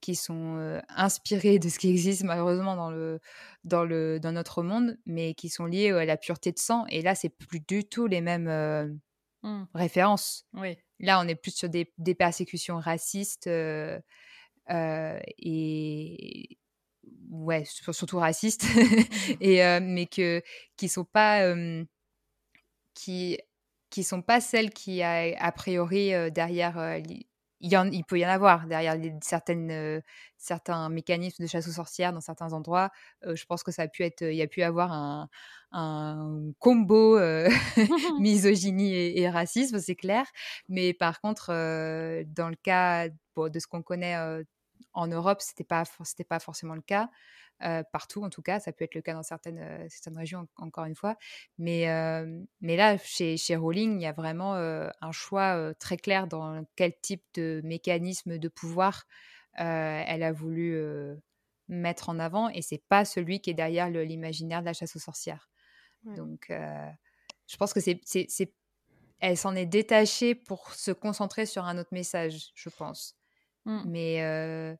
qui 0.00 0.14
sont 0.14 0.80
inspirés 0.88 1.58
de 1.58 1.68
ce 1.68 1.78
qui 1.78 1.90
existe 1.90 2.24
malheureusement 2.24 2.76
dans 2.76 2.90
le 2.90 3.20
dans 3.64 3.84
le 3.84 4.20
dans 4.20 4.32
notre 4.32 4.62
monde, 4.62 4.96
mais 5.06 5.34
qui 5.34 5.48
sont 5.48 5.66
liés 5.66 5.90
à 5.90 6.04
la 6.04 6.16
pureté 6.16 6.52
de 6.52 6.58
sang. 6.58 6.86
Et 6.88 7.02
là, 7.02 7.14
c'est 7.14 7.28
plus 7.28 7.60
du 7.60 7.84
tout 7.84 8.06
les 8.06 8.20
mêmes 8.20 9.00
mmh. 9.42 9.64
références. 9.74 10.46
Oui. 10.54 10.76
Là, 11.00 11.20
on 11.20 11.28
est 11.28 11.34
plus 11.36 11.54
sur 11.54 11.68
des, 11.68 11.92
des 11.98 12.14
persécutions 12.14 12.78
racistes 12.78 13.46
et 13.46 13.98
ouais, 17.30 17.64
surtout 17.64 18.18
racistes, 18.18 18.64
et 19.40 19.80
mais 19.80 20.06
que 20.06 20.42
qui 20.76 20.88
sont 20.88 21.04
pas 21.04 21.54
qui 22.94 23.38
qui 23.90 24.04
sont 24.04 24.22
pas 24.22 24.40
celles 24.40 24.70
qui 24.70 25.02
a, 25.02 25.34
a 25.38 25.52
priori 25.52 26.12
derrière 26.30 27.00
il, 27.60 27.70
y 27.72 27.76
en, 27.76 27.90
il, 27.90 28.04
peut 28.04 28.18
y 28.18 28.26
en 28.26 28.28
avoir 28.28 28.66
derrière 28.66 28.96
certaines, 29.22 30.02
certains 30.36 30.88
mécanismes 30.88 31.42
de 31.42 31.48
chasse 31.48 31.68
aux 31.68 31.72
sorcières 31.72 32.12
dans 32.12 32.20
certains 32.20 32.52
endroits. 32.52 32.90
je 33.22 33.44
pense 33.46 33.62
que 33.62 33.72
ça 33.72 33.82
a 33.82 33.88
pu 33.88 34.04
être, 34.04 34.22
il 34.22 34.36
y 34.36 34.42
a 34.42 34.46
pu 34.46 34.62
avoir 34.62 34.92
un, 34.92 35.28
un 35.72 36.52
combo 36.58 37.18
misogynie 38.20 38.94
et, 38.94 39.28
racisme, 39.28 39.78
c'est 39.78 39.96
clair. 39.96 40.24
Mais 40.68 40.94
par 40.94 41.20
contre, 41.20 41.48
dans 41.48 42.48
le 42.48 42.56
cas 42.56 43.08
de 43.08 43.58
ce 43.58 43.66
qu'on 43.66 43.82
connaît 43.82 44.16
en 44.92 45.06
Europe, 45.06 45.40
c'était 45.40 45.64
pas, 45.64 45.84
c'était 46.04 46.24
pas 46.24 46.40
forcément 46.40 46.74
le 46.74 46.82
cas. 46.82 47.08
Euh, 47.64 47.82
partout 47.92 48.22
en 48.22 48.30
tout 48.30 48.42
cas, 48.42 48.60
ça 48.60 48.72
peut 48.72 48.84
être 48.84 48.94
le 48.94 49.02
cas 49.02 49.14
dans 49.14 49.24
certaines, 49.24 49.58
euh, 49.58 49.86
certaines 49.88 50.16
régions 50.16 50.46
encore 50.56 50.84
une 50.84 50.94
fois. 50.94 51.16
Mais, 51.58 51.90
euh, 51.90 52.40
mais 52.60 52.76
là, 52.76 52.96
chez, 52.98 53.36
chez 53.36 53.56
Rowling, 53.56 53.98
il 53.98 54.02
y 54.02 54.06
a 54.06 54.12
vraiment 54.12 54.54
un 54.54 55.12
choix 55.12 55.74
très 55.74 55.96
clair 55.96 56.26
dans 56.26 56.64
quel 56.76 56.92
type 57.00 57.24
de 57.34 57.60
mécanisme 57.64 58.38
de 58.38 58.48
pouvoir 58.48 59.06
elle 59.54 60.22
a 60.22 60.32
voulu 60.32 60.80
mettre 61.66 62.08
en 62.08 62.18
avant 62.20 62.48
et 62.48 62.62
c'est 62.62 62.82
pas 62.88 63.04
celui 63.04 63.40
qui 63.40 63.50
est 63.50 63.54
derrière 63.54 63.90
l'imaginaire 63.90 64.60
de 64.60 64.66
la 64.66 64.72
chasse 64.72 64.94
aux 64.94 65.00
sorcières. 65.00 65.50
Donc, 66.04 66.46
je 66.48 67.56
pense 67.56 67.72
que 67.72 67.80
c'est, 67.80 68.00
c'est, 68.04 68.52
elle 69.18 69.36
s'en 69.36 69.56
est 69.56 69.66
détachée 69.66 70.36
pour 70.36 70.72
se 70.74 70.92
concentrer 70.92 71.44
sur 71.44 71.64
un 71.64 71.76
autre 71.76 71.92
message, 71.92 72.52
je 72.54 72.68
pense. 72.68 73.16
Mmh. 73.64 73.82
Mais 73.86 74.78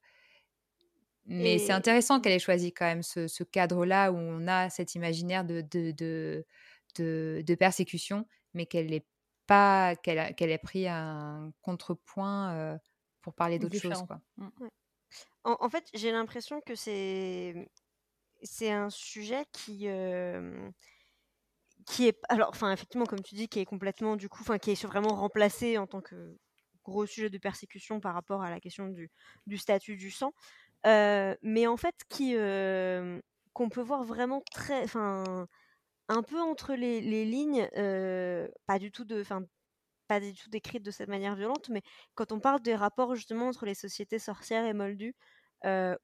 mais 1.29 1.59
c'est 1.59 1.73
intéressant 1.73 2.21
qu'elle 2.21 2.33
ait 2.33 2.39
choisi 2.39 2.73
quand 2.73 2.87
même 2.87 3.03
ce, 3.03 3.43
cadre-là 3.45 4.11
où 4.13 4.17
on 4.17 4.49
a 4.49 4.71
cet 4.71 4.95
imaginaire 4.95 5.45
de, 5.45 5.61
de, 5.61 5.93
de, 5.93 7.43
de, 7.43 7.55
persécution, 7.55 8.27
mais 8.55 8.67
qu'elle 8.67 8.93
ait 8.93 9.07
pas 9.47 9.95
qu'elle 9.97 10.51
ait 10.51 10.59
pris 10.59 10.89
un 10.89 11.53
contrepoint 11.63 12.55
euh, 12.55 12.79
pour 13.21 13.35
parler 13.35 13.59
d'autres 13.59 13.79
choses. 13.79 14.05
Quoi. 14.07 14.21
Mmh. 14.37 14.49
En, 15.45 15.71
fait, 15.71 15.85
j'ai 15.95 16.13
l'impression 16.13 16.61
que 16.61 16.75
c'est 16.75 17.71
c'est 18.43 18.71
un 18.71 18.91
sujet 18.91 19.45
qui 19.53 19.89
euh, 19.89 20.71
qui 21.87 22.07
est 22.07 22.19
alors 22.29 22.51
enfin 22.51 22.73
effectivement 22.73 23.07
comme 23.07 23.23
tu 23.23 23.35
dis 23.35 23.49
qui 23.49 23.59
est 23.59 23.65
complètement 23.65 24.17
du 24.17 24.29
coup 24.29 24.41
enfin 24.43 24.59
qui 24.59 24.71
est 24.71 24.85
vraiment 24.85 25.15
remplacé 25.15 25.79
en 25.79 25.87
tant 25.87 26.01
que 26.01 26.37
gros 26.85 27.07
sujet 27.07 27.31
de 27.31 27.39
persécution 27.39 28.01
par 28.01 28.15
rapport 28.15 28.43
à 28.43 28.51
la 28.51 28.61
question 28.61 28.89
du, 28.89 29.11
du 29.47 29.59
statut 29.59 29.97
du 29.97 30.11
sang 30.11 30.33
mais 30.85 31.67
en 31.67 31.77
fait, 31.77 31.95
qui 32.09 32.35
qu'on 33.53 33.69
peut 33.69 33.83
voir 33.83 34.05
vraiment 34.05 34.43
très, 34.53 34.83
enfin, 34.85 35.49
un 36.09 36.23
peu 36.23 36.41
entre 36.41 36.75
les, 36.75 37.01
lignes, 37.25 37.69
pas 38.67 38.79
du 38.79 38.91
tout 38.93 39.05
de, 39.05 39.21
enfin, 39.21 39.43
pas 40.09 40.21
du 40.21 40.35
tout 40.35 40.51
décrite 40.51 40.83
de 40.83 40.91
cette 40.91 41.09
manière 41.09 41.37
violente, 41.37 41.69
mais 41.71 41.83
quand 42.15 42.33
on 42.33 42.41
parle 42.41 42.61
des 42.63 42.75
rapports 42.75 43.15
justement 43.15 43.49
entre 43.49 43.67
les 43.67 43.75
sociétés 43.75 44.19
sorcières 44.19 44.65
et 44.67 44.75
moldues, 44.75 45.17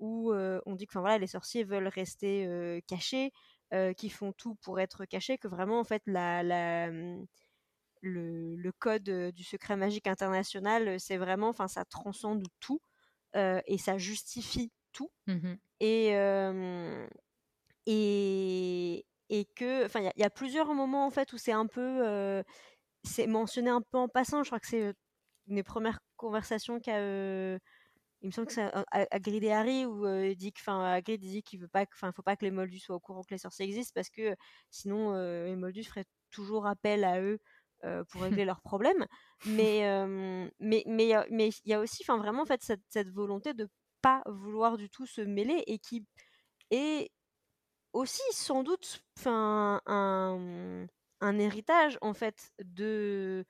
où 0.00 0.32
on 0.34 0.74
dit 0.74 0.86
que, 0.86 0.98
voilà, 0.98 1.18
les 1.18 1.26
sorciers 1.28 1.64
veulent 1.64 1.88
rester 1.88 2.82
cachés, 2.88 3.32
qui 3.96 4.10
font 4.10 4.32
tout 4.32 4.56
pour 4.56 4.80
être 4.80 5.04
cachés, 5.04 5.38
que 5.38 5.48
vraiment 5.48 5.80
en 5.80 5.84
fait 5.84 6.02
la 6.06 6.90
mmh, 6.90 7.26
le, 8.04 8.56
le, 8.56 8.72
code 8.72 9.10
du 9.34 9.44
secret 9.44 9.76
magique 9.76 10.06
international, 10.06 11.00
c'est 11.00 11.16
vraiment, 11.16 11.48
enfin, 11.48 11.68
ça 11.68 11.84
transcende 11.84 12.46
tout. 12.60 12.80
Euh, 13.36 13.60
et 13.66 13.78
ça 13.78 13.98
justifie 13.98 14.70
tout. 14.92 15.10
Mmh 15.26 15.54
et, 15.80 16.14
et, 17.86 19.06
et 19.28 19.44
que, 19.56 19.84
enfin, 19.84 20.00
il 20.00 20.20
y, 20.20 20.24
a 20.24 20.30
plusieurs 20.30 20.72
moments 20.72 21.04
en 21.04 21.10
fait 21.10 21.32
où 21.34 21.38
c'est 21.38 21.52
un 21.52 21.66
peu, 21.66 22.06
euh, 22.06 22.42
c'est 23.02 23.26
mentionné 23.26 23.68
un 23.68 23.82
peu 23.82 23.98
en 23.98 24.08
passant. 24.08 24.42
Je 24.44 24.48
crois 24.48 24.60
que 24.60 24.66
c'est 24.66 24.94
une 25.48 25.56
des 25.56 25.62
premières 25.62 25.98
conversations 26.16 26.80
qu'a 26.80 26.98
il 27.00 28.28
me 28.28 28.30
semble 28.30 28.46
que 28.46 28.54
c'est 28.54 28.70
Hagrid 29.10 29.44
et 29.44 29.52
Harry 29.52 29.84
où 29.84 30.08
il 30.08 30.34
dit 30.36 30.50
que 30.50 30.60
enfin 30.60 30.82
Hagrid 30.82 31.20
dit 31.20 31.42
qu'il 31.42 31.60
veut 31.60 31.68
pas 31.68 31.84
enfin 31.92 32.10
faut 32.12 32.22
pas 32.22 32.36
que 32.36 32.44
les 32.46 32.50
Moldus 32.50 32.78
soient 32.78 32.96
au 32.96 33.00
courant 33.00 33.22
que 33.22 33.34
les 33.34 33.38
sorciers 33.38 33.66
existent 33.66 33.92
parce 33.94 34.08
que 34.08 34.34
sinon 34.70 35.12
les 35.44 35.56
Moldus 35.56 35.84
feraient 35.84 36.06
toujours 36.30 36.66
appel 36.66 37.04
à 37.04 37.20
eux 37.20 37.38
pour 38.10 38.22
régler 38.42 38.44
leurs 38.44 38.60
problèmes. 38.60 39.06
Mais 39.46 39.82
mais 40.60 40.84
mais 40.86 41.12
mais 41.30 41.48
il 41.64 41.70
y 41.70 41.74
a 41.74 41.80
aussi, 41.80 42.02
enfin 42.02 42.18
vraiment 42.18 42.42
en 42.42 42.46
fait 42.46 42.62
cette, 42.62 42.82
cette, 42.88 43.10
volonté 43.10 43.54
de 43.54 43.68
pas 44.02 44.22
vouloir 44.26 44.76
du 44.76 44.90
tout 44.90 45.06
se 45.06 45.20
mêler 45.20 45.62
et 45.66 45.78
qui 45.78 46.06
est 46.70 47.10
aussi 47.92 48.22
sans 48.32 48.62
doute, 48.62 49.02
enfin 49.18 49.80
un, 49.86 50.86
un 51.20 51.38
héritage 51.38 51.98
en 52.00 52.14
fait 52.14 52.52
de 52.58 53.44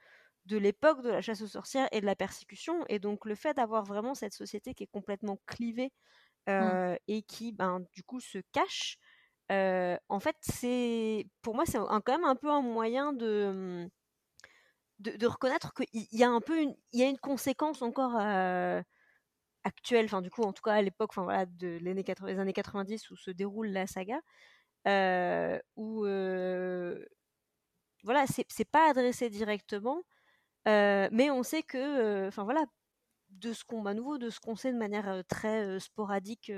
de 0.46 0.58
l'époque 0.58 1.02
de 1.02 1.08
la 1.08 1.22
chasse 1.22 1.40
aux 1.40 1.46
sorcières 1.46 1.88
et 1.90 2.00
de 2.00 2.06
la 2.06 2.14
persécution 2.14 2.84
et 2.88 2.98
donc 2.98 3.24
le 3.24 3.34
fait 3.34 3.54
d'avoir 3.54 3.84
vraiment 3.84 4.14
cette 4.14 4.34
société 4.34 4.74
qui 4.74 4.84
est 4.84 4.92
complètement 4.92 5.38
clivée 5.46 5.90
mmh. 6.46 6.96
et 7.08 7.22
qui 7.22 7.52
ben 7.52 7.80
du 7.92 8.02
coup 8.02 8.20
se 8.20 8.38
cache 8.52 8.98
en 9.48 10.20
fait 10.20 10.36
c'est 10.40 11.26
pour 11.40 11.54
moi 11.54 11.64
c'est 11.66 11.78
quand 11.78 12.08
même 12.08 12.24
un 12.24 12.36
peu 12.36 12.50
un 12.50 12.60
moyen 12.62 13.12
de 13.14 13.88
de, 15.00 15.26
reconnaître 15.26 15.72
qu'il 15.74 16.06
y 16.12 16.24
a 16.24 16.30
un 16.30 16.40
peu 16.40 16.60
une, 16.60 16.74
il 16.92 17.00
y 17.00 17.02
a 17.02 17.08
une 17.08 17.18
conséquence 17.18 17.82
encore 17.82 18.16
actuelle, 19.64 20.04
enfin 20.04 20.22
du 20.22 20.30
coup 20.30 20.42
en 20.42 20.52
tout 20.52 20.62
cas 20.62 20.74
à 20.74 20.82
l'époque, 20.82 21.12
voilà, 21.16 21.46
de 21.46 21.78
les 21.80 22.38
années 22.38 22.52
90 22.52 23.10
où 23.10 23.16
se 23.16 23.30
déroule 23.30 23.68
la 23.68 23.86
saga, 23.86 24.20
où 25.76 26.06
euh, 26.06 27.04
voilà, 28.04 28.24
c'est 28.26 28.70
pas 28.70 28.90
adressé 28.90 29.30
directement, 29.30 30.02
mais 30.66 31.30
on 31.30 31.42
sait 31.42 31.62
que, 31.62 32.28
enfin 32.28 32.44
voilà, 32.44 32.64
de 33.30 33.52
ce 33.52 33.64
qu'on, 33.64 33.86
à 33.86 33.94
nouveau, 33.94 34.18
de 34.18 34.30
ce 34.30 34.40
qu'on 34.40 34.56
sait 34.56 34.72
de 34.72 34.78
manière 34.78 35.22
très 35.28 35.80
sporadique 35.80 36.52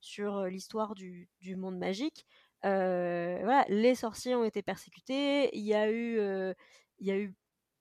sur 0.00 0.44
l'histoire 0.44 0.94
du, 0.94 1.30
du, 1.40 1.56
monde 1.56 1.78
magique. 1.78 2.26
voilà, 2.62 3.64
les 3.68 3.94
sorciers 3.94 4.34
ont 4.34 4.44
été 4.44 4.62
persécutés. 4.62 5.56
Il 5.56 5.64
y 5.64 5.74
a 5.74 5.90
eu, 5.90 6.18
il 6.98 7.06
y 7.06 7.12
a 7.12 7.18
eu 7.18 7.34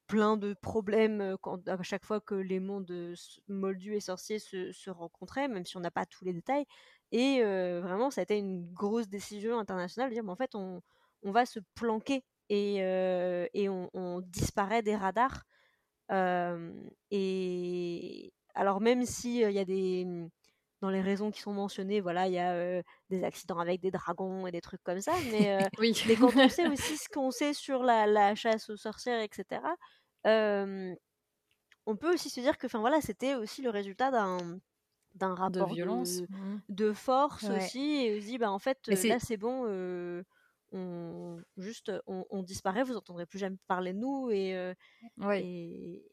plein 0.08 0.38
de 0.38 0.54
problèmes 0.54 1.36
quand, 1.42 1.68
à 1.68 1.82
chaque 1.84 2.06
fois 2.06 2.20
que 2.22 2.36
les 2.36 2.60
mondes 2.60 3.16
moldus 3.48 3.96
et 3.96 4.00
sorciers 4.00 4.40
se, 4.40 4.72
se 4.72 4.90
rencontraient, 4.90 5.48
même 5.48 5.66
si 5.66 5.78
on 5.78 5.82
n'a 5.82 5.92
pas 5.92 6.06
tous 6.06 6.26
les 6.26 6.34
détails. 6.34 6.66
Et 7.12 7.42
vraiment, 7.44 8.10
ça 8.12 8.22
a 8.22 8.24
été 8.24 8.38
une 8.38 8.72
grosse 8.74 9.08
décision 9.08 9.60
internationale 9.60 10.10
de 10.10 10.16
dire, 10.16 10.28
en 10.28 10.36
fait, 10.36 10.56
on, 10.56 10.82
on 11.24 11.32
va 11.32 11.46
se 11.46 11.60
planquer 11.76 12.24
et, 12.50 12.78
et 13.54 13.70
on, 13.70 14.22
disparaît 14.22 14.82
des 14.82 14.96
radars. 14.96 15.44
et 17.12 18.34
alors, 18.56 18.82
même 18.82 19.06
s'il 19.06 19.42
il 19.42 19.52
y 19.52 19.60
a 19.60 19.66
des 19.66 20.06
mmh, 20.06 20.30
dans 20.84 20.90
les 20.90 21.02
raisons 21.02 21.32
qui 21.32 21.40
sont 21.40 21.54
mentionnées, 21.54 22.02
voilà, 22.02 22.28
il 22.28 22.34
y 22.34 22.40
a 22.40 22.84
des 23.10 23.24
accidents 23.24 23.58
avec 23.58 23.80
des 23.80 23.90
dragons 23.90 24.46
et 24.48 24.52
des 24.52 24.60
trucs 24.60 24.84
comme 24.84 25.00
ça, 25.00 25.14
mais, 25.32 25.58
oui. 25.80 25.96
mais 26.08 26.18
quand 26.18 26.36
on 26.36 26.50
sait 26.50 26.68
aussi 26.74 26.98
ce 26.98 27.08
qu'on 27.08 27.32
sait 27.32 27.54
sur 27.54 27.84
la, 27.84 28.06
la, 28.06 28.36
chasse 28.36 28.70
aux 28.70 28.76
sorcières, 28.76 29.22
etc., 29.22 29.62
on 31.86 31.96
peut 31.96 32.14
aussi 32.14 32.30
se 32.30 32.42
dire 32.42 32.58
que, 32.58 32.68
enfin 32.68 32.80
voilà, 32.80 33.00
c'était 33.00 33.36
aussi 33.36 33.62
le 33.62 33.70
résultat 33.70 34.12
d'un 34.12 34.60
d'un 35.16 35.36
rapport 35.36 35.70
de 35.70 35.74
violence, 35.76 36.22
de, 36.70 36.90
mmh. 36.90 36.94
force 36.96 37.44
aussi, 37.46 38.06
et 38.06 38.18
aussi, 38.18 38.38
bah 38.38 38.52
en 38.52 38.60
fait, 38.60 38.80
là 38.88 39.20
c'est 39.20 39.38
bon, 39.38 39.66
on 40.74 41.38
juste 41.56 41.94
on, 42.08 42.44
disparaît, 42.44 42.84
vous 42.84 42.98
entendrez 42.98 43.26
plus 43.26 43.40
jamais 43.40 43.58
parler 43.68 43.94
de 43.94 44.00
nous 44.00 44.32
et, 44.32 44.74
et, 45.32 46.04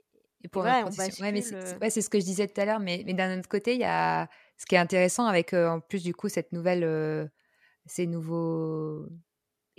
et 0.43 0.49
pour 0.49 0.63
ouais, 0.63 0.85
c'est 0.93 2.01
ce 2.01 2.09
que 2.11 2.21
je 2.21 2.25
disais 2.25 2.47
tout 2.47 2.61
à 2.61 2.65
l'heure, 2.65 2.81
mais, 2.81 3.03
mais 3.05 3.15
d'un 3.15 3.39
autre 3.39 3.49
côté, 3.49 3.75
il 3.75 3.81
y 3.81 3.85
a 3.85 4.29
ce 4.61 4.67
qui 4.67 4.75
est 4.75 4.79
intéressant 4.79 5.25
avec 5.27 5.55
en 5.55 5.81
plus 5.81 6.03
du 6.03 6.15
coup 6.15 6.29
cette 6.29 6.53
nouvelle, 6.53 7.31
ces 7.87 8.07
nouveaux 8.07 9.09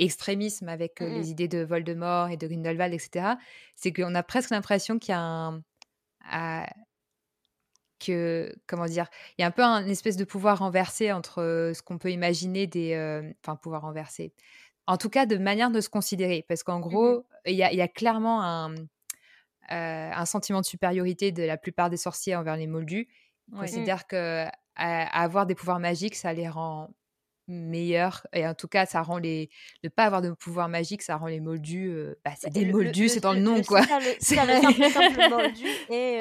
extrémisme 0.02 0.68
avec 0.68 0.99
mmh 0.99 1.06
les 1.06 1.32
idées 1.32 1.48
de 1.48 1.64
Voldemort 1.64 2.30
et 2.30 2.38
de 2.38 2.48
Grindelwald, 2.48 2.94
etc., 2.94 3.36
c'est 3.76 3.94
qu'on 3.94 4.16
a 4.16 4.24
presque 4.24 4.49
l'impression 4.49 4.99
qu'il 4.99 5.14
y 5.14 5.16
a 5.16 5.22
un. 5.22 6.66
que, 7.99 8.53
comment 8.68 8.86
dire, 8.86 9.08
il 9.38 9.41
y 9.41 9.44
a 9.44 9.48
un 9.48 9.52
peu 9.52 9.64
un 9.64 9.86
espèce 9.88 10.18
de 10.18 10.24
pouvoir 10.24 10.60
renversé 10.60 11.12
entre 11.12 11.72
ce 11.76 11.82
qu'on 11.82 11.98
peut 11.98 12.12
imaginer 12.12 12.68
des. 12.68 13.34
Enfin, 13.44 13.56
pouvoir 13.56 13.84
renversé. 13.84 14.34
En 14.88 14.98
tout 14.98 15.10
cas, 15.10 15.26
de 15.26 15.38
manière 15.38 15.70
de 15.70 15.80
se 15.80 15.90
considérer. 15.90 16.44
Parce 16.48 16.64
qu'en 16.64 16.80
mmh 16.80 16.82
gros, 16.82 17.26
il 17.45 17.56
y, 17.56 17.64
a, 17.64 17.72
y, 17.72 17.82
a, 17.82 17.88
clairement 17.88 18.44
un. 18.44 18.74
un 19.70 20.26
sentiment 20.26 20.62
de 20.62 20.66
supériorité 20.66 21.32
de 21.32 21.44
la 21.44 21.58
plupart 21.58 21.90
des 21.90 21.98
sorciers 21.98 22.36
envers 22.36 22.58
les 22.58 22.68
moldus. 22.68 23.08
Ils 23.52 23.60
considèrent 23.60 24.08
que 24.08 24.45
avoir 24.82 25.45
des 25.45 25.56
pouvoirs 25.56 25.80
magiques, 25.80 26.16
ça 26.16 26.34
les 26.34 26.49
rend 26.49 26.94
meilleurs. 27.48 28.26
Et 28.34 28.48
en 28.48 28.53
tout 28.53 28.68
cas, 28.68 28.86
ça 28.86 29.02
rend 29.02 29.18
les. 29.18 29.49
Ne 29.84 29.90
pas 29.90 30.06
avoir 30.06 30.22
de 30.22 30.32
pouvoir 30.32 30.70
magique, 30.70 31.02
ça 31.02 31.18
rend 31.18 31.28
les 31.28 31.40
moldus. 31.40 31.94
bah, 32.24 32.32
c'est 32.40 32.52
des 32.52 32.66
moldus, 32.66 33.10
c'est 33.10 33.20
dans 33.20 33.34
le, 33.34 33.40
nom, 33.40 33.62
quoi. 33.62 33.82
C'est 34.20 34.36
ça, 34.36 34.45
le, 34.45 34.62
simple, 34.62 34.90
simple 34.90 35.30
moldu 35.30 35.68
et. 35.90 36.20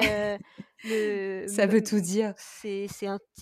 Le, 0.83 1.45
ça 1.47 1.67
veut 1.67 1.83
tout 1.83 1.99
dire. 1.99 2.33
C'est 2.37 2.87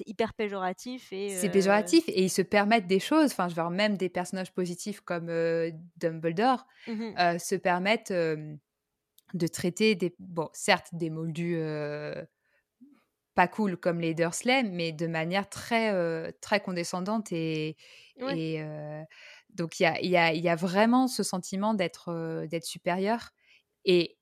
hyper 0.06 0.34
péjoratif. 0.34 1.12
et 1.12 1.30
C'est 1.30 1.50
péjoratif 1.50 2.04
et 2.08 2.24
ils 2.24 2.30
se 2.30 2.42
permettent 2.42 2.88
des 2.88 3.00
choses. 3.00 3.32
Enfin, 3.32 3.48
je 3.48 3.56
veux 3.56 3.62
dire, 3.62 3.70
même 3.70 3.98
des 3.98 4.10
personnages 4.10 4.54
positifs 4.54 5.02
comme 5.02 5.32
Dumbledore 5.98 6.66
mmh 6.88 7.38
se 7.40 7.56
permettent 7.56 8.12
de 8.12 9.48
traiter 9.48 9.96
des. 9.96 10.16
Bon, 10.20 10.50
certes, 10.54 10.90
des 10.94 11.10
moldus 11.10 11.58
pas 13.36 13.48
cool 13.48 13.78
comme 13.78 14.00
les 14.00 14.14
Dursley, 14.14 14.64
mais 14.64 14.92
de 14.92 15.08
manière 15.08 15.50
très, 15.50 15.94
très 16.42 16.60
condescendante. 16.60 17.32
Et, 17.32 17.78
et 18.18 18.64
donc, 19.50 19.80
il 19.80 19.84
y 19.84 19.86
a, 19.86 20.02
y, 20.02 20.18
a, 20.18 20.34
y 20.34 20.50
a, 20.50 20.56
vraiment 20.56 21.08
ce 21.08 21.24
sentiment 21.24 21.74
d'être 21.74 22.46
d'être 22.48 22.66
supérieur. 22.66 23.30
Et 23.86 24.18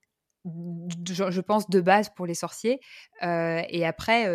je, 0.46 1.42
pense 1.42 1.70
de 1.70 1.82
base 1.82 2.10
pour 2.16 2.26
les 2.26 2.36
sorciers. 2.36 2.80
et 3.22 3.86
après, 3.86 4.26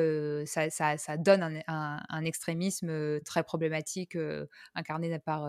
ça, 0.47 0.70
ça, 0.70 0.99
ça, 0.99 1.16
donne 1.16 1.62
un, 1.66 2.03
un, 2.09 2.24
extrémisme 2.24 3.20
très 3.20 3.43
problématique 3.44 4.16
incarné 4.74 5.19
par, 5.19 5.47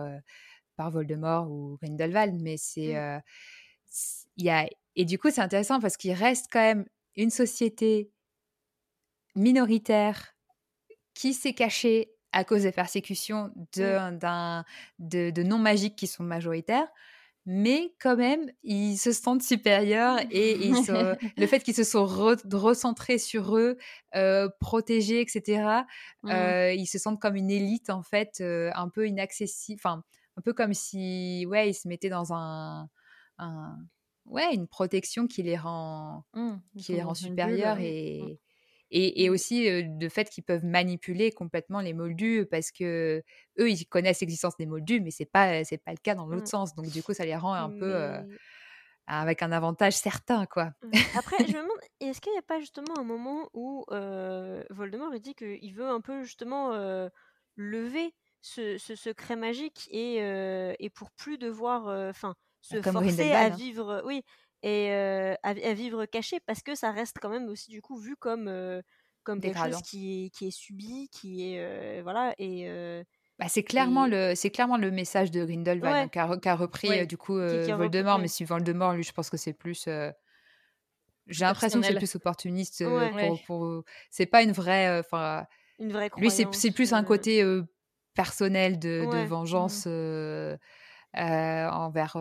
par 0.76 0.90
Voldemort 0.90 1.50
ou 1.50 1.78
Grindelwald. 1.82 2.40
Mais 2.40 2.56
c'est. 2.56 2.94
Il 4.36 4.44
y 4.44 4.50
a... 4.50 4.66
Et 4.96 5.04
du 5.04 5.18
coup, 5.18 5.30
c'est 5.30 5.40
intéressant 5.40 5.80
parce 5.80 5.96
qu'il 5.96 6.12
reste 6.12 6.46
quand 6.52 6.60
même 6.60 6.86
une 7.16 7.30
société 7.30 8.10
minoritaire 9.34 10.34
qui 11.14 11.34
s'est 11.34 11.54
caché 11.54 12.10
à 12.32 12.44
cause 12.44 12.62
des 12.62 12.72
persécutions 12.72 13.52
de, 13.76 14.10
mmh. 14.10 14.64
de, 14.98 15.30
de 15.30 15.42
non-magiques 15.42 15.96
qui 15.96 16.08
sont 16.08 16.24
majoritaires, 16.24 16.88
mais 17.46 17.94
quand 18.00 18.16
même, 18.16 18.50
ils 18.62 18.96
se 18.96 19.12
sentent 19.12 19.42
supérieurs 19.42 20.18
et 20.30 20.56
ils 20.56 20.74
le 21.36 21.46
fait 21.46 21.60
qu'ils 21.60 21.74
se 21.74 21.84
sont 21.84 22.06
recentrés 22.06 23.18
sur 23.18 23.56
eux, 23.56 23.76
euh, 24.16 24.48
protégés, 24.60 25.20
etc., 25.20 25.82
mmh. 26.22 26.30
euh, 26.30 26.72
ils 26.72 26.86
se 26.86 26.98
sentent 26.98 27.20
comme 27.20 27.36
une 27.36 27.50
élite, 27.50 27.90
en 27.90 28.02
fait, 28.02 28.38
euh, 28.40 28.70
un 28.74 28.88
peu 28.88 29.06
inaccessible, 29.06 29.80
enfin, 29.84 30.02
un 30.36 30.40
peu 30.40 30.52
comme 30.52 30.74
si, 30.74 31.46
ouais, 31.48 31.70
ils 31.70 31.74
se 31.74 31.86
mettaient 31.86 32.08
dans 32.08 32.32
un, 32.32 32.88
un 33.38 33.76
ouais, 34.26 34.54
une 34.54 34.66
protection 34.66 35.26
qui 35.26 35.42
les 35.42 35.56
rend, 35.56 36.24
mmh, 36.34 36.56
qui 36.78 36.92
les 36.94 37.02
rend 37.02 37.14
supérieurs 37.14 37.78
et, 37.78 38.40
et, 38.96 39.28
mmh. 39.28 39.32
aussi 39.32 39.82
le 39.82 40.08
fait 40.08 40.30
qu'ils 40.30 40.44
peuvent 40.44 40.64
manipuler 40.64 41.32
complètement 41.32 41.80
les 41.80 41.92
moldus 41.92 42.46
parce 42.48 42.70
que 42.70 43.22
eux 43.58 43.70
ils 43.70 43.86
connaissent 43.86 44.20
l'existence 44.20 44.56
des 44.56 44.66
moldus 44.66 45.00
mais 45.00 45.10
c'est 45.10 45.24
pas 45.24 45.64
c'est 45.64 45.78
pas 45.78 45.90
le 45.90 45.98
cas 45.98 46.14
dans 46.14 46.26
l'autre 46.26 46.44
mmh. 46.44 46.46
sens 46.46 46.74
donc 46.74 46.86
du 46.90 47.02
coup 47.02 47.12
ça 47.12 47.24
les 47.24 47.34
rend 47.34 47.54
un 47.54 47.70
peu 47.70 47.94
avec 49.06 49.42
un 49.42 49.52
avantage 49.52 49.94
certain 49.94 50.46
quoi 50.46 50.66
mmh. 50.82 50.90
après 51.18 51.38
je 51.40 51.52
me 51.52 51.62
demande 51.62 51.78
est-ce 52.00 52.20
qu'il 52.20 52.32
n'y 52.32 52.38
a 52.38 52.42
pas 52.42 52.60
justement 52.60 52.96
un 52.96 53.04
moment 53.04 53.50
où 53.52 53.84
Voldemort 54.70 55.18
dit 55.18 55.34
qu'il 55.34 55.74
veut 55.74 55.88
un 55.88 56.00
peu 56.00 56.22
justement 56.22 56.70
lever 57.56 58.14
ce, 58.42 58.78
secret 58.78 59.34
magique 59.34 59.88
et, 59.90 60.18
et 60.78 60.90
pour 60.90 61.10
plus 61.10 61.36
devoir 61.36 61.88
enfin 62.10 62.36
se 62.60 62.80
forcer 62.80 63.32
à 63.32 63.46
hein. 63.46 63.48
vivre 63.50 64.02
oui 64.06 64.22
et 64.64 64.90
à, 65.42 65.74
vivre 65.74 66.06
caché 66.06 66.40
parce 66.46 66.62
que 66.62 66.74
ça 66.74 66.90
reste 66.90 67.18
quand 67.20 67.28
même 67.28 67.48
aussi 67.48 67.70
du 67.70 67.82
coup 67.82 67.96
vu 67.96 68.16
comme 68.16 68.50
comme 69.22 69.40
quelque 69.40 69.58
chose 69.58 69.82
qui 69.82 70.26
est, 70.26 70.30
qui 70.30 70.48
est 70.48 70.50
subi 70.50 71.08
qui 71.10 71.54
est 71.54 72.02
voilà 72.02 72.34
et 72.38 72.66
bah, 73.38 73.46
c'est 73.48 73.62
clairement 73.62 74.06
le 74.06 74.34
c'est 74.34 74.50
clairement 74.50 74.78
le 74.78 74.90
message 74.90 75.30
de 75.30 75.44
Grindelwald 75.44 76.10
qui, 76.10 76.18
a, 76.18 76.56
repris 76.56 77.06
du 77.06 77.18
coup 77.18 77.34
Voldemort 77.34 78.18
mais 78.18 78.28
si 78.28 78.44
Voldemort 78.44 78.94
lui 78.94 79.02
je 79.02 79.12
pense 79.12 79.28
que 79.28 79.36
c'est 79.36 79.52
plus 79.52 79.86
j'ai 81.26 81.44
l'impression 81.44 81.80
que 81.80 81.86
c'est 81.86 81.94
plus 81.94 82.16
opportuniste 82.16 82.84
pour, 83.46 83.84
c'est 84.10 84.26
pas 84.26 84.42
une 84.42 84.52
vraie 84.52 84.98
enfin 84.98 85.46
une 85.78 85.92
vraie 85.92 86.10
lui 86.16 86.30
c'est 86.30 86.70
plus 86.70 86.94
un 86.94 87.04
côté 87.04 87.44
personnel 88.14 88.78
de, 88.78 89.06
de 89.10 89.24
mmh. 89.24 90.56
Euh, 91.16 91.68
envers 91.68 92.16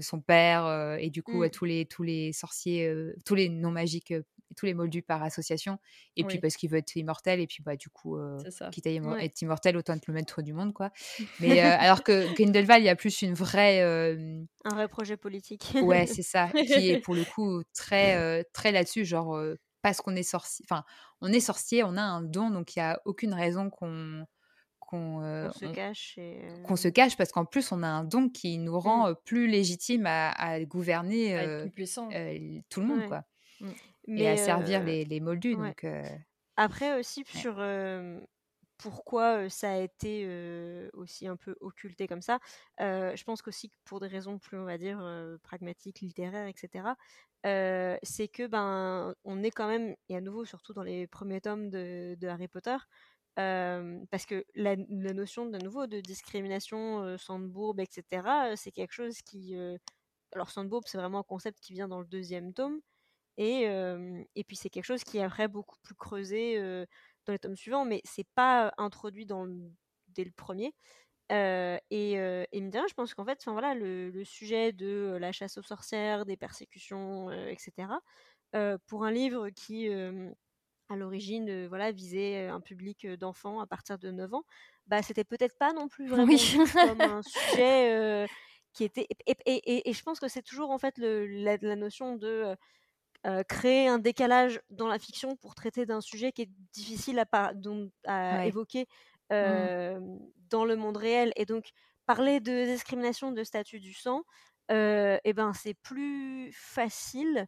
son 0.00 0.20
père 0.20 0.96
et 0.98 1.10
du 1.10 1.22
coup 1.22 1.44
mmh. 1.44 1.50
tous 1.50 1.64
les 1.64 1.86
tous 1.86 2.02
les 2.02 2.32
sorciers, 2.32 2.92
tous 3.24 3.34
les 3.34 3.48
non 3.48 3.70
magiques, 3.70 4.14
tous 4.56 4.66
les 4.66 4.74
moldus 4.74 5.02
par 5.02 5.22
association. 5.22 5.78
Et 6.16 6.24
puis 6.24 6.38
parce 6.38 6.56
qu'il 6.56 6.70
veut 6.70 6.78
être 6.78 6.96
immortel 6.96 7.40
et 7.40 7.46
puis 7.46 7.62
bah 7.62 7.76
du 7.76 7.88
coup 7.88 8.18
quitte 8.72 8.86
à 8.86 8.90
être 8.90 9.42
immortel 9.42 9.76
autant 9.76 9.94
être 9.94 10.06
le 10.06 10.14
maître 10.14 10.42
du 10.42 10.52
monde 10.52 10.72
quoi. 10.72 10.90
Mais 11.40 11.60
alors 11.60 12.02
que 12.02 12.32
Grindelwald 12.34 12.82
il 12.82 12.86
y 12.86 12.90
a 12.90 12.96
plus 12.96 13.22
une 13.22 13.34
vraie 13.34 13.82
un 13.82 14.74
vrai 14.74 14.88
projet 14.88 15.16
politique. 15.16 15.74
ouais 15.82 16.06
c'est 16.06 16.22
ça 16.22 16.48
qui 16.48 16.90
est 16.90 17.00
pour 17.00 17.14
le 17.14 17.24
coup 17.24 17.62
très 17.74 18.44
très 18.52 18.72
là-dessus 18.72 19.04
genre 19.04 19.38
parce 19.82 20.00
qu'on 20.00 20.16
est 20.16 20.22
sorcier 20.22 20.64
enfin 20.68 20.84
on 21.20 21.32
est 21.32 21.40
sorcier 21.40 21.84
on 21.84 21.96
a 21.96 22.02
un 22.02 22.22
don 22.22 22.50
donc 22.50 22.76
il 22.76 22.80
y 22.80 22.82
a 22.82 23.00
aucune 23.04 23.34
raison 23.34 23.70
qu'on 23.70 24.26
qu'on 24.88 25.50
se 25.52 25.66
cache 25.66 26.18
qu'on 26.64 26.76
se 26.76 26.88
cache 26.88 27.16
parce 27.16 27.30
qu'en 27.30 27.44
plus 27.44 27.72
on 27.72 27.82
a 27.82 27.86
un 27.86 28.04
don 28.04 28.30
qui 28.30 28.56
nous 28.56 28.72
mmh. 28.72 28.78
rend 28.78 29.14
plus 29.24 29.46
légitime 29.46 30.06
à, 30.06 30.64
gouverner 30.64 31.68
tout 32.70 32.80
le 32.80 32.86
monde 32.86 33.06
quoi 33.06 33.24
mmh. 33.60 33.68
et 34.16 34.28
à 34.28 34.36
servir 34.38 34.82
les, 34.82 35.04
les, 35.04 35.20
moldus 35.20 35.56
donc 35.56 35.86
après 36.56 36.98
aussi 36.98 37.22
sur 37.26 37.62
pourquoi 38.78 39.50
ça 39.50 39.72
a 39.72 39.76
été 39.76 40.26
aussi 40.94 41.26
un 41.26 41.36
peu 41.36 41.54
occulté 41.60 42.06
comme 42.06 42.22
ça. 42.22 42.38
je 42.78 43.24
pense 43.24 43.42
qu'aussi 43.42 43.70
pour 43.84 44.00
des 44.00 44.06
raisons 44.06 44.38
plus, 44.38 44.58
on 44.58 44.64
va 44.64 44.78
dire, 44.78 45.02
pragmatiques, 45.42 46.00
littéraires, 46.00 46.46
etc. 46.46 46.84
c'est 48.02 48.28
que 48.28 48.46
ben, 48.46 49.14
on 49.24 49.42
est 49.42 49.50
quand 49.50 49.68
même, 49.68 49.94
et 50.08 50.16
à 50.16 50.22
nouveau 50.22 50.46
surtout 50.46 50.72
dans 50.72 50.82
les 50.82 51.06
premiers 51.06 51.42
tomes 51.42 51.68
de, 51.68 52.16
de 52.18 52.28
Harry 52.28 52.48
Potter, 52.48 52.76
parce 53.38 54.26
que 54.26 54.44
la, 54.54 54.76
notion 54.76 55.46
de 55.46 55.58
nouveau 55.58 55.86
de 55.86 56.00
discrimination, 56.00 57.04
euh, 57.04 57.16
Sandbourg, 57.16 57.76
etc., 57.78 58.54
c'est 58.56 58.72
quelque 58.72 58.92
chose 58.92 59.22
qui... 59.22 59.54
alors 60.32 60.50
Sandbourg, 60.50 60.82
c'est 60.86 60.98
vraiment 60.98 61.20
un 61.20 61.24
concept 61.24 61.60
qui 61.60 61.72
vient 61.72 61.88
dans 61.88 62.00
le 62.00 62.06
deuxième 62.06 62.52
tome, 62.52 62.80
et, 63.36 63.62
et 64.34 64.44
puis 64.44 64.56
c'est 64.56 64.70
quelque 64.70 64.84
chose 64.84 65.04
qui 65.04 65.18
est 65.18 65.22
après 65.22 65.46
beaucoup 65.46 65.76
plus 65.82 65.94
creusé 65.94 66.60
dans 67.26 67.32
les 67.32 67.38
tomes 67.38 67.56
suivants, 67.56 67.84
mais 67.84 68.00
c'est 68.04 68.26
pas 68.34 68.72
introduit 68.78 69.26
dans 69.26 69.46
dès 70.08 70.24
le 70.24 70.32
premier. 70.32 70.74
et, 71.30 72.12
et 72.14 72.60
mine 72.60 72.72
je 72.88 72.94
pense 72.94 73.14
qu'en 73.14 73.24
fait, 73.24 73.44
voilà, 73.46 73.74
le, 73.74 74.10
le, 74.10 74.24
sujet 74.24 74.72
de 74.72 75.16
la 75.20 75.30
chasse 75.30 75.58
aux 75.58 75.62
sorcières, 75.62 76.26
des 76.26 76.36
persécutions, 76.36 77.30
etc., 77.30 77.88
pour 78.88 79.04
un 79.04 79.12
livre 79.12 79.50
qui 79.50 79.88
à 80.88 80.96
l'origine 80.96 81.66
voilà 81.66 81.92
visait 81.92 82.46
un 82.46 82.60
public 82.60 83.06
d'enfants 83.06 83.60
à 83.60 83.66
partir 83.66 83.98
de 83.98 84.10
9 84.10 84.34
ans 84.34 84.44
bah 84.86 85.02
c'était 85.02 85.24
peut-être 85.24 85.56
pas 85.58 85.72
non 85.72 85.88
plus 85.88 86.08
vraiment 86.08 86.26
comme 86.72 87.00
un 87.00 87.22
sujet 87.22 88.26
qui 88.72 88.84
était 88.84 89.06
et, 89.26 89.88
et, 89.88 89.92
je 89.92 90.02
pense 90.02 90.20
que 90.20 90.28
c'est 90.28 90.42
toujours 90.42 90.70
en 90.70 90.78
fait 90.78 90.96
le, 90.98 91.26
la, 91.26 91.76
notion 91.76 92.16
de 92.16 92.56
créer 93.48 93.88
un 93.88 93.98
décalage 93.98 94.60
dans 94.70 94.88
la 94.88 94.98
fiction 94.98 95.36
pour 95.36 95.54
traiter 95.54 95.84
d'un 95.84 96.00
sujet 96.00 96.32
qui 96.32 96.42
est 96.42 96.50
difficile 96.72 97.18
à, 97.18 97.52
à 98.06 98.46
évoquer 98.46 98.86
mmh. 99.30 100.18
dans 100.50 100.64
le 100.64 100.76
monde 100.76 100.96
réel 100.96 101.32
et 101.36 101.44
donc 101.44 101.70
parler 102.06 102.40
de 102.40 102.64
discrimination 102.64 103.32
de 103.32 103.44
statut 103.44 103.80
du 103.80 103.92
sang 103.92 104.22
et 104.70 105.18
eh 105.24 105.32
ben 105.32 105.52
c'est 105.54 105.74
plus 105.74 106.52
facile 106.52 107.46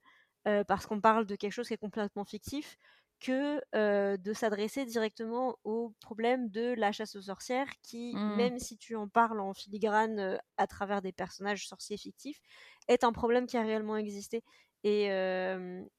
parce 0.67 0.87
qu'on 0.87 1.01
parle 1.01 1.27
de 1.27 1.37
quelque 1.37 1.53
chose 1.53 1.69
qui 1.69 1.75
est 1.75 1.79
complètement 1.79 2.25
fictif 2.25 2.77
que 3.21 4.17
de 4.17 4.33
s'adresser 4.33 4.85
directement 4.87 5.57
au 5.65 5.93
problème 6.01 6.49
de 6.49 6.75
la 6.77 6.91
chasse 6.91 7.17
aux 7.17 7.23
sorcières 7.23 7.69
qui, 7.83 8.15
mmh. 8.15 8.37
même 8.37 8.59
si 8.59 8.77
tu 8.77 8.97
en 8.97 9.09
parles 9.09 9.41
en 9.41 9.55
filigrane 9.55 10.41
à 10.57 10.67
travers 10.67 11.03
des 11.03 11.13
personnages 11.13 11.69
sorciers 11.69 11.99
fictifs, 11.99 12.41
est 12.89 13.05
un 13.05 13.13
problème 13.13 13.47
qui 13.47 13.57
a 13.57 13.63
réellement 13.63 13.97
existé. 13.97 14.43
Et, 14.83 15.05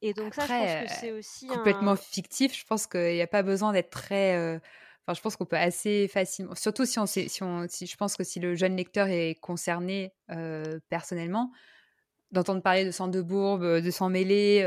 et 0.02 0.14
donc 0.14 0.34
ça, 0.34 0.48
je 0.48 0.52
pense 0.52 0.90
que 0.90 1.00
c'est 1.00 1.12
aussi 1.12 1.48
complètement 1.48 1.96
fictif. 1.96 2.58
Je 2.58 2.66
pense 2.66 2.88
qu'il 2.88 3.14
n'y 3.14 3.22
a 3.22 3.28
pas 3.28 3.44
besoin 3.44 3.72
d'être 3.72 3.92
très... 3.92 4.60
Enfin, 5.04 5.16
je 5.16 5.22
pense 5.22 5.36
qu'on 5.36 5.46
peut 5.46 5.58
assez 5.58 6.08
facilement, 6.08 6.54
surtout 6.54 6.86
si 6.86 7.00
on, 7.00 7.08
si 7.08 7.28
on, 7.42 7.66
si 7.68 7.88
je 7.88 7.98
pense 7.98 8.16
que 8.16 8.24
si 8.24 8.40
le 8.40 8.54
jeune 8.54 8.76
lecteur 8.76 9.08
est 9.08 9.36
concerné 9.42 10.14
personnellement, 10.90 11.52
d'entendre 12.32 12.62
parler 12.62 12.86
de 12.86 12.92
sang 12.92 13.08
de 13.08 13.22
bourbe, 13.22 13.82
de 13.82 13.92
sang 13.92 14.10
mêlé, 14.10 14.64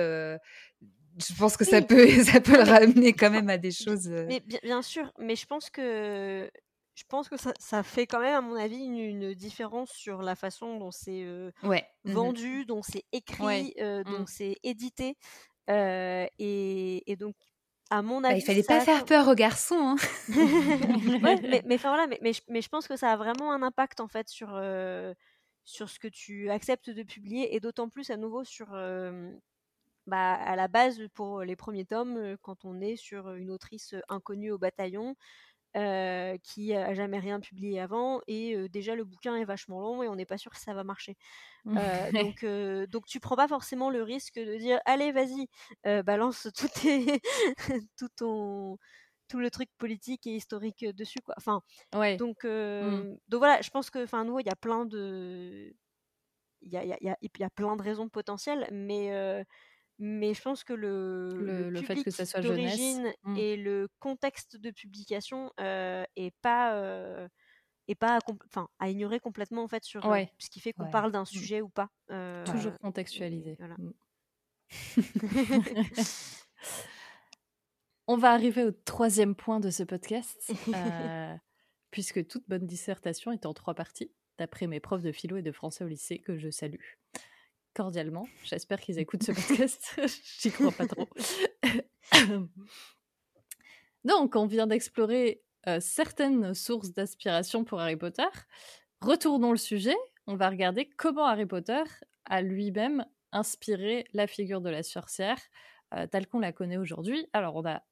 je 1.17 1.35
pense 1.35 1.57
que 1.57 1.65
ça 1.65 1.83
peut 1.83 2.09
ça 2.25 2.41
peut 2.41 2.57
le 2.57 2.71
ramener 2.71 3.13
quand 3.13 3.31
même 3.31 3.49
à 3.49 3.59
des 3.59 3.71
choses. 3.71 4.09
Mais 4.09 4.41
bien, 4.63 4.83
sûr, 4.83 5.13
mais 5.19 5.37
je 5.37 5.47
pense 5.47 5.71
que 5.71 6.51
je 6.95 7.03
pense 7.09 7.29
que 7.29 7.37
ça, 7.37 7.83
fait 7.83 8.07
quand 8.07 8.21
même, 8.21 8.35
à 8.35 8.41
mon 8.41 8.55
avis, 8.55 8.77
une, 8.77 9.35
différence 9.35 9.91
sur 9.91 10.23
la 10.23 10.37
façon 10.37 10.79
dont 10.79 10.93
c'est 10.93 11.27
ouais. 11.65 11.85
Mmh 12.05 12.13
vendu, 12.13 12.65
dont 12.67 12.83
c'est 12.83 13.05
écrit, 13.13 13.75
dont 13.79 14.21
mmh. 14.21 14.27
c'est 14.29 14.57
édité. 14.63 15.17
Et, 15.69 17.17
donc, 17.19 17.35
à 17.91 18.03
mon 18.03 18.21
bah, 18.21 18.29
avis. 18.29 18.41
il 18.41 18.45
fallait 18.45 18.63
pas 18.63 18.81
faire 18.81 19.05
peur 19.05 19.27
aux 19.27 19.35
garçons. 19.35 19.75
Hein. 19.75 19.97
mais, 21.23 21.63
mais, 21.67 21.77
voilà, 21.77 22.07
mais, 22.07 22.33
mais, 22.49 22.63
je 22.63 22.69
pense 22.69 22.87
que 22.87 22.97
ça 22.97 23.11
a 23.11 23.17
vraiment 23.17 23.53
un 23.53 23.63
impact 23.63 23.99
en 23.99 24.09
fait 24.09 24.29
sur, 24.29 24.51
sur 25.65 25.91
ce 25.91 25.99
que 25.99 26.09
tu 26.09 26.49
acceptes 26.49 26.91
de 26.91 27.03
publier 27.03 27.57
et 27.57 27.61
d'autant 27.61 27.89
plus 27.89 28.11
à 28.11 28.17
nouveau 28.17 28.45
sur. 28.45 28.69
Bah, 30.07 30.35
à 30.35 30.55
la 30.57 30.69
base, 30.69 31.01
pour 31.15 31.43
les 31.43 31.57
premiers 31.57 31.87
tomes, 31.87 32.37
quand 32.43 32.65
on 32.65 32.81
est 32.81 32.97
sur 32.97 33.35
une 33.35 33.51
autrice 33.51 33.95
inconnue 34.09 34.53
au 34.53 34.59
bataillon, 34.59 35.17
euh, 35.77 36.39
qui 36.45 36.73
a 36.73 36.95
jamais 36.95 37.19
rien 37.19 37.41
publié 37.41 37.81
avant 37.81 38.21
et 38.29 38.69
déjà 38.69 38.95
le 38.95 39.03
bouquin 39.03 39.35
est 39.35 39.45
vachement 39.45 39.81
long 39.81 40.05
et 40.05 40.09
on 40.09 40.15
n'est 40.15 40.25
pas 40.25 40.39
sûr 40.39 40.53
que 40.53 40.61
ça 40.61 40.73
va 40.73 40.85
marcher. 40.85 41.17
Euh, 41.67 41.73
donc, 42.13 42.45
donc 42.91 43.07
tu 43.07 43.19
prends 43.19 43.35
pas 43.35 43.49
forcément 43.49 43.91
le 43.91 44.05
risque 44.05 44.39
de 44.39 44.57
dire 44.57 44.79
allez 44.85 45.11
vas-y 45.11 45.49
balance 46.05 46.47
tout, 46.57 46.69
tout 47.99 48.09
ton 48.17 48.79
tout 49.27 49.41
le 49.41 49.51
truc 49.51 49.69
politique 49.77 50.29
et 50.29 50.37
historique 50.37 50.85
dessus 50.85 51.19
quoi. 51.25 51.35
Enfin 51.39 51.61
ouais. 51.93 52.19
donc 52.19 52.45
mmh. 52.45 53.17
donc 53.27 53.39
voilà 53.39 53.61
je 53.61 53.71
pense 53.71 53.91
que 53.91 54.05
enfin 54.05 54.25
nous 54.25 54.39
il 54.39 54.47
y 54.47 54.51
a 54.51 54.57
plein 54.57 54.87
de 54.87 55.75
il 56.61 56.71
y 56.71 56.77
a, 56.77 56.85
y, 56.85 56.93
a, 56.93 56.99
y 57.21 57.43
a, 57.43 57.51
plein 57.51 57.75
de 57.75 57.83
raisons 57.83 58.09
potentielles 58.09 58.69
mais 58.71 59.11
mais 59.99 60.35
je 60.35 60.43
pense 60.43 60.65
que 60.65 60.73
le, 60.73 61.71
le, 61.71 61.83
fait 61.83 62.03
que 62.03 62.11
ça 62.11 62.27
soit 62.27 62.41
d'origine 62.41 63.13
mmh. 63.23 63.37
et 63.37 63.57
le 63.57 63.89
contexte 64.01 64.57
de 64.57 64.71
publication 64.71 65.53
euh, 65.61 66.05
est 66.17 66.35
pas 66.43 66.75
euh, 66.75 67.29
pas 68.01 68.19
à, 68.19 68.67
à 68.79 68.89
ignorer 68.89 69.21
complètement 69.21 69.63
en 69.63 69.69
fait 69.69 69.85
sur 69.85 70.03
ce 70.39 70.51
qui 70.51 70.61
fait 70.61 70.73
qu'on 70.73 70.91
parle 70.91 71.13
d'un 71.13 71.23
mmh. 71.23 71.27
sujet 71.27 71.61
ou 71.61 71.69
pas 71.69 71.89
toujours 72.47 72.77
contextualisé 72.79 73.57
voilà. 73.59 73.77
Mmh. 73.79 73.93
on 78.07 78.17
va 78.17 78.33
arriver 78.33 78.65
au 78.65 78.73
troisième 78.73 79.35
point 79.35 79.61
de 79.61 79.71
ce 79.71 79.83
podcast 79.83 80.53
euh, 80.69 81.35
puisque 81.91 82.27
toute 82.27 82.49
bonne 82.49 82.67
dissertation 82.67 83.33
est 83.33 83.47
en 83.47 83.55
trois 83.55 83.75
parties 83.75 84.13
d'après 84.39 84.67
mes 84.67 84.81
profs 84.81 85.03
de 85.03 85.13
philo 85.13 85.37
et 85.37 85.43
de 85.43 85.53
français 85.53 85.85
au 85.85 85.89
lycée 85.89 86.19
que 86.19 86.37
je 86.37 86.51
salue 86.51 86.81
cordialement. 87.75 88.27
J'espère 88.45 88.81
qu'ils 88.81 88.99
écoutent 88.99 89.25
ce 89.25 89.33
podcast. 89.49 90.01
J'y 90.41 90.51
crois 90.51 90.73
pas 90.73 90.87
trop. 90.87 91.09
Donc, 94.05 94.37
on 94.37 94.47
vient 94.47 94.67
d'explorer 94.67 95.43
euh, 95.67 95.81
certaines 95.81 96.55
sources 96.55 96.93
d'inspiration 96.93 97.65
pour 97.65 97.81
Harry 97.81 97.97
Potter. 97.97 98.23
Retournons 99.01 99.51
le 99.51 99.59
sujet. 99.59 99.97
On 100.27 100.37
va 100.37 100.49
regarder 100.49 100.89
comment 100.97 101.27
Harry 101.27 101.47
Potter 101.47 101.83
a 102.27 102.43
lui-même 102.43 103.05
inspiré 103.33 104.07
la 104.13 104.27
figure 104.27 104.61
de 104.61 104.71
la 104.71 104.83
sorcière 104.83 105.39
euh, 105.95 106.07
telle 106.07 106.27
qu'on 106.27 106.41
la 106.41 106.53
connaît 106.53 106.77
aujourd'hui. 106.77 107.27
Alors, 107.33 107.57
on 107.57 107.67
a 107.67 107.83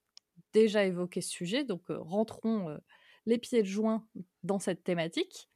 déjà 0.53 0.85
évoqué 0.85 1.21
ce 1.21 1.31
sujet, 1.31 1.65
donc 1.65 1.91
euh, 1.91 1.99
rentrons 1.99 2.79
les 3.27 3.39
pieds 3.39 3.63
de 3.63 3.67
joint 3.67 4.07
dans 4.43 4.59
cette 4.59 4.85
thématique. 4.85 5.49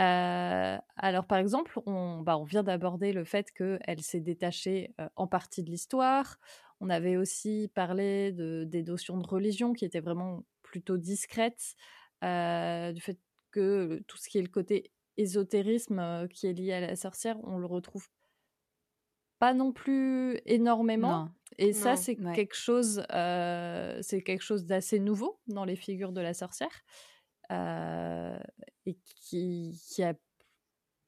Euh, 0.00 0.78
alors, 0.96 1.26
par 1.26 1.38
exemple, 1.38 1.78
on, 1.86 2.22
bah, 2.22 2.38
on 2.38 2.44
vient 2.44 2.62
d'aborder 2.62 3.12
le 3.12 3.24
fait 3.24 3.50
qu'elle 3.52 4.02
s'est 4.02 4.20
détachée 4.20 4.94
euh, 5.00 5.08
en 5.16 5.26
partie 5.26 5.62
de 5.62 5.70
l'histoire. 5.70 6.38
On 6.80 6.88
avait 6.88 7.16
aussi 7.16 7.70
parlé 7.74 8.32
de, 8.32 8.64
des 8.64 8.82
notions 8.82 9.18
de 9.18 9.26
religion 9.26 9.74
qui 9.74 9.84
étaient 9.84 10.00
vraiment 10.00 10.44
plutôt 10.62 10.96
discrètes, 10.96 11.74
euh, 12.24 12.92
du 12.92 13.00
fait 13.00 13.18
que 13.50 14.02
tout 14.06 14.16
ce 14.16 14.28
qui 14.28 14.38
est 14.38 14.42
le 14.42 14.48
côté 14.48 14.92
ésotérisme 15.18 16.28
qui 16.28 16.46
est 16.46 16.52
lié 16.54 16.72
à 16.72 16.80
la 16.80 16.96
sorcière, 16.96 17.36
on 17.44 17.58
le 17.58 17.66
retrouve 17.66 18.08
pas 19.38 19.54
non 19.54 19.72
plus 19.72 20.38
énormément. 20.46 21.22
Et 21.58 21.72
ça, 21.72 21.96
c'est 21.96 22.20
quelque 22.32 22.54
chose, 22.54 23.02
c'est 23.08 24.22
quelque 24.24 24.42
chose 24.42 24.64
d'assez 24.64 24.98
nouveau 25.00 25.40
dans 25.48 25.64
les 25.64 25.76
figures 25.76 26.12
de 26.12 26.20
la 26.20 26.32
sorcière. 26.34 26.70
Euh, 27.50 28.38
et 28.86 28.96
qui, 29.16 30.02
a 30.02 30.14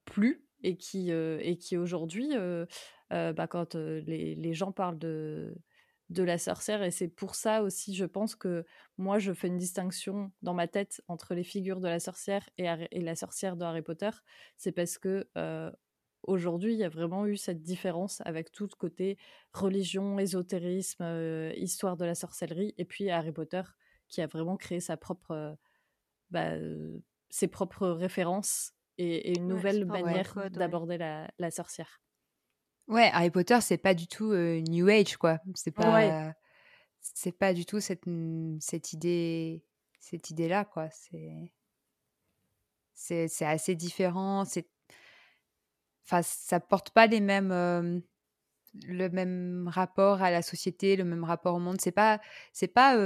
plu 0.05 0.45
et 0.63 0.77
qui, 0.77 1.13
euh, 1.13 1.39
et 1.41 1.57
qui 1.57 1.77
aujourd'hui, 1.77 2.31
euh, 2.35 2.67
bah, 3.11 3.47
quand 3.47 3.75
les, 3.75 4.35
les, 4.35 4.55
gens 4.55 4.73
parlent 4.73 4.99
de, 4.99 5.55
de 6.11 6.23
la 6.23 6.39
sorcière, 6.39 6.83
et 6.83 6.91
c'est 6.91 7.09
pour 7.09 7.35
ça 7.35 7.63
aussi, 7.63 7.95
je 7.95 8.05
pense 8.05 8.35
que 8.35 8.65
moi, 8.99 9.19
je 9.19 9.33
fais 9.33 9.49
une 9.49 9.57
distinction 9.57 10.33
dans 10.43 10.55
ma 10.55 10.67
tête 10.69 11.01
entre 11.09 11.35
les 11.35 11.45
figures 11.45 11.81
de 11.81 11.89
la 11.89 12.01
sorcière 12.01 12.49
et, 12.59 12.67
et 12.91 13.01
la 13.01 13.15
sorcière 13.15 13.57
de 13.57 13.65
Harry 13.65 13.83
Potter, 13.83 14.11
c'est 14.57 14.73
parce 14.73 14.99
que 14.99 15.29
aujourd'hui, 16.25 16.73
il 16.75 16.79
y 16.79 16.85
a 16.85 16.89
vraiment 16.89 17.27
eu 17.27 17.37
cette 17.37 17.63
différence 17.63 18.21
avec 18.25 18.53
tout 18.53 18.65
le 18.65 18.77
côté 18.77 19.17
religion, 19.53 20.19
ésotérisme, 20.19 21.05
histoire 21.57 21.97
de 21.97 22.05
la 22.05 22.15
sorcellerie, 22.15 22.75
et 22.79 22.85
puis 22.85 23.11
Harry 23.11 23.33
Potter 23.33 23.63
qui 24.09 24.21
a 24.21 24.27
vraiment 24.27 24.57
créé 24.57 24.81
sa 24.81 24.97
propre 24.97 25.57
bah, 26.33 26.55
ses 27.29 27.47
propres 27.47 27.89
références 27.89 28.73
et, 28.99 29.37
une 29.37 29.47
nouvelle 29.47 29.85
manière 29.85 30.51
d'aborder 30.51 30.99
la, 30.99 31.31
la, 31.39 31.51
sorcière. 31.51 32.01
Ouais, 32.89 33.11
Harry 33.13 33.31
Potter, 33.31 33.61
c'est 33.61 33.79
pas 33.79 33.95
du 33.95 34.07
tout 34.07 34.35
New 34.35 34.89
Age, 34.89 35.17
quoi. 35.17 35.39
C'est 35.55 35.71
pas, 35.71 36.35
c'est 37.01 37.33
pas 37.33 37.53
du 37.55 37.65
tout 37.65 37.81
cette, 37.81 38.05
cette 38.61 38.93
idée, 38.93 39.65
cette 40.01 40.31
idée-là, 40.31 40.65
quoi. 40.65 40.89
C'est, 40.91 41.53
c'est, 43.29 43.47
assez 43.47 43.75
différent. 43.75 44.45
C'est, 44.45 44.69
enfin, 46.05 46.23
ça 46.23 46.61
porte 46.61 46.91
pas 46.91 47.07
les 47.07 47.21
mêmes, 47.21 48.03
le 48.85 49.09
même 49.09 49.69
rapport 49.69 50.23
à 50.23 50.31
la 50.31 50.43
société, 50.43 50.97
le 50.97 51.05
même 51.05 51.25
rapport 51.25 51.55
au 51.55 51.61
monde. 51.61 51.81
C'est 51.81 51.93
pas, 51.93 52.21
c'est 52.53 52.69
pas 52.69 52.97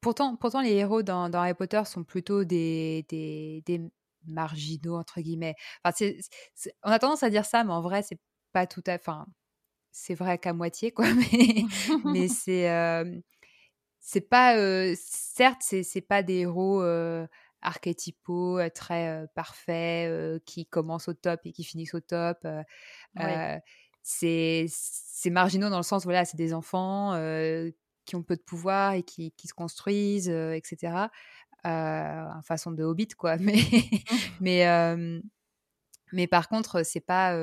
Pourtant, 0.00 0.36
pourtant, 0.36 0.62
les 0.62 0.72
héros 0.72 1.02
dans, 1.02 1.32
Harry 1.32 1.54
Potter 1.54 1.82
sont 1.84 2.04
plutôt 2.04 2.44
des, 2.44 3.04
des, 3.08 3.80
marginaux, 4.26 4.96
entre 4.96 5.20
guillemets. 5.20 5.54
Enfin, 5.84 6.06
on 6.82 6.90
a 6.90 6.98
tendance 6.98 7.22
à 7.22 7.30
dire 7.30 7.44
ça, 7.44 7.64
mais 7.64 7.72
en 7.72 7.80
vrai, 7.80 8.02
c'est 8.02 8.18
pas 8.52 8.66
tout 8.66 8.82
à 8.86 8.98
fait. 8.98 9.10
Enfin, 9.10 9.26
c'est 9.92 10.14
vrai 10.14 10.38
qu'à 10.38 10.52
moitié, 10.52 10.92
quoi. 10.92 11.06
Mais, 11.14 11.64
mais 12.04 12.28
c'est. 12.28 12.70
Euh, 12.70 13.18
c'est 14.00 14.20
pas. 14.22 14.56
Euh, 14.56 14.94
certes, 14.96 15.62
c'est, 15.62 16.00
pas 16.00 16.22
des 16.22 16.40
héros. 16.40 16.82
Euh, 16.82 17.26
archétypaux 17.62 18.58
très 18.74 19.26
parfaits 19.34 20.42
qui 20.46 20.64
commencent 20.64 21.08
au 21.08 21.12
top 21.12 21.40
et 21.44 21.52
qui 21.52 21.62
finissent 21.62 21.92
au 21.92 22.00
top 22.00 22.38
c'est 24.02 24.64
c'est 24.70 25.28
marginaux 25.28 25.68
dans 25.68 25.76
le 25.76 25.82
sens 25.82 26.04
voilà 26.04 26.24
c'est 26.24 26.38
des 26.38 26.54
enfants 26.54 27.12
qui 28.10 28.16
ont 28.16 28.24
peu 28.24 28.34
de 28.34 28.42
pouvoir 28.42 28.94
et 28.94 29.04
qui, 29.04 29.30
qui 29.36 29.46
se 29.46 29.54
construisent, 29.54 30.28
etc. 30.28 31.08
en 31.64 32.42
façon 32.42 32.72
de 32.72 32.82
hobbit, 32.82 33.08
quoi. 33.08 33.36
Mais, 33.38 33.54
mmh. 33.54 33.70
mais, 34.40 35.20
mais 36.12 36.26
par 36.26 36.48
contre, 36.48 36.82
c'est 36.82 37.00
pas. 37.00 37.36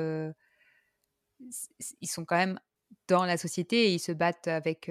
ils 1.40 2.08
sont 2.08 2.26
quand 2.26 2.36
même 2.36 2.60
dans 3.06 3.24
la 3.24 3.38
société 3.38 3.86
et 3.86 3.94
ils 3.94 3.98
se 3.98 4.12
battent 4.12 4.48
avec. 4.48 4.90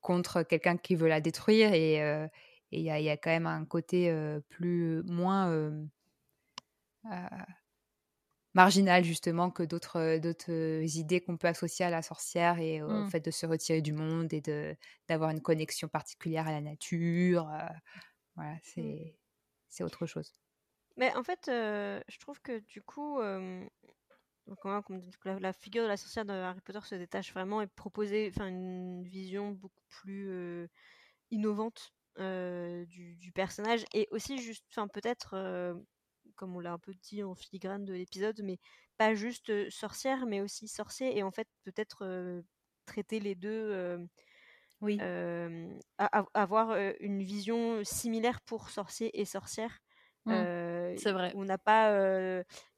contre 0.00 0.42
quelqu'un 0.42 0.76
qui 0.76 0.94
veut 0.94 1.08
la 1.08 1.20
détruire 1.20 1.72
et 1.72 1.96
il 2.70 2.80
y, 2.80 2.84
y, 2.84 3.10
a 3.10 3.16
quand 3.16 3.30
même 3.30 3.46
un 3.46 3.64
côté 3.64 4.14
plus 4.48 5.02
moins 5.04 5.50
marginal 8.54 9.04
justement 9.04 9.50
que 9.50 9.62
d'autres 9.62 9.96
euh, 9.96 10.18
d'autres 10.18 10.52
euh, 10.52 10.84
idées 10.84 11.20
qu'on 11.20 11.36
peut 11.36 11.48
associer 11.48 11.84
à 11.84 11.90
la 11.90 12.02
sorcière 12.02 12.58
et 12.58 12.82
au 12.82 12.88
mmh. 12.88 13.10
fait 13.10 13.20
de 13.20 13.30
se 13.30 13.46
retirer 13.46 13.80
du 13.80 13.92
monde 13.92 14.32
et 14.32 14.40
de 14.40 14.76
d'avoir 15.08 15.30
une 15.30 15.40
connexion 15.40 15.88
particulière 15.88 16.46
à 16.46 16.52
la 16.52 16.60
nature. 16.60 17.48
Euh, 17.48 17.66
voilà, 18.36 18.54
mmh. 18.54 18.60
c'est 18.62 19.16
c'est 19.68 19.84
autre 19.84 20.06
chose. 20.06 20.32
Mais 20.96 21.14
en 21.16 21.22
fait, 21.22 21.44
je 21.46 22.18
trouve 22.18 22.40
que 22.42 22.58
du 22.58 22.82
coup, 22.82 23.18
la, 23.18 23.62
figure 25.54 25.84
de 25.84 25.88
la 25.88 25.96
sorcière 25.96 26.26
de 26.26 26.32
Harry 26.32 26.60
Potter 26.60 26.80
se 26.82 26.96
détache 26.96 27.32
vraiment 27.32 27.62
et 27.62 27.66
proposer 27.66 28.30
enfin 28.34 28.48
une 28.48 29.02
vision 29.02 29.52
beaucoup 29.52 29.80
plus 29.88 30.68
innovante 31.30 31.94
du, 32.18 33.16
du, 33.16 33.32
personnage 33.32 33.86
et 33.94 34.06
aussi 34.10 34.36
juste 34.36 34.66
enfin 34.70 34.86
peut-être 34.86 35.34
comme 36.36 36.56
on 36.56 36.60
l'a 36.60 36.72
un 36.72 36.78
peu 36.78 36.92
dit 36.94 37.22
en 37.22 37.34
filigrane 37.34 37.84
de 37.84 37.94
l'épisode, 37.94 38.40
mais 38.42 38.58
pas 38.98 39.14
juste 39.14 39.70
sorcière, 39.70 40.26
mais 40.26 40.40
aussi 40.40 40.68
sorcier, 40.68 41.16
et 41.16 41.22
en 41.22 41.30
fait 41.30 41.48
peut-être 41.64 42.42
traiter 42.86 43.20
les 43.20 43.34
deux, 43.34 43.98
oui. 44.80 44.98
avoir 46.34 46.76
une 47.00 47.22
vision 47.22 47.82
similaire 47.84 48.40
pour 48.42 48.70
sorcier 48.70 49.20
et 49.20 49.24
sorcière. 49.24 49.78
Mmh. 50.24 50.96
c'est 50.98 51.10
vrai. 51.10 51.32
On 51.34 51.44
n'a 51.44 51.58
pas 51.58 51.92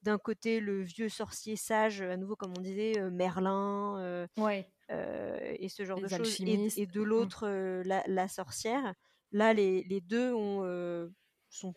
d'un 0.02 0.18
côté 0.18 0.60
le 0.60 0.82
vieux 0.82 1.08
sorcier 1.08 1.56
sage, 1.56 2.00
à 2.00 2.16
nouveau 2.16 2.36
comme 2.36 2.54
on 2.56 2.60
disait, 2.60 3.00
Merlin, 3.10 4.26
ouais. 4.38 4.68
et 4.88 5.68
ce 5.68 5.84
genre 5.84 6.00
de 6.00 6.08
choses, 6.08 6.40
et, 6.40 6.86
de 6.86 7.00
mmh. 7.00 7.04
l'autre 7.04 7.48
la, 7.84 8.02
la, 8.06 8.28
sorcière 8.28 8.94
là, 9.32 9.52
les, 9.52 9.82
les 9.84 10.00
deux 10.00 10.32
ont, 10.32 11.10
sont 11.50 11.74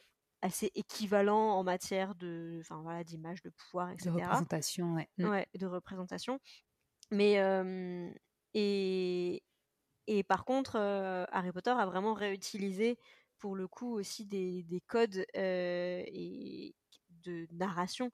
assez 0.48 0.72
équivalents 0.76 1.52
en 1.52 1.64
matière 1.64 2.16
de, 2.16 2.58
enfin 2.62 2.82
voilà, 2.82 3.04
d'image, 3.04 3.42
de 3.42 3.50
pouvoir, 3.50 3.92
etc. 3.92 4.10
De 4.10 4.16
représentation, 4.16 4.96
ouais. 4.96 5.08
Mm. 5.18 5.30
Ouais, 5.30 5.48
de 5.56 5.66
représentation. 5.68 6.40
Mais 7.12 7.38
et 8.54 9.44
et 10.08 10.24
par 10.24 10.46
contre, 10.46 10.78
Harry 11.32 11.52
Potter 11.52 11.72
a 11.72 11.86
vraiment 11.86 12.14
réutilisé 12.14 12.98
pour 13.40 13.56
le 13.56 13.68
coup 13.68 13.94
aussi 13.94 14.26
des, 14.26 14.64
des 14.64 14.82
codes 14.82 15.26
et 15.36 16.76
de 17.24 17.48
narration 17.52 18.12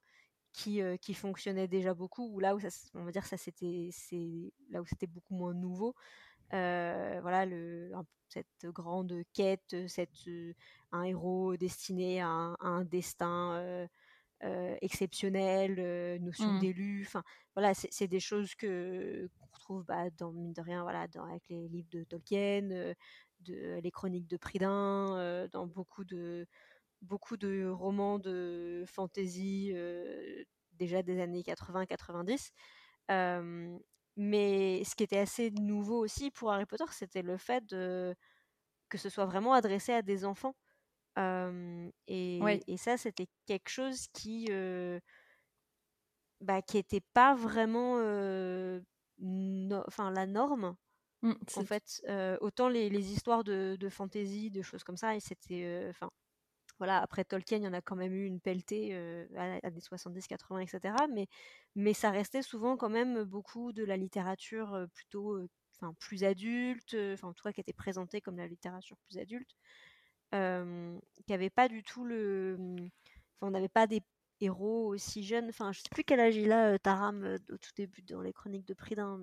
qui, 0.52 0.80
qui 1.00 1.14
fonctionnaient 1.14 1.68
déjà 1.68 1.94
beaucoup 1.94 2.28
ou 2.32 2.40
là 2.40 2.54
où 2.54 2.60
ça, 2.60 2.68
on 2.94 3.04
va 3.04 3.10
dire 3.10 3.26
ça 3.26 3.36
c'était 3.36 3.88
c'est 3.92 4.52
là 4.70 4.82
où 4.82 4.86
c'était 4.86 5.06
beaucoup 5.06 5.34
moins 5.34 5.54
nouveau 5.54 5.94
voilà 6.50 7.46
le 7.46 7.92
cette 8.34 8.66
grande 8.72 9.22
quête 9.32 9.76
cette 9.88 10.28
un 10.92 11.02
héros 11.04 11.56
destiné 11.56 12.20
à 12.20 12.28
un, 12.28 12.56
un 12.60 12.84
destin 12.84 13.88
exceptionnel 14.82 16.20
notion 16.20 16.52
Mmh. 16.52 16.58
d'élu 16.58 17.04
enfin 17.06 17.22
voilà 17.54 17.72
c'est 17.74 18.08
des 18.08 18.20
choses 18.20 18.54
que 18.54 19.30
qu'on 19.38 19.46
retrouve 19.46 19.84
bah, 19.84 20.10
dans 20.18 20.32
mine 20.32 20.52
de 20.52 20.60
rien 20.60 20.82
voilà 20.82 21.08
dans 21.08 21.24
avec 21.24 21.48
les 21.48 21.68
livres 21.68 21.88
de 21.90 22.04
Tolkien 22.04 22.94
de 23.40 23.80
les 23.80 23.90
chroniques 23.90 24.28
de 24.28 24.36
Pridin 24.36 25.48
dans 25.52 25.66
beaucoup 25.66 26.04
de 26.04 26.46
beaucoup 27.00 27.36
de 27.36 27.68
romans 27.68 28.18
de 28.18 28.84
fantasy 28.86 29.72
déjà 30.78 31.02
des 31.02 31.20
années 31.20 31.42
80-90. 31.42 32.50
Mais 34.16 34.84
ce 34.84 34.94
qui 34.94 35.04
était 35.04 35.18
assez 35.18 35.50
nouveau 35.50 35.98
aussi 36.00 36.30
pour 36.30 36.52
Harry 36.52 36.66
Potter, 36.66 36.84
c'était 36.90 37.22
le 37.22 37.36
fait 37.36 37.64
de, 37.66 38.14
que 38.90 38.98
ce 38.98 39.08
soit 39.10 39.26
vraiment 39.26 39.54
adressé 39.54 39.92
à 39.94 40.02
des 40.02 40.24
enfants. 40.24 40.56
et, 42.08 42.76
ça, 42.78 42.96
c'était 42.96 43.28
quelque 43.46 43.68
chose 43.70 44.08
qui 44.12 44.48
bah, 46.40 46.62
qui 46.62 46.78
était 46.78 47.00
pas 47.14 47.34
vraiment 47.34 47.98
no- 49.18 49.84
enfin 49.86 50.10
la 50.10 50.26
norme. 50.26 50.76
Mmh, 51.22 51.34
En 51.54 51.64
fait, 51.64 52.02
euh, 52.08 52.38
autant 52.40 52.68
les, 52.68 52.90
les 52.90 53.12
histoires 53.12 53.44
de, 53.44 53.76
de 53.80 53.88
fantasy, 53.90 54.50
de 54.50 54.62
choses 54.62 54.84
comme 54.84 54.96
ça, 54.96 55.16
et 55.16 55.20
c'était, 55.20 55.86
enfin, 55.90 56.10
voilà, 56.84 57.00
après 57.00 57.24
Tolkien, 57.24 57.58
il 57.58 57.64
y 57.64 57.68
en 57.68 57.72
a 57.72 57.80
quand 57.80 57.96
même 57.96 58.12
eu 58.14 58.26
une 58.26 58.40
pelletée 58.40 58.90
euh, 58.92 59.26
à, 59.36 59.66
à 59.66 59.70
des 59.70 59.80
70, 59.80 60.26
80, 60.26 60.60
etc. 60.60 60.94
Mais, 61.10 61.28
mais 61.74 61.94
ça 61.94 62.10
restait 62.10 62.42
souvent 62.42 62.76
quand 62.76 62.90
même 62.90 63.24
beaucoup 63.24 63.72
de 63.72 63.84
la 63.84 63.96
littérature 63.96 64.86
plutôt, 64.92 65.38
plus 65.98 66.24
adulte, 66.24 66.94
enfin, 67.14 67.28
en 67.28 67.32
tout 67.32 67.42
cas, 67.42 67.52
qui 67.52 67.60
était 67.60 67.72
présentée 67.72 68.20
comme 68.20 68.36
la 68.36 68.46
littérature 68.46 68.96
plus 69.06 69.18
adulte, 69.18 69.50
qui 70.32 71.32
avait 71.32 71.50
pas 71.50 71.68
du 71.68 71.82
tout 71.82 72.04
le, 72.04 72.56
enfin, 73.36 73.48
on 73.48 73.50
n'avait 73.50 73.68
pas 73.68 73.86
des 73.86 74.02
héros 74.40 74.88
aussi 74.88 75.24
jeunes. 75.24 75.48
Enfin, 75.48 75.72
je 75.72 75.80
sais 75.80 75.88
plus 75.90 76.04
quel 76.04 76.20
âge 76.20 76.36
il 76.36 76.52
a, 76.52 76.78
Taram, 76.78 77.38
au 77.50 77.56
tout 77.56 77.70
début 77.76 78.02
dans 78.02 78.20
les 78.20 78.32
chroniques 78.32 78.66
de 78.66 78.74
Pridin. 78.74 79.22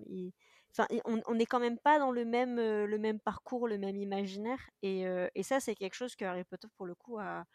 On 1.06 1.36
n'est 1.36 1.46
quand 1.46 1.60
même 1.60 1.78
pas 1.78 2.00
dans 2.00 2.12
le 2.12 2.26
même, 2.26 2.58
euh, 2.60 3.18
parcours, 3.24 3.68
le 3.68 3.78
même 3.78 3.98
imaginaire. 3.98 4.70
Et, 4.82 5.06
euh, 5.08 5.28
et 5.36 5.44
ça, 5.44 5.60
c'est 5.60 5.76
quelque 5.76 5.96
chose 5.96 6.16
que 6.16 6.26
Harry 6.26 6.44
Potter, 6.44 6.68
pour 6.78 6.86
le 6.86 6.96
coup, 6.96 7.18
a, 7.20 7.46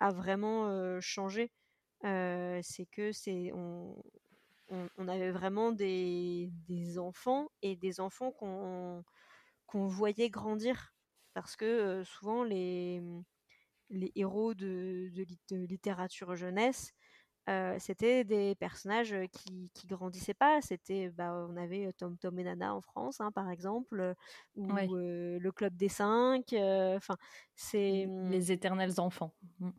vraiment 0.00 0.68
euh, 0.68 1.00
changé. 1.00 1.50
C'est 2.02 2.86
que 2.90 3.12
c'est 3.12 3.52
on, 3.52 5.08
avait 5.08 5.30
vraiment 5.30 5.72
des, 5.72 6.50
enfants 6.98 7.48
et 7.62 7.76
des 7.76 8.00
enfants 8.00 8.32
qu'on 8.32 9.04
voyait 9.72 10.30
grandir 10.30 10.94
parce 11.32 11.56
que 11.56 12.02
souvent 12.04 12.44
les, 12.44 13.02
héros 14.14 14.54
de 14.54 15.10
littérature 15.50 16.34
jeunesse 16.36 16.92
euh, 17.48 17.76
c'était 17.78 18.24
des 18.24 18.54
personnages 18.54 19.14
qui, 19.32 19.70
qui 19.74 19.86
grandissaient 19.86 20.34
pas. 20.34 20.60
C'était, 20.62 21.10
bah, 21.10 21.46
on 21.48 21.56
avait 21.56 21.92
Tom 21.92 22.16
Tom 22.16 22.38
et 22.38 22.44
Nana 22.44 22.74
en 22.74 22.80
France, 22.80 23.20
hein, 23.20 23.30
par 23.32 23.50
exemple, 23.50 24.14
ou 24.56 24.72
Ouais. 24.72 24.88
euh, 24.90 25.38
le 25.38 25.52
Club 25.52 25.76
des 25.76 25.88
Cinq. 25.88 26.52
euh, 26.54 26.96
Enfin, 26.96 27.16
c'est 27.54 28.06
Les 28.30 28.52
éternels 28.52 28.98
enfants. 28.98 29.32
Mmh. 29.60 29.70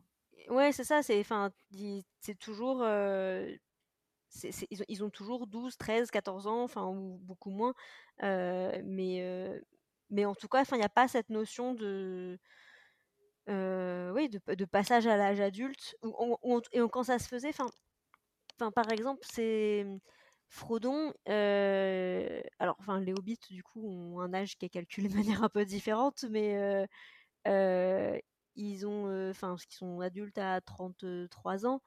ouais, 0.50 0.72
c'est 0.72 0.84
ça. 0.84 1.02
C'est, 1.02 1.18
enfin, 1.20 1.50
c'est 2.20 2.38
toujours, 2.38 2.84
c'est- 4.28 4.52
c'est- 4.52 4.66
ils, 4.70 4.82
ont, 4.82 4.86
ils 4.88 5.04
ont 5.04 5.10
toujours 5.10 5.46
12, 5.46 5.76
13, 5.76 6.10
14 6.10 6.46
ans, 6.46 6.62
enfin, 6.62 6.86
ou 6.86 7.18
beaucoup 7.22 7.50
moins. 7.50 7.74
Mais, 8.22 9.60
mais 10.10 10.24
en 10.24 10.34
tout 10.34 10.48
cas, 10.48 10.64
il 10.70 10.78
n'y 10.78 10.84
a 10.84 10.88
pas 10.88 11.08
cette 11.08 11.30
notion 11.30 11.74
de 11.74 12.38
euh, 13.48 14.12
oui, 14.12 14.28
de, 14.28 14.64
passage 14.64 15.06
à 15.06 15.16
l'âge 15.16 15.40
adulte. 15.40 15.96
Et 16.72 16.80
quand 16.90 17.04
ça 17.04 17.18
se 17.18 17.28
faisait, 17.28 17.50
enfin, 17.50 18.70
par 18.72 18.90
exemple, 18.90 19.20
c'est 19.30 19.86
Frodon. 20.48 21.12
euh, 21.28 22.40
alors, 22.58 22.76
enfin, 22.80 23.00
les 23.00 23.12
hobbits, 23.12 23.38
du 23.50 23.62
coup, 23.62 23.86
ont 23.88 24.20
un 24.20 24.34
âge 24.34 24.56
qui 24.56 24.66
est 24.66 24.70
calculé 24.70 25.08
de 25.08 25.14
manière 25.40 25.42
un 25.44 25.48
peu 25.48 25.64
différente, 25.64 26.24
mais 26.30 26.86
euh, 27.48 28.18
ils 28.56 28.86
ont, 28.86 29.30
enfin, 29.30 29.56
qu'ils 29.66 29.76
sont 29.76 30.00
adultes 30.00 30.38
à 30.38 30.60
33 30.60 31.66
ans. 31.66 31.82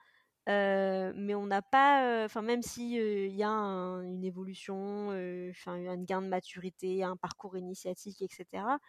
mais 0.48 1.36
on 1.36 1.46
n'a 1.48 1.62
pas, 1.62 2.24
enfin 2.26 2.42
même 2.42 2.62
si 2.64 2.96
il 2.96 3.36
y 3.36 3.44
a 3.44 3.50
un- 3.50 4.02
une 4.04 4.24
évolution, 4.26 5.10
enfin 5.52 5.74
un 5.74 5.98
gain 6.04 6.22
de 6.22 6.28
maturité, 6.28 7.04
un 7.04 7.18
parcours 7.18 7.58
initiatique, 7.58 8.22
etc. 8.22 8.80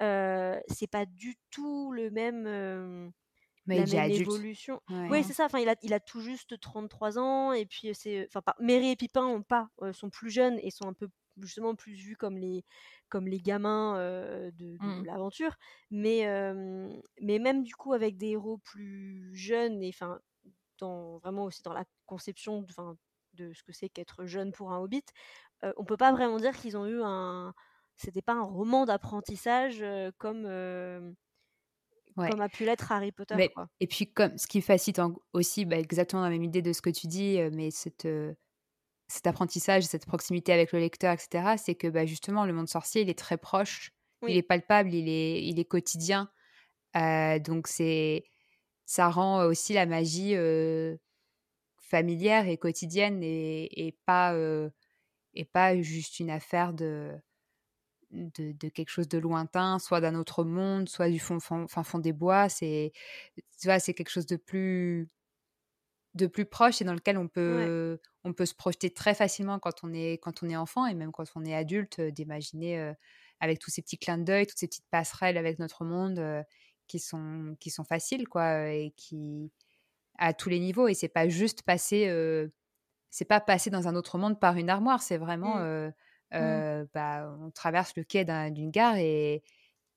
C'est 0.00 0.86
pas 0.90 1.06
du 1.06 1.36
tout 1.50 1.92
le 1.92 2.10
même, 2.10 3.12
Mais 3.66 3.78
la 3.78 3.86
il 3.86 3.94
est 3.94 3.98
même 3.98 4.10
adulte. 4.10 4.28
évolution. 4.28 4.80
Ouais. 4.90 5.08
Oui, 5.08 5.24
c'est 5.24 5.32
ça. 5.34 5.46
Enfin, 5.46 5.58
il 5.60 5.68
a, 5.68 5.76
il 5.82 5.92
a 5.94 6.00
tout 6.00 6.20
juste 6.20 6.58
33 6.60 7.18
ans 7.18 7.52
et 7.52 7.66
puis 7.66 7.94
c'est, 7.94 8.26
enfin, 8.26 8.42
pas- 8.42 8.56
Mary 8.60 8.90
et 8.90 8.96
Pipin 8.96 9.24
ont 9.26 9.42
pas, 9.42 9.70
euh, 9.82 9.92
sont 9.92 10.10
plus 10.10 10.30
jeunes 10.30 10.58
et 10.62 10.70
sont 10.70 10.88
un 10.88 10.92
peu 10.94 11.08
justement 11.40 11.74
plus 11.74 11.94
vus 11.94 12.16
comme 12.16 12.38
les, 12.38 12.64
comme 13.08 13.26
les 13.28 13.40
gamins 13.40 13.96
euh, 13.98 14.50
de, 14.52 14.78
de 14.78 14.92
Mm. 14.92 15.04
l'aventure. 15.04 15.56
Mais, 15.90 16.26
euh, 16.26 16.88
mais 17.20 17.38
même 17.38 17.62
du 17.64 17.74
coup 17.76 17.92
avec 17.92 18.16
des 18.18 18.28
héros 18.30 18.58
plus 18.58 19.30
jeunes 19.34 19.82
et 19.82 19.90
enfin, 19.90 20.20
dans 20.78 21.18
vraiment 21.18 21.44
aussi 21.44 21.62
dans 21.62 21.72
la 21.74 21.84
conception, 22.06 22.62
de- 22.62 22.96
de 23.34 23.52
ce 23.52 23.62
que 23.62 23.72
c'est 23.72 23.88
qu'être 23.88 24.26
jeune 24.26 24.52
pour 24.52 24.72
un 24.72 24.78
hobbit, 24.80 25.04
on 25.76 25.84
peut 25.84 25.96
pas 25.96 26.12
vraiment 26.12 26.38
dire 26.38 26.56
qu'ils 26.56 26.76
ont 26.76 26.86
eu 26.86 27.00
un, 27.02 27.54
c'était 28.02 28.22
pas 28.22 28.32
un 28.34 28.42
roman 28.42 28.86
d'apprentissage 28.86 29.78
euh, 29.82 30.10
comme 30.18 30.44
euh, 30.46 31.12
Ouais. 32.16 32.28
comme 32.28 32.40
a 32.40 32.48
pu 32.48 32.64
l'être 32.64 32.90
Harry 32.90 33.12
Potter. 33.12 33.36
Mais- 33.36 33.48
quoi. 33.50 33.68
Et 33.78 33.86
puis, 33.86 34.12
comme 34.12 34.36
ce 34.36 34.46
qui 34.48 34.60
facilite 34.60 34.98
en- 34.98 35.14
aussi 35.32 35.64
bah, 35.64 35.78
exactement 35.78 36.22
la 36.22 36.28
même 36.30 36.42
idée 36.42 36.60
de 36.60 36.72
ce 36.72 36.82
que 36.82 36.90
tu 36.90 37.06
dis, 37.06 37.38
euh, 37.38 37.50
mais 37.52 37.70
cette, 37.70 38.04
euh, 38.04 38.34
cet 39.06 39.26
apprentissage, 39.28 39.84
cette 39.84 40.06
proximité 40.06 40.52
avec 40.52 40.72
le 40.72 40.80
lecteur, 40.80 41.12
etc., 41.14 41.54
c'est 41.56 41.76
que 41.76 41.86
bah, 41.86 42.06
justement, 42.06 42.44
le 42.46 42.52
monde 42.52 42.68
sorcier, 42.68 43.02
il 43.02 43.10
est 43.10 43.18
très 43.18 43.38
proche, 43.38 43.92
Oui. 44.22 44.32
il 44.32 44.36
est 44.38 44.42
palpable, 44.42 44.92
il 44.92 45.08
est, 45.08 45.42
il 45.44 45.60
est 45.60 45.64
quotidien. 45.64 46.30
Euh, 46.96 47.38
donc, 47.38 47.68
c'est, 47.68 48.24
ça 48.86 49.08
rend 49.08 49.44
aussi 49.44 49.72
la 49.72 49.86
magie 49.86 50.34
familière 51.78 52.48
et 52.48 52.56
quotidienne 52.58 53.22
et, 53.22 53.86
et 53.86 53.92
pas, 54.04 54.34
et 55.34 55.44
pas 55.44 55.80
juste 55.80 56.18
une 56.20 56.30
affaire 56.30 56.72
de, 56.72 57.12
de, 58.10 58.52
de 58.52 58.68
quelque 58.68 58.90
chose 58.90 59.08
de 59.08 59.18
lointain, 59.18 59.78
soit 59.78 60.00
d'un 60.00 60.14
autre 60.14 60.44
monde, 60.44 60.88
soit 60.88 61.08
du 61.08 61.18
fond, 61.20 61.40
fond, 61.40 61.66
fin 61.68 61.82
fond 61.84 61.98
des 61.98 62.12
bois. 62.12 62.48
C'est, 62.48 62.92
c'est 63.50 63.94
quelque 63.94 64.10
chose 64.10 64.26
de 64.26 64.36
plus, 64.36 65.08
de 66.14 66.26
plus 66.26 66.44
proche 66.44 66.80
et 66.82 66.84
dans 66.84 66.94
lequel 66.94 67.18
on 67.18 67.28
peut, 67.28 67.98
on 68.24 68.32
peut 68.32 68.46
se 68.46 68.54
projeter 68.54 68.90
très 68.92 69.14
facilement 69.14 69.58
quand 69.58 69.84
on 69.84 69.92
est, 69.92 70.18
quand 70.22 70.42
on 70.42 70.48
est 70.48 70.56
enfant 70.56 70.86
et 70.86 70.94
même 70.94 71.12
quand 71.12 71.24
on 71.36 71.44
est 71.44 71.54
adulte, 71.54 72.00
euh, 72.00 72.10
d'imaginer 72.10 72.80
euh, 72.80 72.92
avec 73.40 73.58
tous 73.60 73.70
ces 73.70 73.82
petits 73.82 73.98
clins 73.98 74.18
d'œil, 74.18 74.46
toutes 74.46 74.58
ces 74.58 74.66
petites 74.68 74.88
passerelles 74.90 75.36
avec 75.38 75.58
notre 75.58 75.84
monde 75.84 76.18
euh, 76.18 76.42
qui 76.88 76.98
sont, 76.98 77.56
qui 77.60 77.70
sont 77.70 77.84
faciles, 77.84 78.28
quoi, 78.28 78.68
et 78.70 78.92
qui 78.96 79.52
à 80.18 80.34
tous 80.34 80.48
les 80.50 80.60
niveaux. 80.60 80.88
Et 80.88 80.94
c'est 80.94 81.08
pas 81.08 81.28
juste 81.28 81.62
passer, 81.62 82.08
euh, 82.08 82.48
c'est 83.10 83.24
pas 83.24 83.40
passer 83.40 83.70
dans 83.70 83.88
un 83.88 83.96
autre 83.96 84.18
monde 84.18 84.38
par 84.40 84.56
une 84.56 84.70
armoire. 84.70 85.02
C'est 85.02 85.18
vraiment, 85.18 85.56
Mm. 85.58 85.92
Euh, 86.34 86.82
euh, 86.82 86.86
bah, 86.94 87.34
on 87.40 87.50
traverse 87.50 87.92
le 87.96 88.04
quai 88.04 88.24
d'un- 88.24 88.50
d'une 88.50 88.70
gare 88.70 88.96
et 88.96 89.42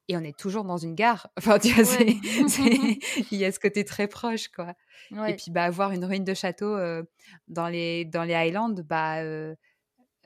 et 0.09 0.17
on 0.17 0.21
est 0.21 0.37
toujours 0.37 0.65
dans 0.65 0.75
une 0.77 0.95
gare. 0.95 1.29
Enfin, 1.57 1.59
tu 1.59 1.69
vois, 1.69 1.83
Ouais. 1.85 2.17
c'est- 2.23 2.47
c'est- 2.49 2.99
il 3.31 3.37
y 3.37 3.45
a 3.45 3.51
ce 3.53 3.59
côté 3.59 3.85
très 3.85 4.07
proche, 4.09 4.49
quoi. 4.49 4.73
Ouais. 5.11 5.31
Et 5.31 5.35
puis, 5.37 5.49
bah, 5.49 5.63
avoir 5.63 5.91
une 5.91 6.03
ruine 6.03 6.25
de 6.25 6.33
château 6.33 6.75
euh, 6.75 7.03
dans 7.47 7.69
les 7.69 8.03
dans 8.05 8.23
les 8.23 8.33
Highlands, 8.33 8.75
bah, 8.83 9.21
euh, 9.23 9.55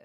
euh, 0.00 0.04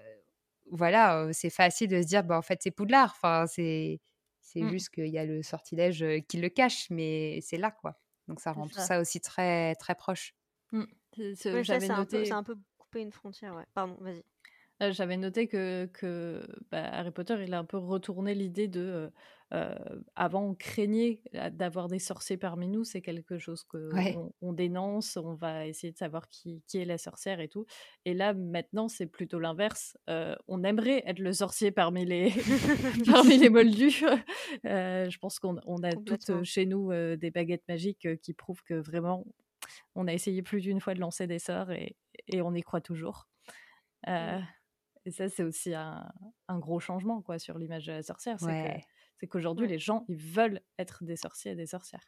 voilà, 0.70 1.28
c'est 1.32 1.50
facile 1.50 1.88
de 1.88 2.00
se 2.02 2.06
dire, 2.06 2.22
bah, 2.24 2.38
en 2.38 2.42
fait, 2.42 2.60
c'est 2.62 2.70
Poudlard. 2.70 3.12
Enfin, 3.16 3.46
c'est 3.48 4.00
c'est 4.40 4.60
Mm. 4.62 4.70
juste 4.70 4.90
qu'il 4.90 5.08
y 5.08 5.18
a 5.18 5.24
le 5.24 5.42
sortilège 5.42 6.04
qui 6.28 6.36
le 6.36 6.48
cache, 6.48 6.88
mais 6.90 7.40
c'est 7.42 7.56
là, 7.56 7.72
quoi. 7.72 7.98
Donc, 8.28 8.40
ça 8.40 8.52
rend 8.52 8.68
tout 8.68 8.78
ça. 8.78 9.00
aussi 9.00 9.20
très 9.20 9.74
très 9.76 9.94
proche. 9.96 10.34
Mm. 10.70 10.84
Ouais, 11.18 11.34
J'avais 11.64 11.80
c'est 11.86 11.90
un, 11.90 12.04
peu, 12.04 12.24
un 12.32 12.42
peu 12.44 12.56
couper 12.78 13.00
une 13.00 13.12
frontière, 13.12 13.54
ouais. 13.56 13.64
Pardon, 13.74 13.96
vas-y. 14.00 14.22
Euh, 14.84 14.92
J'avais 14.92 15.16
noté 15.16 15.46
que, 15.46 15.86
que 15.92 16.46
bah, 16.70 16.84
Harry 16.84 17.10
Potter, 17.10 17.36
il 17.42 17.54
a 17.54 17.58
un 17.58 17.64
peu 17.64 17.78
retourné 17.78 18.34
l'idée 18.34 18.68
de 18.68 19.10
euh, 19.52 19.74
avant, 20.16 20.42
on 20.42 20.54
craignait 20.54 21.20
d'avoir 21.52 21.86
des 21.88 22.00
sorciers 22.00 22.36
parmi 22.36 22.66
nous. 22.66 22.82
C'est 22.82 23.02
quelque 23.02 23.38
chose 23.38 23.62
que 23.64 23.90
on, 24.40 24.52
dénonce. 24.52 25.16
On 25.16 25.34
va 25.34 25.66
essayer 25.66 25.92
de 25.92 25.98
savoir 25.98 26.28
qui, 26.28 26.62
qui, 26.66 26.78
est 26.78 26.84
la 26.84 26.98
sorcière 26.98 27.38
et 27.40 27.48
tout. 27.48 27.64
Et 28.04 28.14
là, 28.14 28.34
maintenant, 28.34 28.88
c'est 28.88 29.06
plutôt 29.06 29.38
l'inverse. 29.38 29.96
on 30.48 30.64
aimerait 30.64 31.04
être 31.06 31.20
le 31.20 31.32
sorcier 31.32 31.70
parmi 31.70 32.04
les, 32.04 32.32
parmi 33.06 33.38
les 33.38 33.50
moldus. 33.50 34.02
je 34.64 35.18
pense 35.18 35.38
qu'on 35.38 35.56
a 35.56 35.92
toutes 35.92 36.42
chez 36.42 36.66
nous 36.66 36.90
des 37.16 37.30
baguettes 37.30 37.68
magiques 37.68 38.08
qui 38.22 38.32
prouvent 38.32 38.62
que 38.64 38.74
vraiment, 38.74 39.24
on 39.94 40.08
a 40.08 40.12
essayé 40.12 40.42
plus 40.42 40.62
d'une 40.62 40.80
fois 40.80 40.94
de 40.94 41.00
lancer 41.00 41.28
des 41.28 41.38
sorts 41.38 41.70
et, 41.70 41.96
et 42.26 42.42
on 42.42 42.54
y 42.54 42.62
croit 42.62 42.80
toujours. 42.80 43.28
Et 45.06 45.10
ça, 45.10 45.28
c'est 45.28 45.42
aussi 45.42 45.74
un, 45.74 46.10
un, 46.48 46.58
gros 46.58 46.80
changement 46.80 47.20
quoi 47.20 47.38
sur 47.38 47.58
l'image 47.58 47.86
de 47.86 47.92
la 47.92 48.02
sorcière. 48.02 48.38
C'est 48.40 49.26
qu'aujourd'hui, 49.26 49.68
les 49.68 49.78
gens, 49.78 50.04
ils 50.08 50.16
veulent 50.16 50.60
être 50.78 51.04
des 51.04 51.16
sorciers 51.16 51.52
et 51.52 51.54
des 51.54 51.66
sorcières. 51.66 52.04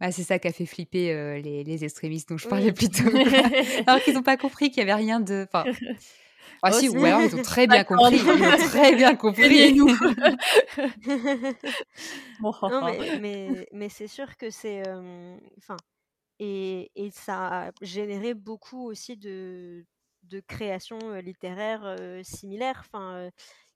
Bah, 0.00 0.12
c'est 0.12 0.22
ça 0.22 0.38
qui 0.38 0.48
a 0.48 0.52
fait 0.52 0.66
flipper 0.66 1.40
les, 1.42 1.64
les, 1.64 1.84
extrémistes 1.84 2.28
dont 2.28 2.38
je 2.38 2.48
parlais 2.48 2.72
plus 2.72 2.88
tôt. 2.88 3.04
alors 3.86 4.00
qu'ils 4.02 4.14
n'ont 4.14 4.22
pas 4.22 4.36
compris 4.36 4.70
qu'il 4.70 4.84
n'y 4.84 4.90
avait 4.90 5.02
rien 5.02 5.20
de. 5.20 5.46
Enfin... 5.48 5.64
Ah 6.62 6.72
si, 6.72 6.88
ou 6.88 7.04
alors 7.04 7.20
ils 7.20 7.36
ont 7.36 7.42
très 7.42 7.66
bien 7.68 7.84
compris. 7.84 8.16
Ils 8.16 8.28
ont 8.28 8.68
très 8.68 8.96
bien 8.96 9.14
compris. 9.14 9.74
nous. 9.74 9.86
non, 12.42 12.84
mais, 12.84 13.18
mais, 13.20 13.68
mais 13.72 13.88
c'est 13.88 14.08
sûr 14.08 14.36
que 14.36 14.50
c'est. 14.50 14.82
Enfin. 15.58 15.76
et, 16.40 16.90
et, 16.96 17.10
ça 17.10 17.66
a 17.66 17.70
généré 17.80 18.34
beaucoup 18.34 18.88
aussi 18.88 19.16
de, 19.16 19.84
de 20.28 20.40
créations 20.40 20.98
littéraires 21.16 21.96
similaires. 22.22 22.82
Enfin, 22.84 23.30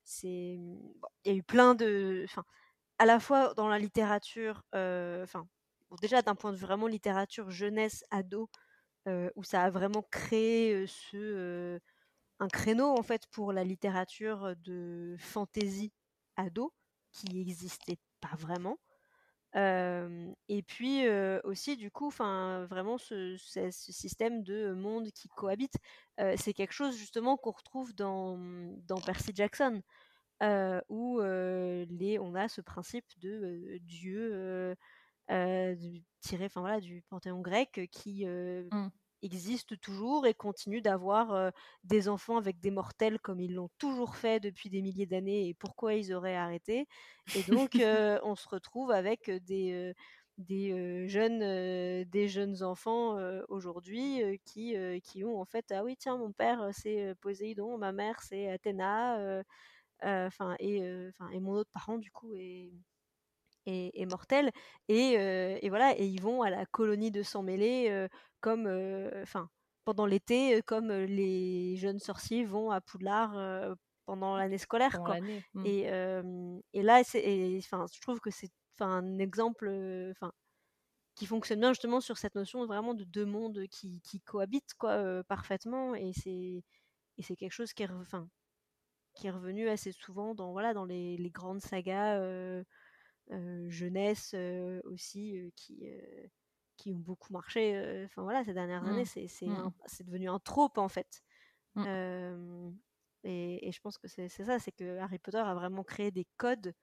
c'est, 0.05 0.29
il 0.29 0.93
y 1.25 1.31
a 1.31 1.35
eu 1.35 1.43
plein 1.43 1.75
de, 1.75 2.23
enfin, 2.25 2.45
à 2.99 3.07
la 3.07 3.21
fois 3.21 3.55
dans 3.55 3.69
la 3.69 3.79
littérature, 3.79 4.63
enfin, 4.73 5.47
déjà 6.01 6.23
d'un 6.23 6.35
point 6.35 6.53
de 6.53 6.57
vue 6.57 6.67
vraiment 6.67 6.87
littérature 6.87 7.51
jeunesse 7.51 8.05
ado, 8.11 8.49
où 9.35 9.45
ça 9.45 9.65
a 9.65 9.71
vraiment 9.71 10.03
créé 10.11 10.87
un 12.39 12.49
créneau 12.49 12.97
en 12.99 13.03
fait 13.03 13.27
pour 13.31 13.53
la 13.53 13.65
littérature 13.65 14.55
de 14.57 15.17
fantasy 15.19 15.93
ado 16.37 16.73
qui 17.13 17.27
n'existait 17.35 17.99
pas 18.21 18.35
vraiment 18.37 18.79
et 19.55 20.63
puis 20.67 21.09
aussi, 21.45 21.77
du 21.77 21.91
coup, 21.91 22.11
vraiment 22.11 22.99
ce, 22.99 23.37
système 23.71 24.43
de 24.43 24.73
monde 24.73 25.11
qui 25.11 25.29
cohabite, 25.29 25.75
c'est 26.37 26.55
quelque 26.55 26.73
chose 26.73 26.97
justement 26.97 27.37
qu'on 27.37 27.53
retrouve 27.53 27.95
dans, 27.95 28.39
dans 28.87 29.01
Percy 29.01 29.33
Jackson, 29.35 29.83
où 30.89 31.21
on 31.21 32.35
a 32.35 32.49
ce 32.49 32.61
principe 32.61 33.07
de 33.19 33.79
dieu 33.83 34.77
tiré, 36.21 36.49
voilà, 36.55 36.81
du 36.81 37.03
panthéon 37.09 37.41
grec 37.41 37.89
qui 37.91 38.27
mmh 38.27 38.91
existe 39.23 39.81
toujours 39.81 40.27
et 40.27 40.35
continue 40.35 40.83
d'avoir 40.83 41.53
des 41.85 42.09
enfants 42.09 42.37
avec 42.37 42.61
des 42.61 42.71
mortels 42.71 43.19
comme 43.21 43.41
ils 43.41 43.55
l'ont 43.55 43.71
toujours 43.79 44.17
fait 44.17 44.41
depuis 44.41 44.69
des 44.69 44.83
milliers 44.83 45.07
d'années 45.07 45.49
et 45.49 45.55
pourquoi 45.55 45.95
ils 45.95 46.13
auraient 46.13 46.37
arrêté. 46.37 46.87
Et 47.37 47.43
donc 47.45 47.77
on 48.23 48.35
se 48.35 48.49
retrouve 48.49 48.91
avec 48.91 49.31
des 49.31 49.95
des 50.39 51.09
jeunes 51.09 52.05
des 52.05 52.29
jeunes 52.29 52.63
enfants 52.63 53.17
aujourd'hui 53.49 54.41
qui 54.45 54.75
qui 55.03 55.25
ont 55.25 55.41
en 55.41 55.45
fait 55.45 55.73
ah 55.73 55.85
oui 55.85 55.97
tiens 55.97 56.17
mon 56.17 56.33
père 56.33 56.71
c'est 56.73 57.15
Poséidon 57.21 57.79
ma 57.79 57.93
mère 57.93 58.21
c'est 58.23 58.51
Athéna 58.51 59.43
enfin 60.03 60.57
et 60.59 60.79
et 60.79 61.41
mon 61.41 61.53
autre 61.53 61.71
parent 61.73 61.99
du 61.99 62.11
coup 62.11 62.35
est 62.35 62.73
est, 63.67 64.07
mortel 64.07 64.51
et, 64.89 65.13
et, 65.63 65.69
voilà 65.69 65.97
et 65.97 66.05
ils 66.05 66.21
vont 66.21 66.43
à 66.43 66.51
la 66.51 66.67
colonie 66.67 67.13
de 67.13 67.23
sang 67.23 67.43
mêlé 67.45 68.09
comme, 68.43 68.67
enfin, 69.23 69.49
pendant 69.87 70.05
l'été, 70.05 70.61
comme 70.67 70.93
les 70.93 71.77
jeunes 71.77 72.01
sorciers 72.01 72.45
vont 72.45 72.71
à 72.71 72.83
Poudlard 72.83 73.75
pendant 74.05 74.37
l'année 74.37 74.59
scolaire, 74.59 75.01
quoi. 75.03 75.19
Mmh. 75.21 75.65
Et, 75.65 75.87
et, 76.75 76.83
là, 76.83 77.01
enfin, 77.01 77.87
je 77.91 78.01
trouve 78.03 78.21
que 78.21 78.31
c'est 78.31 78.51
un 78.81 79.19
exemple, 79.19 79.69
enfin, 80.11 80.33
qui 81.15 81.27
fonctionne 81.27 81.61
bien 81.61 81.73
justement 81.73 82.01
sur 82.01 82.19
cette 82.19 82.35
notion 82.35 82.67
vraiment 82.67 82.95
de 82.95 83.05
deux 83.05 83.27
mondes 83.27 83.67
qui, 83.71 84.01
qui 84.03 84.21
cohabitent, 84.21 84.75
quoi, 84.79 85.25
parfaitement. 85.25 85.95
Et 85.95 86.13
c'est 86.13 86.63
et 87.19 87.23
c'est 87.23 87.37
quelque 87.37 87.53
chose 87.53 87.73
qui 87.73 87.83
est, 87.83 87.91
enfin, 87.91 88.29
qui 89.15 89.27
est 89.27 89.31
revenu 89.31 89.69
assez 89.69 89.93
souvent 89.93 90.35
dans 90.35 90.53
voilà 90.53 90.75
dans 90.75 90.85
les, 90.85 91.17
les 91.17 91.31
grandes 91.31 91.61
sagas 91.61 92.21
jeunesse 93.69 94.35
aussi 94.85 95.53
qui 95.57 95.87
qui 96.77 96.93
ont 96.93 96.99
beaucoup 96.99 97.33
marché 97.33 98.03
enfin 98.07 98.23
voilà 98.23 98.45
ces 98.45 98.55
dernières 98.55 98.85
années 98.85 99.03
mmh. 99.03 99.29
c'est 99.29 99.47
mmh. 99.47 99.73
c'est 99.87 100.05
devenu 100.05 100.29
un 100.29 100.39
trope 100.39 100.79
en 100.79 100.89
fait 100.89 101.23
mmh. 101.75 102.71
et, 103.25 103.69
et, 103.69 103.73
je 103.73 103.81
pense 103.81 103.99
que 103.99 104.09
c'est 104.09 104.29
ça 104.29 104.59
c'est 104.59 104.73
que 104.73 104.99
Harry 104.99 105.19
Potter 105.19 105.39
a 105.39 105.55
vraiment 105.55 105.85
créé 105.85 106.11
des 106.11 106.27
codes 106.37 106.75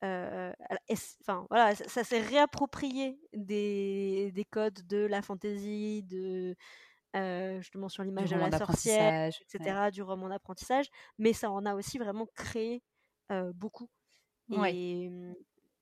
enfin 0.00 1.46
voilà 1.50 1.74
ça, 1.74 2.04
s'est 2.04 2.20
réapproprié 2.20 3.18
des, 3.32 4.30
des, 4.32 4.44
codes 4.44 4.86
de 4.86 4.98
la 5.06 5.22
fantasy 5.22 6.04
de 6.04 6.56
justement 7.58 7.88
sur 7.88 8.04
l'image 8.04 8.30
de 8.30 8.36
la 8.36 8.56
sorcière 8.56 9.28
etc 9.28 9.90
du 9.92 10.02
roman 10.02 10.28
d'apprentissage 10.28 10.88
mais 11.18 11.32
ça 11.32 11.50
en 11.50 11.66
a 11.66 11.74
aussi 11.74 11.98
vraiment 11.98 12.26
créé 12.34 12.82
beaucoup 13.54 13.90
et, 14.66 15.10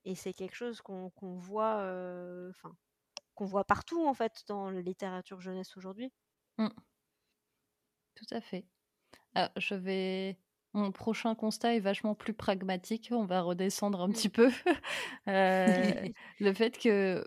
et 0.04 0.14
c'est 0.14 0.32
quelque 0.32 0.56
chose 0.56 0.80
qu'on 0.80 1.10
voit 1.38 1.76
enfin 2.50 2.74
qu'on 3.36 3.44
voit 3.44 3.64
partout 3.64 4.04
en 4.04 4.14
fait 4.14 4.42
dans 4.48 4.70
la 4.70 4.80
littérature 4.80 5.40
jeunesse 5.40 5.76
aujourd'hui. 5.76 6.12
Mmh. 6.58 6.68
Tout 8.16 8.26
à 8.32 8.40
fait. 8.40 8.64
Alors, 9.34 9.50
je 9.56 9.74
vais. 9.74 10.38
Mon 10.72 10.92
prochain 10.92 11.34
constat 11.34 11.74
est 11.74 11.80
vachement 11.80 12.14
plus 12.14 12.34
pragmatique. 12.34 13.08
On 13.12 13.24
va 13.24 13.40
redescendre 13.42 14.02
un 14.02 14.08
mmh. 14.08 14.12
petit 14.12 14.28
peu. 14.28 14.50
Euh, 15.28 16.08
le 16.40 16.52
fait 16.52 16.78
que 16.78 17.24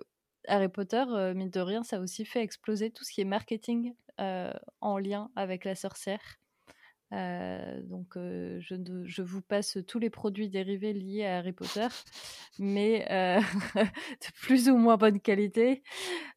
Harry 0.48 0.69
Potter, 0.69 1.03
euh, 1.10 1.34
mine 1.34 1.49
de 1.49 1.60
rien, 1.60 1.84
ça 1.84 1.98
a 1.98 1.99
aussi 1.99 2.23
fait 2.23 2.41
exploser 2.41 2.91
tout 2.91 3.03
ce 3.03 3.11
qui 3.11 3.19
est 3.19 3.26
marketing 3.26 3.94
euh, 4.22 4.53
en 4.80 4.98
lien 4.98 5.30
avec 5.36 5.65
la 5.65 5.76
sorcière. 5.76 6.39
Euh, 7.11 7.81
donc, 7.84 8.18
euh, 8.18 8.60
je, 8.61 8.76
je, 9.06 9.22
vous 9.22 9.41
passe 9.41 9.80
tous 9.88 9.99
les 9.99 10.10
produits 10.10 10.49
dérivés 10.49 10.94
liés 10.94 11.26
à 11.26 11.38
Harry 11.38 11.53
Potter, 11.53 11.88
mais 12.60 13.07
euh, 13.11 13.40
de 13.76 14.31
plus 14.41 14.69
ou 14.69 14.77
moins 14.77 14.98
bonne 14.98 15.19
qualité. 15.19 15.81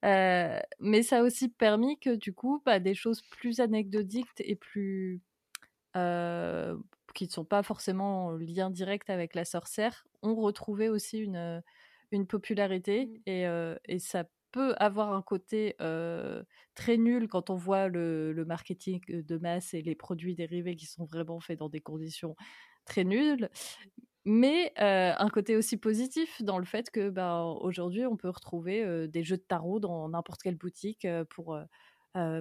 mais 0.03 1.03
ça 1.03 1.19
a 1.19 1.23
aussi 1.23 1.49
permis 1.49 1.99
que, 1.99 2.15
du 2.17 2.33
coup, 2.33 2.63
bah, 2.65 2.81
des 2.81 2.95
choses 2.95 3.23
plus 3.23 3.61
anecdotiques 3.61 4.29
et 4.39 4.57
plus. 4.57 5.21
qui 7.15 7.25
ne 7.27 7.31
sont 7.31 7.45
pas 7.45 7.63
forcément 7.63 8.27
en 8.27 8.33
lien 8.33 8.71
direct 8.71 9.11
avec 9.11 9.35
la 9.35 9.45
sorcière, 9.45 10.07
ont 10.23 10.35
retrouvé 10.35 10.89
aussi 10.89 11.19
une, 11.19 11.63
une 12.11 12.27
popularité 12.27 13.07
mmh. 13.07 13.21
et, 13.27 13.75
et 13.87 13.99
ça 13.99 14.25
peut 14.53 14.75
avoir 14.79 15.13
un 15.13 15.23
côté 15.23 15.75
très 16.75 16.97
nul 16.97 17.29
quand 17.29 17.51
on 17.51 17.57
voit 17.57 17.89
le, 17.89 18.45
marketing 18.47 19.01
de 19.09 19.39
masse 19.39 19.75
et 19.75 19.83
les 19.83 19.95
produits 19.95 20.35
dérivés 20.35 20.77
qui 20.77 20.87
sont 20.87 21.05
vraiment 21.05 21.41
faits 21.41 21.59
dans 21.59 21.69
des 21.69 21.81
conditions 21.81 22.37
très 22.85 23.05
nulles, 23.05 23.49
mais 24.25 24.73
un 24.77 25.29
côté 25.29 25.57
aussi 25.57 25.77
positif 25.77 26.43
dans 26.43 26.59
le 26.59 26.65
fait 26.65 26.91
que 26.91 27.11
bah, 27.11 27.45
aujourd'hui 27.61 28.07
on 28.07 28.17
peut 28.17 28.29
retrouver 28.29 29.09
des 29.09 29.25
jeux 29.25 29.39
de 29.39 29.43
tarot 29.43 29.81
dans 29.81 30.09
n'importe 30.09 30.43
quelle 30.43 30.57
boutique 30.57 31.07
pour 31.31 31.59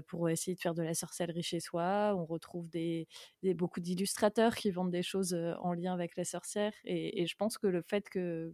pour 0.07 0.29
essayer 0.29 0.55
de 0.55 0.61
faire 0.61 0.73
de 0.73 0.83
la 0.83 0.93
sorcellerie 0.93 1.43
chez 1.43 1.59
soi. 1.59 2.13
On 2.17 2.25
retrouve 2.25 2.69
des, 2.69 3.07
beaucoup 3.55 3.79
d'illustrateurs 3.79 4.55
qui 4.55 4.71
vendent 4.71 4.91
des 4.91 5.03
choses 5.03 5.33
en 5.61 5.73
lien 5.73 5.93
avec 5.93 6.15
la 6.17 6.25
sorcière. 6.25 6.73
Et, 6.83 7.21
et, 7.21 7.27
je 7.27 7.35
pense 7.37 7.57
que 7.57 7.67
le 7.67 7.81
fait 7.81 8.09
que, 8.09 8.53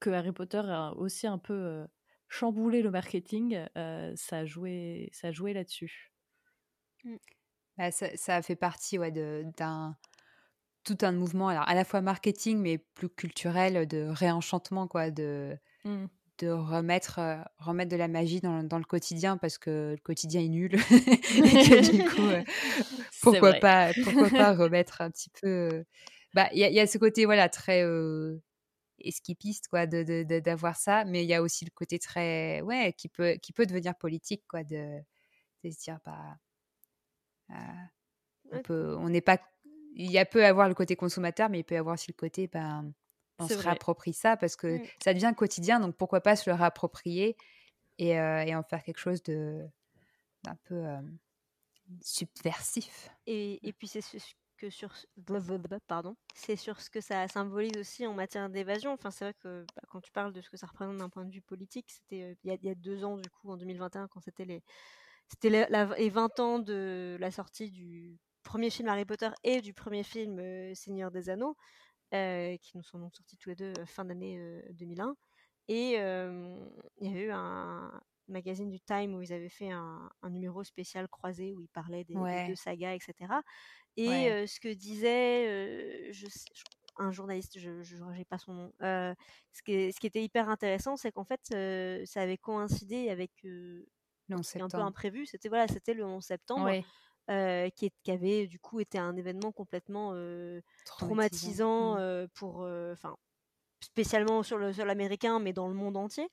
que 0.00 0.10
Harry 0.10 0.32
Potter 0.32 0.62
a 0.64 0.92
aussi 0.96 1.26
un 1.26 1.38
peu 1.38 1.86
chambouler 2.28 2.82
le 2.82 2.90
marketing, 2.90 3.64
euh, 3.76 4.12
ça 4.16 4.38
a 4.38 4.44
joué, 4.44 5.08
ça 5.12 5.28
a 5.28 5.32
joué 5.32 5.52
là-dessus. 5.52 6.12
Mmh. 7.04 7.16
Bah, 7.76 7.90
ça, 7.90 8.08
ça, 8.16 8.36
a 8.36 8.42
fait 8.42 8.56
partie 8.56 8.98
ouais, 8.98 9.12
d'un 9.12 9.96
tout 10.84 10.98
un 11.02 11.12
mouvement, 11.12 11.48
alors 11.48 11.68
à 11.68 11.74
la 11.74 11.84
fois 11.84 12.00
marketing 12.00 12.58
mais 12.58 12.78
plus 12.78 13.08
culturel, 13.08 13.86
de 13.86 14.06
réenchantement 14.08 14.88
quoi, 14.88 15.10
de 15.10 15.56
mmh. 15.84 16.06
de 16.38 16.48
remettre 16.48 17.18
euh, 17.18 17.36
remettre 17.58 17.90
de 17.90 17.96
la 17.96 18.08
magie 18.08 18.40
dans, 18.40 18.62
dans, 18.62 18.78
le 18.78 18.84
quotidien 18.84 19.36
parce 19.36 19.58
que 19.58 19.92
le 19.92 20.02
quotidien 20.02 20.40
est 20.40 20.48
nul 20.48 20.74
et 20.90 21.10
que 21.10 21.90
du 21.90 22.04
coup 22.08 22.22
euh, 22.22 22.42
pourquoi 23.22 23.54
pas 23.54 23.92
pourquoi 24.02 24.30
pas 24.30 24.52
remettre 24.54 25.02
un 25.02 25.10
petit 25.10 25.30
peu 25.42 25.84
bah 26.34 26.48
il 26.52 26.58
y, 26.58 26.72
y, 26.72 26.80
a 26.80 26.86
ce 26.86 26.96
côté 26.96 27.26
voilà 27.26 27.48
très 27.50 27.84
esquipiste 29.00 29.68
quoi 29.68 29.86
de 29.86 30.22
d'avoir 30.40 30.76
ça 30.76 31.04
mais 31.04 31.22
il 31.24 31.28
y 31.28 31.34
a 31.34 31.42
aussi 31.42 31.64
le 31.64 31.70
côté 31.70 31.98
très 31.98 32.60
ouais 32.62 32.92
qui 32.92 33.08
peut 33.08 33.34
qui 33.42 33.52
peut 33.52 33.66
devenir 33.66 33.94
politique 33.94 34.44
quoi 34.48 34.64
de, 34.64 34.98
de 35.64 35.70
se 35.70 35.78
dire 35.78 35.98
bah 36.04 36.36
euh, 37.50 37.54
on 38.52 38.62
peut 38.62 38.96
on 38.98 39.08
n'est 39.08 39.20
pas 39.20 39.38
il 39.94 40.10
y 40.10 40.18
a 40.18 40.24
peut 40.24 40.44
avoir 40.44 40.68
le 40.68 40.74
côté 40.74 40.96
consommateur 40.96 41.48
mais 41.48 41.60
il 41.60 41.64
peut 41.64 41.76
avoir 41.76 41.94
aussi 41.94 42.10
le 42.10 42.16
côté 42.16 42.46
ben 42.46 42.92
on 43.38 43.46
se 43.46 43.54
réapproprie 43.54 44.12
ça 44.14 44.36
parce 44.36 44.56
que 44.56 44.78
mmh. 44.78 44.86
ça 45.02 45.14
devient 45.14 45.32
quotidien, 45.36 45.78
donc 45.78 45.96
pourquoi 45.96 46.20
pas 46.20 46.34
se 46.34 46.50
le 46.50 46.56
réapproprier 46.56 47.36
et, 47.98 48.08
et 48.08 48.54
en 48.56 48.64
faire 48.64 48.82
quelque 48.82 48.98
chose 48.98 49.22
de 49.22 49.64
d'un 50.42 50.56
peu 50.64 50.84
subversif. 52.02 53.10
Et, 53.26 53.66
et 53.66 53.72
puis 53.72 53.88
c'est 53.88 54.00
ce 54.00 54.18
que 54.58 54.70
sur 54.70 54.92
pardon, 55.86 56.16
c'est 56.34 56.56
sur 56.56 56.80
ce 56.80 56.90
que 56.90 57.00
ça 57.00 57.28
symbolise 57.28 57.76
aussi 57.78 58.06
en 58.06 58.14
matière 58.14 58.50
d'évasion. 58.50 58.92
Enfin, 58.92 59.10
c'est 59.10 59.24
vrai 59.24 59.34
que 59.34 59.64
bah, 59.74 59.82
quand 59.88 60.00
tu 60.00 60.12
parles 60.12 60.32
de 60.32 60.40
ce 60.40 60.50
que 60.50 60.56
ça 60.56 60.66
représente 60.66 60.98
d'un 60.98 61.08
point 61.08 61.24
de 61.24 61.32
vue 61.32 61.40
politique, 61.40 61.90
c'était 61.90 62.36
il, 62.44 62.58
y, 62.62 62.68
a 62.68 62.74
deux 62.74 63.04
ans 63.04 63.16
du 63.16 63.30
coup 63.30 63.50
en 63.50 63.56
2021 63.56 64.08
quand 64.08 64.20
c'était 64.20 64.44
les 64.44 64.62
c'était 65.28 65.50
les, 65.50 66.10
20 66.10 66.40
ans 66.40 66.58
de 66.58 67.16
la 67.20 67.30
sortie 67.30 67.70
du 67.70 68.18
premier 68.42 68.70
film 68.70 68.88
Harry 68.88 69.04
Potter 69.04 69.30
et 69.44 69.60
du 69.60 69.74
premier 69.74 70.02
film 70.02 70.74
Seigneur 70.74 71.10
des 71.10 71.30
Anneaux, 71.30 71.56
qui 72.10 72.76
nous 72.76 72.82
sont 72.82 72.98
donc 72.98 73.14
sortis 73.14 73.36
tous 73.38 73.50
les 73.50 73.56
deux 73.56 73.74
fin 73.86 74.04
d'année 74.04 74.62
2001. 74.70 75.14
Et 75.68 75.92
il 75.92 77.12
y 77.12 77.16
a 77.16 77.20
eu 77.20 77.30
un, 77.30 78.00
magazine 78.28 78.70
du 78.70 78.80
Time 78.80 79.14
où 79.14 79.22
ils 79.22 79.32
avaient 79.32 79.48
fait 79.48 79.70
un, 79.70 80.10
numéro 80.30 80.64
spécial 80.64 81.08
croisé 81.08 81.54
où 81.54 81.60
ils 81.60 81.68
parlaient 81.68 82.04
des, 82.04 82.14
deux 82.14 82.54
sagas, 82.54 82.94
etc. 82.94 83.32
Et 83.96 84.46
ce 84.46 84.60
que 84.60 84.72
disait 84.72 86.12
un 86.96 87.12
journaliste, 87.12 87.58
je 87.58 88.04
n'ai 88.16 88.24
pas 88.24 88.38
son 88.38 88.54
nom, 88.54 88.72
ce, 88.80 89.62
qui 89.64 89.92
ce, 89.92 90.00
qui 90.00 90.06
était 90.06 90.22
hyper 90.22 90.48
intéressant, 90.48 90.96
c'est 90.96 91.12
qu'en 91.12 91.24
fait, 91.24 91.40
ça 92.06 92.22
avait 92.22 92.38
coïncidé 92.38 93.10
avec 93.10 93.30
le 93.42 93.86
un 94.30 94.68
peu 94.68 94.78
imprévu. 94.78 95.26
C'était 95.26 95.48
voilà, 95.48 95.68
c'était 95.68 95.94
le 95.94 96.04
11 96.04 96.22
septembre. 96.22 96.70
qui, 97.76 97.92
qui, 98.02 98.10
avait 98.10 98.46
du 98.46 98.58
coup 98.58 98.80
été 98.80 98.98
un 98.98 99.16
événement 99.16 99.52
complètement 99.52 100.14
traumatisant, 100.84 101.96
mmh. 101.96 102.28
pour, 102.34 102.60
enfin, 102.92 103.16
spécialement 103.80 104.42
sur 104.42 104.58
l'américain, 104.58 105.38
mais 105.38 105.52
dans 105.52 105.68
le 105.68 105.74
monde 105.74 105.96
entier 105.96 106.28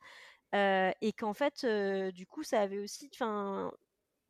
et 0.53 1.13
qu'en 1.17 1.33
fait, 1.33 1.65
du 2.13 2.25
coup, 2.25 2.43
ça 2.43 2.61
avait 2.61 2.79
aussi, 2.79 3.09
enfin, 3.13 3.71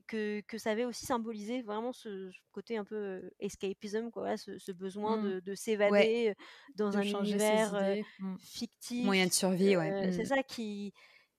que, 0.08 0.42
que, 0.42 0.58
ça 0.58 0.72
avait 0.72 0.86
aussi 0.86 1.06
symbolisé 1.06 1.62
vraiment 1.62 1.92
ce, 1.92 2.32
côté 2.52 2.78
un 2.78 2.86
peu 2.86 3.30
escapism, 3.40 4.10
quoi, 4.12 4.38
ce, 4.38 4.72
besoin 4.72 5.18
mmh. 5.18 5.42
de, 5.42 5.56
s'évader 5.56 6.36
dans 6.76 6.98
un 6.98 7.02
univers 7.02 8.04
mmh. 8.20 8.38
fictif. 8.40 9.06
Moyen 9.06 9.28
de 9.28 9.34
survie, 9.34 9.78
ouais. 9.78 10.12
C'est 10.12 10.24
mmh. 10.24 10.26
ça 10.26 10.44
qui, 10.44 10.94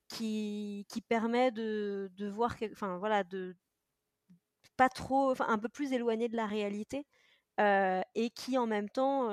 qui, 0.08 0.86
qui 0.88 1.00
permet 1.00 1.50
de, 1.50 2.10
de 2.16 2.28
voir, 2.28 2.56
enfin 2.72 2.98
voilà, 2.98 3.24
de 3.24 3.56
pas 4.76 4.88
trop, 4.88 5.30
enfin 5.30 5.46
un 5.48 5.58
peu 5.58 5.68
plus 5.68 5.92
éloigné 5.92 6.28
de 6.28 6.36
la 6.36 6.46
réalité. 6.46 7.06
et 7.58 8.30
qui 8.34 8.58
en 8.58 8.66
même 8.66 8.90
temps 8.90 9.30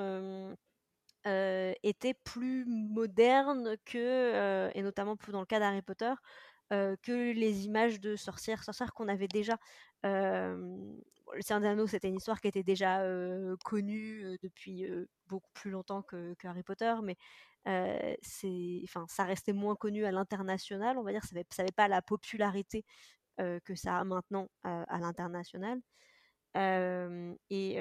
était 1.26 2.14
plus 2.14 2.66
moderne 2.66 3.76
que, 3.86 4.70
et 4.74 4.82
notamment 4.82 5.16
dans 5.32 5.40
le 5.40 5.46
cas 5.46 5.60
d'Harry 5.60 5.82
Potter, 5.82 6.14
que 6.70 7.32
les 7.34 7.66
images 7.66 8.00
de 8.00 8.16
sorcières, 8.16 8.64
sorcières 8.64 8.94
qu'on 8.94 9.08
avait 9.08 9.28
déjà. 9.28 9.58
le 10.04 11.42
Seigneur 11.42 11.76
des 11.76 11.88
c'était 11.88 12.10
une 12.10 12.18
histoire 12.18 12.42
qui 12.42 12.48
était 12.48 12.64
déjà 12.64 13.02
connue 13.64 14.38
depuis 14.42 14.86
beaucoup 15.28 15.52
plus 15.54 15.72
longtemps 15.72 16.02
que, 16.02 16.36
Harry 16.44 16.64
Potter, 16.64 16.94
mais 17.04 17.16
ça 18.22 19.24
restait 19.24 19.54
moins 19.54 19.76
connu 19.76 20.06
à 20.06 20.12
l'international, 20.12 20.98
on 20.98 21.04
va 21.04 21.12
dire, 21.12 21.24
ça 21.24 21.36
n'avait 21.36 21.72
pas 21.72 21.88
la 21.88 22.02
popularité 22.02 22.86
que 23.38 23.76
ça 23.76 24.00
a 24.00 24.04
maintenant 24.04 24.50
à 24.64 25.00
l'international 25.00 25.80
et, 26.56 27.76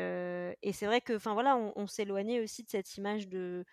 et 0.62 0.72
c'est 0.72 0.86
vrai 0.86 1.00
que, 1.00 1.14
enfin 1.14 1.34
voilà, 1.34 1.56
on, 1.56 1.86
s'éloignait 1.86 2.40
aussi 2.40 2.64
de 2.64 2.70
cette 2.70 2.96
image 2.96 3.28
de 3.28 3.64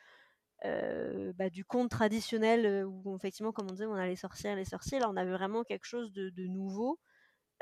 bah, 0.63 1.49
du 1.49 1.63
conte 1.65 1.89
traditionnel 1.89 2.85
où 2.85 3.15
effectivement, 3.15 3.51
comme 3.51 3.67
on 3.69 3.73
disait, 3.73 3.85
on 3.85 3.93
a 3.93 4.07
les 4.07 4.15
sorcières, 4.15 4.55
les 4.55 4.65
sorciers. 4.65 4.99
Là, 4.99 5.09
on 5.09 5.15
avait 5.15 5.31
vraiment 5.31 5.63
quelque 5.63 5.85
chose 5.85 6.11
de, 6.11 6.29
de 6.29 6.47
nouveau 6.47 6.99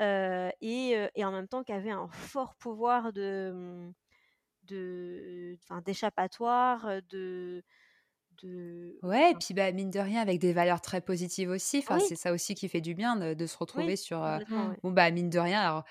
et, 0.00 1.08
et, 1.14 1.24
en 1.24 1.32
même 1.32 1.48
temps 1.48 1.64
qui 1.64 1.72
avait 1.72 1.90
un 1.90 2.08
fort 2.08 2.54
pouvoir 2.56 3.12
de, 3.12 3.52
mmh, 4.70 5.80
d'échappatoire, 5.84 7.02
de, 7.08 7.62
de... 8.42 8.98
Ouais, 9.02 9.32
et 9.32 9.34
puis 9.34 9.54
bah, 9.54 9.70
mine 9.72 9.90
de 9.90 9.98
rien, 9.98 10.20
avec 10.20 10.38
des 10.40 10.52
valeurs 10.52 10.80
très 10.80 11.00
positives 11.00 11.50
aussi. 11.50 11.78
Enfin, 11.78 11.98
C'est 12.00 12.16
ça 12.16 12.32
aussi 12.32 12.54
qui 12.54 12.68
fait 12.68 12.80
du 12.80 12.94
bien 12.94 13.16
de, 13.34 13.46
se 13.46 13.56
retrouver 13.56 13.96
sur. 13.96 14.20
Bon, 14.82 14.90
bah, 14.90 15.10
mine 15.10 15.30
de 15.30 15.38
rien, 15.38 15.60
alors, 15.60 15.84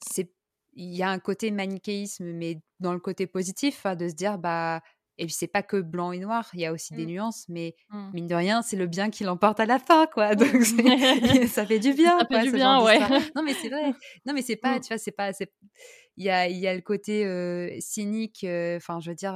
c'est 0.00 0.32
il 0.76 0.94
y 0.94 1.02
a 1.02 1.10
un 1.10 1.18
côté 1.18 1.50
manichéisme, 1.50 2.32
mais 2.32 2.60
dans 2.80 2.92
le 2.92 3.00
côté 3.00 3.26
positif, 3.26 3.86
de 3.86 4.08
se 4.08 4.14
dire, 4.14 4.38
bah, 4.38 4.82
et 5.16 5.26
puis 5.26 5.34
c'est 5.34 5.46
pas 5.46 5.62
que 5.62 5.80
blanc 5.80 6.12
et 6.12 6.18
noir, 6.18 6.50
il 6.54 6.60
y 6.60 6.66
a 6.66 6.72
aussi 6.72 6.92
des 6.94 7.04
mmh. 7.04 7.10
nuances, 7.10 7.44
mais 7.48 7.76
mmh. 7.90 8.10
mine 8.12 8.26
de 8.26 8.34
rien, 8.34 8.62
c'est 8.62 8.76
le 8.76 8.86
bien 8.86 9.10
qui 9.10 9.22
l'emporte 9.22 9.60
à 9.60 9.66
la 9.66 9.78
fin, 9.78 10.06
quoi. 10.06 10.34
Donc 10.34 10.62
ça 11.48 11.66
fait 11.66 11.78
du 11.78 11.92
bien. 11.92 12.18
Ça 12.18 12.26
fait 12.26 12.42
du 12.42 12.52
bien, 12.52 12.82
ouais. 12.82 12.98
Non, 13.36 13.42
mais 13.44 13.54
c'est 13.54 13.68
vrai. 13.68 13.92
Non, 14.26 14.34
mais 14.34 14.42
c'est 14.42 14.56
pas, 14.56 14.78
mmh. 14.78 14.80
tu 14.80 14.88
vois, 14.88 14.98
c'est 14.98 15.12
pas, 15.12 15.30
il 16.16 16.24
y 16.24 16.30
a, 16.30 16.48
y 16.48 16.66
a 16.66 16.74
le 16.74 16.80
côté 16.80 17.78
cynique. 17.80 18.44
Enfin, 18.44 18.98
je 19.00 19.10
veux 19.10 19.16
dire. 19.16 19.34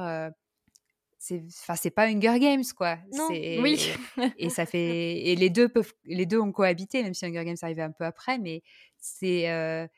c'est 1.17 1.43
enfin 1.61 1.75
c'est 1.75 1.91
pas 1.91 2.07
Hunger 2.07 2.39
Games 2.39 2.63
quoi 2.77 2.97
non. 3.11 3.27
oui 3.29 3.91
et 4.37 4.49
ça 4.49 4.65
fait 4.65 5.19
et 5.27 5.35
les 5.35 5.49
deux 5.49 5.67
peuvent 5.67 5.91
les 6.05 6.25
deux 6.25 6.39
ont 6.39 6.53
cohabité 6.53 7.03
même 7.03 7.13
si 7.13 7.25
Hunger 7.25 7.43
Games 7.43 7.57
arrivait 7.61 7.81
un 7.81 7.91
peu 7.91 8.05
après 8.05 8.37
mais 8.37 8.63
c'est 8.97 9.89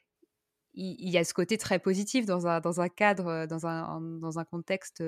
il, 0.73 1.09
y 1.09 1.17
a 1.17 1.23
ce 1.23 1.33
côté 1.33 1.57
très 1.57 1.79
positif 1.79 2.25
dans 2.25 2.47
un, 2.47 2.61
dans 2.61 2.81
un 2.81 2.89
cadre, 2.89 3.45
dans 3.45 3.65
un, 3.67 4.01
dans 4.01 4.39
un 4.39 4.45
contexte 4.45 5.03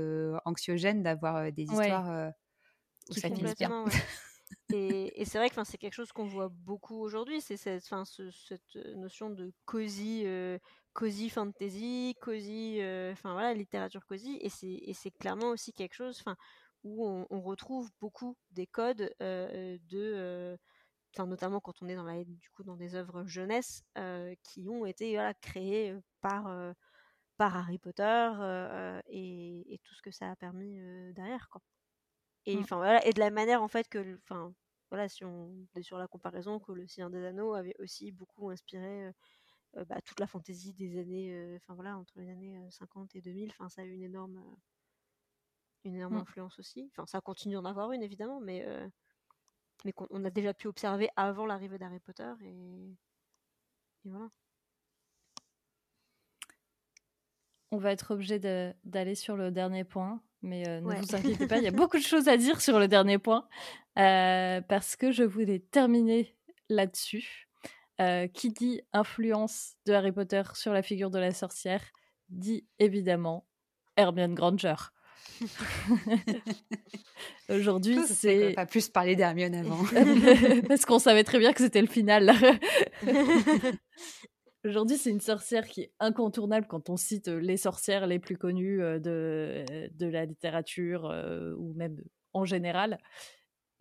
anxiogène 0.46 1.04
d'avoir 1.04 1.52
des 1.52 1.64
histoires 1.64 2.32
qui 3.10 3.20
ça 3.20 3.30
bien. 3.30 3.86
et, 4.74 5.26
c'est 5.26 5.38
vrai 5.38 5.50
que 5.50 5.64
c'est 5.64 5.78
quelque 5.78 5.94
chose 5.94 6.12
qu'on 6.12 6.28
voit 6.28 6.50
beaucoup 6.50 7.00
aujourd'hui, 7.02 7.42
c'est 7.42 7.58
cette, 7.58 7.84
cette 7.84 8.76
notion 8.96 9.30
de 9.30 9.54
cosy, 9.66 10.26
cosy 10.94 11.30
fantasy, 11.30 12.16
cosy, 12.22 12.80
enfin 13.12 13.34
voilà, 13.34 13.54
littérature 13.54 14.06
cosy, 14.06 14.40
et 14.42 14.50
c'est 14.50 15.12
clairement 15.12 15.50
aussi 15.50 15.74
quelque 15.74 15.96
chose 15.96 16.24
où 16.84 17.08
on, 17.08 17.26
on, 17.30 17.42
retrouve 17.42 17.90
beaucoup 18.02 18.36
des 18.52 18.68
codes 18.68 19.14
de 19.20 20.58
notamment 21.20 21.60
quand 21.60 21.82
on 21.82 21.88
est 21.88 21.96
dans, 21.96 22.04
la, 22.04 22.24
du 22.24 22.50
coup, 22.52 22.64
dans 22.64 22.76
des 22.76 22.96
œuvres 22.96 23.26
jeunesse 23.26 23.84
euh, 23.98 24.34
qui 24.44 24.68
ont 24.68 24.86
été 24.86 25.20
créées 25.42 25.92
euh, 25.92 26.02
par, 26.22 26.48
euh, 26.48 26.74
par 27.38 27.56
Harry 27.56 27.78
Potter 27.78 28.32
et, 29.08 29.80
tout 29.84 29.96
ce 29.96 30.02
que 30.02 30.12
ça 30.12 30.32
a 30.32 30.36
permis 30.36 30.80
derrière. 31.14 31.50
Quoi. 31.50 31.62
Et, 32.46 32.58
mmh. 32.58 32.66
voilà, 32.70 33.06
et 33.06 33.14
de 33.14 33.20
la 33.20 33.32
manière 33.32 33.62
en 33.64 33.68
fait 33.68 33.88
que, 33.88 34.20
enfin, 34.24 34.54
voilà, 34.90 35.08
si 35.08 35.24
on 35.24 35.68
est 35.76 35.84
sur 35.84 35.98
la 35.98 36.08
comparaison, 36.08 36.60
que 36.60 36.72
le 36.72 36.88
Seigneur 36.88 37.10
des 37.10 37.26
Anneaux 37.26 37.54
avait 37.54 37.76
aussi 37.80 38.12
beaucoup 38.12 38.50
inspiré 38.50 39.12
bah, 39.74 40.00
toute 40.06 40.20
la 40.20 40.28
fantaisie 40.28 40.74
des 40.74 41.00
années, 41.00 41.56
enfin 41.58 41.74
voilà, 41.74 41.98
entre 41.98 42.20
les 42.20 42.30
années 42.30 42.60
50 42.70 43.16
et 43.16 43.22
2000, 43.22 43.50
enfin 43.52 43.70
ça 43.70 43.82
a 43.82 43.86
eu 43.86 43.92
une 43.92 44.04
énorme, 44.04 44.42
une 45.84 45.96
énorme 45.96 46.16
mmh. 46.16 46.22
influence 46.22 46.60
aussi. 46.60 46.92
Enfin, 46.92 47.06
ça 47.08 47.22
continue 47.22 47.56
d'en 47.56 47.66
avoir 47.66 47.92
une 47.92 48.04
évidemment, 48.04 48.40
mais 48.40 48.66
mais 49.84 49.94
qu'on 49.94 50.24
a 50.24 50.30
déjà 50.30 50.54
pu 50.54 50.68
observer 50.68 51.10
avant 51.16 51.46
l'arrivée 51.46 51.78
d'Harry 51.78 52.00
Potter. 52.00 52.32
Et, 52.44 52.96
voilà. 54.06 54.30
On 57.72 57.78
va 57.78 57.92
être 57.92 58.14
obligé 58.14 58.40
d'aller 58.40 59.16
sur 59.16 59.36
le 59.36 59.50
dernier 59.50 59.84
point, 59.84 60.22
mais 60.42 60.68
euh, 60.68 60.82
ne 60.82 60.96
vous 60.96 61.16
inquiétez 61.16 61.48
pas, 61.48 61.58
il 61.58 61.64
y 61.64 61.68
a 61.68 61.72
beaucoup 61.72 61.98
de 61.98 62.04
choses 62.04 62.28
à 62.28 62.38
dire 62.38 62.62
sur 62.62 62.80
le 62.80 62.88
dernier 62.88 63.18
point, 63.18 63.48
euh, 63.98 64.62
parce 64.62 64.96
que 64.96 65.12
je 65.12 65.24
voulais 65.24 65.60
terminer 65.60 66.38
là-dessus. 66.70 67.50
Euh, 68.02 68.28
qui 68.28 68.50
dit 68.50 68.82
influence 68.92 69.76
de 69.86 69.94
Harry 69.94 70.12
Potter 70.12 70.42
sur 70.56 70.74
la 70.74 70.82
figure 70.82 71.12
de 71.12 71.20
la 71.20 71.32
sorcière 71.32 71.84
dit 72.30 72.66
évidemment 72.80 73.46
Hermione 73.98 74.34
Granger. 74.34 74.74
Aujourd'hui, 77.50 78.00
c'est. 78.08 78.54
Pas 78.54 78.66
plus 78.66 78.90
parler 78.90 79.16
d'Hermione 79.16 79.56
avant. 79.56 79.84
Parce 80.68 80.86
qu'on 80.86 81.00
savait 81.00 81.24
très 81.24 81.40
bien 81.40 81.54
que 81.54 81.62
c'était 81.62 81.82
le 81.82 81.88
final. 81.88 82.32
Aujourd'hui, 84.66 84.98
c'est 84.98 85.10
une 85.10 85.20
sorcière 85.20 85.68
qui 85.68 85.82
est 85.82 85.92
incontournable 86.00 86.68
quand 86.68 86.90
on 86.90 86.96
cite 86.96 87.28
les 87.28 87.58
sorcières 87.58 88.08
les 88.08 88.20
plus 88.20 88.38
connues 88.38 88.78
de, 88.78 89.66
de 89.92 90.08
la 90.08 90.26
littérature 90.26 91.04
ou 91.58 91.74
même 91.74 91.98
en 92.32 92.46
général. 92.46 92.98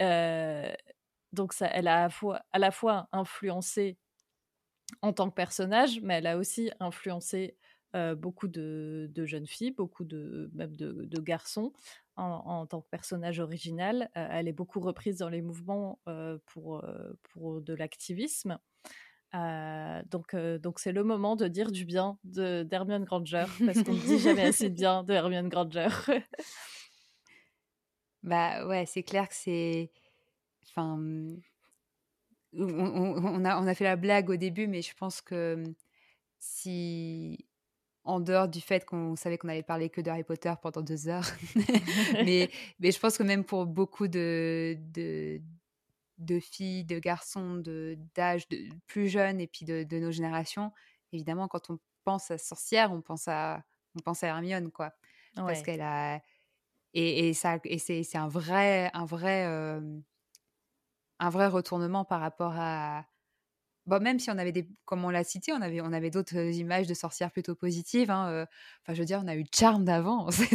donc, 0.01 1.53
ça, 1.53 1.69
elle 1.69 1.87
a 1.87 1.99
à 1.99 2.03
la, 2.03 2.11
fois, 2.11 2.43
à 2.51 2.59
la 2.59 2.73
fois 2.73 3.09
influencé 3.13 3.97
en 5.01 5.13
tant 5.13 5.31
que 5.31 5.35
personnage, 5.35 6.01
mais 6.03 6.15
elle 6.15 6.27
a 6.27 6.37
aussi 6.37 6.71
influencé 6.81 7.57
beaucoup 8.17 8.49
de, 8.49 9.11
jeunes 9.25 9.47
filles, 9.47 9.73
beaucoup 9.73 10.05
de, 10.05 10.51
même 10.55 10.77
de, 10.77 11.21
garçons 11.21 11.73
en, 12.17 12.67
tant 12.67 12.81
que 12.81 12.89
personnage 12.91 13.41
original. 13.41 14.11
elle 14.15 14.49
est 14.49 14.53
beaucoup 14.53 14.81
reprise 14.81 15.19
dans 15.19 15.29
les 15.29 15.43
mouvements 15.43 15.99
pour, 16.47 16.85
pour 17.23 17.61
de 17.61 17.75
l'activisme. 17.75 18.59
donc, 19.35 20.37
donc 20.37 20.79
c'est 20.79 20.93
le 20.93 21.05
moment 21.05 21.37
de 21.37 21.49
dire 21.49 21.71
du 21.71 21.85
bien 21.85 22.19
de 22.25 22.63
d'Hermione 22.63 23.05
Granger 23.05 23.47
parce 23.65 23.83
qu'on 23.83 23.95
ne 23.95 24.07
dit 24.07 24.19
jamais 24.19 24.45
assez 24.45 24.69
bien 24.71 25.05
de 25.05 25.13
Hermione 25.13 25.49
Granger. 25.49 25.89
Bah 28.23 28.67
ouais, 28.67 28.87
c'est 28.87 29.03
clair 29.03 29.29
que 29.29 29.35
c'est. 29.35 29.91
Enfin. 30.69 30.99
On, 32.55 32.67
on, 32.69 33.45
a, 33.47 33.59
on 33.61 33.67
a 33.67 33.75
fait 33.75 33.85
la 33.85 33.97
blague 33.97 34.29
au 34.29 34.37
début, 34.37 34.67
mais 34.67 34.83
je 34.83 34.95
pense 34.95 35.21
que 35.21 35.63
si. 36.39 37.47
En 38.05 38.19
dehors 38.19 38.49
du 38.49 38.61
fait 38.61 38.85
qu'on 38.85 39.15
savait 39.15 39.39
qu'on 39.39 39.49
allait 39.49 39.63
parler 39.63 39.89
que 39.89 40.01
d'Harry 40.01 40.25
Potter 40.25 40.53
pendant 40.61 40.83
deux 40.83 41.09
heures. 41.09 41.27
mais, 42.25 42.51
mais 42.81 42.91
je 42.91 42.99
pense 42.99 43.17
que 43.17 43.23
même 43.23 43.45
pour 43.45 43.65
beaucoup 43.65 44.09
de, 44.09 44.77
de, 44.93 45.41
de 46.19 46.41
filles, 46.41 46.85
de 46.85 46.99
garçons 46.99 47.63
d'âge 48.17 48.49
plus 48.87 49.09
jeunes 49.09 49.41
et 49.41 49.47
puis 49.47 49.65
de, 49.65 49.85
de, 49.85 49.99
nos 49.99 50.11
générations, 50.11 50.73
évidemment, 51.13 51.47
quand 51.47 51.71
on 51.71 51.79
pense 52.05 52.31
à 52.33 52.39
sorcière, 52.39 52.93
on 52.93 53.03
pense 53.03 53.29
à, 53.29 53.63
on 53.97 54.01
pense 54.01 54.25
à 54.25 54.29
Hermione, 54.29 54.73
quoi. 54.73 54.93
Parce 55.37 55.63
qu'elle 55.63 55.81
a 55.81 56.21
et, 56.95 57.29
et 57.29 57.35
ça 57.35 57.59
et 57.65 57.79
c'est 57.79 58.03
c'est 58.03 58.19
un 58.19 58.29
vrai 58.29 58.91
un 58.93 59.07
vrai 59.07 59.47
euh, 59.47 59.81
un 61.19 61.31
vrai 61.31 61.47
retournement 61.47 62.05
par 62.05 62.21
rapport 62.21 62.55
à 62.57 63.07
bon 63.87 64.03
même 64.03 64.19
si 64.19 64.31
on 64.31 64.39
avait 64.39 64.53
des 64.53 64.69
comme 64.85 65.05
on 65.05 65.11
l'a 65.11 65.25
cité 65.25 65.53
on 65.53 65.61
avait 65.61 65.81
on 65.81 65.93
avait 65.93 66.11
d'autres 66.11 66.37
images 66.37 66.87
de 66.87 66.95
sorcières 66.95 67.31
plutôt 67.31 67.55
positives 67.55 68.11
hein, 68.11 68.29
euh, 68.31 68.47
enfin 68.83 68.95
je 68.95 69.01
veux 69.01 69.05
dire 69.05 69.21
on 69.25 69.29
a 69.29 69.35
eu 69.35 69.45
Charme 69.55 69.85
d'avant 69.85 70.27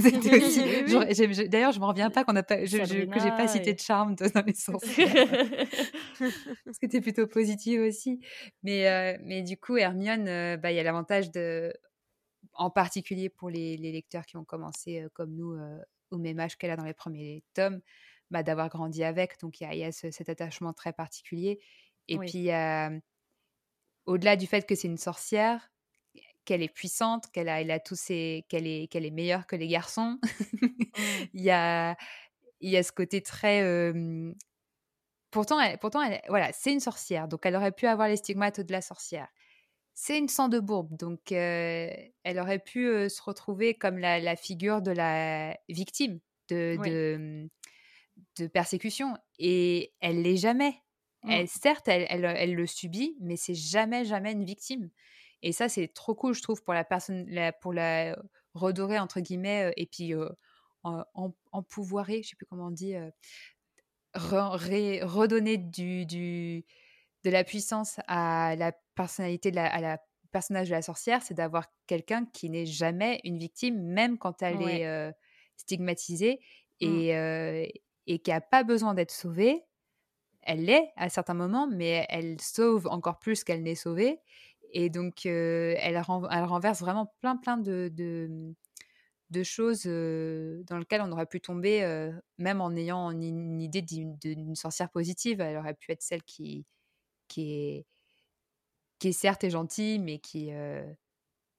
d'ailleurs 1.50 1.72
je 1.72 1.80
me 1.80 1.86
reviens 1.86 2.10
pas 2.10 2.24
qu'on 2.24 2.36
a 2.36 2.44
pas 2.44 2.64
je, 2.66 2.78
je, 2.78 3.06
que 3.06 3.20
j'ai 3.20 3.30
pas 3.32 3.48
cité 3.48 3.74
de 3.74 3.80
Charme 3.80 4.16
dans 4.34 4.44
les 4.46 4.54
sorcières 4.54 5.14
parce 6.20 6.32
que 6.66 6.72
c'était 6.82 7.02
plutôt 7.02 7.28
positif 7.28 7.80
aussi. 7.82 8.20
Mais 8.64 8.88
euh, 8.88 9.18
mais 9.24 9.42
du 9.42 9.58
coup 9.58 9.78
Hermione 9.78 10.58
bah 10.58 10.72
il 10.72 10.76
y 10.76 10.80
a 10.80 10.84
l'avantage 10.84 11.32
de 11.32 11.74
en 12.54 12.70
particulier 12.72 13.30
pour 13.30 13.50
les, 13.50 13.78
les, 13.78 13.92
lecteurs 13.92 14.26
qui 14.26 14.36
ont 14.36 14.44
commencé 14.44 15.06
comme 15.14 15.36
nous 15.36 15.56
au 16.12 16.18
même 16.18 16.40
âge 16.40 16.58
qu'elle 16.58 16.72
a 16.72 16.76
dans 16.76 16.86
les 16.86 16.94
premiers 16.94 17.44
tomes, 17.54 17.82
bah, 18.32 18.44
d'avoir 18.44 18.70
grandi 18.70 19.04
avec. 19.04 19.40
Donc 19.40 19.62
il 19.62 19.74
y 19.74 19.84
a, 19.84 19.92
cet 19.92 20.30
attachement 20.30 20.74
très 20.74 20.94
particulier. 20.94 21.60
Et 22.08 22.18
puis, 22.18 22.50
au-delà 24.08 24.36
du 24.36 24.48
fait 24.48 24.66
que 24.68 24.76
c'est 24.76 24.88
une 24.88 24.98
sorcière, 24.98 25.72
qu'elle 26.46 26.64
est 26.64 26.74
puissante, 26.74 27.26
qu'elle 27.32 27.50
a, 27.50 27.62
elle 27.62 27.72
a 27.72 27.80
tous 27.80 28.00
ses, 28.00 28.46
qu'elle 28.50 28.66
est, 28.66 28.88
qu'elle 28.92 29.06
est 29.06 29.12
meilleure 29.12 29.48
que 29.48 29.56
les 29.56 29.68
garçons. 29.68 30.20
Mmh. 30.62 30.68
il 31.34 31.44
y 31.44 31.52
a, 31.52 31.96
il 32.62 32.72
y 32.72 32.78
a 32.78 32.84
ce 32.84 32.92
côté 32.92 33.22
très. 33.22 33.94
Pourtant, 35.30 35.60
elle, 35.60 35.78
pourtant, 35.78 36.02
elle, 36.02 36.22
voilà, 36.30 36.52
c'est 36.54 36.74
une 36.74 36.80
sorcière, 36.80 37.28
donc 37.28 37.46
elle 37.46 37.56
aurait 37.56 37.72
pu 37.72 37.86
avoir 37.86 38.08
les 38.08 38.18
stigmates 38.18 38.62
de 38.62 38.72
la 38.72 38.82
sorcière 38.82 39.28
c'est 40.00 40.20
une 40.20 40.30
sang 40.30 40.48
de 40.48 40.60
bourbe, 40.60 40.96
donc 40.96 41.32
elle 41.32 42.12
aurait 42.40 42.60
pu 42.60 43.10
se 43.10 43.20
retrouver 43.20 43.74
comme 43.74 43.98
la, 43.98 44.36
figure 44.36 44.84
de 44.84 44.92
la 44.92 45.58
victime 45.70 46.20
de, 46.50 46.78
mmh, 46.78 47.50
de, 48.38 48.48
persécution. 48.48 49.18
Et 49.40 49.96
elle 50.00 50.22
l'est 50.22 50.38
jamais. 50.38 50.76
Mmh. 51.28 51.32
Elle, 51.32 51.48
certes, 51.48 51.88
elle, 51.88 52.08
elle, 52.10 52.54
le 52.54 52.66
subit, 52.66 53.16
mais 53.20 53.36
c'est 53.36 53.56
jamais, 53.56 54.06
jamais 54.06 54.32
une 54.32 54.46
victime. 54.46 54.90
Et 55.44 55.52
ça, 55.52 55.70
c'est 55.70 55.88
trop 55.88 56.16
cool, 56.16 56.34
je 56.34 56.42
trouve, 56.42 56.64
pour 56.64 56.74
la 56.74 56.84
personne, 56.84 57.30
pour 57.62 57.74
la 57.74 58.18
redorer, 58.54 58.98
entre 58.98 59.20
guillemets, 59.20 59.72
et 59.78 59.86
puis 59.86 60.14
en, 60.84 61.34
empouvoirer, 61.52 62.24
je 62.24 62.30
sais 62.30 62.36
plus 62.36 62.48
comment 62.48 62.68
on 62.68 62.72
dit, 62.72 62.96
redonner 64.16 65.58
du, 65.58 66.06
du, 66.06 66.66
de 67.24 67.30
la 67.30 67.44
puissance 67.44 68.00
à 68.08 68.56
la 68.56 68.72
personnalité 68.96 69.52
de 69.52 69.58
la, 69.58 69.68
à 69.68 69.82
la 69.82 70.00
personnage 70.32 70.70
de 70.70 70.74
la 70.74 70.82
sorcière, 70.82 71.22
c'est 71.22 71.34
d'avoir 71.34 71.66
quelqu'un 71.88 72.26
qui 72.26 72.50
n'est 72.50 72.66
jamais 72.66 73.20
une 73.24 73.38
victime, 73.38 73.82
même 73.82 74.18
quand 74.18 74.42
elle 74.42 74.62
est 74.62 74.86
euh, 74.86 75.12
stigmatisée 75.56 76.40
mmh. 76.82 76.86
et, 76.86 77.16
euh, 77.16 77.66
et 78.08 78.20
qui 78.20 78.32
n'a 78.32 78.42
pas 78.42 78.64
besoin 78.64 78.94
d'être 78.94 79.12
sauvée. 79.12 79.64
Elle 80.48 80.64
l'est 80.64 80.92
à 80.96 81.10
certains 81.10 81.34
moments, 81.34 81.68
mais 81.68 82.06
elle 82.10 82.40
sauve 82.40 82.88
encore 82.88 83.20
plus 83.20 83.44
qu'elle 83.44 83.64
n'est 83.64 83.76
sauvée. 83.76 84.22
Et 84.72 84.90
donc, 84.90 85.26
euh, 85.26 85.76
elle, 85.78 85.96
elle, 85.96 86.44
renverse 86.44 86.80
vraiment 86.80 87.14
plein, 87.20 87.36
plein 87.36 87.58
de, 87.58 87.92
de, 87.94 88.54
de 89.30 89.44
choses 89.44 89.84
dans 89.84 90.78
lesquelles 90.78 91.02
on 91.02 91.12
aurait 91.12 91.26
pu 91.26 91.42
tomber, 91.42 92.10
même 92.38 92.62
en 92.62 92.72
ayant 92.76 93.12
une 93.12 93.62
idée 93.62 93.82
d'une 93.82 94.56
sorcière 94.56 94.90
positive. 94.90 95.42
Elle 95.42 95.58
aurait 95.58 95.74
pu 95.74 95.92
être 95.92 96.02
celle 96.02 96.24
qui, 96.24 96.66
qui 97.28 97.54
est 97.54 97.86
qui 99.00 99.10
est 99.10 99.14
certes 99.14 99.44
est 99.44 99.50
gentille, 99.50 100.00
mais 100.00 100.20
qui, 100.20 100.52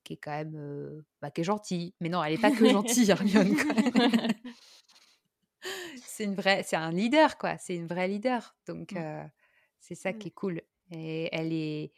qui 0.04 0.12
est 0.14 0.16
quand 0.16 0.32
même 0.32 1.04
bah, 1.20 1.30
qui 1.30 1.42
est 1.42 1.44
gentille. 1.44 1.94
Mais 2.00 2.08
non, 2.08 2.24
elle 2.24 2.34
n'est 2.34 2.40
pas 2.40 2.50
que 2.50 2.68
gentille, 2.70 3.10
Hermione. 3.10 3.54
c'est 6.02 6.24
une 6.24 6.34
vraie, 6.34 6.62
c'est 6.62 6.76
un 6.76 6.90
leader, 6.90 7.38
quoi. 7.38 7.58
C'est 7.58 7.74
une 7.74 7.86
vraie 7.86 8.08
leader. 8.08 8.56
Donc 8.66 8.92
mmh. 8.92 8.98
euh, 8.98 9.24
c'est 9.80 9.94
ça 9.94 10.12
qui 10.12 10.28
est 10.28 10.32
cool. 10.32 10.62
Et 10.90 11.28
elle 11.32 11.52
est, 11.52 11.92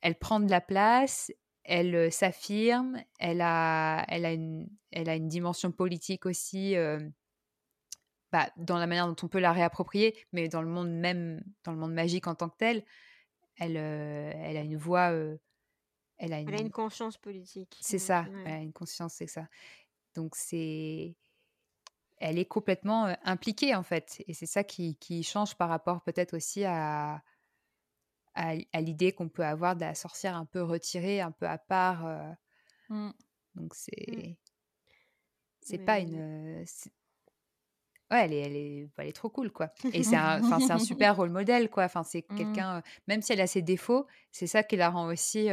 elle 0.00 0.18
prend 0.18 0.40
de 0.40 0.50
la 0.50 0.60
place. 0.60 1.32
Elle 1.64 2.12
s'affirme. 2.12 3.02
Elle 3.18 3.40
a, 3.40 4.04
elle 4.08 4.24
a 4.26 4.32
une, 4.32 4.68
elle 4.90 5.08
a 5.08 5.16
une 5.16 5.28
dimension 5.28 5.72
politique 5.72 6.26
aussi. 6.26 6.76
Bah, 8.32 8.50
dans 8.56 8.78
la 8.78 8.88
manière 8.88 9.06
dont 9.06 9.16
on 9.22 9.28
peut 9.28 9.38
la 9.38 9.52
réapproprier, 9.52 10.16
mais 10.32 10.48
dans 10.48 10.60
le 10.60 10.68
monde 10.68 10.90
même, 10.90 11.40
dans 11.62 11.70
le 11.70 11.78
monde 11.78 11.94
magique 11.94 12.26
en 12.26 12.34
tant 12.34 12.48
que 12.48 12.56
tel, 12.56 12.84
elle, 13.56 13.76
elle 13.76 14.56
a 14.56 14.60
une 14.60 14.76
voix. 14.76 15.10
elle, 16.18 16.32
a 16.32 16.40
une... 16.40 16.48
elle 16.48 16.56
a 16.56 16.60
une 16.60 16.72
conscience 16.72 17.16
politique. 17.16 17.78
C'est 17.80 18.00
ça, 18.00 18.26
elle 18.44 18.52
a 18.52 18.58
une 18.58 18.72
conscience, 18.72 19.14
c'est 19.14 19.28
ça. 19.28 19.46
Donc 20.14 20.34
c'est. 20.36 21.14
Elle 22.18 22.38
est 22.38 22.44
complètement 22.44 23.14
impliquée 23.24 23.74
en 23.74 23.82
fait. 23.82 24.22
Et 24.28 24.34
c'est 24.34 24.46
ça 24.46 24.64
qui, 24.64 24.96
qui, 24.96 25.22
change 25.22 25.56
par 25.56 25.68
rapport 25.68 26.02
peut-être 26.02 26.34
aussi 26.34 26.64
à, 26.64 27.22
à, 28.34 28.80
l'idée 28.80 29.12
qu'on 29.12 29.28
peut 29.28 29.44
avoir 29.44 29.74
de 29.74 29.80
la 29.80 29.94
sorcière 29.94 30.36
un 30.36 30.44
peu 30.44 30.62
retirée, 30.62 31.20
un 31.20 31.32
peu 31.32 31.46
à 31.46 31.58
part. 31.58 32.06
Mmh. 32.88 33.10
Donc 33.54 33.72
mmh. 33.72 33.76
c'est. 33.76 34.36
C'est 35.60 35.78
pas 35.78 35.98
une 35.98 36.66
ouais, 38.10 38.24
elle 38.24 38.32
est, 38.32 38.40
elle 38.40 38.56
est, 38.56 38.88
elle 38.98 39.08
est 39.08 39.12
trop 39.12 39.30
cool, 39.30 39.50
quoi. 39.50 39.70
Et 39.92 40.02
c'est 40.02 40.16
un, 40.16 40.60
c'est 40.60 40.72
un 40.72 40.78
super 40.78 41.16
rôle 41.16 41.30
modèle, 41.30 41.70
quoi. 41.70 41.84
Enfin, 41.84 42.02
c'est 42.02 42.30
mmh. 42.30 42.36
quelqu'un, 42.36 42.82
même 43.08 43.22
si 43.22 43.32
elle 43.32 43.40
a 43.40 43.46
ses 43.46 43.62
défauts, 43.62 44.06
c'est 44.30 44.46
ça 44.46 44.62
qui 44.62 44.76
la 44.76 44.90
rend 44.90 45.06
aussi. 45.06 45.48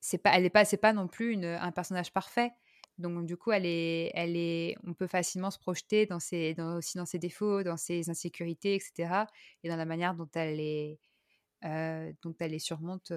c'est 0.00 0.18
pas, 0.18 0.30
elle 0.36 0.44
est 0.44 0.50
pas, 0.50 0.64
c'est 0.64 0.76
pas 0.76 0.92
non 0.92 1.08
plus 1.08 1.32
une, 1.32 1.44
un 1.44 1.72
personnage 1.72 2.12
parfait. 2.12 2.52
Donc 2.98 3.26
du 3.26 3.36
coup, 3.36 3.52
elle 3.52 3.66
est, 3.66 4.10
elle 4.14 4.36
est, 4.36 4.76
on 4.84 4.94
peut 4.94 5.06
facilement 5.06 5.50
se 5.50 5.58
projeter 5.58 6.06
dans 6.06 6.20
ses, 6.20 6.54
dans, 6.54 6.76
aussi 6.76 6.98
dans 6.98 7.06
ses 7.06 7.18
défauts, 7.18 7.62
dans 7.62 7.76
ses 7.76 8.10
insécurités, 8.10 8.74
etc. 8.74 9.24
Et 9.62 9.68
dans 9.68 9.76
la 9.76 9.86
manière 9.86 10.14
dont 10.14 10.28
elle 10.34 10.60
est, 10.60 10.98
dont 11.62 12.34
elle 12.40 12.50
les 12.50 12.58
surmonte. 12.58 13.12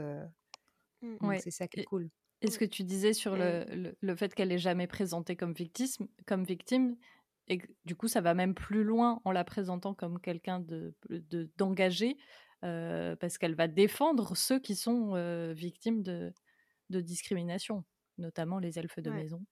Mmh. 1.02 1.28
Ouais. 1.28 1.40
C'est 1.40 1.52
ça 1.52 1.68
qui 1.68 1.80
est 1.80 1.86
cool. 1.86 2.10
Et 2.44 2.50
ce 2.50 2.58
que 2.58 2.66
tu 2.66 2.84
disais 2.84 3.14
sur 3.14 3.36
le, 3.36 3.66
le, 3.70 3.96
le 4.00 4.16
fait 4.16 4.34
qu'elle 4.34 4.52
est 4.52 4.58
jamais 4.58 4.88
présentée 4.88 5.36
comme 5.36 5.54
victime, 5.54 6.08
comme 6.26 6.44
victime, 6.44 6.96
et 7.52 7.62
du 7.86 7.96
coup, 7.96 8.08
ça 8.08 8.22
va 8.22 8.34
même 8.34 8.54
plus 8.54 8.84
loin 8.84 9.20
en 9.26 9.32
la 9.32 9.44
présentant 9.44 9.94
comme 9.94 10.22
quelqu'un 10.22 10.62
de, 10.62 10.96
d'engagé, 11.58 12.18
euh, 12.64 13.16
parce 13.18 13.38
qu'elle 13.38 13.56
va 13.56 13.68
défendre 13.68 14.38
ceux 14.38 14.60
qui 14.60 14.76
sont 14.76 15.16
euh, 15.16 15.52
victimes 15.54 16.02
de, 16.02 16.34
de, 16.90 17.02
discrimination, 17.02 17.84
notamment 18.18 18.60
les 18.60 18.80
elfes 18.80 19.00
de 19.00 19.10
maison. 19.10 19.44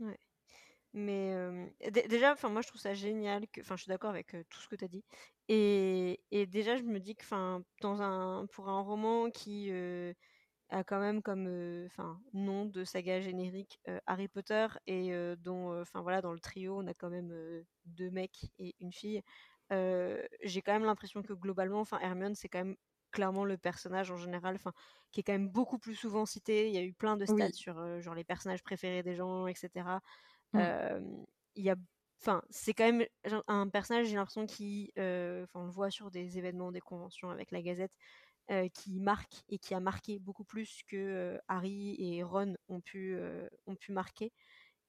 Ouais. 0.00 0.18
Mais 0.94 1.34
déjà, 1.92 2.36
moi 2.48 2.62
je 2.62 2.68
trouve 2.68 2.80
ça 2.80 2.94
génial 2.94 3.44
enfin 3.60 3.76
je 3.76 3.82
suis 3.82 3.90
d'accord 3.90 4.10
avec 4.10 4.36
tout 4.50 4.60
ce 4.60 4.68
que 4.68 4.76
tu 4.76 4.84
as 4.84 4.88
dit. 4.88 5.04
Et, 5.48 6.20
déjà 6.48 6.76
je 6.76 6.82
me 6.84 7.00
dis 7.00 7.16
que, 7.16 7.24
dans 7.82 8.02
un 8.02 8.46
pour 8.48 8.68
un 8.68 8.80
roman 8.82 9.30
qui 9.30 9.70
a 10.70 10.84
quand 10.84 11.00
même 11.00 11.22
comme 11.22 11.46
enfin 11.86 12.20
nom 12.34 12.66
de 12.66 12.84
saga 12.84 13.20
générique 13.20 13.80
Harry 14.06 14.28
Potter 14.28 14.66
et 14.86 15.12
dont 15.38 15.80
enfin 15.80 16.02
voilà 16.02 16.22
dans 16.22 16.32
le 16.32 16.40
trio 16.40 16.78
on 16.80 16.86
a 16.86 16.94
quand 16.94 17.10
même 17.10 17.64
deux 17.86 18.10
mecs 18.10 18.50
et 18.58 18.74
une 18.80 18.92
fille 18.92 19.22
j'ai 19.70 20.62
quand 20.62 20.72
même 20.72 20.84
l'impression 20.84 21.22
que 21.22 21.32
globalement 21.34 21.80
enfin 21.80 21.98
Hermione 22.00 22.34
c'est 22.34 22.48
quand 22.48 22.64
même 22.64 22.76
clairement 23.10 23.44
le 23.44 23.56
personnage 23.56 24.10
en 24.10 24.16
général 24.16 24.54
enfin 24.54 24.72
qui 25.10 25.20
est 25.20 25.22
quand 25.22 25.32
même 25.32 25.48
beaucoup 25.48 25.78
plus 25.78 25.94
souvent 25.94 26.26
cité 26.26 26.68
il 26.68 26.74
y 26.74 26.78
a 26.78 26.82
eu 26.82 26.92
plein 26.92 27.16
de 27.16 27.24
stats 27.24 27.52
sur 27.52 28.00
genre 28.00 28.14
les 28.14 28.24
personnages 28.24 28.62
préférés 28.62 29.02
des 29.02 29.14
gens 29.14 29.46
etc 29.46 29.86
mmh. 30.52 30.60
il 31.54 31.64
y 31.64 31.70
a 31.70 31.76
enfin 32.20 32.42
c'est 32.50 32.74
quand 32.74 32.84
même 32.84 33.06
un 33.46 33.68
personnage 33.68 34.06
j'ai 34.06 34.16
l'impression 34.16 34.46
qui 34.46 34.92
enfin 34.96 35.60
on 35.60 35.64
le 35.64 35.70
voit 35.70 35.90
sur 35.90 36.10
des 36.10 36.38
événements 36.38 36.72
des 36.72 36.80
conventions 36.80 37.30
avec 37.30 37.50
la 37.50 37.62
Gazette 37.62 37.92
qui 38.72 38.98
marque 39.00 39.44
et 39.48 39.58
qui 39.58 39.74
a 39.74 39.80
marqué 39.80 40.18
beaucoup 40.18 40.44
plus 40.44 40.80
que 40.88 41.38
Harry 41.48 41.96
et 41.98 42.22
Ron 42.22 42.56
ont 42.68 42.80
pu, 42.80 43.18
ont 43.66 43.76
pu 43.76 43.92
marquer. 43.92 44.32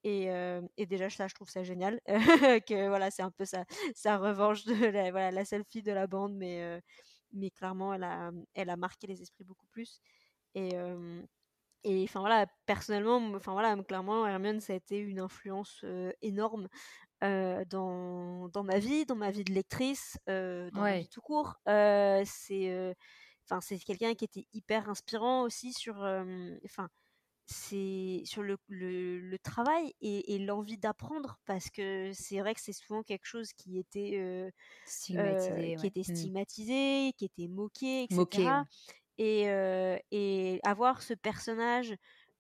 Et, 0.04 0.30
et, 0.78 0.86
déjà 0.86 1.10
ça 1.10 1.28
je 1.28 1.36
trouve 1.36 1.50
ça 1.50 1.62
génial 1.64 2.00
que 2.08 2.88
voilà 2.88 3.12
c'est 3.12 3.22
un 3.22 3.32
peu 3.32 3.44
sa, 3.44 3.66
sa 3.96 4.18
revanche 4.18 4.64
de 4.64 4.86
la, 4.86 5.12
voilà, 5.12 5.30
la 5.30 5.44
seule 5.44 5.66
fille 5.66 5.82
de 5.84 5.92
la 5.92 6.08
bande 6.08 6.36
mais, 6.36 6.82
mais 7.34 7.50
clairement 7.52 7.94
elle 7.94 8.04
a, 8.04 8.32
elle 8.54 8.70
a 8.70 8.78
marqué 8.78 9.08
les 9.08 9.22
esprits 9.22 9.44
beaucoup 9.44 9.68
plus 9.68 10.02
et, 10.56 10.76
et 11.84 12.04
enfin 12.04 12.20
voilà, 12.20 12.46
personnellement, 12.66 13.18
enfin 13.36 13.54
voilà, 13.54 13.76
clairement, 13.84 14.28
Hermione, 14.28 14.60
ça 14.60 14.74
a 14.74 14.76
été 14.76 14.98
une 14.98 15.20
influence 15.20 15.86
énorme 16.22 16.68
dans, 17.22 18.50
dans 18.50 18.64
ma 18.64 18.80
vie, 18.80 19.06
dans 19.06 19.16
ma 19.16 19.32
vie 19.32 19.44
de 19.44 19.54
lectrice, 19.54 20.18
dans 20.28 20.70
ma 20.74 21.00
vie 21.00 21.08
tout 21.08 21.22
court. 21.22 21.56
c'est 21.66 22.96
enfin 23.46 23.62
c'est 23.62 23.80
quelqu'un 23.80 24.14
qui 24.14 24.26
était 24.26 24.48
hyper 24.54 24.90
inspirant 24.90 25.44
aussi 25.44 25.74
sur 25.74 25.96
enfin 26.66 26.90
c'est 27.52 28.22
sur 28.26 28.44
le, 28.44 28.58
le, 28.68 29.38
travail 29.40 29.94
et, 30.02 30.38
l'envie 30.38 30.78
d'apprendre 30.78 31.40
parce 31.46 31.72
que 31.72 32.12
c'est 32.14 32.40
vrai 32.40 32.54
que 32.54 32.62
c'est 32.62 32.74
souvent 32.74 33.02
quelque 33.02 33.26
chose 33.26 33.54
qui 33.54 33.80
était 33.80 34.52
stigmatisé, 34.86 35.76
qui 35.76 35.88
était 35.88 36.00
mmh. 36.02 36.16
stigmatisé, 36.16 37.14
qui 37.18 37.26
était 37.26 37.48
moqué, 37.48 38.04
etc. 38.04 38.50
Et, 39.18 39.48
et 40.12 40.60
avoir 40.64 41.02
ce 41.02 41.16
personnage 41.16 41.96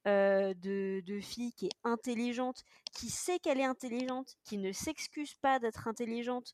de, 0.05 1.01
de, 1.01 1.19
fille 1.19 1.53
qui 1.53 1.65
est 1.65 1.77
intelligente, 1.83 2.63
qui 2.93 3.09
sait 3.09 3.39
qu'elle 3.39 3.59
est 3.59 3.65
intelligente, 3.65 4.35
qui 4.43 4.59
ne 4.59 4.71
s'excuse 4.71 5.33
pas 5.41 5.57
d'être 5.57 5.87
intelligente, 5.87 6.53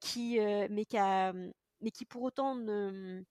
qui, 0.00 0.38
mais, 0.70 0.86
qui 0.86 0.96
mais 1.82 1.90
qui 1.90 2.06
pour 2.06 2.22
autant 2.22 2.54
ne, 2.54 3.22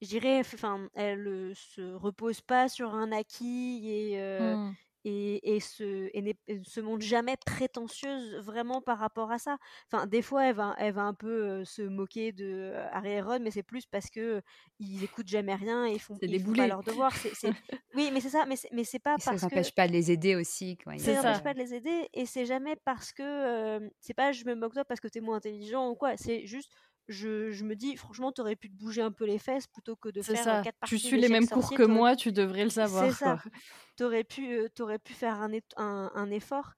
je 0.00 0.08
dirais, 0.08 0.40
enfin, 0.40 0.88
elle 0.94 1.52
se 1.54 1.94
repose 1.94 2.40
pas 2.40 2.68
sur 2.68 2.94
un 2.94 3.12
acquis 3.12 3.82
et, 3.84 4.18
mmh. 4.18 4.74
et, 5.04 5.56
et, 5.56 5.60
se, 5.60 6.08
et, 6.14 6.36
se 6.64 6.80
montre 6.80 7.04
jamais 7.04 7.36
prétentieuse 7.44 8.36
vraiment 8.36 8.80
par 8.80 8.98
rapport 8.98 9.30
à 9.30 9.38
ça. 9.38 9.58
Enfin, 9.86 10.06
des 10.06 10.22
fois, 10.22 10.46
elle 10.46 10.54
va, 10.54 10.74
elle 10.78 10.94
va 10.94 11.02
un 11.02 11.12
peu 11.12 11.66
se 11.66 11.82
moquer 11.82 12.32
de 12.32 12.72
Harry 12.92 13.10
et 13.10 13.20
Ron, 13.20 13.40
mais 13.42 13.50
c'est 13.50 13.62
plus 13.62 13.84
parce 13.84 14.08
que 14.08 14.40
ils 14.78 15.04
écoutent 15.04 15.28
jamais 15.28 15.54
rien 15.54 15.86
et 15.86 15.92
ils 15.92 16.00
font, 16.00 16.16
ils 16.22 16.42
font 16.42 16.54
pas 16.54 16.66
leurs 16.66 16.82
devoirs. 16.82 17.12
oui, 17.94 18.08
mais 18.10 18.20
c'est 18.22 18.30
ça, 18.30 18.46
mais 18.46 18.56
c'est, 18.56 18.70
mais 18.72 18.84
c'est 18.84 18.98
pas 18.98 19.18
ça 19.18 19.32
parce 19.32 19.34
que. 19.34 19.40
Ça 19.40 19.46
n'empêche 19.48 19.74
pas 19.74 19.86
de 19.86 19.92
les 19.92 20.10
aider 20.10 20.34
aussi. 20.34 20.78
Quoi. 20.78 20.96
Ça 20.96 21.12
n'empêche 21.12 21.42
pas 21.42 21.52
de 21.52 21.58
les 21.58 21.74
aider 21.74 22.08
et 22.14 22.24
c'est 22.24 22.46
jamais 22.46 22.76
parce 22.76 23.12
que. 23.12 23.90
c'est 24.00 24.14
pas 24.14 24.32
je 24.32 24.46
me 24.46 24.54
moque 24.54 24.72
toi 24.72 24.84
parce 24.86 25.00
que 25.00 25.08
t'es 25.08 25.20
moins 25.20 25.36
intelligent 25.36 25.90
ou 25.90 25.94
quoi. 25.94 26.16
C'est 26.16 26.46
juste 26.46 26.72
je, 27.10 27.64
me 27.64 27.74
dis, 27.74 27.96
franchement, 27.96 28.32
tu 28.32 28.40
aurais 28.40 28.56
pu 28.56 28.70
te 28.70 28.76
bouger 28.76 29.02
un 29.02 29.12
peu 29.12 29.24
les 29.24 29.38
fesses 29.38 29.66
plutôt 29.66 29.96
que 29.96 30.08
de 30.08 30.22
faire 30.22 30.42
ça. 30.42 30.62
quatre 30.62 30.78
parties. 30.78 30.94
Tu 30.94 30.98
suis 30.98 31.20
les 31.20 31.28
mêmes 31.28 31.48
cours 31.48 31.70
que 31.70 31.82
moi, 31.82 32.16
tu 32.16 32.32
devrais 32.32 32.64
le 32.64 32.70
savoir. 32.70 33.06
C'est 33.06 33.24
ça. 33.24 33.38
Tu 33.96 34.04
aurais, 34.04 34.24
pu, 34.24 34.66
aurais 34.78 34.98
pu 34.98 35.12
faire 35.12 35.42
un, 35.42 35.50
un, 35.76 36.30
effort. 36.30 36.72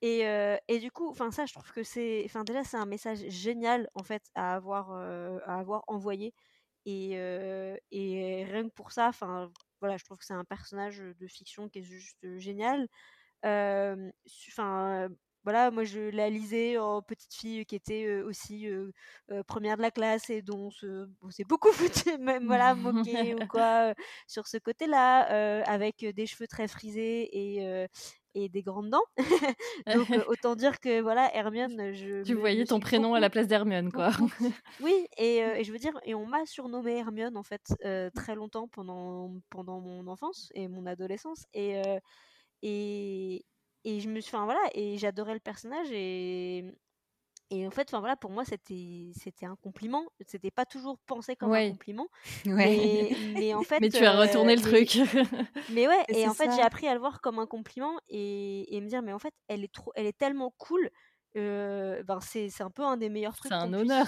Et, 0.00 0.20
et, 0.68 0.78
du 0.78 0.92
coup, 0.92 1.08
enfin 1.08 1.32
ça, 1.32 1.44
je 1.44 1.52
trouve 1.52 1.72
que 1.72 1.82
c'est, 1.82 2.22
enfin 2.24 2.44
déjà, 2.44 2.62
c'est 2.62 2.76
un 2.76 2.86
message 2.86 3.18
génial 3.28 3.88
en 3.94 4.04
fait 4.04 4.22
à 4.36 4.54
avoir, 4.54 4.92
à 4.92 5.58
avoir 5.58 5.82
envoyé. 5.88 6.34
Et, 6.86 7.14
et 7.90 8.44
rien 8.44 8.68
que 8.68 8.74
pour 8.74 8.92
ça, 8.92 9.08
enfin 9.08 9.50
voilà, 9.80 9.96
je 9.96 10.04
trouve 10.04 10.18
que 10.18 10.24
c'est 10.24 10.34
un 10.34 10.44
personnage 10.44 10.98
de 10.98 11.26
fiction 11.26 11.68
qui 11.68 11.80
est 11.80 11.82
juste 11.82 12.38
génial. 12.38 12.86
Enfin, 13.42 15.08
voilà, 15.44 15.70
moi 15.70 15.84
je 15.84 16.10
la 16.10 16.30
lisais 16.30 16.78
en 16.78 17.02
petite 17.02 17.34
fille 17.34 17.64
qui 17.64 17.74
était 17.74 18.20
aussi 18.22 18.68
première 19.46 19.76
de 19.76 19.82
la 19.82 19.90
classe 19.90 20.30
et 20.30 20.42
dont 20.42 20.70
on 21.22 21.30
s'est 21.30 21.44
beaucoup 21.44 21.72
foutu, 21.72 22.18
même 22.18 22.46
voilà, 22.46 22.74
moqué 22.74 23.34
ou 23.34 23.38
quoi, 23.50 23.94
sur 24.26 24.46
ce 24.46 24.58
côté-là, 24.58 25.62
avec 25.62 26.04
des 26.04 26.26
cheveux 26.26 26.46
très 26.46 26.68
frisés 26.68 27.28
et, 27.32 27.86
et 28.34 28.48
des 28.48 28.62
grandes 28.62 28.90
dents. 28.90 29.04
Donc 29.94 30.08
autant 30.28 30.54
dire 30.54 30.80
que 30.80 31.00
voilà, 31.00 31.34
Hermione, 31.34 31.94
je. 31.94 32.22
Tu 32.22 32.34
voyais 32.34 32.64
ton 32.64 32.80
prénom 32.80 33.14
à 33.14 33.20
la 33.20 33.30
place 33.30 33.46
d'Hermione, 33.46 33.90
quoi. 33.90 34.10
oui, 34.80 35.06
et, 35.16 35.38
et, 35.38 35.64
je 35.64 35.72
veux 35.72 35.78
dire, 35.78 35.98
et 36.04 36.14
on 36.14 36.26
m'a 36.26 36.44
surnommé 36.46 36.98
Hermione 36.98 37.36
en 37.36 37.42
fait 37.42 37.74
très 38.14 38.34
longtemps 38.34 38.68
pendant 38.68 39.32
pendant 39.50 39.80
mon 39.80 40.06
enfance 40.08 40.50
et 40.54 40.68
mon 40.68 40.86
adolescence 40.86 41.44
et 41.54 41.82
et, 42.62 43.44
et 43.88 44.00
je 44.00 44.08
me 44.08 44.20
suis 44.20 44.36
enfin 44.36 44.44
voilà 44.44 44.60
et 44.74 44.98
j'adorais 44.98 45.34
le 45.34 45.40
personnage 45.40 45.88
et 45.90 46.64
et 47.50 47.66
en 47.66 47.70
fait 47.70 47.88
enfin 47.88 48.00
voilà 48.00 48.16
pour 48.16 48.30
moi 48.30 48.44
c'était 48.44 49.10
c'était 49.18 49.46
un 49.46 49.56
compliment. 49.56 50.04
C'était 50.26 50.50
pas 50.50 50.66
toujours 50.66 50.98
pensé 51.06 51.34
comme 51.36 51.52
un 51.54 51.70
compliment. 51.70 52.08
Mais, 52.46 53.10
mais, 53.34 53.54
en 53.54 53.62
fait 53.64 53.80
mais 53.80 53.88
tu 53.88 54.04
as 54.04 54.18
retourné 54.18 54.54
le 54.54 54.60
truc. 54.60 54.98
mais 55.72 55.88
ouais 55.88 56.04
et, 56.08 56.28
en 56.28 56.34
fait 56.34 56.50
j'ai 56.54 56.60
appris 56.60 56.86
à 56.86 56.92
le 56.92 57.00
voir 57.00 57.22
comme 57.22 57.38
un 57.38 57.46
compliment 57.46 57.98
et, 58.08 58.76
et 58.76 58.80
me 58.82 58.88
dire 58.88 59.00
mais 59.00 59.14
en 59.14 59.18
fait 59.18 59.32
elle 59.48 59.64
est 59.64 59.72
trop 59.72 59.92
elle 59.94 60.06
est 60.06 60.16
tellement 60.16 60.52
cool 60.58 60.90
euh, 61.36 62.02
ben 62.02 62.20
c'est 62.20 62.50
un 62.60 62.70
peu 62.70 62.82
un 62.82 62.98
des 62.98 63.08
meilleurs 63.08 63.36
trucs 63.36 63.52
c'est 63.52 63.58
un 63.58 63.72
honneur. 63.72 64.06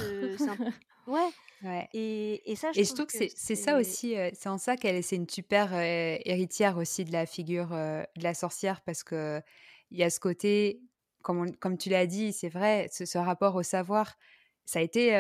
ouais. 1.07 1.31
Ouais. 1.63 1.87
Et, 1.93 2.51
et, 2.51 2.57
ça, 2.57 2.73
je, 2.73 2.81
et 2.81 2.85
je 2.85 2.95
trouve 2.95 3.05
que, 3.05 3.19
c'est 3.19 3.55
ça 3.55 3.77
aussi, 3.77 4.15
c'est 4.33 4.49
en 4.49 4.57
ça 4.57 4.79
qu'elle 4.79 5.05
c'est 5.05 5.17
une 5.17 5.29
super 5.29 5.75
héritière 5.75 6.79
aussi 6.79 7.05
de 7.05 7.13
la 7.13 7.27
figure 7.27 7.69
de 7.69 8.23
la 8.23 8.33
sorcière 8.33 8.81
parce 8.81 9.05
que 9.05 9.43
il 9.91 9.99
y 9.99 10.03
a 10.03 10.11
ce 10.11 10.21
côté, 10.21 10.81
comme, 11.23 11.55
comme 11.57 11.79
tu 11.79 11.89
l'as 11.89 12.07
dit, 12.07 12.33
c'est 12.33 12.49
vrai, 12.49 12.89
ce, 12.93 13.19
rapport 13.19 13.55
au 13.57 13.63
savoir, 13.63 14.17
ça 14.65 14.79
a 14.79 14.83
été 14.83 15.15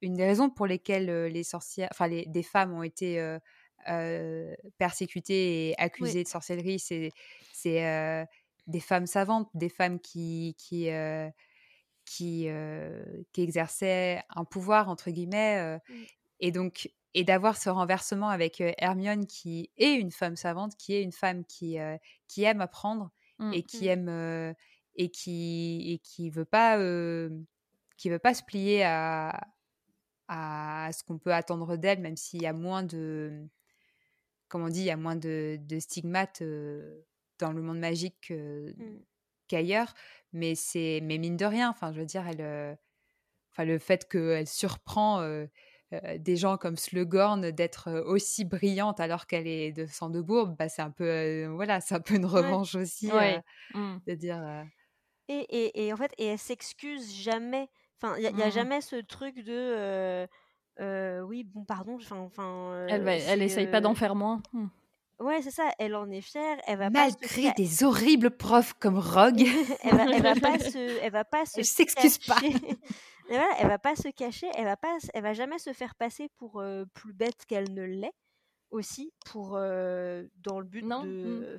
une 0.00 0.14
des 0.14 0.24
raisons 0.24 0.50
pour 0.50 0.66
lesquelles 0.66 1.26
les 1.26 1.44
sorcières, 1.44 1.88
enfin 1.92 2.08
les, 2.08 2.26
des 2.26 2.42
femmes 2.42 2.72
ont 2.72 2.82
été 2.82 3.38
persécutées 4.78 5.68
et 5.68 5.78
accusées 5.78 6.24
de 6.24 6.28
sorcellerie. 6.28 6.78
C'est 6.78 7.10
c'est 7.52 8.26
des 8.66 8.80
femmes 8.80 9.06
savantes, 9.06 9.48
des 9.54 9.68
femmes 9.68 10.00
qui 10.00 10.56
qui 10.58 10.88
qui, 12.04 12.48
qui 13.32 13.42
exerçaient 13.42 14.22
un 14.30 14.44
pouvoir 14.44 14.88
entre 14.88 15.10
guillemets. 15.10 15.78
Et 16.40 16.50
donc 16.50 16.90
et 17.14 17.24
d'avoir 17.24 17.56
ce 17.56 17.68
renversement 17.68 18.30
avec 18.30 18.62
Hermione 18.78 19.26
qui 19.26 19.70
est 19.76 19.92
une 19.92 20.10
femme 20.10 20.34
savante, 20.34 20.76
qui 20.76 20.94
est 20.94 21.02
une 21.02 21.12
femme 21.12 21.44
qui 21.44 21.78
qui 22.26 22.42
aime 22.44 22.60
apprendre 22.60 23.12
Mmh, 23.38 23.52
et 23.54 23.62
qui 23.62 23.84
mmh. 23.84 23.88
aime 23.88 24.54
et 24.96 25.08
qui 25.10 25.92
et 25.92 25.98
qui 25.98 26.30
veut 26.30 26.44
pas 26.44 26.76
qui 27.96 28.10
veut 28.10 28.18
pas 28.18 28.34
se 28.34 28.42
plier 28.42 28.84
à 28.84 29.48
à 30.28 30.90
ce 30.92 31.02
qu'on 31.04 31.18
peut 31.18 31.34
attendre 31.34 31.76
d'elle, 31.76 32.00
même 32.00 32.16
s'il 32.16 32.42
y 32.42 32.46
a 32.46 32.52
moins 32.52 32.82
de 32.82 33.46
comme 34.48 34.64
on 34.64 34.68
dit, 34.68 34.80
il 34.80 34.86
y 34.86 34.90
a 34.90 34.96
moins 34.96 35.16
de, 35.16 35.58
de 35.60 35.78
stigmates 35.78 36.42
dans 37.38 37.52
le 37.52 37.62
monde 37.62 37.78
magique 37.78 38.30
mmh. 38.30 39.00
qu'ailleurs. 39.48 39.94
Mais 40.32 40.54
c'est 40.54 41.00
mais 41.02 41.18
mine 41.18 41.36
de 41.36 41.44
rien, 41.44 41.70
enfin 41.70 41.92
je 41.92 42.00
veux 42.00 42.06
dire, 42.06 42.26
elle, 42.26 42.78
enfin 43.50 43.64
le 43.64 43.78
fait 43.78 44.08
qu'elle 44.08 44.46
surprend 44.46 45.20
euh, 45.92 46.18
des 46.18 46.36
gens 46.36 46.56
comme 46.56 46.76
Slughorn 46.76 47.50
d'être 47.50 47.88
euh, 47.88 48.04
aussi 48.04 48.44
brillante 48.44 49.00
alors 49.00 49.26
qu'elle 49.26 49.46
est 49.46 49.72
de 49.72 49.86
Sandebourg, 49.86 50.48
bah, 50.48 50.68
c'est 50.68 50.82
un 50.82 50.90
peu 50.90 51.04
euh, 51.04 51.52
voilà, 51.54 51.80
c'est 51.80 51.94
un 51.94 52.00
peu 52.00 52.14
une 52.14 52.26
revanche 52.26 52.74
aussi 52.74 53.10
mmh. 53.74 53.98
de 54.06 54.14
dire. 54.14 54.64
Et, 55.28 55.40
et, 55.50 55.86
et, 55.86 55.92
en 55.92 55.96
fait, 55.96 56.12
et 56.18 56.26
elle 56.26 56.38
s'excuse 56.38 57.14
jamais. 57.14 57.68
Enfin, 58.00 58.16
il 58.16 58.34
n'y 58.34 58.42
a, 58.42 58.48
mmh. 58.48 58.52
jamais 58.52 58.80
ce 58.80 58.96
truc 58.96 59.44
de 59.44 60.26
oui, 61.24 61.44
bon, 61.44 61.64
pardon. 61.64 61.98
Enfin, 62.10 62.86
elle, 62.88 63.02
va, 63.02 63.14
elle 63.14 63.42
essaye 63.42 63.66
pas 63.66 63.80
d'en 63.80 63.94
faire 63.94 64.14
moins. 64.14 64.42
Mmh. 64.52 64.66
Ouais, 65.22 65.40
c'est 65.40 65.50
ça. 65.50 65.70
Elle 65.78 65.94
en 65.94 66.10
est 66.10 66.20
fière. 66.20 66.58
Elle 66.66 66.78
va 66.78 66.90
Malgré 66.90 67.48
pas 67.48 67.52
des 67.52 67.84
horribles 67.84 68.30
profs 68.30 68.74
comme 68.74 68.98
Rogue. 68.98 69.46
elle, 69.82 69.96
va, 69.96 70.04
elle 70.04 70.22
va 70.22 70.34
pas 70.40 70.58
se, 70.58 71.00
elle 71.00 71.12
va 71.12 71.24
pas 71.24 71.46
se. 71.46 71.62
s'excuse 71.62 72.18
pas. 72.18 72.38
Et 73.28 73.36
voilà, 73.36 73.54
elle 73.58 73.68
va 73.68 73.78
pas 73.78 73.96
se 73.96 74.08
cacher. 74.08 74.48
Elle 74.56 74.64
va 74.64 74.76
pas, 74.76 74.98
elle 75.14 75.22
va 75.22 75.32
jamais 75.32 75.58
se 75.58 75.72
faire 75.72 75.94
passer 75.94 76.28
pour 76.36 76.62
plus 76.94 77.12
bête 77.12 77.44
qu'elle 77.46 77.72
ne 77.72 77.82
l'est. 77.82 78.12
Aussi 78.70 79.12
pour 79.26 79.50
dans 79.50 80.60
le 80.60 80.64
but 80.64 80.82
de, 80.82 81.56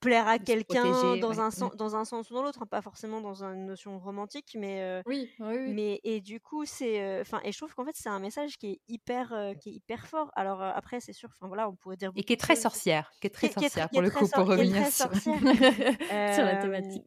Plaire 0.00 0.28
à 0.28 0.38
quelqu'un 0.38 1.16
dans 1.16 1.40
un 1.40 1.50
sens, 1.50 1.74
dans 1.76 1.96
un 1.96 2.04
sens 2.04 2.30
ou 2.30 2.34
dans 2.34 2.42
l'autre, 2.42 2.62
hein, 2.62 2.66
pas 2.66 2.82
forcément 2.82 3.20
dans 3.20 3.44
une 3.44 3.66
notion 3.66 3.98
romantique, 3.98 4.56
mais 4.58 4.82
euh, 4.82 5.02
oui, 5.06 5.30
oui, 5.40 5.72
mais 5.72 6.00
et 6.04 6.20
du 6.20 6.40
coup 6.40 6.64
c'est, 6.64 7.20
enfin 7.20 7.40
et 7.44 7.52
je 7.52 7.58
trouve 7.58 7.74
qu'en 7.74 7.84
fait 7.84 7.94
c'est 7.94 8.08
un 8.08 8.18
message 8.18 8.56
qui 8.58 8.72
est 8.72 8.80
hyper, 8.88 9.34
qui 9.60 9.70
est 9.70 9.72
hyper 9.72 10.06
fort. 10.06 10.30
Alors 10.36 10.62
après 10.62 11.00
c'est 11.00 11.12
sûr, 11.12 11.30
enfin 11.32 11.48
voilà, 11.48 11.68
on 11.68 11.74
pourrait 11.74 11.96
dire 11.96 12.12
et 12.16 12.24
qui 12.24 12.32
est 12.32 12.40
très 12.40 12.56
sorcière, 12.56 13.10
qui 13.20 13.26
est 13.26 13.30
très 13.30 13.50
sorcière 13.50 13.88
pour 13.90 14.02
le 14.02 14.10
coup 14.10 14.28
pour 14.28 14.46
revenir 14.46 14.86
sur... 14.92 15.08
la 15.08 16.56
thématique. 16.56 17.04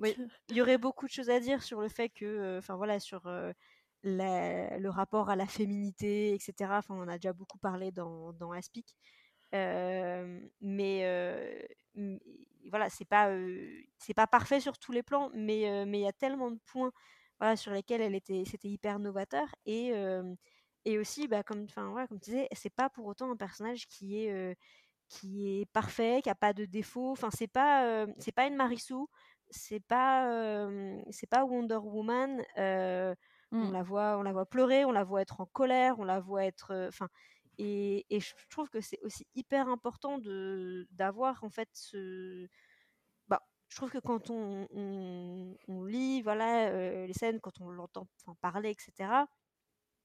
il 0.50 0.56
y 0.56 0.62
aurait 0.62 0.78
beaucoup 0.78 1.06
de 1.06 1.12
choses 1.12 1.30
à 1.30 1.40
dire 1.40 1.64
sur 1.64 1.82
le 1.82 1.90
fait 1.90 2.10
que, 2.10 2.58
enfin 2.58 2.76
voilà, 2.76 3.00
sur 3.00 3.30
le 4.04 4.90
rapport 4.90 5.30
à 5.30 5.36
la 5.36 5.48
féminité, 5.48 6.34
etc. 6.34 6.72
Enfin 6.74 6.96
on 6.98 7.08
a 7.08 7.16
déjà 7.16 7.34
beaucoup 7.34 7.58
parlé 7.58 7.92
dans 7.92 8.34
dans 8.34 8.52
Aspic. 8.52 8.96
mais 10.62 11.04
voilà, 12.70 12.90
c'est 12.90 13.06
pas 13.06 13.30
c'est 13.98 14.14
pas 14.14 14.28
parfait 14.28 14.60
sur 14.60 14.78
tous 14.78 14.92
les 14.92 15.04
plans, 15.04 15.30
mais 15.34 15.86
mais 15.86 16.00
il 16.00 16.04
y 16.04 16.08
a 16.08 16.14
tellement 16.14 16.52
de 16.52 16.60
points 16.66 16.92
voilà, 17.40 17.56
sur 17.56 17.72
lesquels 17.72 18.02
elle 18.02 18.16
était 18.16 18.44
c'était 18.46 18.68
hyper 18.70 19.00
novateur 19.00 19.48
et 19.66 19.94
et 20.86 20.98
aussi 21.00 21.28
bah, 21.28 21.44
comme 21.44 21.68
comme 21.68 22.20
tu 22.22 22.32
disais, 22.32 22.48
c'est 22.54 22.70
pas 22.74 22.90
pour 22.90 23.06
autant 23.06 23.32
un 23.32 23.36
personnage 23.36 23.88
qui 23.88 24.20
est 24.20 24.58
qui 25.10 25.62
est 25.62 25.66
parfait, 25.72 26.22
qui 26.24 26.30
a 26.30 26.36
pas 26.36 26.54
de 26.54 26.66
défaut. 26.66 27.12
Enfin, 27.12 27.30
c'est 27.32 27.48
pas 27.48 28.06
c'est 28.20 28.32
pas 28.32 28.48
une 28.48 28.56
Marisou, 28.56 29.10
c'est 29.50 29.82
pas 29.82 30.68
c'est 31.12 31.28
pas 31.28 31.46
Wonder 31.46 31.78
Woman. 31.78 32.42
On 33.52 33.70
mmh. 33.70 33.72
la 33.74 33.84
voit 33.84 34.18
on 34.18 34.24
la 34.24 34.34
voit 34.34 34.46
pleurer, 34.46 34.86
on 34.86 34.92
la 34.92 35.04
voit 35.04 35.22
être 35.22 35.40
en 35.42 35.46
colère, 35.46 36.00
on 36.00 36.04
la 36.04 36.20
voit 36.20 36.46
être 36.46 36.88
enfin 36.90 37.08
et, 37.58 38.06
je 38.12 38.34
trouve 38.50 38.70
que 38.70 38.82
c'est 38.82 39.00
aussi 39.02 39.26
hyper 39.36 39.68
important 39.68 40.20
de 40.20 40.88
d'avoir 40.92 41.44
en 41.44 41.50
fait 41.50 41.70
ce 41.74 42.48
bah, 43.28 43.42
je 43.70 43.76
trouve 43.76 43.92
que 43.92 43.98
quand 43.98 44.30
on, 44.30 44.68
on, 45.68 45.84
lit 45.84 46.22
voilà 46.22 47.06
les 47.06 47.14
scènes 47.14 47.40
quand 47.40 47.60
on 47.62 47.70
l'entend 47.70 48.08
parler 48.42 48.70
etc 48.70 49.26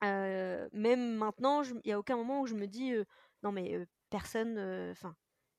même 0.03 1.15
maintenant 1.15 1.63
il 1.63 1.81
n'y 1.85 1.93
a 1.93 1.99
aucun 1.99 2.17
moment 2.17 2.41
où 2.41 2.47
je 2.47 2.55
me 2.55 2.67
dis 2.67 2.93
non 3.43 3.53
mais 3.53 3.87
personne 4.11 4.59
enfin 4.91 5.15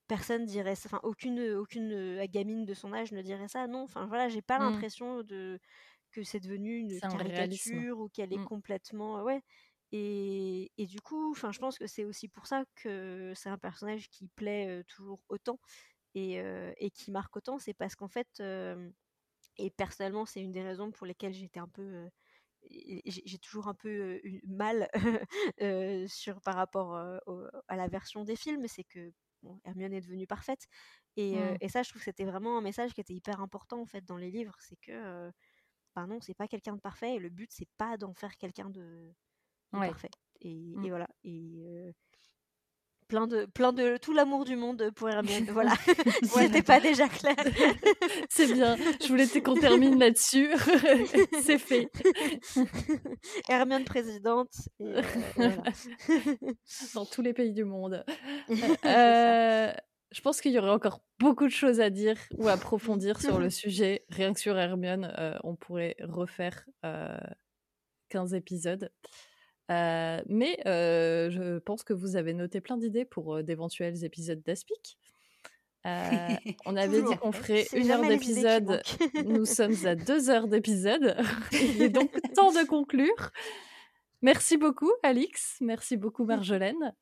personne 0.08 0.46
dirait 0.46 0.76
ça 0.76 0.90
enfin 0.92 1.00
aucune 1.04 1.42
aucune 1.54 2.26
gamine 2.26 2.66
de 2.66 2.74
son 2.74 2.94
âge 2.94 3.12
ne 3.12 3.22
dirait 3.22 3.48
ça 3.48 3.68
non 3.68 3.84
enfin 3.84 4.06
voilà 4.08 4.30
j'ai 4.30 4.42
pas 4.42 4.60
mmh. 4.60 4.64
l'impression 4.64 5.24
de 5.24 5.60
que 6.12 6.24
c'est 6.24 6.40
devenu 6.40 6.78
une 6.78 7.00
caricature 7.00 8.00
ou 8.00 8.10
qu'elle 8.10 8.34
est 8.34 8.38
mmh. 8.38 8.46
complètement 8.46 9.24
ouais 9.24 9.42
et, 9.96 10.72
et, 10.80 10.88
du 10.88 11.02
coup, 11.02 11.30
enfin, 11.30 11.52
je 11.52 11.60
pense 11.60 11.78
que 11.78 11.86
c'est 11.86 12.04
aussi 12.04 12.28
pour 12.28 12.48
ça 12.48 12.66
que 12.74 13.32
c'est 13.36 13.50
un 13.50 13.60
personnage 13.60 14.10
qui 14.10 14.28
plaît 14.28 14.84
toujours 14.88 15.22
autant 15.30 15.60
et, 16.16 16.42
et, 16.78 16.90
qui 16.90 17.12
marque 17.12 17.38
autant. 17.38 17.60
C'est 17.60 17.76
parce 17.76 17.96
qu'en 17.96 18.08
fait, 18.08 18.42
et 19.58 19.70
personnellement, 19.70 20.26
c'est 20.26 20.42
une 20.42 20.52
des 20.52 20.64
raisons 20.64 20.92
pour 20.92 21.06
lesquelles 21.06 21.34
j'étais 21.34 21.60
un 21.60 21.68
peu, 21.68 22.10
j'ai 22.72 23.38
toujours 23.38 23.68
un 23.68 23.76
peu 23.76 24.20
eu 24.24 24.42
mal 24.48 24.90
sur 26.10 26.42
par 26.42 26.56
rapport 26.56 26.96
à 26.96 27.76
la 27.76 27.88
version 27.88 28.24
des 28.24 28.36
films, 28.36 28.68
c'est 28.68 28.86
que 28.86 29.14
Hermione 29.64 29.94
est 29.94 30.02
devenue 30.02 30.26
parfaite. 30.26 30.66
Et, 31.18 31.36
mmh. 31.36 31.58
et 31.62 31.70
ça, 31.70 31.84
je 31.84 31.90
trouve 31.90 32.02
que 32.02 32.06
c'était 32.06 32.26
vraiment 32.26 32.58
un 32.58 32.62
message 32.62 32.96
qui 32.96 33.02
était 33.02 33.14
hyper 33.14 33.42
important 33.42 33.80
en 33.80 33.86
fait 33.86 34.04
dans 34.06 34.18
les 34.18 34.32
livres, 34.32 34.56
c'est 34.58 34.78
que, 34.78 35.32
ben 35.96 36.08
non, 36.08 36.20
c'est 36.20 36.34
pas 36.34 36.48
quelqu'un 36.48 36.76
de 36.76 36.82
parfait 36.82 37.14
et 37.14 37.20
le 37.20 37.30
but 37.30 37.52
c'est 37.52 37.70
pas 37.78 37.98
d'en 37.98 38.16
faire 38.16 38.36
quelqu'un 38.38 38.72
de 38.72 39.14
parfait. 39.80 40.12
Et, 40.42 40.56
mmh. 40.76 40.86
et, 40.86 40.90
voilà. 40.90 41.08
Et 41.24 41.94
plein 43.14 43.28
de, 43.28 43.46
plein 43.46 43.74
de 43.74 43.98
tout 43.98 44.14
l'amour 44.14 44.44
du 44.44 44.56
monde 44.56 44.92
pour 44.96 45.10
Hermione. 45.10 45.46
Voilà. 45.52 45.74
c'était 46.24 46.64
pas 46.64 46.80
déjà 46.80 47.08
clair. 47.08 47.36
C'est 48.30 48.52
bien. 48.52 48.76
Je 49.02 49.08
voulais 49.08 49.28
qu'on 49.42 49.54
termine 49.56 50.00
là-dessus. 50.00 50.50
C'est 51.44 51.60
fait. 51.60 51.90
Hermione 53.48 53.84
présidente. 53.84 54.54
Et, 54.80 54.96
Dans 56.96 57.06
tous 57.06 57.22
les 57.22 57.34
pays 57.34 57.54
du 57.54 57.66
monde. 57.66 58.04
Euh, 58.86 59.72
je 60.12 60.22
pense 60.22 60.42
qu'il 60.42 60.52
y 60.52 60.60
aurait 60.60 60.72
encore 60.72 61.02
beaucoup 61.20 61.46
de 61.46 61.52
choses 61.52 61.80
à 61.82 61.90
dire 61.90 62.18
ou 62.38 62.48
à 62.48 62.54
approfondir 62.54 63.22
sur 63.22 63.40
le 63.40 63.50
sujet. 63.50 64.06
Rien 64.10 64.34
que 64.34 64.40
sur 64.40 64.58
Hermione, 64.58 65.14
euh, 65.18 65.38
on 65.44 65.56
pourrait 65.56 65.96
refaire 66.00 66.66
15 68.10 68.34
euh, 68.34 68.38
épisodes. 68.38 68.92
Euh, 69.72 70.22
mais 70.28 70.60
euh, 70.66 71.30
je 71.30 71.60
pense 71.60 71.84
que 71.84 71.94
vous 71.94 72.16
avez 72.16 72.34
noté 72.34 72.60
plein 72.60 72.78
d'idées 72.78 73.06
pour 73.06 73.36
euh, 73.36 73.44
d'éventuels 73.44 74.04
épisodes 74.04 74.42
d'Aspic. 74.44 74.98
on 76.66 76.78
avait 76.78 77.02
dit 77.02 77.18
qu'on 77.18 77.34
ferait 77.34 77.68
une 77.74 77.92
heure 77.92 78.08
d'épisode. 78.08 78.82
Nous 79.26 79.46
sommes 79.46 79.76
à 79.86 79.96
deux 79.96 80.30
heures 80.30 80.48
d'épisode. 80.48 81.18
Il 81.52 81.82
est 81.82 81.90
donc 81.90 82.12
temps 82.34 82.54
de 82.54 82.66
conclure. 82.66 83.32
Merci 84.22 84.56
beaucoup, 84.56 84.92
Alix. 85.04 85.58
Merci 85.60 85.98
beaucoup, 85.98 86.24
Marjolaine. 86.24 86.94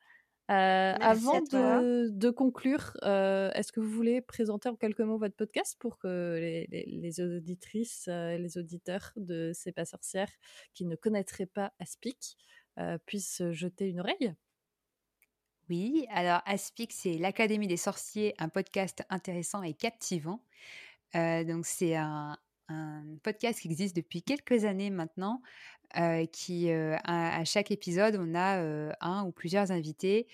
Avant 0.52 1.42
de, 1.42 2.30
conclure, 2.30 2.98
est-ce 3.04 3.72
que 3.72 3.80
vous 3.80 3.90
voulez 3.90 4.22
présenter 4.22 4.70
en 4.70 4.76
quelques 4.76 5.02
mots 5.02 5.18
votre 5.18 5.36
podcast 5.36 5.78
pour 5.80 5.98
que 5.98 6.38
les, 6.40 6.68
les 6.70 7.22
auditrices 7.22 8.08
et 8.08 8.38
les 8.38 8.58
auditeurs 8.58 9.14
de 9.16 9.52
C'est 9.54 9.72
pas 9.72 9.86
sorcière 9.86 10.30
qui 10.74 10.86
ne 10.86 10.96
connaîtraient 10.96 11.46
pas 11.46 11.74
Aspic 11.80 12.38
puissent 13.06 13.44
jeter 13.52 13.88
une 13.88 14.00
oreille? 14.00 14.34
Oui, 15.72 16.06
alors 16.10 16.42
Aspic, 16.46 16.92
c'est 16.92 17.14
l'Académie 17.14 17.68
des 17.68 17.78
sorciers, 17.78 18.36
un 18.40 18.50
podcast 18.50 19.04
intéressant 19.10 19.64
et 19.64 19.74
captivant. 19.74 20.44
donc 21.14 21.66
c'est 21.66 21.96
un, 21.96 22.38
podcast 23.24 23.62
qui 23.62 23.70
existe 23.70 23.96
depuis 23.96 24.22
quelques 24.22 24.66
années 24.66 24.90
maintenant, 24.90 25.42
qui 26.32 26.72
à, 26.72 27.46
chaque 27.46 27.72
épisode, 27.72 28.18
on 28.20 28.36
a 28.36 28.94
un 29.02 29.24
ou 29.26 29.32
plusieurs 29.32 29.72
invités 29.72 30.28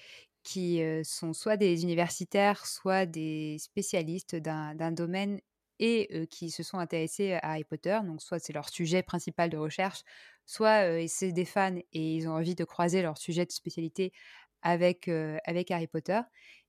qui 0.44 0.82
sont 1.04 1.34
soit 1.34 1.58
des 1.58 1.84
universitaires, 1.84 2.66
soit 2.66 3.06
des 3.06 3.58
spécialistes 3.60 4.36
d'un 4.36 4.92
domaine 4.92 5.40
et 5.80 6.28
qui 6.30 6.50
se 6.50 6.64
sont 6.64 6.80
intéressés 6.80 7.34
à 7.34 7.52
Harry 7.52 7.64
Potter. 7.64 8.00
Donc 8.06 8.22
soit 8.22 8.40
c'est 8.40 8.54
leur 8.54 8.70
sujet 8.70 9.04
principal 9.04 9.50
de 9.50 9.58
recherche, 9.58 10.04
soit 10.46 11.08
c'est 11.08 11.32
des 11.32 11.46
fans 11.46 11.76
et 11.76 12.16
ils 12.16 12.28
ont 12.28 12.34
envie 12.34 12.56
de 12.56 12.64
croiser 12.64 13.02
leur 13.02 13.18
sujet 13.18 13.46
de 13.46 13.52
spécialité 13.52 14.14
avec, 14.62 15.10
avec 15.46 15.72
Harry 15.72 15.88
Potter. 15.88 16.22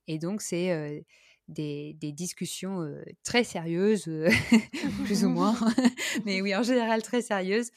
Et 0.06 0.18
donc 0.18 0.42
c'est 0.42 1.04
des, 1.48 1.94
des, 1.94 2.12
discussions 2.12 2.86
très 3.24 3.44
sérieuses, 3.44 4.10
plus 5.04 5.24
ou 5.24 5.30
moins, 5.30 5.54
mais 6.24 6.40
oui, 6.40 6.54
en 6.54 6.62
général 6.62 7.02
très 7.02 7.22
sérieuses, 7.22 7.70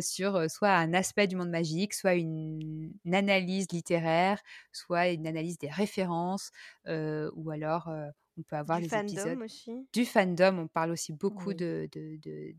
sur 0.00 0.50
soit 0.50 0.72
un 0.72 0.92
aspect 0.94 1.26
du 1.26 1.36
monde 1.36 1.50
magique, 1.50 1.94
soit 1.94 2.14
une, 2.14 2.92
analyse 3.12 3.66
littéraire, 3.70 4.40
soit 4.72 5.08
une 5.08 5.26
analyse 5.26 5.58
des 5.58 5.70
références, 5.70 6.50
ou 6.86 7.50
alors 7.50 7.88
on 8.36 8.42
peut 8.42 8.56
avoir 8.56 8.80
du 8.80 8.88
fandom 8.88 9.06
épisodes 9.06 9.42
aussi. 9.42 9.88
du 9.92 10.04
fandom. 10.04 10.58
On 10.58 10.68
parle 10.68 10.90
aussi 10.90 11.12
beaucoup 11.12 11.54
de, 11.54 11.88
de, 11.92 12.18
de, 12.22 12.54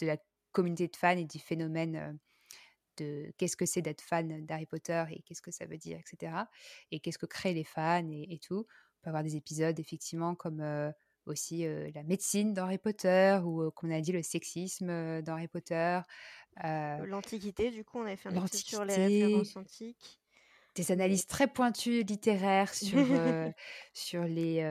de, 0.00 0.06
la 0.06 0.16
communauté 0.50 0.88
de 0.88 0.96
fans 0.96 1.16
et 1.16 1.24
du 1.24 1.38
phénomène 1.38 2.18
de 2.98 3.32
qu'est-ce 3.38 3.56
que 3.56 3.66
c'est 3.66 3.82
d'être 3.82 4.02
fan 4.02 4.44
d'Harry 4.46 4.66
Potter 4.66 5.04
et 5.10 5.22
qu'est-ce 5.22 5.42
que 5.42 5.50
ça 5.50 5.66
veut 5.66 5.78
dire, 5.78 5.98
etc. 5.98 6.32
Et 6.90 7.00
qu'est-ce 7.00 7.18
que 7.18 7.26
créent 7.26 7.54
les 7.54 7.64
fans 7.64 8.08
et, 8.10 8.38
tout. 8.38 8.66
On 9.02 9.10
peut 9.10 9.10
avoir 9.10 9.22
des 9.22 9.36
épisodes 9.36 9.78
effectivement 9.78 10.34
comme 10.34 10.64
aussi 11.26 11.66
la 11.94 12.02
médecine 12.04 12.54
dans 12.54 12.64
Harry 12.64 12.78
Potter 12.78 13.38
ou 13.44 13.70
comme 13.72 13.90
on 13.90 13.96
a 13.96 14.00
dit 14.00 14.12
le 14.12 14.22
sexisme 14.22 15.22
dans 15.22 15.34
Harry 15.34 15.48
Potter. 15.48 16.00
L'Antiquité, 16.62 17.70
du 17.70 17.84
coup, 17.84 17.98
on 17.98 18.02
avait 18.02 18.16
fait 18.16 18.28
un 18.28 18.44
épisode 18.44 18.54
sur 18.54 18.84
les 18.84 18.94
références 18.94 19.56
antiques 19.56 20.18
des 20.74 20.90
analyses 20.90 21.26
très 21.26 21.48
pointues 21.48 22.02
littéraires 22.02 22.72
sur, 22.72 22.96
sur 23.92 24.24
les, 24.24 24.62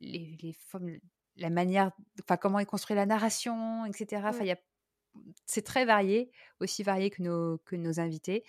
les, 0.00 0.36
les, 0.42 0.54
la 1.36 1.50
manière, 1.50 1.92
enfin 2.22 2.36
comment 2.36 2.58
est 2.58 2.66
construite 2.66 2.96
la 2.96 3.06
narration, 3.06 3.86
etc. 3.86 4.22
Enfin, 4.26 4.44
il 4.44 4.56
c'est 5.46 5.64
très 5.64 5.84
varié, 5.84 6.30
aussi 6.60 6.82
varié 6.82 7.10
que 7.10 7.22
nos, 7.22 7.58
que 7.58 7.76
nos 7.76 7.98
invités. 8.00 8.44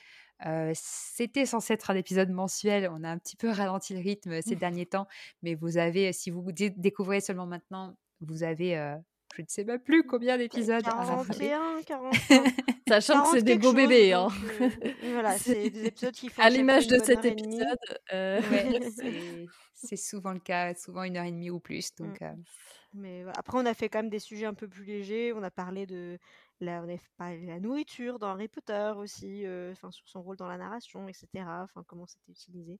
C'était 0.73 1.45
censé 1.45 1.73
être 1.73 1.91
un 1.91 1.95
épisode 1.95 2.29
mensuel. 2.29 2.89
On 2.91 3.03
a 3.03 3.09
un 3.09 3.17
petit 3.17 3.35
peu 3.35 3.49
ralenti 3.49 3.93
le 3.93 4.01
rythme 4.01 4.41
ces 4.41 4.55
derniers 4.55 4.85
temps, 4.85 5.07
mais 5.43 5.55
vous 5.55 5.77
avez, 5.77 6.13
si 6.13 6.31
vous 6.31 6.45
découvrez 6.51 7.21
seulement 7.21 7.45
maintenant, 7.45 7.95
vous 8.21 8.43
avez 8.43 8.97
je 9.35 9.41
ne 9.41 9.47
sais 9.47 9.65
pas 9.65 9.79
plus 9.79 10.03
combien 10.03 10.37
d'épisodes? 10.37 10.83
41, 10.83 11.81
41. 11.85 12.11
Sachant 12.87 13.23
que 13.23 13.29
c'est 13.37 13.43
des 13.43 13.57
beaux 13.57 13.73
bébés. 13.73 14.13
Hein. 14.13 14.27
voilà, 15.13 15.37
c'est 15.37 15.69
des 15.69 15.85
épisodes 15.85 16.13
qui 16.13 16.29
font. 16.29 16.41
À 16.41 16.49
l'image 16.49 16.87
de 16.87 16.99
cet 16.99 17.23
épisode. 17.23 17.77
Euh... 18.13 18.41
c'est 19.73 19.95
souvent 19.95 20.33
le 20.33 20.39
cas, 20.39 20.73
souvent 20.75 21.03
une 21.03 21.15
heure 21.15 21.25
et 21.25 21.31
demie 21.31 21.49
ou 21.49 21.59
plus. 21.59 21.95
Donc, 21.95 22.19
mmh. 22.19 22.43
Mais 22.93 23.23
après, 23.35 23.57
on 23.57 23.65
a 23.65 23.73
fait 23.73 23.87
quand 23.87 23.99
même 23.99 24.09
des 24.09 24.19
sujets 24.19 24.45
un 24.45 24.53
peu 24.53 24.67
plus 24.67 24.83
légers. 24.83 25.31
On 25.33 25.43
a 25.43 25.51
parlé 25.51 25.85
de 25.85 26.19
la, 26.61 26.83
la 27.19 27.59
nourriture 27.59 28.19
dans 28.19 28.27
Harry 28.27 28.47
Potter 28.47 28.93
aussi, 28.97 29.43
enfin 29.71 29.91
sur 29.91 30.07
son 30.07 30.21
rôle 30.21 30.37
dans 30.37 30.47
la 30.47 30.57
narration, 30.57 31.07
etc. 31.07 31.27
Enfin 31.63 31.83
comment 31.87 32.07
c'était 32.07 32.31
utilisé. 32.31 32.79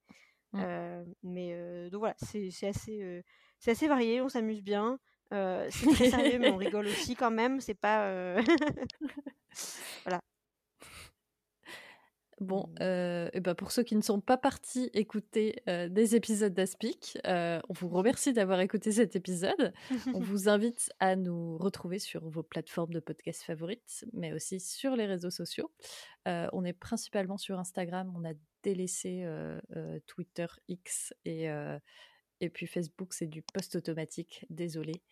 Mmh. 0.53 1.03
mais 1.23 1.89
donc 1.89 1.99
voilà, 1.99 2.15
c'est 2.17 2.67
assez, 2.67 3.23
c'est 3.59 3.71
assez 3.71 3.87
varié. 3.87 4.21
On 4.21 4.29
s'amuse 4.29 4.61
bien. 4.61 4.99
Euh, 5.33 5.67
c'est 5.69 5.87
très 5.93 6.09
sérieux, 6.09 6.39
mais 6.39 6.51
on 6.51 6.57
rigole 6.57 6.87
aussi 6.87 7.15
quand 7.15 7.31
même. 7.31 7.61
C'est 7.61 7.73
pas. 7.73 8.05
Euh, 8.07 8.41
voilà. 10.03 10.21
Bon, 12.41 12.67
mmh. 12.67 12.75
euh, 12.81 13.29
et 13.33 13.39
ben 13.39 13.55
pour 13.55 13.71
ceux 13.71 13.83
qui 13.83 13.95
ne 13.95 14.01
sont 14.01 14.19
pas 14.19 14.35
partis 14.35 14.89
écouter 14.93 15.63
des 15.67 16.15
épisodes 16.15 16.53
d'Aspic, 16.53 17.17
on 17.23 17.73
vous 17.73 17.87
remercie 17.87 18.33
d'avoir 18.33 18.59
écouté 18.59 18.91
cet 18.91 19.15
épisode. 19.15 19.73
on 20.13 20.19
vous 20.19 20.49
invite 20.49 20.91
à 20.99 21.15
nous 21.15 21.57
retrouver 21.57 21.99
sur 21.99 22.27
vos 22.27 22.43
plateformes 22.43 22.93
de 22.93 22.99
podcast 22.99 23.43
favorites, 23.43 24.05
mais 24.13 24.33
aussi 24.33 24.59
sur 24.59 24.95
les 24.95 25.05
réseaux 25.05 25.29
sociaux. 25.29 25.71
on 26.25 26.65
est 26.65 26.73
principalement 26.73 27.37
sur 27.37 27.59
Instagram. 27.59 28.11
On 28.17 28.27
a 28.27 28.33
délaissé 28.63 29.25
Twitter, 30.07 30.47
X 30.67 31.13
et 31.25 31.47
et 32.41 32.49
puis 32.49 32.67
Facebook, 32.67 33.13
c'est 33.13 33.27
du 33.27 33.43
post 33.43 33.75
automatique. 33.75 34.45
Désolé. 34.49 35.03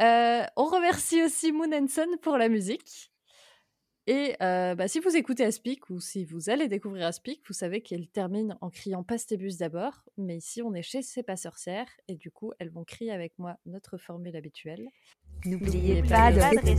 Euh, 0.00 0.44
on 0.56 0.64
remercie 0.64 1.22
aussi 1.22 1.52
Moon 1.52 1.88
Son 1.88 2.16
pour 2.20 2.36
la 2.36 2.48
musique. 2.48 3.12
Et 4.10 4.34
euh, 4.42 4.74
bah, 4.74 4.88
si 4.88 4.98
vous 4.98 5.16
écoutez 5.16 5.44
Aspic 5.44 5.88
ou 5.88 6.00
si 6.00 6.24
vous 6.24 6.50
allez 6.50 6.66
découvrir 6.66 7.06
Aspic, 7.06 7.42
vous 7.46 7.54
savez 7.54 7.80
qu'elle 7.80 8.08
termine 8.08 8.58
en 8.60 8.68
criant 8.68 9.04
Pastébus 9.04 9.58
d'abord. 9.58 10.04
Mais 10.18 10.38
ici, 10.38 10.62
on 10.62 10.74
est 10.74 10.82
chez 10.82 11.00
C'est 11.00 11.22
pas 11.22 11.36
sorcières. 11.36 11.86
Et 12.08 12.16
du 12.16 12.32
coup, 12.32 12.50
elles 12.58 12.70
vont 12.70 12.82
crier 12.82 13.12
avec 13.12 13.38
moi 13.38 13.56
notre 13.66 13.98
formule 13.98 14.34
habituelle. 14.34 14.88
N'oubliez 15.44 16.02
pas, 16.02 16.32
de 16.32 16.40
rester 16.40 16.74